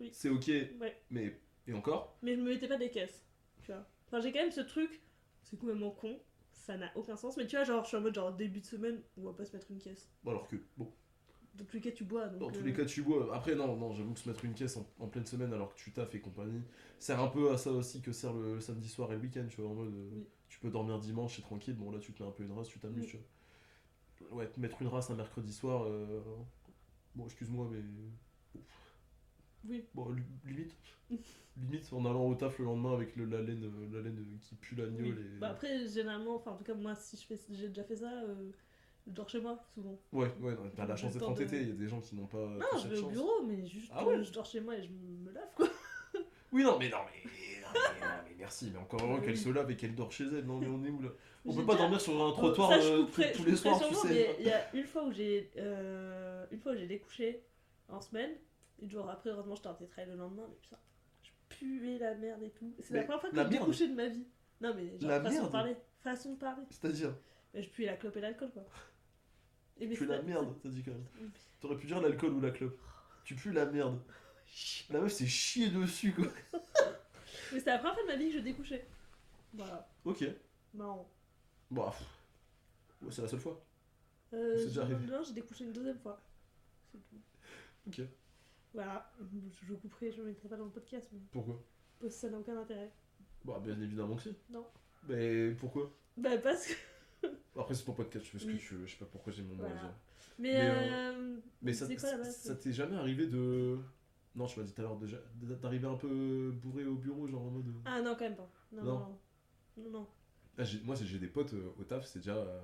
Oui. 0.00 0.10
C'est 0.12 0.28
ok, 0.30 0.46
Ouais. 0.80 1.00
mais. 1.10 1.38
Et 1.68 1.72
encore? 1.74 2.16
Mais 2.22 2.34
je 2.34 2.40
me 2.40 2.48
mettais 2.50 2.68
pas 2.68 2.76
des 2.78 2.90
caisses, 2.90 3.24
tu 3.62 3.72
vois. 3.72 3.84
Enfin, 4.06 4.20
j'ai 4.20 4.32
quand 4.32 4.40
même 4.40 4.50
ce 4.52 4.60
truc, 4.62 5.02
c'est 5.42 5.58
complètement 5.58 5.90
con, 5.90 6.18
ça 6.52 6.76
n'a 6.76 6.90
aucun 6.96 7.16
sens. 7.16 7.36
Mais 7.36 7.46
tu 7.46 7.56
vois, 7.56 7.64
genre, 7.64 7.82
je 7.84 7.88
suis 7.88 7.96
en 7.96 8.00
mode 8.00 8.14
genre 8.14 8.32
début 8.32 8.60
de 8.60 8.66
semaine, 8.66 9.02
on 9.18 9.22
va 9.22 9.32
pas 9.34 9.44
se 9.44 9.52
mettre 9.54 9.70
une 9.70 9.78
caisse. 9.78 10.08
Bon, 10.24 10.30
alors 10.30 10.48
que, 10.48 10.56
bon, 10.76 10.90
Dans 11.58 11.64
tous 11.64 11.76
les 11.76 11.80
cas, 11.82 11.90
tu 11.90 12.04
bois. 12.04 12.28
Donc, 12.28 12.40
dans 12.40 12.50
tous 12.50 12.60
euh, 12.60 12.66
les 12.66 12.72
cas, 12.72 12.84
tu 12.84 13.02
bois. 13.02 13.34
Après, 13.34 13.54
non, 13.54 13.76
non, 13.76 13.92
j'avoue 13.94 14.12
que 14.12 14.20
se 14.20 14.28
mettre 14.28 14.44
une 14.44 14.54
caisse 14.54 14.76
en, 14.76 14.86
en 14.98 15.08
pleine 15.08 15.26
semaine 15.26 15.52
alors 15.52 15.74
que 15.74 15.78
tu 15.80 15.92
taffes 15.92 16.14
et 16.14 16.20
compagnie, 16.20 16.62
sert 16.98 17.20
un 17.20 17.28
peu 17.28 17.50
à 17.50 17.56
ça 17.58 17.70
aussi 17.72 18.00
que 18.02 18.12
sert 18.12 18.32
le, 18.34 18.60
samedi 18.60 18.88
soir 18.88 19.10
et 19.12 19.16
le 19.16 19.22
week-end, 19.22 19.46
tu 19.48 19.60
vois, 19.60 19.70
en 19.70 19.74
mode. 19.74 19.94
euh, 19.94 20.08
Oui. 20.12 20.26
Tu 20.48 20.60
peux 20.60 20.70
dormir 20.70 20.98
dimanche, 20.98 21.36
c'est 21.36 21.42
tranquille, 21.42 21.74
bon, 21.74 21.90
là, 21.90 21.98
tu 21.98 22.12
te 22.12 22.22
mets 22.22 22.28
un 22.28 22.32
peu 22.32 22.44
une 22.44 22.52
race, 22.52 22.68
tu 22.68 22.78
t'amuses, 22.78 23.04
Oui. 23.04 23.08
tu 23.08 23.16
vois. 23.16 24.38
Ouais, 24.38 24.48
te 24.50 24.58
mettre 24.60 24.80
une 24.82 24.88
race 24.88 25.10
un 25.10 25.14
mercredi 25.16 25.52
soir, 25.52 25.84
euh, 25.86 26.20
bon, 27.14 27.24
excuse-moi, 27.26 27.68
mais. 27.70 27.82
Oui. 29.68 29.84
Bon, 29.94 30.10
li- 30.12 30.22
limite. 30.44 30.74
limite, 31.56 31.92
en 31.92 32.04
allant 32.04 32.26
au 32.26 32.34
taf 32.34 32.58
le 32.58 32.64
lendemain 32.66 32.92
avec 32.94 33.16
le, 33.16 33.24
la, 33.24 33.40
laine, 33.42 33.70
la 33.92 34.00
laine 34.02 34.38
qui 34.40 34.54
pue 34.56 34.74
oui. 34.74 34.82
l'agneau. 34.82 35.12
et... 35.12 35.38
Bah 35.40 35.48
après, 35.50 35.86
généralement, 35.88 36.36
enfin 36.36 36.52
en 36.52 36.56
tout 36.56 36.64
cas, 36.64 36.74
moi, 36.74 36.94
si 36.94 37.16
je 37.16 37.26
fais, 37.26 37.38
j'ai 37.50 37.68
déjà 37.68 37.84
fait 37.84 37.96
ça, 37.96 38.12
euh, 38.22 38.50
je 39.06 39.12
dors 39.12 39.28
chez 39.28 39.40
moi, 39.40 39.58
souvent. 39.74 39.98
Ouais, 40.12 40.28
ouais, 40.40 40.54
non, 40.54 40.70
t'as 40.74 40.86
la 40.86 40.96
chance 40.96 41.12
d'être 41.12 41.28
entêté, 41.28 41.60
il 41.62 41.68
y 41.68 41.72
a 41.72 41.74
des 41.74 41.88
gens 41.88 42.00
qui 42.00 42.14
n'ont 42.16 42.26
pas. 42.26 42.38
Non, 42.38 42.78
je 42.82 42.88
vais 42.88 42.98
au 42.98 43.08
bureau, 43.08 43.42
mais 43.44 43.66
juste 43.66 43.90
Ah 43.94 44.04
ouais 44.04 44.22
je 44.22 44.32
dors 44.32 44.46
chez 44.46 44.60
moi 44.60 44.76
et 44.76 44.82
je 44.82 44.88
me 44.90 45.32
lave, 45.32 45.52
quoi. 45.54 45.68
Oui, 46.52 46.62
non, 46.62 46.78
mais 46.78 46.88
non, 46.88 46.98
mais. 47.06 47.30
non, 47.30 47.68
mais, 47.74 48.00
non, 48.00 48.06
mais 48.24 48.34
merci, 48.38 48.70
mais 48.72 48.78
encore 48.78 49.02
heureux 49.02 49.18
Oui. 49.18 49.26
qu'elle 49.26 49.36
se 49.36 49.48
lave 49.48 49.70
et 49.70 49.76
qu'elle 49.76 49.94
dort 49.94 50.10
chez 50.12 50.24
elle. 50.24 50.44
Non, 50.46 50.58
mais 50.58 50.68
on 50.68 50.82
est 50.84 50.90
où 50.90 51.02
là? 51.02 51.10
On 51.44 51.54
peut 51.54 51.64
pas 51.66 51.72
déjà- 51.72 51.82
dormir 51.84 52.00
sur 52.00 52.26
un 52.26 52.32
trottoir 52.32 52.70
ça, 52.70 52.76
euh, 52.78 53.04
couperai- 53.04 53.32
tous, 53.32 53.44
les 53.44 53.56
soirs, 53.56 53.80
tu 53.86 53.94
sais. 53.94 54.36
il 54.40 54.46
y 54.46 54.50
a 54.50 54.74
une 54.74 54.84
fois 54.86 55.04
où 55.04 55.12
j'ai 55.12 55.50
euh, 55.58 56.46
une 56.50 56.58
fois 56.60 56.72
où 56.72 56.76
j'ai 56.76 56.86
découché 56.86 57.42
en 57.88 58.00
semaine, 58.00 58.30
et 58.80 58.88
jours 58.88 59.08
après, 59.08 59.30
heureusement, 59.30 59.54
j'étais 59.54 59.68
en 59.68 59.74
tétrail 59.74 60.06
le 60.08 60.16
lendemain, 60.16 60.46
mais 60.48 60.56
putain, 60.60 60.78
je 61.22 61.30
puais 61.48 61.98
la 61.98 62.14
merde 62.14 62.42
et 62.42 62.50
tout. 62.50 62.74
C'est 62.80 62.94
la 62.94 63.02
première 63.02 63.20
fois 63.20 63.30
que 63.30 63.36
j'ai 63.36 63.44
découché 63.48 63.88
de 63.88 63.94
ma 63.94 64.08
vie. 64.08 64.26
Non, 64.60 64.72
mais 64.74 64.98
genre, 64.98 65.10
La 65.10 65.20
façon 65.20 65.32
merde 65.34 65.46
de 65.46 65.52
parler. 65.52 65.76
Façon 66.02 66.32
de 66.32 66.38
parler. 66.38 66.62
C'est-à-dire, 66.70 67.14
Mais 67.54 67.62
je 67.62 67.68
puais 67.70 67.86
la 67.86 67.96
clope 67.96 68.16
et 68.16 68.20
l'alcool, 68.20 68.50
quoi. 68.52 68.64
Et 69.80 69.88
tu 69.88 69.94
pues 69.94 69.98
c'est- 69.98 70.06
la 70.06 70.22
merde, 70.22 70.54
t'as 70.62 70.68
dit 70.68 70.82
quand 70.82 70.92
même. 70.92 71.30
T'aurais 71.60 71.76
pu 71.76 71.86
dire 71.86 72.00
l'alcool 72.00 72.32
ou 72.32 72.40
la 72.40 72.50
clope. 72.50 72.78
Tu 73.24 73.34
pues 73.34 73.52
la 73.52 73.66
merde. 73.66 73.98
La 74.90 75.00
meuf 75.00 75.12
s'est 75.12 75.26
chier 75.26 75.68
dessus, 75.70 76.12
quoi. 76.14 76.26
Mais 77.52 77.58
c'était 77.58 77.70
la 77.72 77.78
première 77.78 77.94
fois 77.94 78.02
de 78.04 78.08
ma 78.08 78.16
vie 78.16 78.28
que 78.30 78.34
je 78.38 78.42
découchais. 78.42 78.86
Voilà, 79.52 79.88
Ok. 80.04 80.24
marrant. 80.74 81.08
Pff. 81.74 82.00
Ouais, 83.02 83.10
c'est 83.10 83.22
la 83.22 83.28
seule 83.28 83.40
fois. 83.40 83.60
Euh, 84.32 84.56
C'est 84.56 84.66
déjà 84.68 84.86
j'ai- 84.86 84.94
arrivé. 84.94 85.12
Non, 85.12 85.22
j'ai 85.24 85.32
découché 85.34 85.64
une 85.64 85.72
deuxième 85.72 85.98
fois. 85.98 86.20
C'est 86.92 86.98
tout. 87.08 87.20
Ok. 87.88 88.00
Voilà, 88.72 89.10
je 89.68 89.74
couperai, 89.74 90.12
je 90.12 90.20
ne 90.22 90.26
mettrai 90.28 90.48
pas 90.48 90.56
dans 90.56 90.64
le 90.66 90.70
podcast, 90.70 91.08
mais 91.12 91.20
Pourquoi? 91.32 91.60
Parce 92.00 92.14
que 92.14 92.20
ça 92.20 92.28
n'a 92.30 92.38
aucun 92.38 92.56
intérêt. 92.58 92.90
Bah, 93.44 93.60
bien 93.62 93.80
évidemment 93.80 94.16
que 94.16 94.22
si. 94.22 94.36
Non. 94.50 94.66
Mais 95.08 95.50
pourquoi? 95.52 95.90
Bah 96.16 96.36
parce 96.38 96.66
que... 96.68 96.72
Après, 97.58 97.74
c'est 97.74 97.84
ton 97.84 97.92
podcast, 97.94 98.24
je 98.24 98.30
fais 98.30 98.38
ce 98.38 98.46
que 98.46 98.56
tu 98.56 98.74
veux. 98.74 98.86
Je 98.86 98.92
sais 98.92 98.98
pas 98.98 99.06
pourquoi 99.06 99.32
j'ai 99.32 99.42
mon 99.42 99.54
mot 99.54 99.64
à 99.64 99.68
dire. 99.68 99.94
Mais, 100.38 100.52
Mais, 100.52 100.60
euh... 100.92 101.36
Mais 101.62 101.72
ça, 101.72 101.86
quoi 101.86 102.54
t'est 102.56 102.72
jamais 102.72 102.96
arrivé 102.96 103.26
de. 103.26 103.78
Non, 104.34 104.46
je 104.46 104.60
m'as 104.60 104.66
dit 104.66 104.72
tout 104.72 104.80
à 104.82 104.84
l'heure 104.84 104.96
déjà. 104.98 105.16
D'arriver 105.62 105.86
un 105.86 105.94
peu 105.96 106.52
bourré 106.62 106.84
au 106.84 106.96
bureau, 106.96 107.26
genre 107.26 107.42
en 107.42 107.50
mode. 107.50 107.68
euh, 107.68 107.80
Ah 107.86 108.02
non, 108.02 108.14
quand 108.14 108.24
même 108.24 108.36
pas. 108.36 108.50
Non, 108.72 109.18
Non. 109.78 110.06
Ah, 110.58 110.62
moi, 110.84 110.94
j'ai 110.94 111.18
des 111.18 111.26
potes 111.28 111.54
euh, 111.54 111.72
au 111.78 111.84
taf, 111.84 112.04
c'est 112.06 112.18
déjà. 112.18 112.34
Euh, 112.36 112.60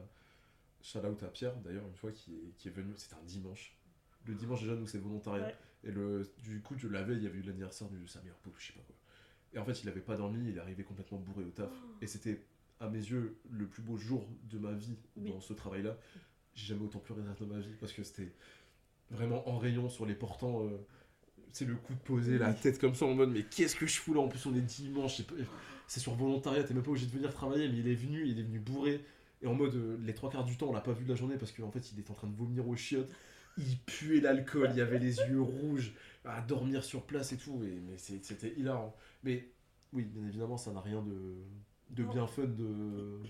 shout 0.83 0.99
out 0.99 1.23
à 1.23 1.29
Pierre, 1.29 1.55
d'ailleurs, 1.61 1.87
une 1.87 1.95
fois, 1.95 2.13
qui 2.13 2.35
est, 2.35 2.53
qui 2.57 2.69
est 2.69 2.73
venu. 2.73 2.93
C'était 2.97 3.15
un 3.15 3.25
dimanche. 3.25 3.77
Le 4.27 4.35
dimanche, 4.35 4.61
déjà, 4.61 4.75
nous, 4.75 4.87
c'est 4.87 4.99
volontariat. 4.99 5.47
Ouais. 5.47 5.57
Et 5.85 5.91
le, 5.91 6.31
du 6.43 6.61
coup, 6.61 6.75
je 6.77 6.89
l'avais, 6.89 7.15
il 7.17 7.23
y 7.23 7.27
avait 7.27 7.39
eu 7.39 7.43
l'anniversaire 7.43 7.89
de 7.89 8.07
sa 8.07 8.21
meilleure 8.21 8.37
pote, 8.37 8.55
je 8.59 8.67
sais 8.69 8.73
pas 8.75 8.83
quoi. 8.87 8.95
Et 9.55 9.59
en 9.59 9.65
fait, 9.65 9.83
il 9.83 9.89
avait 9.89 10.01
pas 10.01 10.17
dormi, 10.17 10.49
il 10.49 10.57
est 10.57 10.61
arrivé 10.61 10.85
complètement 10.85 11.19
bourré 11.19 11.45
au 11.45 11.51
taf. 11.51 11.71
Et 12.01 12.07
c'était, 12.07 12.45
à 12.83 12.89
mes 12.91 12.99
yeux, 12.99 13.37
le 13.51 13.67
plus 13.67 13.83
beau 13.83 13.97
jour 13.97 14.27
de 14.51 14.59
ma 14.59 14.73
vie 14.73 14.97
Oui. 15.17 15.31
dans 15.31 15.41
ce 15.41 15.53
travail-là. 15.53 15.97
J'ai 16.55 16.67
jamais 16.75 16.83
autant 16.85 16.99
pleuré 16.99 17.23
de 17.23 17.45
ma 17.47 17.59
vie 17.61 17.75
parce 17.81 17.93
que 17.93 18.03
c'était 18.03 18.33
vraiment 19.11 19.49
en 19.49 19.57
rayon 19.59 19.89
sur 19.89 20.05
les 20.07 20.15
portants. 20.15 20.67
euh, 20.67 20.77
c'est 21.53 21.67
le 21.67 21.75
coup 21.77 21.93
de 21.95 21.99
poser 22.01 22.39
la 22.39 22.55
tête 22.55 22.79
comme 22.79 22.95
ça 22.95 23.05
en 23.05 23.15
mode 23.15 23.31
mais 23.31 23.43
qu'est-ce 23.43 23.77
que 23.77 23.87
je 23.87 23.99
fous 24.01 24.15
là? 24.15 24.21
En 24.21 24.29
plus 24.29 24.45
on 24.47 24.55
est 24.55 24.61
dimanche 24.63 25.21
c'est 25.87 26.01
sur 26.01 26.15
volontariat 26.15 26.65
t'es 26.65 26.73
même 26.73 26.83
pas 26.83 26.91
obligé 26.91 27.05
de 27.07 27.11
venir 27.13 27.31
travailler 27.35 27.69
mais 27.69 27.77
il 27.77 27.89
est 27.89 27.95
venu 27.95 28.27
il 28.27 28.39
est 28.39 28.43
venu 28.43 28.59
bourré 28.59 29.05
et 29.43 29.47
en 29.47 29.53
mode 29.55 29.75
euh, 29.75 29.99
les 30.03 30.15
trois 30.15 30.31
quarts 30.31 30.47
du 30.47 30.57
temps 30.57 30.69
on 30.69 30.73
l'a 30.73 30.81
pas 30.81 30.93
vu 30.93 31.05
de 31.05 31.11
la 31.11 31.15
journée 31.15 31.37
parce 31.37 31.53
qu'en 31.53 31.71
fait 31.71 31.93
il 31.93 32.01
était 32.01 32.11
en 32.11 32.15
train 32.15 32.29
de 32.29 32.35
vomir 32.35 32.67
aux 32.67 32.75
chiottes 32.77 33.11
il 33.59 33.77
puait 33.81 34.21
l'alcool 34.21 34.71
il 34.75 34.81
avait 34.81 34.99
les 34.99 35.19
yeux 35.19 35.43
rouges 35.43 35.93
à 36.25 36.41
dormir 36.41 36.85
sur 36.85 37.03
place 37.05 37.33
et 37.33 37.37
tout 37.37 37.63
et, 37.65 37.81
mais 37.87 37.99
c'était 37.99 38.55
hilarant 38.59 38.97
mais 39.23 39.51
oui 39.93 40.05
bien 40.05 40.27
évidemment 40.27 40.57
ça 40.57 40.73
n'a 40.73 40.81
rien 40.81 41.03
de 41.03 41.35
de 41.93 42.05
bien 42.05 42.27
fun 42.27 42.45
de 42.45 43.21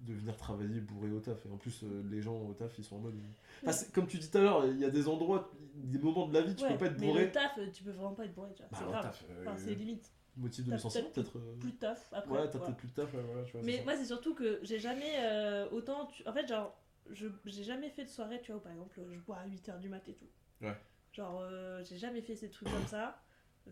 de 0.00 0.14
venir 0.14 0.34
travailler 0.36 0.80
bourré 0.80 1.10
au 1.12 1.20
taf 1.20 1.44
et 1.44 1.50
en 1.50 1.58
plus 1.58 1.82
euh, 1.82 2.02
les 2.10 2.22
gens 2.22 2.34
au 2.34 2.54
taf 2.54 2.78
ils 2.78 2.84
sont 2.84 2.96
en 2.96 3.00
mode 3.00 3.14
Enfin, 3.62 3.72
c'est- 3.72 3.92
comme 3.92 4.06
tu 4.06 4.16
dis 4.18 4.30
tout 4.30 4.38
à 4.38 4.40
l'heure 4.40 4.66
il 4.66 4.78
y 4.78 4.84
a 4.86 4.90
des 4.90 5.08
endroits 5.08 5.50
des 5.74 5.98
moments 5.98 6.26
de 6.26 6.32
la 6.32 6.40
vie 6.40 6.54
tu 6.56 6.66
peux 6.66 6.78
pas 6.78 6.86
être 6.86 6.98
mais 6.98 7.06
bourré 7.06 7.26
le 7.26 7.32
taf, 7.32 7.58
tu 7.72 7.84
peux 7.84 7.90
vraiment 7.90 8.14
pas 8.14 8.24
être 8.24 8.34
bourré, 8.34 8.50
tu 8.54 8.62
vois. 8.62 8.68
Bah, 8.72 8.78
c'est 8.80 8.84
au 8.86 8.90
grave. 8.90 9.02
taf, 9.02 9.24
euh, 9.28 9.44
Enfin, 9.46 9.56
c'est 9.58 9.74
limite. 9.74 10.10
motif 10.38 10.64
de 10.64 10.70
t'as 10.70 10.76
licenciement 10.76 11.10
peut-être 11.10 11.36
euh, 11.36 11.56
Plus 11.60 11.72
de 11.72 11.76
taf 11.76 12.08
après. 12.14 12.30
ouais 12.30 12.48
t'as 12.48 12.58
voilà. 12.58 12.64
peut-être 12.66 12.76
plus 12.78 12.88
de 12.88 12.94
taf 12.94 13.12
ouais, 13.12 13.20
voilà, 13.20 13.42
tu 13.44 13.52
vois, 13.52 13.60
c'est 13.60 13.66
Mais 13.66 13.76
ça. 13.76 13.84
moi, 13.84 13.96
c'est 13.96 14.04
surtout 14.06 14.34
que 14.34 14.58
j'ai 14.62 14.78
jamais 14.78 15.16
euh, 15.18 15.68
autant. 15.70 16.06
tu- 16.06 16.26
En 16.26 16.32
fait, 16.32 16.48
genre, 16.48 16.74
je 17.10 17.26
j'ai 17.44 17.64
jamais 17.64 17.90
fait 17.90 18.04
de 18.04 18.08
soirée, 18.08 18.40
tu 18.40 18.52
vois, 18.52 18.60
où 18.60 18.64
par 18.64 18.72
exemple, 18.72 18.98
je 19.12 19.18
bois 19.20 19.36
à 19.36 19.46
8h 19.46 19.78
du 19.80 19.90
mat 19.90 20.08
et 20.08 20.14
tout. 20.14 20.28
Ouais. 20.62 20.76
Genre, 21.12 21.40
euh, 21.42 21.82
j'ai 21.84 21.98
jamais 21.98 22.22
fait 22.22 22.36
ces 22.36 22.48
trucs 22.48 22.70
comme 22.72 22.86
ça. 22.86 23.20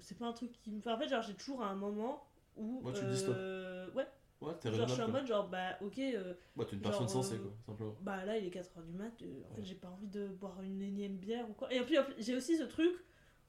C'est 0.00 0.18
pas 0.18 0.26
un 0.26 0.32
truc 0.34 0.52
qui 0.52 0.70
me. 0.70 0.78
Enfin, 0.80 0.94
en 0.94 0.98
fait, 0.98 1.08
genre, 1.08 1.22
j'ai 1.22 1.34
toujours 1.34 1.62
un 1.62 1.74
moment 1.74 2.22
où. 2.56 2.82
Ouais, 2.84 2.92
tu 2.92 3.02
dis 3.06 3.16
stop. 3.16 3.34
euh, 3.34 3.90
Ouais, 3.92 4.06
ouais 4.40 4.52
t'es 4.60 4.72
genre, 4.72 4.88
je 4.88 4.92
suis 4.94 5.02
en 5.02 5.08
mode, 5.08 5.26
genre, 5.26 5.48
bah, 5.48 5.76
ok. 5.80 5.98
euh, 5.98 6.34
ouais 6.56 6.64
t'es 6.64 6.76
une 6.76 6.82
genre, 6.82 6.90
personne 6.92 7.08
sensée 7.08 7.34
euh, 7.34 7.38
quoi 7.38 7.52
simplement 7.66 7.96
bah 8.00 8.24
là 8.24 8.36
il 8.36 8.46
est 8.46 8.50
4h 8.50 8.84
du 8.84 8.92
mat, 8.92 9.12
euh, 9.22 9.42
en 9.50 9.54
fait 9.54 9.64
j'ai 9.64 9.74
pas 9.74 9.88
envie 9.88 10.06
de 10.06 10.28
boire 10.28 10.60
une 10.62 10.80
énième 10.82 11.16
bière 11.16 11.48
ou 11.48 11.52
quoi. 11.54 11.72
Et 11.72 11.80
puis 11.82 11.98
en 11.98 12.04
plus, 12.04 12.14
j'ai 12.18 12.36
aussi 12.36 12.56
ce 12.56 12.64
truc 12.64 12.92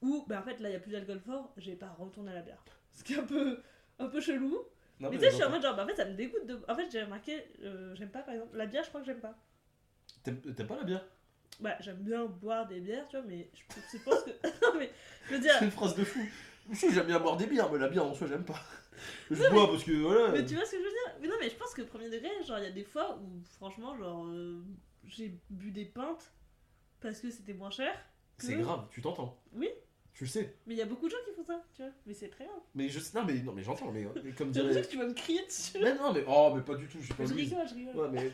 où 0.01 0.25
bah 0.27 0.39
en 0.39 0.43
fait 0.43 0.59
là 0.59 0.69
il 0.69 0.73
y 0.73 0.75
a 0.75 0.79
plus 0.79 0.91
d'alcool 0.91 1.19
fort, 1.19 1.53
j'ai 1.57 1.75
pas 1.75 1.89
retourné 1.99 2.31
à 2.31 2.35
la 2.35 2.41
bière. 2.41 2.63
Ce 2.91 3.03
qui 3.03 3.13
est 3.13 3.19
un 3.19 3.23
peu, 3.25 3.59
un 3.99 4.07
peu 4.07 4.19
chelou. 4.19 4.57
Non, 4.99 5.09
mais 5.09 5.17
tu 5.17 5.23
sais 5.23 5.29
je 5.29 5.35
suis 5.35 5.43
en 5.43 5.49
mode 5.49 5.61
genre 5.61 5.75
bah 5.75 5.83
en 5.83 5.87
fait 5.87 5.95
ça 5.95 6.05
me 6.05 6.13
dégoûte 6.13 6.45
de... 6.45 6.59
En 6.67 6.75
fait 6.75 6.89
j'ai 6.91 7.03
remarqué, 7.03 7.45
euh, 7.63 7.95
j'aime 7.95 8.09
pas 8.09 8.21
par 8.21 8.33
exemple, 8.33 8.57
la 8.57 8.65
bière 8.65 8.83
je 8.83 8.89
crois 8.89 8.99
que 9.01 9.07
j'aime 9.07 9.21
pas. 9.21 9.37
t'aimes 10.23 10.41
pas 10.67 10.75
la 10.75 10.83
bière? 10.83 11.05
Bah 11.61 11.75
j'aime 11.79 11.97
bien 11.97 12.25
boire 12.25 12.67
des 12.67 12.79
bières 12.81 13.07
tu 13.07 13.15
vois 13.17 13.25
mais 13.25 13.49
je, 13.53 13.61
je 13.97 14.03
pense 14.03 14.23
que... 14.23 14.29
non 14.65 14.77
mais 14.77 14.91
je 15.27 15.35
veux 15.35 15.39
dire... 15.39 15.53
c'est 15.59 15.65
une 15.65 15.71
phrase 15.71 15.95
de 15.95 16.03
fou 16.03 16.19
si 16.73 16.93
j'aime 16.93 17.07
bien 17.07 17.19
boire 17.19 17.37
des 17.37 17.47
bières 17.47 17.71
mais 17.71 17.79
la 17.79 17.87
bière 17.87 18.05
en 18.05 18.13
soi 18.13 18.27
j'aime 18.27 18.43
pas 18.43 18.59
je 19.31 19.49
bois 19.51 19.67
parce 19.67 19.83
que 19.83 19.91
voilà 19.91 20.29
Mais 20.31 20.45
tu 20.45 20.55
vois 20.55 20.65
ce 20.65 20.71
que 20.71 20.77
je 20.77 20.83
veux 20.83 20.89
dire? 20.89 21.15
Mais 21.21 21.27
non, 21.27 21.35
mais 21.39 21.49
je 21.49 21.55
pense 21.55 21.73
que 21.73 21.81
premier 21.81 22.09
degré, 22.09 22.29
genre, 22.45 22.57
il 22.59 22.63
y 22.63 22.67
a 22.67 22.71
des 22.71 22.83
fois 22.83 23.17
où, 23.21 23.41
franchement, 23.57 23.95
genre, 23.97 24.25
euh, 24.27 24.61
j'ai 25.05 25.37
bu 25.49 25.71
des 25.71 25.85
pintes 25.85 26.31
parce 27.01 27.19
que 27.19 27.29
c'était 27.31 27.53
moins 27.53 27.71
cher. 27.71 27.93
c'est 28.37 28.55
grave 28.55 28.87
tu 28.91 29.01
t'entends 29.01 29.37
Oui. 29.53 29.69
tu 30.13 30.23
le 30.25 30.29
sais 30.29 30.55
Mais 30.67 30.73
il 30.75 30.77
y 30.77 30.81
a 30.81 30.85
beaucoup 30.85 31.07
de 31.07 31.11
gens 31.11 31.17
qui 31.25 31.33
font 31.33 31.43
ça, 31.43 31.61
tu 31.75 31.81
vois. 31.81 31.91
Mais 32.05 32.13
c'est 32.13 32.29
très 32.29 32.45
grave. 32.45 32.59
mais 32.75 32.89
je 32.89 32.99
sais 32.99 33.17
non 33.17 33.25
mais 33.25 33.35
non 33.41 33.53
mais 33.53 33.63
j'entends 33.63 33.91
mais, 33.91 34.05
mais 34.23 34.31
comme 34.33 34.53
J'ai 34.53 34.61
l'impression 34.61 34.63
dirait 34.69 34.81
que 34.81 34.87
tu 34.91 34.97
vas 34.97 35.07
me 35.07 35.13
crier 35.13 35.45
dessus. 35.45 35.77
mais 35.81 35.95
non 35.95 36.11
mais 36.13 36.23
oh 36.27 36.51
mais 36.55 36.61
pas 36.61 36.75
du 36.75 36.87
tout 36.87 36.97
je 36.99 37.05
suis 37.05 37.13
pas 37.13 37.25
Je 37.25 37.33
rigole, 37.33 37.67
je 37.69 37.73
rigole. 37.75 37.95
ouais 37.95 38.09
mais 38.11 38.31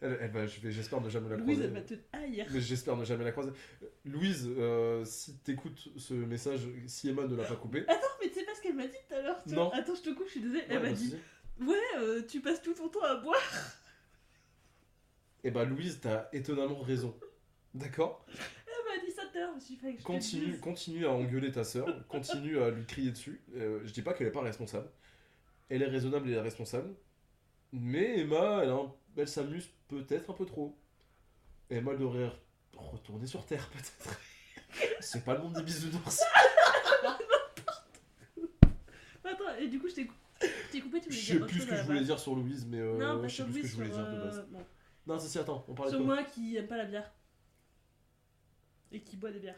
elle, 0.00 0.18
elle 0.20 0.30
va 0.30 0.46
je 0.46 0.60
vais 0.60 0.70
j'espère 0.70 1.00
ne 1.00 1.08
jamais 1.08 1.28
la 1.30 1.36
Louise, 1.36 1.58
croiser 1.58 1.64
elle 1.64 1.72
va 1.74 1.80
te 1.80 1.94
haïr. 2.12 2.46
Mais 2.52 2.60
j'espère 2.60 2.96
ne 2.96 3.04
jamais 3.04 3.24
la 3.24 3.32
croiser. 3.32 3.50
Euh, 3.82 3.86
Louise, 4.04 4.48
euh, 4.58 5.04
si 5.04 5.38
t'écoutes 5.38 5.88
ce 5.96 6.14
message, 6.14 6.60
si 6.86 7.08
Emma 7.08 7.26
ne 7.26 7.34
l'a 7.36 7.44
pas 7.44 7.56
coupé. 7.56 7.84
Attends, 7.88 8.06
mais 8.20 8.28
tu 8.28 8.34
sais 8.34 8.44
pas 8.44 8.54
ce 8.54 8.62
qu'elle 8.62 8.76
m'a 8.76 8.86
dit 8.86 8.96
tout 9.08 9.14
à 9.14 9.22
l'heure 9.22 9.42
Non. 9.46 9.70
Attends, 9.72 9.94
je 9.94 10.02
te 10.02 10.10
coupe, 10.10 10.26
je 10.26 10.32
suis 10.32 10.40
désolée. 10.40 10.62
Elle 10.68 10.76
Ouais, 10.78 10.82
m'a 10.82 10.88
bah, 10.90 10.94
dit. 10.94 11.16
Ouais, 11.60 11.76
euh, 11.98 12.22
tu 12.28 12.40
passes 12.40 12.60
tout 12.62 12.74
ton 12.74 12.88
temps 12.88 13.02
à 13.02 13.16
boire. 13.16 13.40
Eh 15.44 15.50
bah 15.50 15.64
Louise, 15.64 16.00
t'as 16.02 16.28
étonnamment 16.32 16.80
raison. 16.80 17.16
D'accord? 17.74 18.26
Elle 18.28 18.98
m'a 18.98 19.04
dit 19.04 19.12
ça 19.12 19.22
tout 19.30 19.38
à 19.38 19.40
l'heure. 19.40 19.54
Je 19.58 19.74
je 19.74 19.96
te 19.98 20.02
Continue, 20.02 20.58
continue 20.58 21.06
à 21.06 21.12
engueuler 21.12 21.52
ta 21.52 21.62
sœur, 21.64 21.86
continue 22.08 22.58
à 22.58 22.70
lui 22.70 22.84
crier 22.84 23.10
dessus. 23.10 23.40
Euh, 23.54 23.80
je 23.84 23.92
dis 23.92 24.02
pas 24.02 24.12
qu'elle 24.12 24.26
est 24.26 24.32
pas 24.32 24.42
responsable. 24.42 24.88
Elle 25.68 25.82
est 25.82 25.86
raisonnable 25.88 26.28
et 26.28 26.32
elle 26.32 26.38
est 26.38 26.42
responsable. 26.42 26.94
Mais 27.72 28.20
Emma, 28.20 28.60
elle, 28.62 28.70
a 28.70 28.74
un- 28.74 28.94
elle 29.16 29.28
s'amuse 29.28 29.68
peut-être 29.88 30.30
un 30.30 30.34
peu 30.34 30.44
trop. 30.46 30.76
Et 31.70 31.76
Emma 31.76 31.94
devrait 31.94 32.30
retourner 32.76 33.26
sur 33.26 33.44
Terre, 33.46 33.68
peut-être. 33.70 34.20
C'est 35.00 35.24
pas 35.24 35.34
le 35.34 35.40
monde 35.42 35.54
des 35.54 35.62
bisounours. 35.62 36.22
Attends, 39.24 39.54
et 39.58 39.68
du 39.68 39.78
coup, 39.80 39.88
je 39.88 39.94
t'ai 39.94 40.06
cou- 40.06 40.14
je 40.40 40.70
t'ai 40.72 40.80
coupé, 40.80 41.00
tu 41.00 41.10
Je 41.10 41.16
voulais 41.16 41.20
sais 41.20 41.32
dire 41.34 41.42
autre 41.42 41.50
plus 41.52 41.60
ce 41.60 41.66
que 41.66 41.70
je 41.72 41.76
la 41.76 41.82
voulais 41.84 42.04
dire 42.04 42.18
sur 42.18 42.34
Louise, 42.36 42.66
mais 42.66 42.78
euh, 42.78 42.96
Non, 42.96 43.20
pas 43.20 43.28
je 43.28 43.36
sais 43.36 43.42
sur 43.42 43.46
plus 43.46 43.68
ce 43.68 43.76
que 43.76 43.80
Louise, 43.82 43.92
je 43.92 43.92
voulais 43.92 43.92
sur, 43.92 43.96
dire 43.96 44.10
de 44.12 44.16
euh, 44.16 44.24
base. 44.24 44.46
bon. 44.50 44.64
Non, 45.06 45.18
ça 45.18 45.28
si, 45.28 45.38
attends, 45.38 45.64
on 45.68 45.74
parlait 45.74 45.92
de 45.92 45.96
Sur 45.96 46.04
quoi 46.06 46.14
moi 46.16 46.24
qui 46.24 46.56
aime 46.56 46.66
pas 46.68 46.76
la 46.76 46.84
bière. 46.84 47.10
Et 48.92 49.00
qui 49.00 49.16
boit 49.16 49.30
des 49.32 49.40
bières. 49.40 49.56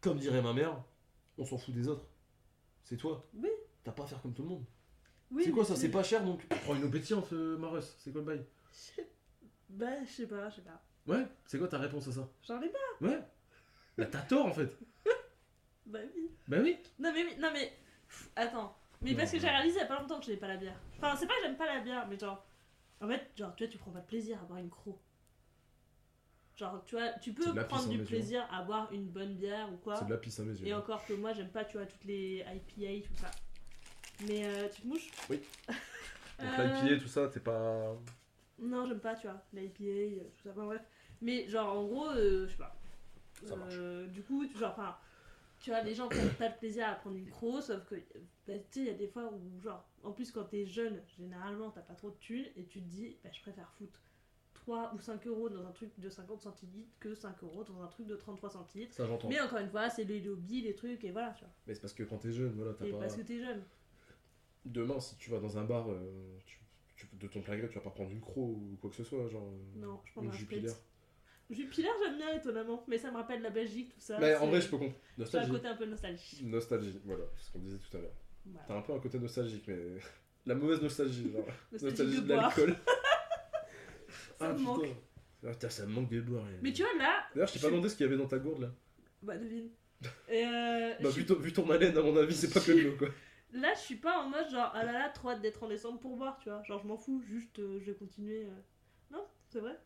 Comme 0.00 0.18
dirait 0.18 0.42
ma 0.42 0.52
mère, 0.52 0.76
on 1.36 1.44
s'en 1.44 1.58
fout 1.58 1.74
des 1.74 1.88
autres. 1.88 2.06
C'est 2.84 2.96
toi. 2.96 3.26
Oui. 3.34 3.48
T'as 3.84 3.92
pas 3.92 4.04
à 4.04 4.06
faire 4.06 4.20
comme 4.22 4.34
tout 4.34 4.42
le 4.42 4.48
monde. 4.48 4.64
Oui, 5.30 5.42
c'est 5.44 5.50
quoi 5.50 5.64
ça 5.64 5.76
C'est 5.76 5.90
pas 5.90 6.02
cher 6.02 6.24
donc 6.24 6.46
Prends 6.64 6.74
une 6.76 6.90
pétillante, 6.90 7.32
euh, 7.32 7.58
Marus. 7.58 7.96
C'est 7.98 8.12
quoi 8.12 8.20
le 8.20 8.26
bail? 8.26 8.44
Bah, 9.70 10.02
je 10.04 10.10
sais 10.10 10.26
pas, 10.26 10.48
je 10.50 10.56
sais 10.56 10.62
pas. 10.62 10.82
Ouais, 11.06 11.26
c'est 11.46 11.58
quoi 11.58 11.68
ta 11.68 11.78
réponse 11.78 12.08
à 12.08 12.12
ça? 12.12 12.28
J'en 12.46 12.60
ai 12.62 12.68
pas. 12.70 12.78
Ouais. 13.06 13.20
Bah 13.98 14.06
t'as 14.06 14.22
tort 14.22 14.46
en 14.46 14.52
fait. 14.52 14.76
Bah 15.86 15.98
oui. 16.14 16.30
Bah 16.48 16.58
oui. 16.62 16.76
Non 16.98 17.12
mais 17.12 17.24
oui, 17.24 17.34
non 17.38 17.50
mais 17.52 17.72
pff, 18.08 18.28
attends. 18.36 18.76
Mais 19.00 19.12
Non, 19.12 19.18
parce 19.18 19.30
que 19.32 19.38
j'ai 19.38 19.48
réalisé 19.48 19.76
il 19.76 19.80
y 19.80 19.84
a 19.84 19.86
pas 19.86 19.98
longtemps 20.00 20.18
que 20.20 20.26
j'aimais 20.26 20.36
pas 20.38 20.48
la 20.48 20.56
bière. 20.58 20.78
Enfin, 20.98 21.16
c'est 21.16 21.26
pas 21.26 21.34
que 21.36 21.42
j'aime 21.44 21.56
pas 21.56 21.66
la 21.66 21.80
bière, 21.80 22.06
mais 22.08 22.18
genre. 22.18 22.44
En 23.00 23.08
fait, 23.08 23.30
genre, 23.36 23.54
tu 23.56 23.64
vois, 23.64 23.72
tu 23.72 23.78
prends 23.78 23.90
pas 23.92 24.00
de 24.00 24.06
plaisir 24.06 24.38
à 24.40 24.44
boire 24.44 24.58
une 24.58 24.68
croc. 24.70 24.98
Genre, 26.56 26.82
tu 26.84 26.96
vois, 26.96 27.10
tu 27.20 27.30
C'est 27.30 27.36
peux 27.36 27.50
de 27.52 27.56
la 27.56 27.64
pisse, 27.64 27.68
prendre 27.78 27.88
hein, 27.88 27.92
du 27.92 27.98
mais 27.98 28.04
tu 28.04 28.10
vois. 28.10 28.18
plaisir 28.18 28.48
à 28.52 28.62
boire 28.62 28.92
une 28.92 29.06
bonne 29.06 29.34
bière 29.36 29.72
ou 29.72 29.76
quoi. 29.76 29.96
C'est 29.96 30.04
de 30.06 30.10
la 30.10 30.16
pisse 30.18 30.40
à 30.40 30.42
mes 30.44 30.58
yeux. 30.58 30.66
Et 30.66 30.74
encore 30.74 31.06
que 31.06 31.12
moi, 31.14 31.32
j'aime 31.32 31.50
pas, 31.50 31.64
tu 31.64 31.76
vois, 31.78 31.86
toutes 31.86 32.04
les 32.04 32.44
IPA, 32.76 33.06
tout 33.08 33.14
ça. 33.16 33.30
Mais 34.26 34.44
euh, 34.44 34.68
tu 34.68 34.82
te 34.82 34.86
mouches? 34.88 35.10
Oui. 35.30 35.40
Donc 35.68 35.76
Euh, 36.58 36.82
l'IPA, 36.82 37.00
tout 37.02 37.08
ça, 37.08 37.28
t'es 37.28 37.40
pas. 37.40 37.96
Non, 38.60 38.86
j'aime 38.86 39.00
pas, 39.00 39.14
tu 39.14 39.26
vois, 39.26 39.40
l'IPA, 39.52 39.84
euh, 39.84 40.24
tout 40.36 40.42
ça, 40.42 40.50
enfin 40.50 40.64
bref. 40.66 40.82
Mais 41.20 41.48
genre, 41.48 41.78
en 41.78 41.84
gros, 41.86 42.08
euh, 42.10 42.46
je 42.46 42.52
sais 42.52 42.58
pas. 42.58 42.74
Ça. 43.44 43.54
Euh, 43.72 44.06
du 44.08 44.22
coup, 44.22 44.46
tu- 44.46 44.58
genre, 44.58 44.72
enfin, 44.72 44.96
tu 45.60 45.70
vois, 45.70 45.82
les 45.82 45.94
gens 45.94 46.08
prennent 46.08 46.28
pas 46.34 46.48
de 46.48 46.56
plaisir 46.58 46.88
à 46.88 46.94
prendre 46.94 47.16
une 47.16 47.28
croc, 47.28 47.62
sauf 47.62 47.84
que, 47.86 47.94
bah, 48.46 48.54
tu 48.58 48.64
sais, 48.70 48.80
il 48.80 48.86
y 48.86 48.90
a 48.90 48.94
des 48.94 49.06
fois 49.08 49.32
où, 49.32 49.60
genre, 49.60 49.88
en 50.02 50.12
plus, 50.12 50.30
quand 50.32 50.44
t'es 50.44 50.66
jeune, 50.66 51.00
généralement, 51.16 51.70
t'as 51.70 51.82
pas 51.82 51.94
trop 51.94 52.10
de 52.10 52.16
thunes, 52.16 52.46
et 52.56 52.64
tu 52.66 52.80
te 52.80 52.86
dis, 52.88 53.16
bah, 53.22 53.30
je 53.32 53.40
préfère 53.40 53.70
foutre 53.72 54.00
3 54.54 54.92
ou 54.94 54.98
5 55.00 55.24
euros 55.26 55.48
dans 55.48 55.64
un 55.66 55.70
truc 55.70 55.90
de 55.98 56.08
50 56.08 56.42
centilitres 56.42 56.90
que 56.98 57.14
5 57.14 57.42
euros 57.44 57.62
dans 57.64 57.80
un 57.82 57.86
truc 57.86 58.06
de 58.06 58.16
33 58.16 58.50
centilitres. 58.50 58.92
Ça, 58.94 59.06
j'entends. 59.06 59.28
Mais 59.28 59.40
encore 59.40 59.58
une 59.60 59.70
fois, 59.70 59.88
c'est 59.88 60.04
les 60.04 60.20
lobbies, 60.20 60.62
les 60.62 60.74
trucs, 60.74 61.04
et 61.04 61.12
voilà, 61.12 61.30
tu 61.32 61.44
vois. 61.44 61.52
Mais 61.66 61.74
c'est 61.74 61.80
parce 61.80 61.94
que 61.94 62.02
quand 62.02 62.18
t'es 62.18 62.32
jeune, 62.32 62.52
voilà, 62.54 62.74
t'as 62.74 62.86
Et 62.86 62.90
pas. 62.90 62.98
parce 62.98 63.16
que 63.16 63.22
t'es 63.22 63.38
jeune. 63.38 63.62
Demain, 64.64 64.98
si 65.00 65.16
tu 65.16 65.30
vas 65.30 65.38
dans 65.38 65.56
un 65.56 65.64
bar, 65.64 65.88
euh, 65.90 66.38
tu- 66.44 66.58
tu- 66.98 67.08
de 67.16 67.26
ton 67.28 67.40
plein 67.40 67.56
gré, 67.56 67.68
tu 67.68 67.76
vas 67.76 67.80
pas 67.80 67.90
prendre 67.90 68.10
une 68.10 68.20
croc 68.20 68.36
ou 68.36 68.76
quoi 68.80 68.90
que 68.90 68.96
ce 68.96 69.04
soit, 69.04 69.26
genre. 69.28 69.46
euh, 69.48 69.80
Non, 69.80 70.00
je 70.04 70.12
prends 70.12 70.28
un 70.28 70.32
Jupiler. 70.32 70.68
Jupiler, 71.50 71.88
j'aime 72.04 72.18
bien 72.18 72.34
étonnamment, 72.36 72.84
mais 72.88 72.98
ça 72.98 73.10
me 73.10 73.16
rappelle 73.16 73.40
la 73.40 73.48
Belgique, 73.50 73.94
tout 73.94 74.00
ça. 74.00 74.18
Mais 74.20 74.34
en 74.36 74.48
vrai, 74.48 74.60
je 74.60 74.68
peux 74.68 74.76
comprendre. 74.76 75.00
C'est 75.16 75.20
un 75.22 75.24
Nostalgie. 75.24 75.50
côté 75.50 75.66
un 75.68 75.76
peu 75.76 75.86
nostalgique. 75.86 76.42
Nostalgie, 76.44 77.00
voilà, 77.06 77.24
c'est 77.36 77.46
ce 77.46 77.52
qu'on 77.52 77.58
disait 77.60 77.78
tout 77.78 77.96
à 77.96 78.00
l'heure. 78.00 78.12
Voilà. 78.44 78.64
T'as 78.68 78.76
un 78.76 78.82
peu 78.82 78.92
un 78.92 78.98
côté 78.98 79.18
nostalgique, 79.18 79.64
mais. 79.66 79.78
La 80.46 80.54
mauvaise 80.54 80.80
nostalgie, 80.82 81.30
genre. 81.32 81.44
Nostalgie 81.72 81.84
nostalgie 82.04 82.22
de 82.22 82.28
l'alcool. 82.34 82.76
Ça 84.38 84.52
me 84.52 84.58
manque. 84.58 84.86
Ah, 85.46 85.50
putain, 85.50 85.68
ça 85.68 85.86
me 85.86 85.92
manque 85.92 86.10
de 86.10 86.20
boire. 86.20 86.44
Mais 86.62 86.72
tu 86.72 86.82
vois, 86.82 86.94
là. 86.98 87.24
D'ailleurs, 87.34 87.48
je 87.48 87.54
t'ai 87.54 87.58
pas 87.60 87.68
demandé 87.70 87.88
ce 87.88 87.96
qu'il 87.96 88.04
y 88.06 88.08
avait 88.08 88.16
dans 88.18 88.26
ta 88.26 88.38
gourde 88.38 88.62
là. 88.62 88.70
Bah, 89.22 89.36
devine. 89.36 89.68
Euh, 90.30 90.94
Bah, 91.02 91.08
ton, 91.26 91.34
vu 91.36 91.52
ton 91.52 91.68
haleine, 91.70 91.96
à 91.96 92.02
mon 92.02 92.16
avis, 92.16 92.34
c'est 92.34 92.52
pas 92.52 92.60
que 92.60 92.72
de 92.72 92.80
l'eau 92.80 92.96
quoi. 92.96 93.08
Là, 93.52 93.72
je 93.74 93.80
suis 93.80 93.96
pas 93.96 94.18
en 94.18 94.28
mode 94.28 94.48
genre, 94.50 94.70
ah 94.74 94.84
là 94.84 94.92
là, 94.92 95.08
trop 95.08 95.30
hâte 95.30 95.40
d'être 95.40 95.62
en 95.62 95.68
décembre 95.68 95.98
pour 96.00 96.16
boire, 96.16 96.38
tu 96.42 96.48
vois. 96.50 96.62
Genre, 96.64 96.80
je 96.82 96.86
m'en 96.86 96.96
fous, 96.98 97.22
juste 97.22 97.58
euh, 97.58 97.78
je 97.80 97.90
vais 97.92 97.96
continuer. 97.96 98.44
euh. 98.44 98.50
Non, 99.10 99.24
c'est 99.48 99.60
vrai. 99.60 99.78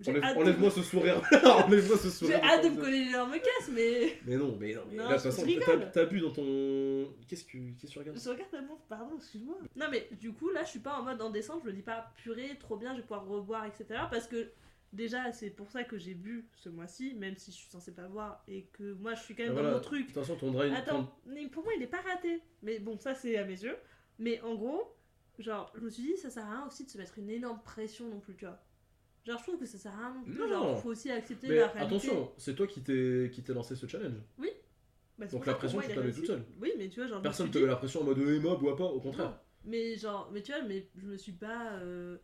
J'ai 0.00 0.10
Enlève- 0.10 0.24
hâte 0.24 0.36
de- 0.36 0.42
Enlève-moi 0.42 0.70
ce 0.72 0.82
sourire. 0.82 1.22
Enlève-moi 1.66 1.96
ce 1.96 2.02
J'ai 2.04 2.10
sourire. 2.10 2.40
hâte 2.44 2.64
de 2.64 2.68
me 2.70 2.80
coller 2.80 3.04
les 3.04 3.10
énormes 3.10 3.32
caisse, 3.34 3.70
mais. 3.72 4.18
Mais 4.26 4.36
non, 4.36 4.56
mais 4.60 4.74
non, 4.74 4.82
mais 4.90 4.96
Non, 4.96 5.04
là, 5.04 5.16
de 5.16 5.22
toute 5.22 5.24
je 5.24 5.30
façon, 5.30 5.46
rigole. 5.46 5.64
t'as- 5.64 5.86
t'as 5.86 6.04
bu 6.06 6.20
dans 6.20 6.32
ton. 6.32 7.14
Qu'est-ce 7.28 7.44
que, 7.44 7.52
qu'est-ce 7.52 7.86
que 7.86 7.92
tu 7.92 7.98
regardes? 8.00 8.18
Je 8.18 8.28
regarde 8.28 8.50
ta 8.50 8.60
montre, 8.60 8.82
pardon, 8.88 9.16
excuse-moi. 9.16 9.56
Non, 9.76 9.86
mais 9.90 10.08
du 10.20 10.32
coup, 10.32 10.50
là, 10.50 10.64
je 10.64 10.70
suis 10.70 10.80
pas 10.80 10.98
en 10.98 11.02
mode 11.04 11.22
en 11.22 11.30
décembre, 11.30 11.60
je 11.64 11.68
me 11.70 11.74
dis 11.74 11.82
pas 11.82 12.12
purée, 12.16 12.56
trop 12.58 12.76
bien, 12.76 12.90
je 12.92 12.96
vais 12.96 13.02
pouvoir 13.02 13.24
reboire, 13.26 13.64
etc. 13.66 13.84
Parce 14.10 14.26
que 14.26 14.50
déjà, 14.94 15.32
c'est 15.32 15.50
pour 15.50 15.70
ça 15.70 15.84
que 15.84 15.98
j'ai 15.98 16.14
bu 16.14 16.48
ce 16.54 16.68
mois-ci, 16.68 17.14
même 17.14 17.36
si 17.36 17.50
je 17.52 17.56
suis 17.56 17.68
censée 17.68 17.92
pas 17.94 18.08
boire 18.08 18.42
et 18.48 18.66
que 18.72 18.92
moi, 18.94 19.14
je 19.14 19.22
suis 19.22 19.34
quand 19.34 19.42
même 19.42 19.52
Ah, 19.52 19.56
dans 19.56 19.60
voilà. 19.62 19.76
mon 19.76 19.82
truc. 19.82 20.02
De 20.08 20.12
toute 20.12 20.22
façon, 20.22 20.36
ton 20.36 20.50
dry. 20.52 20.70
Attends, 20.74 21.14
mais 21.26 21.46
pour 21.48 21.62
moi, 21.64 21.72
il 21.76 21.82
est 21.82 21.86
pas 21.88 22.00
raté. 22.00 22.40
Mais 22.62 22.78
bon, 22.78 22.96
ça, 22.98 23.14
c'est 23.14 23.36
à 23.36 23.44
mes 23.44 23.62
yeux. 23.62 23.76
Mais 24.18 24.40
en 24.42 24.54
gros, 24.54 24.96
genre, 25.38 25.72
je 25.76 25.80
me 25.80 25.90
suis 25.90 26.02
dit, 26.04 26.16
ça 26.16 26.30
sert 26.30 26.44
à 26.46 26.50
rien 26.58 26.66
aussi 26.66 26.84
de 26.84 26.90
se 26.90 26.96
mettre 26.98 27.18
une 27.18 27.28
énorme 27.30 27.60
pression 27.64 28.08
non 28.08 28.20
plus, 28.20 28.34
tu 28.36 28.44
vois. 28.46 28.62
Genre, 29.26 29.38
je 29.38 29.42
trouve 29.42 29.58
que 29.58 29.66
ça 29.66 29.78
sert 29.78 29.92
à 29.92 29.96
rien 29.98 30.14
non 30.14 30.22
plus. 30.24 30.38
Non. 30.38 30.48
Genre, 30.48 30.80
faut 30.80 30.90
aussi 30.90 31.10
accepter 31.10 31.48
Mais 31.48 31.56
la 31.56 31.68
réalité. 31.68 31.94
attention, 31.96 32.32
c'est 32.36 32.54
toi 32.54 32.66
qui 32.66 32.82
t'es 32.82 33.30
lancé 33.54 33.74
ce 33.76 33.86
challenge. 33.86 34.18
Bah, 35.16 35.26
c'est 35.28 35.32
Donc 35.36 35.46
la 35.46 35.54
pression, 35.54 35.78
moi, 35.78 35.86
tu 35.88 35.94
t'avais 35.94 36.12
toute 36.12 36.26
seule. 36.26 36.44
Oui, 36.60 36.72
mais 36.76 36.88
tu 36.88 36.98
vois, 37.00 37.08
genre, 37.08 37.22
Personne 37.22 37.48
te 37.50 37.58
dit- 37.58 37.64
met 37.64 37.70
la 37.70 37.76
pression 37.76 38.00
en 38.00 38.04
mode 38.04 38.18
Emma, 38.18 38.56
bois 38.56 38.76
pas, 38.76 38.84
au 38.84 39.00
contraire. 39.00 39.30
Non. 39.30 39.36
Mais 39.66 39.96
genre, 39.96 40.28
mais 40.32 40.42
tu 40.42 40.52
vois, 40.52 40.62
mais 40.62 40.88
je 40.96 41.06
me 41.06 41.16
suis 41.16 41.32
pas. 41.32 41.74
euh, 41.74 42.18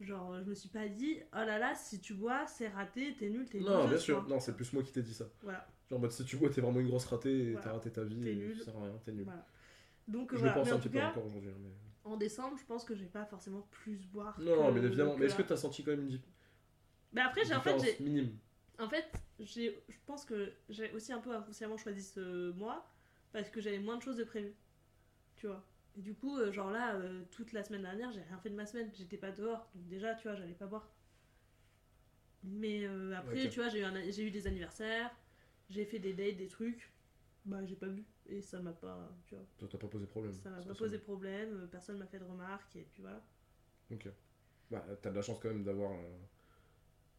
genre, 0.00 0.38
je 0.42 0.48
me 0.48 0.54
suis 0.54 0.68
pas 0.68 0.88
dit, 0.88 1.18
oh 1.32 1.36
là 1.36 1.58
là, 1.58 1.74
si 1.74 2.00
tu 2.00 2.14
bois, 2.14 2.46
c'est 2.46 2.68
raté, 2.68 3.14
t'es 3.18 3.28
nul, 3.30 3.46
t'es 3.48 3.60
Non, 3.60 3.78
loser, 3.82 3.88
bien 3.88 3.98
sûr, 3.98 4.28
non, 4.28 4.40
c'est 4.40 4.54
plus 4.56 4.72
moi 4.72 4.82
qui 4.82 4.92
t'ai 4.92 5.02
dit 5.02 5.14
ça. 5.14 5.26
Voilà, 5.42 5.66
Genre, 5.88 5.98
en 5.98 6.02
mode 6.02 6.12
si 6.12 6.24
tu 6.24 6.36
bois, 6.36 6.50
t'es 6.50 6.60
vraiment 6.60 6.80
une 6.80 6.88
grosse 6.88 7.06
ratée 7.06 7.30
et 7.32 7.50
Voilà. 7.52 7.64
t'as 7.64 7.72
raté 7.72 7.90
ta 7.90 8.04
vie. 8.04 8.20
T'es 8.20 8.32
et 8.32 8.36
nul. 8.36 8.58
Ça 8.58 8.64
sert 8.66 8.76
à 8.76 8.82
rien, 8.84 8.98
t'es 9.04 9.12
nul. 9.12 9.24
voilà. 9.24 9.46
Donc 10.08 10.32
Je 10.32 10.38
voilà, 10.38 10.52
pense 10.54 10.66
mais 10.66 10.72
un 10.72 10.76
en 10.76 10.78
petit 10.78 10.88
peu 10.88 11.00
encore 11.02 11.26
aujourd'hui. 11.26 11.50
hein, 11.50 11.56
mais- 11.60 11.70
en 12.02 12.16
décembre, 12.16 12.56
je 12.58 12.64
pense 12.64 12.84
que 12.84 12.94
je 12.94 13.02
vais 13.02 13.08
pas 13.10 13.24
forcément 13.26 13.66
plus 13.70 14.06
boire. 14.06 14.38
Non, 14.40 14.56
non, 14.56 14.72
mais 14.72 14.80
évidemment. 14.82 15.16
Mais 15.18 15.26
est-ce 15.26 15.36
que 15.36 15.42
t'as 15.42 15.56
senti 15.56 15.84
quand 15.84 15.90
même 15.90 16.08
une 16.08 16.18
Mais 17.12 17.20
après, 17.20 17.44
j'ai 17.44 17.54
en 17.54 17.60
fait, 17.60 17.78
j'ai. 17.78 18.02
minime? 18.02 18.36
En 18.78 18.88
fait, 18.88 19.04
j'ai, 19.38 19.84
je 19.88 19.96
pense 20.06 20.24
que 20.24 20.50
j'ai 20.70 20.90
aussi 20.92 21.12
un 21.12 21.18
peu 21.20 21.34
inconsciemment 21.36 21.76
choisi 21.76 22.02
ce 22.02 22.50
mois 22.52 22.88
parce 23.32 23.50
que 23.50 23.60
j'avais 23.60 23.78
moins 23.78 23.96
de 23.98 24.02
choses 24.02 24.16
de 24.16 24.24
prévues. 24.24 24.54
Tu 25.36 25.46
vois. 25.46 25.62
Et 25.96 26.02
du 26.02 26.14
coup, 26.14 26.36
euh, 26.38 26.52
genre 26.52 26.70
là, 26.70 26.96
euh, 26.96 27.24
toute 27.30 27.52
la 27.52 27.62
semaine 27.64 27.82
dernière, 27.82 28.10
j'ai 28.12 28.22
rien 28.22 28.38
fait 28.38 28.50
de 28.50 28.54
ma 28.56 28.66
semaine. 28.66 28.90
J'étais 28.94 29.18
pas 29.18 29.30
dehors. 29.32 29.70
Donc 29.74 29.86
déjà, 29.88 30.14
tu 30.14 30.24
vois, 30.28 30.34
j'allais 30.36 30.54
pas 30.54 30.66
boire. 30.66 30.88
Mais 32.42 32.84
euh, 32.84 33.14
après, 33.16 33.44
Ok. 33.44 33.50
tu 33.50 33.60
vois, 33.60 33.68
j'ai 33.68 33.80
eu, 33.80 33.84
un- 33.84 34.10
j'ai 34.10 34.26
eu 34.26 34.30
des 34.30 34.46
anniversaires, 34.46 35.14
j'ai 35.68 35.84
fait 35.84 35.98
des 35.98 36.14
dates, 36.14 36.36
des 36.36 36.48
trucs. 36.48 36.90
Bah, 37.44 37.64
j'ai 37.64 37.76
pas 37.76 37.88
bu. 37.88 38.04
Et 38.28 38.40
ça 38.42 38.60
m'a 38.60 38.72
pas. 38.72 39.10
Tu 39.26 39.34
vois. 39.34 39.44
Toi, 39.58 39.68
t'as 39.70 39.78
pas 39.78 39.88
posé 39.88 40.06
problème. 40.06 40.32
Ça 40.32 40.50
m'a 40.50 40.62
pas 40.62 40.74
posé 40.74 40.98
problème. 40.98 41.54
euh, 41.54 41.66
Personne 41.66 41.98
m'a 41.98 42.06
fait 42.06 42.18
de 42.18 42.24
remarques. 42.24 42.76
Et 42.76 42.82
puis 42.82 43.02
voilà. 43.02 43.22
Ok. 43.90 44.08
Bah, 44.70 44.84
t'as 45.02 45.10
de 45.10 45.16
la 45.16 45.22
chance 45.22 45.38
quand 45.40 45.48
même 45.48 45.64
d'avoir 45.64 45.92
un, 45.92 46.04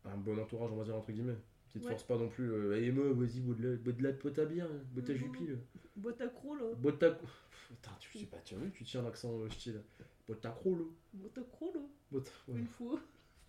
un 0.05 0.17
bon 0.17 0.37
entourage, 0.39 0.71
on 0.71 0.75
va 0.77 0.83
dire, 0.83 0.95
entre 0.95 1.11
guillemets. 1.11 1.37
Qui 1.71 1.79
te 1.79 1.85
Ouais. 1.85 1.91
force 1.91 2.03
pas 2.03 2.17
non 2.17 2.27
plus. 2.27 2.51
Euh, 2.51 2.83
Emma, 2.85 3.01
vas-y, 3.13 3.39
bois 3.39 3.55
de 3.55 3.77
bois 3.77 4.31
ta 4.31 4.45
bière, 4.45 4.65
hein, 4.65 4.81
bois 4.91 5.03
ta 5.03 5.13
Mhm. 5.13 5.19
jupille. 5.19 5.57
Boîte 5.95 6.19
à 6.21 6.25
là. 6.25 6.31
Bois 6.77 6.91
ta. 6.93 7.11
Putain, 7.11 7.91
tu 7.99 8.19
sais 8.19 8.25
pas, 8.25 8.37
tu 8.43 8.55
as 8.55 8.57
vu, 8.57 8.71
tu 8.71 8.83
tiens 8.83 9.01
l'accent 9.01 9.39
euh, 9.39 9.49
style. 9.49 9.81
Boîte 10.27 10.45
à 10.45 10.49
là. 10.49 11.81
Bois 12.11 12.21
ta- 12.21 12.51
ouais. 12.51 12.59
Une 12.59 12.67
fois. 12.67 12.99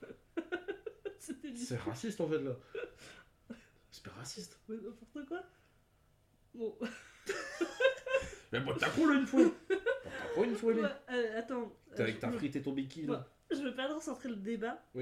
C'est 1.55 1.77
raciste 1.79 2.21
en 2.21 2.29
fait 2.29 2.41
là. 2.41 2.57
C'est 3.91 4.05
pas 4.05 4.11
raciste. 4.13 4.59
Mais 4.69 4.77
n'importe 4.77 5.27
quoi. 5.29 5.43
Bon. 6.55 6.79
Mais 8.53 8.61
bois 8.61 8.77
ta 8.79 8.89
croc 8.91 9.07
là 9.09 9.15
une 9.15 9.27
fois. 9.27 9.43
Bois 9.45 9.53
ta 9.69 10.17
croc 10.33 10.45
une 10.47 10.55
fois, 10.55 10.73
Ouais, 10.75 10.83
euh, 11.11 11.39
attends. 11.39 11.73
T'es 11.95 12.01
euh, 12.01 12.05
avec 12.05 12.21
ta 12.21 12.31
frite 12.33 12.57
et 12.57 12.63
ton 12.63 12.73
bikini 12.73 13.07
là. 13.07 13.29
Je 13.51 13.57
veux 13.63 13.75
pas 13.75 13.93
recentrer 13.95 14.29
le 14.31 14.37
débat 14.37 14.83
T'as 14.95 15.01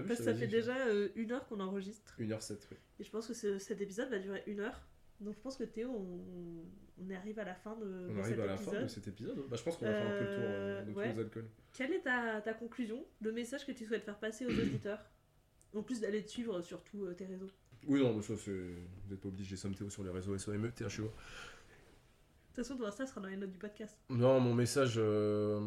vu 0.00 0.08
parce 0.08 0.20
que 0.20 0.24
je 0.26 0.30
ça 0.30 0.36
fait 0.36 0.46
dit, 0.46 0.52
déjà 0.52 0.76
euh, 0.88 1.08
une 1.16 1.32
heure 1.32 1.46
qu'on 1.46 1.60
enregistre 1.60 2.14
1h07, 2.18 2.58
oui. 2.70 2.76
et 3.00 3.04
je 3.04 3.10
pense 3.10 3.26
que 3.26 3.34
ce- 3.34 3.58
cet 3.58 3.80
épisode 3.80 4.08
va 4.10 4.18
durer 4.18 4.42
une 4.46 4.60
heure. 4.60 4.80
Donc 5.20 5.34
je 5.34 5.40
pense 5.40 5.56
que 5.56 5.64
Théo, 5.64 5.90
on, 5.90 6.64
on 7.04 7.10
arrive 7.14 7.38
à 7.38 7.44
la 7.44 7.54
fin 7.54 7.76
de, 7.76 7.84
On 8.10 8.14
de 8.14 8.20
arrive 8.20 8.34
cet 8.34 8.40
à 8.40 8.46
la 8.46 8.54
épisode. 8.54 8.74
fin 8.74 8.82
de 8.82 8.86
cet 8.88 9.08
épisode. 9.08 9.44
Bah, 9.48 9.56
je 9.56 9.62
pense 9.62 9.76
qu'on 9.76 9.84
va 9.84 9.92
faire 9.92 10.06
un 10.06 10.18
peu 10.18 10.24
le 10.24 10.34
tour 10.34 10.44
euh, 10.44 10.82
de 10.84 10.88
Euh, 10.90 10.92
tous 10.92 10.98
ouais. 10.98 11.12
les 11.12 11.18
alcools. 11.20 11.48
Quelle 11.74 11.92
est 11.92 12.00
ta, 12.00 12.40
ta 12.40 12.54
conclusion, 12.54 13.04
le 13.20 13.30
message 13.32 13.64
que 13.66 13.72
tu 13.72 13.84
souhaites 13.86 14.02
faire 14.02 14.18
passer 14.18 14.46
aux 14.46 14.50
auditeurs 14.50 14.98
En 15.74 15.82
plus 15.82 16.00
d'aller 16.00 16.22
te 16.24 16.28
suivre 16.30 16.60
sur 16.60 16.82
tous 16.84 17.04
euh, 17.06 17.14
tes 17.14 17.24
réseaux. 17.24 17.48
Oui, 17.86 18.00
non, 18.00 18.14
mais 18.14 18.22
ça 18.22 18.36
c'est. 18.36 18.50
Vous 18.50 19.10
n'êtes 19.10 19.20
pas 19.20 19.28
obligé, 19.28 19.56
somme 19.56 19.74
Théo 19.74 19.88
sur 19.90 20.02
les 20.04 20.10
réseaux 20.10 20.36
SOME, 20.36 20.70
THEO. 20.72 20.86
De 21.04 21.08
toute 21.08 22.56
façon, 22.56 22.76
ton 22.76 22.84
Insta 22.86 23.06
sera 23.06 23.20
dans 23.22 23.28
les 23.28 23.36
notes 23.36 23.50
du 23.52 23.58
podcast. 23.58 23.96
Non, 24.10 24.38
mon 24.38 24.54
message, 24.54 24.94
euh, 24.98 25.58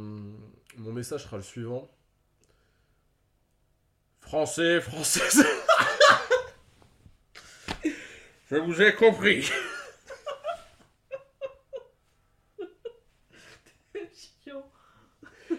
mon 0.78 0.94
message 0.94 1.24
sera 1.24 1.38
le 1.38 1.44
suivant. 1.44 1.90
Français, 4.40 4.82
française. 4.82 5.46
Je 8.52 8.58
vous 8.58 8.82
ai 8.82 8.94
compris. 8.94 9.50
Chiant. 14.14 14.70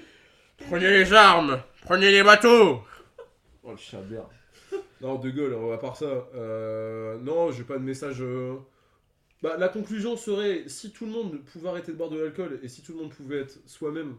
Prenez 0.68 0.90
les 0.90 1.10
armes, 1.14 1.62
prenez 1.84 2.10
les 2.12 2.22
bateaux. 2.22 2.82
Oh 3.62 3.70
le 3.70 3.76
chabert. 3.78 4.28
Non, 5.00 5.14
de 5.14 5.30
gueule, 5.30 5.56
à 5.72 5.78
part 5.78 5.96
ça. 5.96 6.04
euh, 6.04 7.16
non, 7.20 7.50
j'ai 7.52 7.64
pas 7.64 7.78
de 7.78 7.82
message. 7.82 8.18
euh, 8.20 8.56
Bah, 9.40 9.56
la 9.56 9.70
conclusion 9.70 10.18
serait 10.18 10.64
si 10.68 10.92
tout 10.92 11.06
le 11.06 11.12
monde 11.12 11.42
pouvait 11.46 11.70
arrêter 11.70 11.92
de 11.92 11.96
boire 11.96 12.10
de 12.10 12.20
l'alcool 12.20 12.60
et 12.62 12.68
si 12.68 12.82
tout 12.82 12.92
le 12.92 12.98
monde 12.98 13.14
pouvait 13.14 13.40
être 13.40 13.58
soi-même 13.66 14.18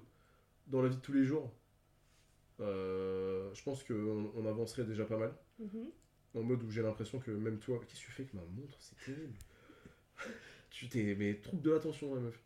dans 0.66 0.82
la 0.82 0.89
vie 0.89 0.95
de 0.95 1.01
tous 1.01 1.14
les 1.14 1.26
jours, 1.26 1.53
je 2.60 3.64
pense 3.64 3.84
qu'on 3.84 4.32
on 4.36 4.45
avancerait 4.45 4.84
déjà 4.86 5.05
pas 5.05 5.18
mal. 5.18 5.34
Mhm. 5.60 5.89
En 6.36 6.41
mode 6.43 6.64
où 6.64 6.70
j'ai 6.72 6.82
l'impression 6.82 7.20
que 7.20 7.32
même 7.32 7.58
toi. 7.60 7.80
Qu'est-ce 7.88 8.01
que 8.01 8.05
tu 8.05 8.12
fais 8.12 8.24
avec 8.24 8.34
ma 8.34 8.41
montre? 8.41 8.78
C'est 8.80 8.97
terrible. 9.05 9.34
tu 10.70 10.88
t'es. 10.89 11.16
Mais 11.18 11.36
trouble 11.36 11.62
de 11.62 11.72
l'attention, 11.72 12.14
la 12.16 12.22
meuf. 12.22 12.39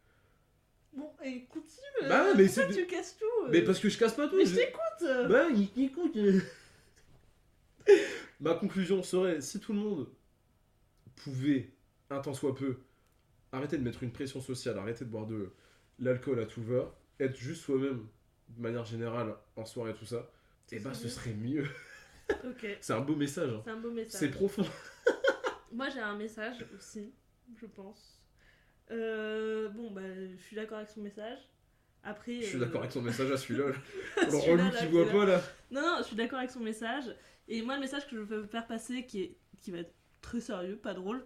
Bon, 0.94 1.10
et 1.24 1.46
continue. 1.46 2.08
Bah, 2.10 2.28
euh, 2.30 2.34
mais 2.38 2.48
c'est- 2.48 2.68
tu 2.70 2.86
casses 2.88 3.18
tout. 3.18 3.26
euh 3.46 3.50
Mais 3.52 3.62
parce 3.64 3.80
que 3.80 3.88
je 3.90 3.98
casse 3.98 4.14
pas 4.16 4.28
tout. 4.28 4.36
Mais 4.38 4.46
je- 4.46 4.52
je 4.52 4.56
t'écoute. 4.60 5.02
euh. 5.04 5.28
Bah, 5.28 5.48
il- 5.50 5.92
euh. 6.18 6.42
Ma 8.40 8.56
conclusion 8.56 9.02
serait 9.04 9.40
si 9.42 9.60
tout 9.60 9.74
le 9.74 9.80
monde 9.80 10.10
pouvait, 11.18 11.70
un 12.10 12.20
temps 12.20 12.34
soit 12.34 12.56
peu, 12.56 12.78
arrêter 13.52 13.78
de 13.78 13.84
mettre 13.84 14.04
une 14.04 14.12
pression 14.12 14.42
sociale, 14.42 14.78
arrêter 14.80 15.06
de 15.06 15.10
boire 15.10 15.28
de 15.28 15.52
l'alcool 16.00 16.40
à 16.40 16.46
tout 16.46 16.64
va, 16.64 16.96
être 17.20 17.36
juste 17.38 17.62
soi-même 17.64 18.06
de 18.56 18.62
manière 18.62 18.86
générale 18.86 19.36
en 19.56 19.66
soirée 19.66 19.94
tout 19.94 20.06
ça, 20.06 20.30
Ce 20.68 20.76
et 20.76 20.80
bah 20.80 20.94
serait 20.94 20.96
ce 20.96 21.04
mieux. 21.06 21.10
serait 21.10 21.34
mieux. 21.34 21.68
C'est 22.82 22.94
un 22.94 23.02
beau 23.02 23.16
message. 23.16 23.52
hein. 23.54 23.62
c'est 23.66 23.72
un 23.72 23.78
beau 23.80 23.92
message. 23.92 24.20
C'est 24.20 24.30
profond. 24.30 24.66
Moi 25.74 25.90
j'ai 25.90 26.00
un 26.00 26.16
message 26.16 26.66
aussi, 26.76 27.14
je 27.60 27.66
pense. 27.66 28.22
Euh, 28.92 29.70
bon, 29.70 29.92
bah, 29.92 30.02
je 30.30 30.36
suis 30.44 30.56
d'accord 30.56 30.78
avec 30.80 30.90
son 30.90 31.02
message. 31.02 31.40
Après. 32.04 32.42
Je 32.42 32.46
suis 32.46 32.58
euh, 32.58 32.62
d'accord 32.62 32.82
avec 32.82 32.92
son 32.92 33.02
message 33.02 33.32
à 33.32 33.38
celui-là. 33.38 33.70
là. 33.70 33.76
Le 34.30 34.38
relou 34.38 34.70
qui 34.78 34.86
voit 34.88 35.10
pas 35.10 35.26
là. 35.26 35.42
Non, 35.70 35.82
non, 35.82 35.96
je 36.00 36.04
suis 36.04 36.16
d'accord 36.16 36.40
avec 36.40 36.52
son 36.52 36.60
message. 36.60 37.06
Et 37.48 37.62
moi, 37.62 37.76
le 37.76 37.82
message 37.82 38.08
que 38.08 38.16
je 38.18 38.22
veux 38.22 38.46
faire 38.48 38.68
passer, 38.68 39.06
qui, 39.06 39.22
est, 39.22 39.38
qui 39.62 39.72
va 39.72 39.80
être 39.80 39.94
très 40.22 40.40
sérieux, 40.42 40.78
pas 40.78 40.94
drôle, 40.94 41.26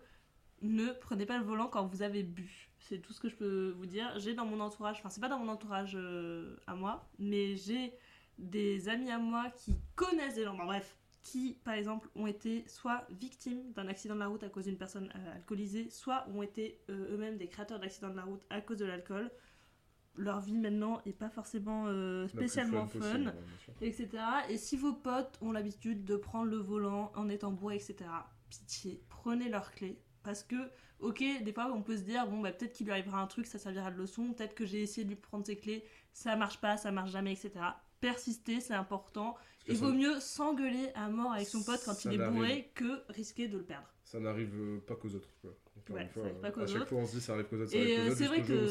ne 0.61 0.91
prenez 1.01 1.25
pas 1.25 1.37
le 1.37 1.43
volant 1.43 1.67
quand 1.67 1.85
vous 1.87 2.01
avez 2.03 2.23
bu. 2.23 2.69
C'est 2.87 2.99
tout 2.99 3.13
ce 3.13 3.19
que 3.19 3.29
je 3.29 3.35
peux 3.35 3.73
vous 3.77 3.87
dire. 3.87 4.13
J'ai 4.19 4.35
dans 4.35 4.45
mon 4.45 4.59
entourage, 4.59 4.97
enfin, 4.99 5.09
c'est 5.09 5.21
pas 5.21 5.27
dans 5.27 5.39
mon 5.39 5.51
entourage 5.51 5.93
euh, 5.95 6.55
à 6.67 6.75
moi, 6.75 7.09
mais 7.17 7.55
j'ai 7.55 7.93
des 8.37 8.89
amis 8.89 9.09
à 9.09 9.17
moi 9.17 9.49
qui 9.49 9.75
connaissent 9.95 10.35
des 10.35 10.43
gens, 10.43 10.55
bon, 10.55 10.65
bref, 10.65 10.95
qui, 11.23 11.57
par 11.63 11.73
exemple, 11.73 12.07
ont 12.15 12.27
été 12.27 12.63
soit 12.67 13.07
victimes 13.09 13.71
d'un 13.73 13.87
accident 13.87 14.13
de 14.13 14.19
la 14.19 14.27
route 14.27 14.43
à 14.43 14.49
cause 14.49 14.65
d'une 14.65 14.77
personne 14.77 15.09
euh, 15.15 15.35
alcoolisée, 15.35 15.89
soit 15.89 16.27
ont 16.35 16.43
été 16.43 16.79
euh, 16.91 17.15
eux-mêmes 17.15 17.37
des 17.37 17.47
créateurs 17.47 17.79
d'accidents 17.79 18.11
de 18.11 18.17
la 18.17 18.23
route 18.23 18.43
à 18.51 18.61
cause 18.61 18.77
de 18.77 18.85
l'alcool. 18.85 19.31
Leur 20.15 20.39
vie 20.39 20.57
maintenant 20.57 21.01
est 21.07 21.11
pas 21.11 21.29
forcément 21.29 21.87
spécialement 22.27 22.87
fun 22.87 22.99
possible, 22.99 23.33
etc. 23.81 24.09
Et 24.47 24.57
si 24.57 24.77
vos 24.77 24.93
potes 24.93 25.37
ont 25.41 25.51
l'habitude 25.51 26.05
de 26.05 26.15
prendre 26.15 26.49
le 26.49 26.57
volant 26.57 27.11
en 27.15 27.27
étant 27.27 27.51
bourrés, 27.51 27.75
etc., 27.75 28.09
pitié, 28.49 29.01
prenez 29.09 29.49
leurs 29.49 29.71
clés. 29.71 29.99
Parce 30.23 30.43
que, 30.43 30.55
ok, 30.99 31.23
des 31.43 31.53
fois 31.53 31.71
on 31.73 31.81
peut 31.81 31.97
se 31.97 32.03
dire, 32.03 32.27
bon, 32.27 32.39
bah, 32.41 32.51
peut-être 32.51 32.73
qu'il 32.73 32.85
lui 32.85 32.91
arrivera 32.93 33.19
un 33.21 33.27
truc, 33.27 33.45
ça 33.47 33.59
servira 33.59 33.91
de 33.91 33.97
leçon, 33.97 34.33
peut-être 34.33 34.55
que 34.55 34.65
j'ai 34.65 34.81
essayé 34.81 35.03
de 35.03 35.09
lui 35.09 35.15
prendre 35.17 35.45
ses 35.45 35.55
clés, 35.57 35.83
ça 36.13 36.35
marche 36.35 36.59
pas, 36.59 36.77
ça 36.77 36.91
marche 36.91 37.11
jamais, 37.11 37.33
etc. 37.33 37.51
Persister, 38.01 38.59
c'est 38.61 38.73
important. 38.73 39.35
Il 39.67 39.77
ça- 39.77 39.85
vaut 39.85 39.93
mieux 39.93 40.19
s'engueuler 40.19 40.89
à 40.95 41.09
mort 41.09 41.33
avec 41.33 41.47
son 41.47 41.63
pote 41.63 41.81
quand 41.85 41.93
Ça 41.93 42.11
il 42.11 42.21
est 42.21 42.27
bourré 42.29 42.69
que 42.75 43.01
risquer 43.09 43.47
de 43.47 43.57
le 43.57 43.63
perdre. 43.63 43.87
Ça 44.03 44.19
n'arrive 44.19 44.53
euh, 44.55 44.79
pas 44.85 44.95
qu'aux 44.95 45.09
autres. 45.15 45.29
Quoi. 45.41 45.51
Encore 45.77 45.95
Ouais, 45.95 46.03
une 46.03 46.09
fois, 46.09 46.21
ça 46.23 46.29
arrive 46.29 46.41
pas 46.41 46.51
qu'aux 46.51 46.61
à 46.61 46.67
chaque 46.67 46.75
autres. 46.81 46.89
fois 46.89 46.97
on 46.99 47.07
se 47.07 47.15
dit 47.15 47.21
ça 47.21 47.33
arrive 47.33 47.45
qu'aux 47.47 47.55
autres. 47.55 47.71
ça 47.71 47.77
Et 47.77 48.09
c'est 48.15 48.25
vrai 48.27 48.41
que 48.43 48.67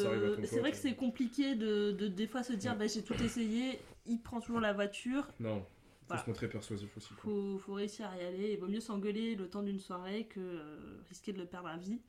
c'est 0.47 0.61
vrai 0.61 0.71
que 0.71 0.77
c'est 0.77 0.95
compliqué 0.95 1.55
de, 1.57 1.91
de 1.93 2.07
des 2.07 2.27
fois 2.29 2.43
se 2.45 2.53
dire 2.53 2.73
Ouais. 2.73 2.79
bah 2.79 2.87
j'ai 2.87 3.03
tout 3.03 3.15
essayé, 3.21 3.81
il 4.07 4.21
prend 4.21 4.41
toujours 4.41 4.61
la 4.61 4.73
voiture, 4.73 5.27
Non, 5.41 5.65
faut 6.05 6.09
Voilà. 6.09 6.23
se 6.25 6.31
montrer 6.31 6.49
persuasif 6.49 6.97
aussi. 6.97 7.09
quoi. 7.15 7.23
faut, 7.25 7.59
faut 7.59 7.73
réussir 7.75 8.07
à 8.09 8.17
y 8.17 8.25
aller. 8.25 8.53
Il 8.53 8.59
vaut 8.61 8.69
mieux 8.69 8.81
s'engueuler 8.81 9.35
le 9.35 9.49
temps 9.49 9.63
d'une 9.63 9.81
soirée 9.81 10.27
que 10.27 10.41
euh, 10.41 11.01
risquer 11.09 11.33
de 11.33 11.39
le 11.39 11.47
perdre 11.47 11.69
à 11.69 11.77
vie 11.77 12.01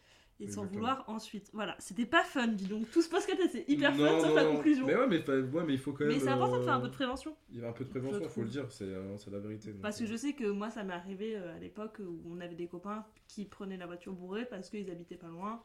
et 0.42 0.48
de 0.48 0.52
s'en 0.52 0.66
vouloir 0.66 1.06
ensuite. 1.08 1.50
Voilà, 1.54 1.78
c'était 1.80 2.06
pas 2.06 2.24
fun, 2.24 2.48
dis 2.48 2.66
donc. 2.66 2.92
Tout 2.92 3.02
ce 3.02 3.10
podcast 3.10 3.40
c'est 3.54 3.64
hyper 3.70 3.96
fun 3.96 4.04
Non, 4.04 4.20
sauf 4.20 4.30
non, 4.30 4.36
la 4.36 4.44
conclusion. 4.46 4.86
Mais 4.86 4.96
ouais, 4.96 5.08
mais, 5.08 5.30
ouais, 5.30 5.64
mais 5.66 5.74
il 5.74 5.80
faut 5.80 5.94
quand 5.94 6.04
même. 6.04 6.14
Mais 6.14 6.20
c'est 6.20 6.28
important 6.28 6.60
de 6.60 6.64
faire 6.64 6.74
un 6.74 6.80
euh, 6.80 6.82
peu 6.82 6.88
de 6.90 6.94
prévention. 6.94 7.36
Il 7.54 7.60
y 7.62 7.64
a 7.64 7.70
un 7.70 7.72
peu 7.72 7.86
de 7.86 7.90
prévention, 7.90 8.20
je 8.22 8.28
faut 8.28 8.42
le 8.42 8.50
dire, 8.50 8.66
c'est 8.70 8.84
euh, 8.84 9.16
la 9.32 9.40
vérité. 9.40 9.72
donc, 9.72 9.82
Parce 9.82 9.98
que 9.98 10.04
euh, 10.04 10.08
je 10.08 10.16
sais 10.18 10.34
que 10.34 10.46
moi 10.46 10.70
ça 10.70 10.84
m'est 10.84 10.94
arrivé 10.94 11.38
euh, 11.38 11.56
à 11.56 11.60
l'époque 11.60 12.00
où 12.06 12.22
on 12.30 12.42
avait 12.42 12.56
des 12.56 12.68
copains 12.68 13.06
qui 13.30 13.46
prenaient 13.46 13.78
la 13.78 13.86
voiture 13.88 14.12
bourrée 14.12 14.46
parce 14.46 14.70
qu'ils 14.70 14.92
habitaient 14.92 15.16
pas 15.16 15.30
loin. 15.30 15.62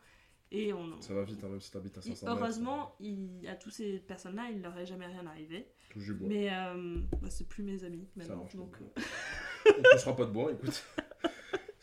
Et 0.52 0.72
on. 0.72 1.00
Ça 1.00 1.14
va 1.14 1.22
vite, 1.22 1.42
hein, 1.44 1.48
même 1.48 1.60
si 1.60 1.70
t'habites 1.70 1.96
à 1.96 2.00
Et 2.00 2.02
500 2.14 2.26
mètres. 2.26 2.38
heureusement, 2.42 2.96
il- 3.00 3.46
à 3.48 3.54
toutes 3.54 3.72
ces 3.72 3.98
personnes-là, 4.00 4.48
il 4.52 4.60
leur 4.62 4.76
est 4.78 4.86
jamais 4.86 5.06
rien 5.06 5.24
arrivé. 5.26 5.68
Touche 5.90 6.04
du 6.06 6.14
bois. 6.14 6.28
Mais 6.28 6.48
euh, 6.52 6.98
bah, 7.22 7.28
c'est 7.30 7.46
plus 7.48 7.62
mes 7.62 7.84
amis 7.84 8.08
maintenant. 8.16 8.38
marche, 8.38 8.56
donc, 8.56 8.70
donc. 8.78 8.98
euh, 8.98 9.70
On 9.78 9.82
touchera 9.96 10.16
pas 10.16 10.24
de 10.24 10.30
bois, 10.32 10.50
écoute. 10.52 10.82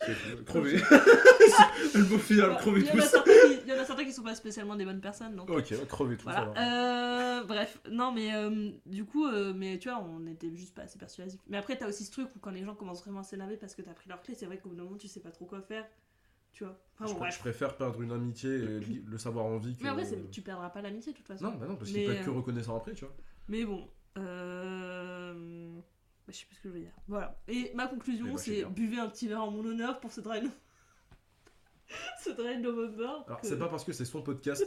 C'est 0.00 0.14
tout. 0.36 0.44
Crever. 0.44 0.76
le 1.94 2.04
beau 2.04 2.18
final, 2.18 2.50
bah, 2.50 2.56
crever 2.56 2.80
il, 2.80 2.86
y 2.86 2.90
en 2.90 2.94
a 2.98 3.02
tous. 3.02 3.08
certains 3.08 3.32
qui, 3.32 3.58
il 3.64 3.68
y 3.68 3.72
en 3.72 3.78
a 3.78 3.84
certains 3.84 4.04
qui 4.04 4.12
sont 4.12 4.22
pas 4.22 4.34
spécialement 4.34 4.76
des 4.76 4.84
bonnes 4.84 5.00
personnes. 5.00 5.34
Donc, 5.34 5.50
Ok, 5.50 5.86
crever. 5.86 6.16
Voilà. 6.22 7.40
Euh, 7.40 7.44
bref, 7.44 7.78
non, 7.90 8.12
mais 8.12 8.34
euh, 8.34 8.70
du 8.86 9.04
coup, 9.04 9.26
euh, 9.26 9.52
mais 9.54 9.78
tu 9.78 9.88
vois, 9.88 9.98
on 10.02 10.26
était 10.26 10.54
juste 10.54 10.74
pas 10.74 10.82
assez 10.82 10.98
persuasifs. 10.98 11.40
Mais 11.48 11.56
après, 11.56 11.76
t'as 11.76 11.88
aussi 11.88 12.04
ce 12.04 12.10
truc 12.12 12.28
où 12.36 12.38
quand 12.38 12.50
les 12.52 12.64
gens 12.64 12.74
commencent 12.74 13.02
vraiment 13.02 13.20
à 13.20 13.24
s'énerver 13.24 13.56
parce 13.56 13.74
que 13.74 13.82
t'as 13.82 13.92
pris 13.92 14.08
leur 14.08 14.22
clé, 14.22 14.34
c'est 14.34 14.46
vrai 14.46 14.58
qu'au 14.58 14.68
bout 14.70 14.76
d'un 14.76 14.84
moment, 14.84 14.96
tu 14.96 15.08
sais 15.08 15.20
pas 15.20 15.30
trop 15.30 15.46
quoi 15.46 15.60
faire. 15.62 15.84
Tu 16.58 16.64
vois. 16.64 16.76
Enfin, 16.94 17.06
je, 17.06 17.12
bon, 17.12 17.16
pr- 17.18 17.20
bref. 17.20 17.34
je 17.36 17.38
préfère 17.38 17.76
perdre 17.76 18.02
une 18.02 18.10
amitié 18.10 18.50
et 18.50 18.80
le 19.06 19.18
savoir 19.18 19.44
en 19.44 19.58
vie 19.58 19.76
que. 19.76 19.84
Mais 19.84 20.04
c'est- 20.04 20.28
tu 20.32 20.42
perdras 20.42 20.70
pas 20.70 20.82
l'amitié 20.82 21.12
de 21.12 21.16
toute 21.18 21.28
façon. 21.28 21.44
Non, 21.44 21.54
bah 21.54 21.66
non, 21.68 21.76
parce 21.76 21.88
qu'il 21.92 22.04
peut 22.04 22.12
être 22.14 22.24
que 22.24 22.30
euh, 22.30 22.32
reconnaissant 22.32 22.76
après, 22.76 22.94
tu 22.94 23.04
vois. 23.04 23.14
Mais 23.46 23.64
bon. 23.64 23.88
Euh... 24.18 25.76
bah, 26.26 26.32
je 26.32 26.32
sais 26.36 26.46
plus 26.46 26.56
ce 26.56 26.60
que 26.62 26.68
je 26.70 26.74
veux 26.74 26.80
dire. 26.80 26.92
Voilà. 27.06 27.40
Et 27.46 27.70
ma 27.76 27.86
conclusion, 27.86 28.26
Eh 28.28 28.32
bah, 28.32 28.38
c'est 28.38 28.64
buvez 28.64 28.98
un 28.98 29.08
petit 29.08 29.28
verre 29.28 29.44
en 29.44 29.52
mon 29.52 29.64
honneur 29.64 30.00
pour 30.00 30.10
ce 30.10 30.20
dry, 30.20 30.40
ce 32.24 32.30
dry 32.30 32.58
November. 32.58 33.04
Alors, 33.26 33.40
que- 33.40 33.46
c'est 33.46 33.58
pas 33.58 33.68
parce 33.68 33.84
que 33.84 33.92
c'est 33.92 34.04
son 34.04 34.22
podcast 34.22 34.64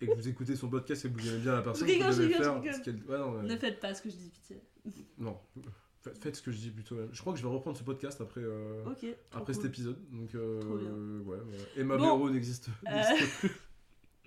et 0.00 0.06
que 0.08 0.14
vous 0.14 0.26
écoutez 0.28 0.56
son 0.56 0.68
podcast 0.68 1.04
et 1.04 1.10
que 1.12 1.20
vous 1.20 1.28
aimez 1.28 1.38
bien 1.38 1.52
la 1.54 1.62
personne 1.62 1.86
rigole, 1.86 2.12
je 2.12 2.22
rigole, 2.22 2.42
je 2.42 2.90
rigole. 2.90 3.10
Ouais, 3.10 3.18
non, 3.18 3.42
Ne 3.42 3.56
faites 3.56 3.78
pas 3.78 3.94
ce 3.94 4.02
que 4.02 4.10
je 4.10 4.16
dis, 4.16 4.30
pitié. 4.30 4.60
non. 5.18 5.38
Faites- 6.20 6.36
ce 6.36 6.42
que 6.42 6.50
je 6.50 6.58
dis 6.58 6.70
plutôt. 6.70 6.94
même. 6.96 7.08
Je 7.12 7.20
crois 7.20 7.32
que 7.32 7.38
je 7.38 7.44
vais 7.44 7.52
reprendre 7.52 7.76
ce 7.76 7.82
podcast 7.84 8.20
après, 8.20 8.40
euh, 8.42 8.84
Ok. 8.86 8.98
trop 9.30 9.40
après 9.40 9.52
cet 9.52 9.62
cool. 9.62 9.70
épisode. 9.70 9.96
Donc, 10.10 10.34
euh, 10.34 11.20
ouais, 11.22 11.36
ouais. 11.36 11.42
Emma 11.76 11.96
Bon. 11.96 12.28
N'existe 12.30 12.68
Euh, 12.86 12.90
n'existe 12.94 13.38
plus. 13.40 13.50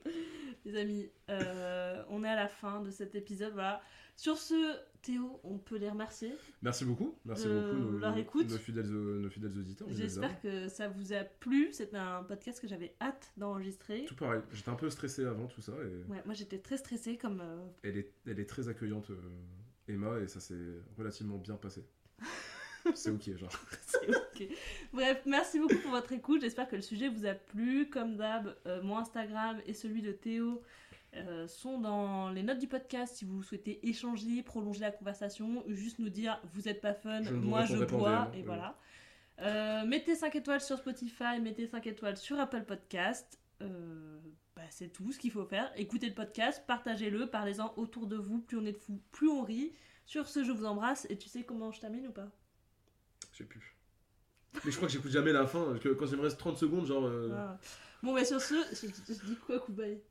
Les 0.65 0.75
amis, 0.77 1.09
euh, 1.29 2.03
on 2.09 2.23
est 2.23 2.29
à 2.29 2.35
la 2.35 2.47
fin 2.47 2.81
de 2.81 2.91
cet 2.91 3.15
épisode. 3.15 3.53
Voilà. 3.53 3.81
Sur 4.15 4.37
ce, 4.37 4.75
Théo, 5.01 5.39
on 5.43 5.57
peut 5.57 5.77
les 5.77 5.89
remercier. 5.89 6.31
Merci 6.61 6.85
beaucoup. 6.85 7.17
Merci 7.25 7.45
Euh, 7.47 7.73
beaucoup, 7.73 7.91
nos, 7.93 7.97
leur 7.97 8.15
écoute. 8.17 8.47
nos 8.51 8.57
fidèles, 8.57 8.85
nos 8.91 9.29
fidèles 9.31 9.57
auditeurs. 9.57 9.87
J'espère 9.89 10.39
que 10.39 10.67
ça 10.67 10.89
vous 10.89 11.11
a 11.13 11.23
plu. 11.23 11.69
C'est 11.71 11.95
un 11.95 12.21
podcast 12.23 12.61
que 12.61 12.67
j'avais 12.67 12.93
hâte 13.01 13.31
d'enregistrer. 13.37 14.05
Tout 14.05 14.13
pareil. 14.15 14.41
J'étais 14.51 14.69
un 14.69 14.75
peu 14.75 14.91
stressé 14.91 15.25
avant 15.25 15.47
tout 15.47 15.61
ça 15.61 15.71
et 15.71 16.11
Ouais, 16.11 16.21
moi 16.25 16.35
j'étais 16.35 16.59
très 16.59 16.77
stressée 16.77 17.17
comme. 17.17 17.41
euh, 17.41 17.65
elle, 17.81 17.97
est, 17.97 18.13
elle 18.27 18.39
est 18.39 18.45
très 18.45 18.67
accueillante, 18.69 19.09
euh, 19.09 19.15
Emma, 19.93 20.19
et 20.19 20.27
ça 20.27 20.39
s'est 20.39 20.55
relativement 20.97 21.37
bien 21.37 21.55
passé. 21.55 21.85
C'est 22.95 23.11
ok, 23.11 23.37
genre. 23.37 23.51
c'est 23.81 24.09
ok. 24.09 24.47
Bref, 24.91 25.21
merci 25.27 25.59
beaucoup 25.59 25.77
pour 25.77 25.91
votre 25.91 26.11
écoute. 26.13 26.41
J'espère 26.41 26.67
que 26.67 26.75
le 26.75 26.81
sujet 26.81 27.09
vous 27.09 27.27
a 27.27 27.35
plu. 27.35 27.87
Comme 27.89 28.17
d'hab, 28.17 28.55
euh, 28.65 28.81
mon 28.81 28.97
Instagram 28.97 29.61
et 29.67 29.75
celui 29.75 30.01
de 30.01 30.11
Théo 30.11 30.63
euh, 31.15 31.47
sont 31.47 31.79
dans 31.79 32.31
les 32.31 32.41
notes 32.41 32.57
du 32.57 32.67
podcast 32.67 33.17
si 33.17 33.25
vous 33.25 33.43
souhaitez 33.43 33.87
échanger, 33.87 34.41
prolonger 34.43 34.79
la 34.79 34.91
conversation, 34.91 35.63
ou 35.67 35.73
juste 35.73 35.99
nous 35.99 36.09
dire 36.09 36.41
vous 36.53 36.69
êtes 36.69 36.81
pas 36.81 36.93
fun, 36.93 37.21
Je 37.21 37.33
moi 37.33 37.65
je 37.65 37.83
bois, 37.83 38.31
et 38.33 38.41
voilà. 38.41 38.77
Euh, 39.41 39.85
mettez 39.85 40.15
5 40.15 40.35
étoiles 40.35 40.61
sur 40.61 40.77
Spotify, 40.77 41.39
mettez 41.41 41.67
5 41.67 41.85
étoiles 41.87 42.17
sur 42.17 42.39
Apple 42.39 42.63
Podcast. 42.63 43.40
Euh, 43.61 44.19
bah, 44.55 44.61
c'est 44.69 44.89
tout 44.89 45.11
ce 45.11 45.19
qu'il 45.19 45.31
faut 45.31 45.45
faire. 45.45 45.71
Écoutez 45.75 46.07
le 46.07 46.13
podcast, 46.15 46.63
partagez-le, 46.67 47.27
parlez-en 47.27 47.73
autour 47.77 48.07
de 48.07 48.15
vous. 48.17 48.39
Plus 48.39 48.57
on 48.57 48.65
est 48.65 48.71
de 48.73 48.77
fous, 48.77 48.99
plus 49.11 49.29
on 49.29 49.43
rit. 49.43 49.73
Sur 50.05 50.27
ce, 50.27 50.43
je 50.43 50.51
vous 50.51 50.65
embrasse. 50.65 51.07
Et 51.09 51.17
tu 51.17 51.29
sais 51.29 51.43
comment 51.43 51.71
je 51.71 51.79
termine 51.79 52.07
ou 52.07 52.11
pas? 52.11 52.27
Je 53.31 53.37
sais 53.39 53.43
plus. 53.45 53.75
Mais 54.65 54.71
je 54.71 54.75
crois 54.75 54.87
que 54.87 54.93
j'écoute 54.93 55.11
jamais 55.11 55.31
la 55.31 55.47
fin. 55.47 55.77
que 55.81 55.89
Quand 55.89 56.05
il 56.07 56.17
me 56.17 56.21
reste 56.23 56.37
30 56.39 56.57
secondes, 56.57 56.85
genre. 56.85 57.05
euh, 57.05 57.29
Ah. 57.33 57.57
Bon, 58.03 58.13
bah 58.13 58.25
sur 58.25 58.41
ce, 58.41 58.55
je, 58.73 58.87
je- 58.87 59.25
dis 59.25 59.37
quoi, 59.45 59.59
Koubaï? 59.59 60.01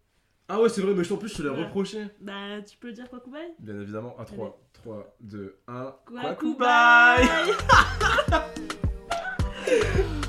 Ah 0.49 0.61
ouais, 0.61 0.69
c'est 0.69 0.81
vrai, 0.81 0.95
mais 0.95 1.05
je- 1.05 1.13
en 1.13 1.19
plus, 1.19 1.29
je 1.29 1.37
te 1.37 1.43
l'ai 1.43 1.49
reproché. 1.49 2.07
Bah, 2.21 2.63
tu 2.63 2.77
peux 2.79 2.93
dire 2.93 3.09
quoi, 3.11 3.21
Koubaï? 3.21 3.53
Bien 3.59 3.81
évidemment, 3.81 4.17
à 4.19 4.25
3, 4.25 4.61
3, 4.73 5.17
2, 5.21 5.59
1. 5.67 5.97
Quoi, 6.07 6.35
Koubaï? 6.37 7.27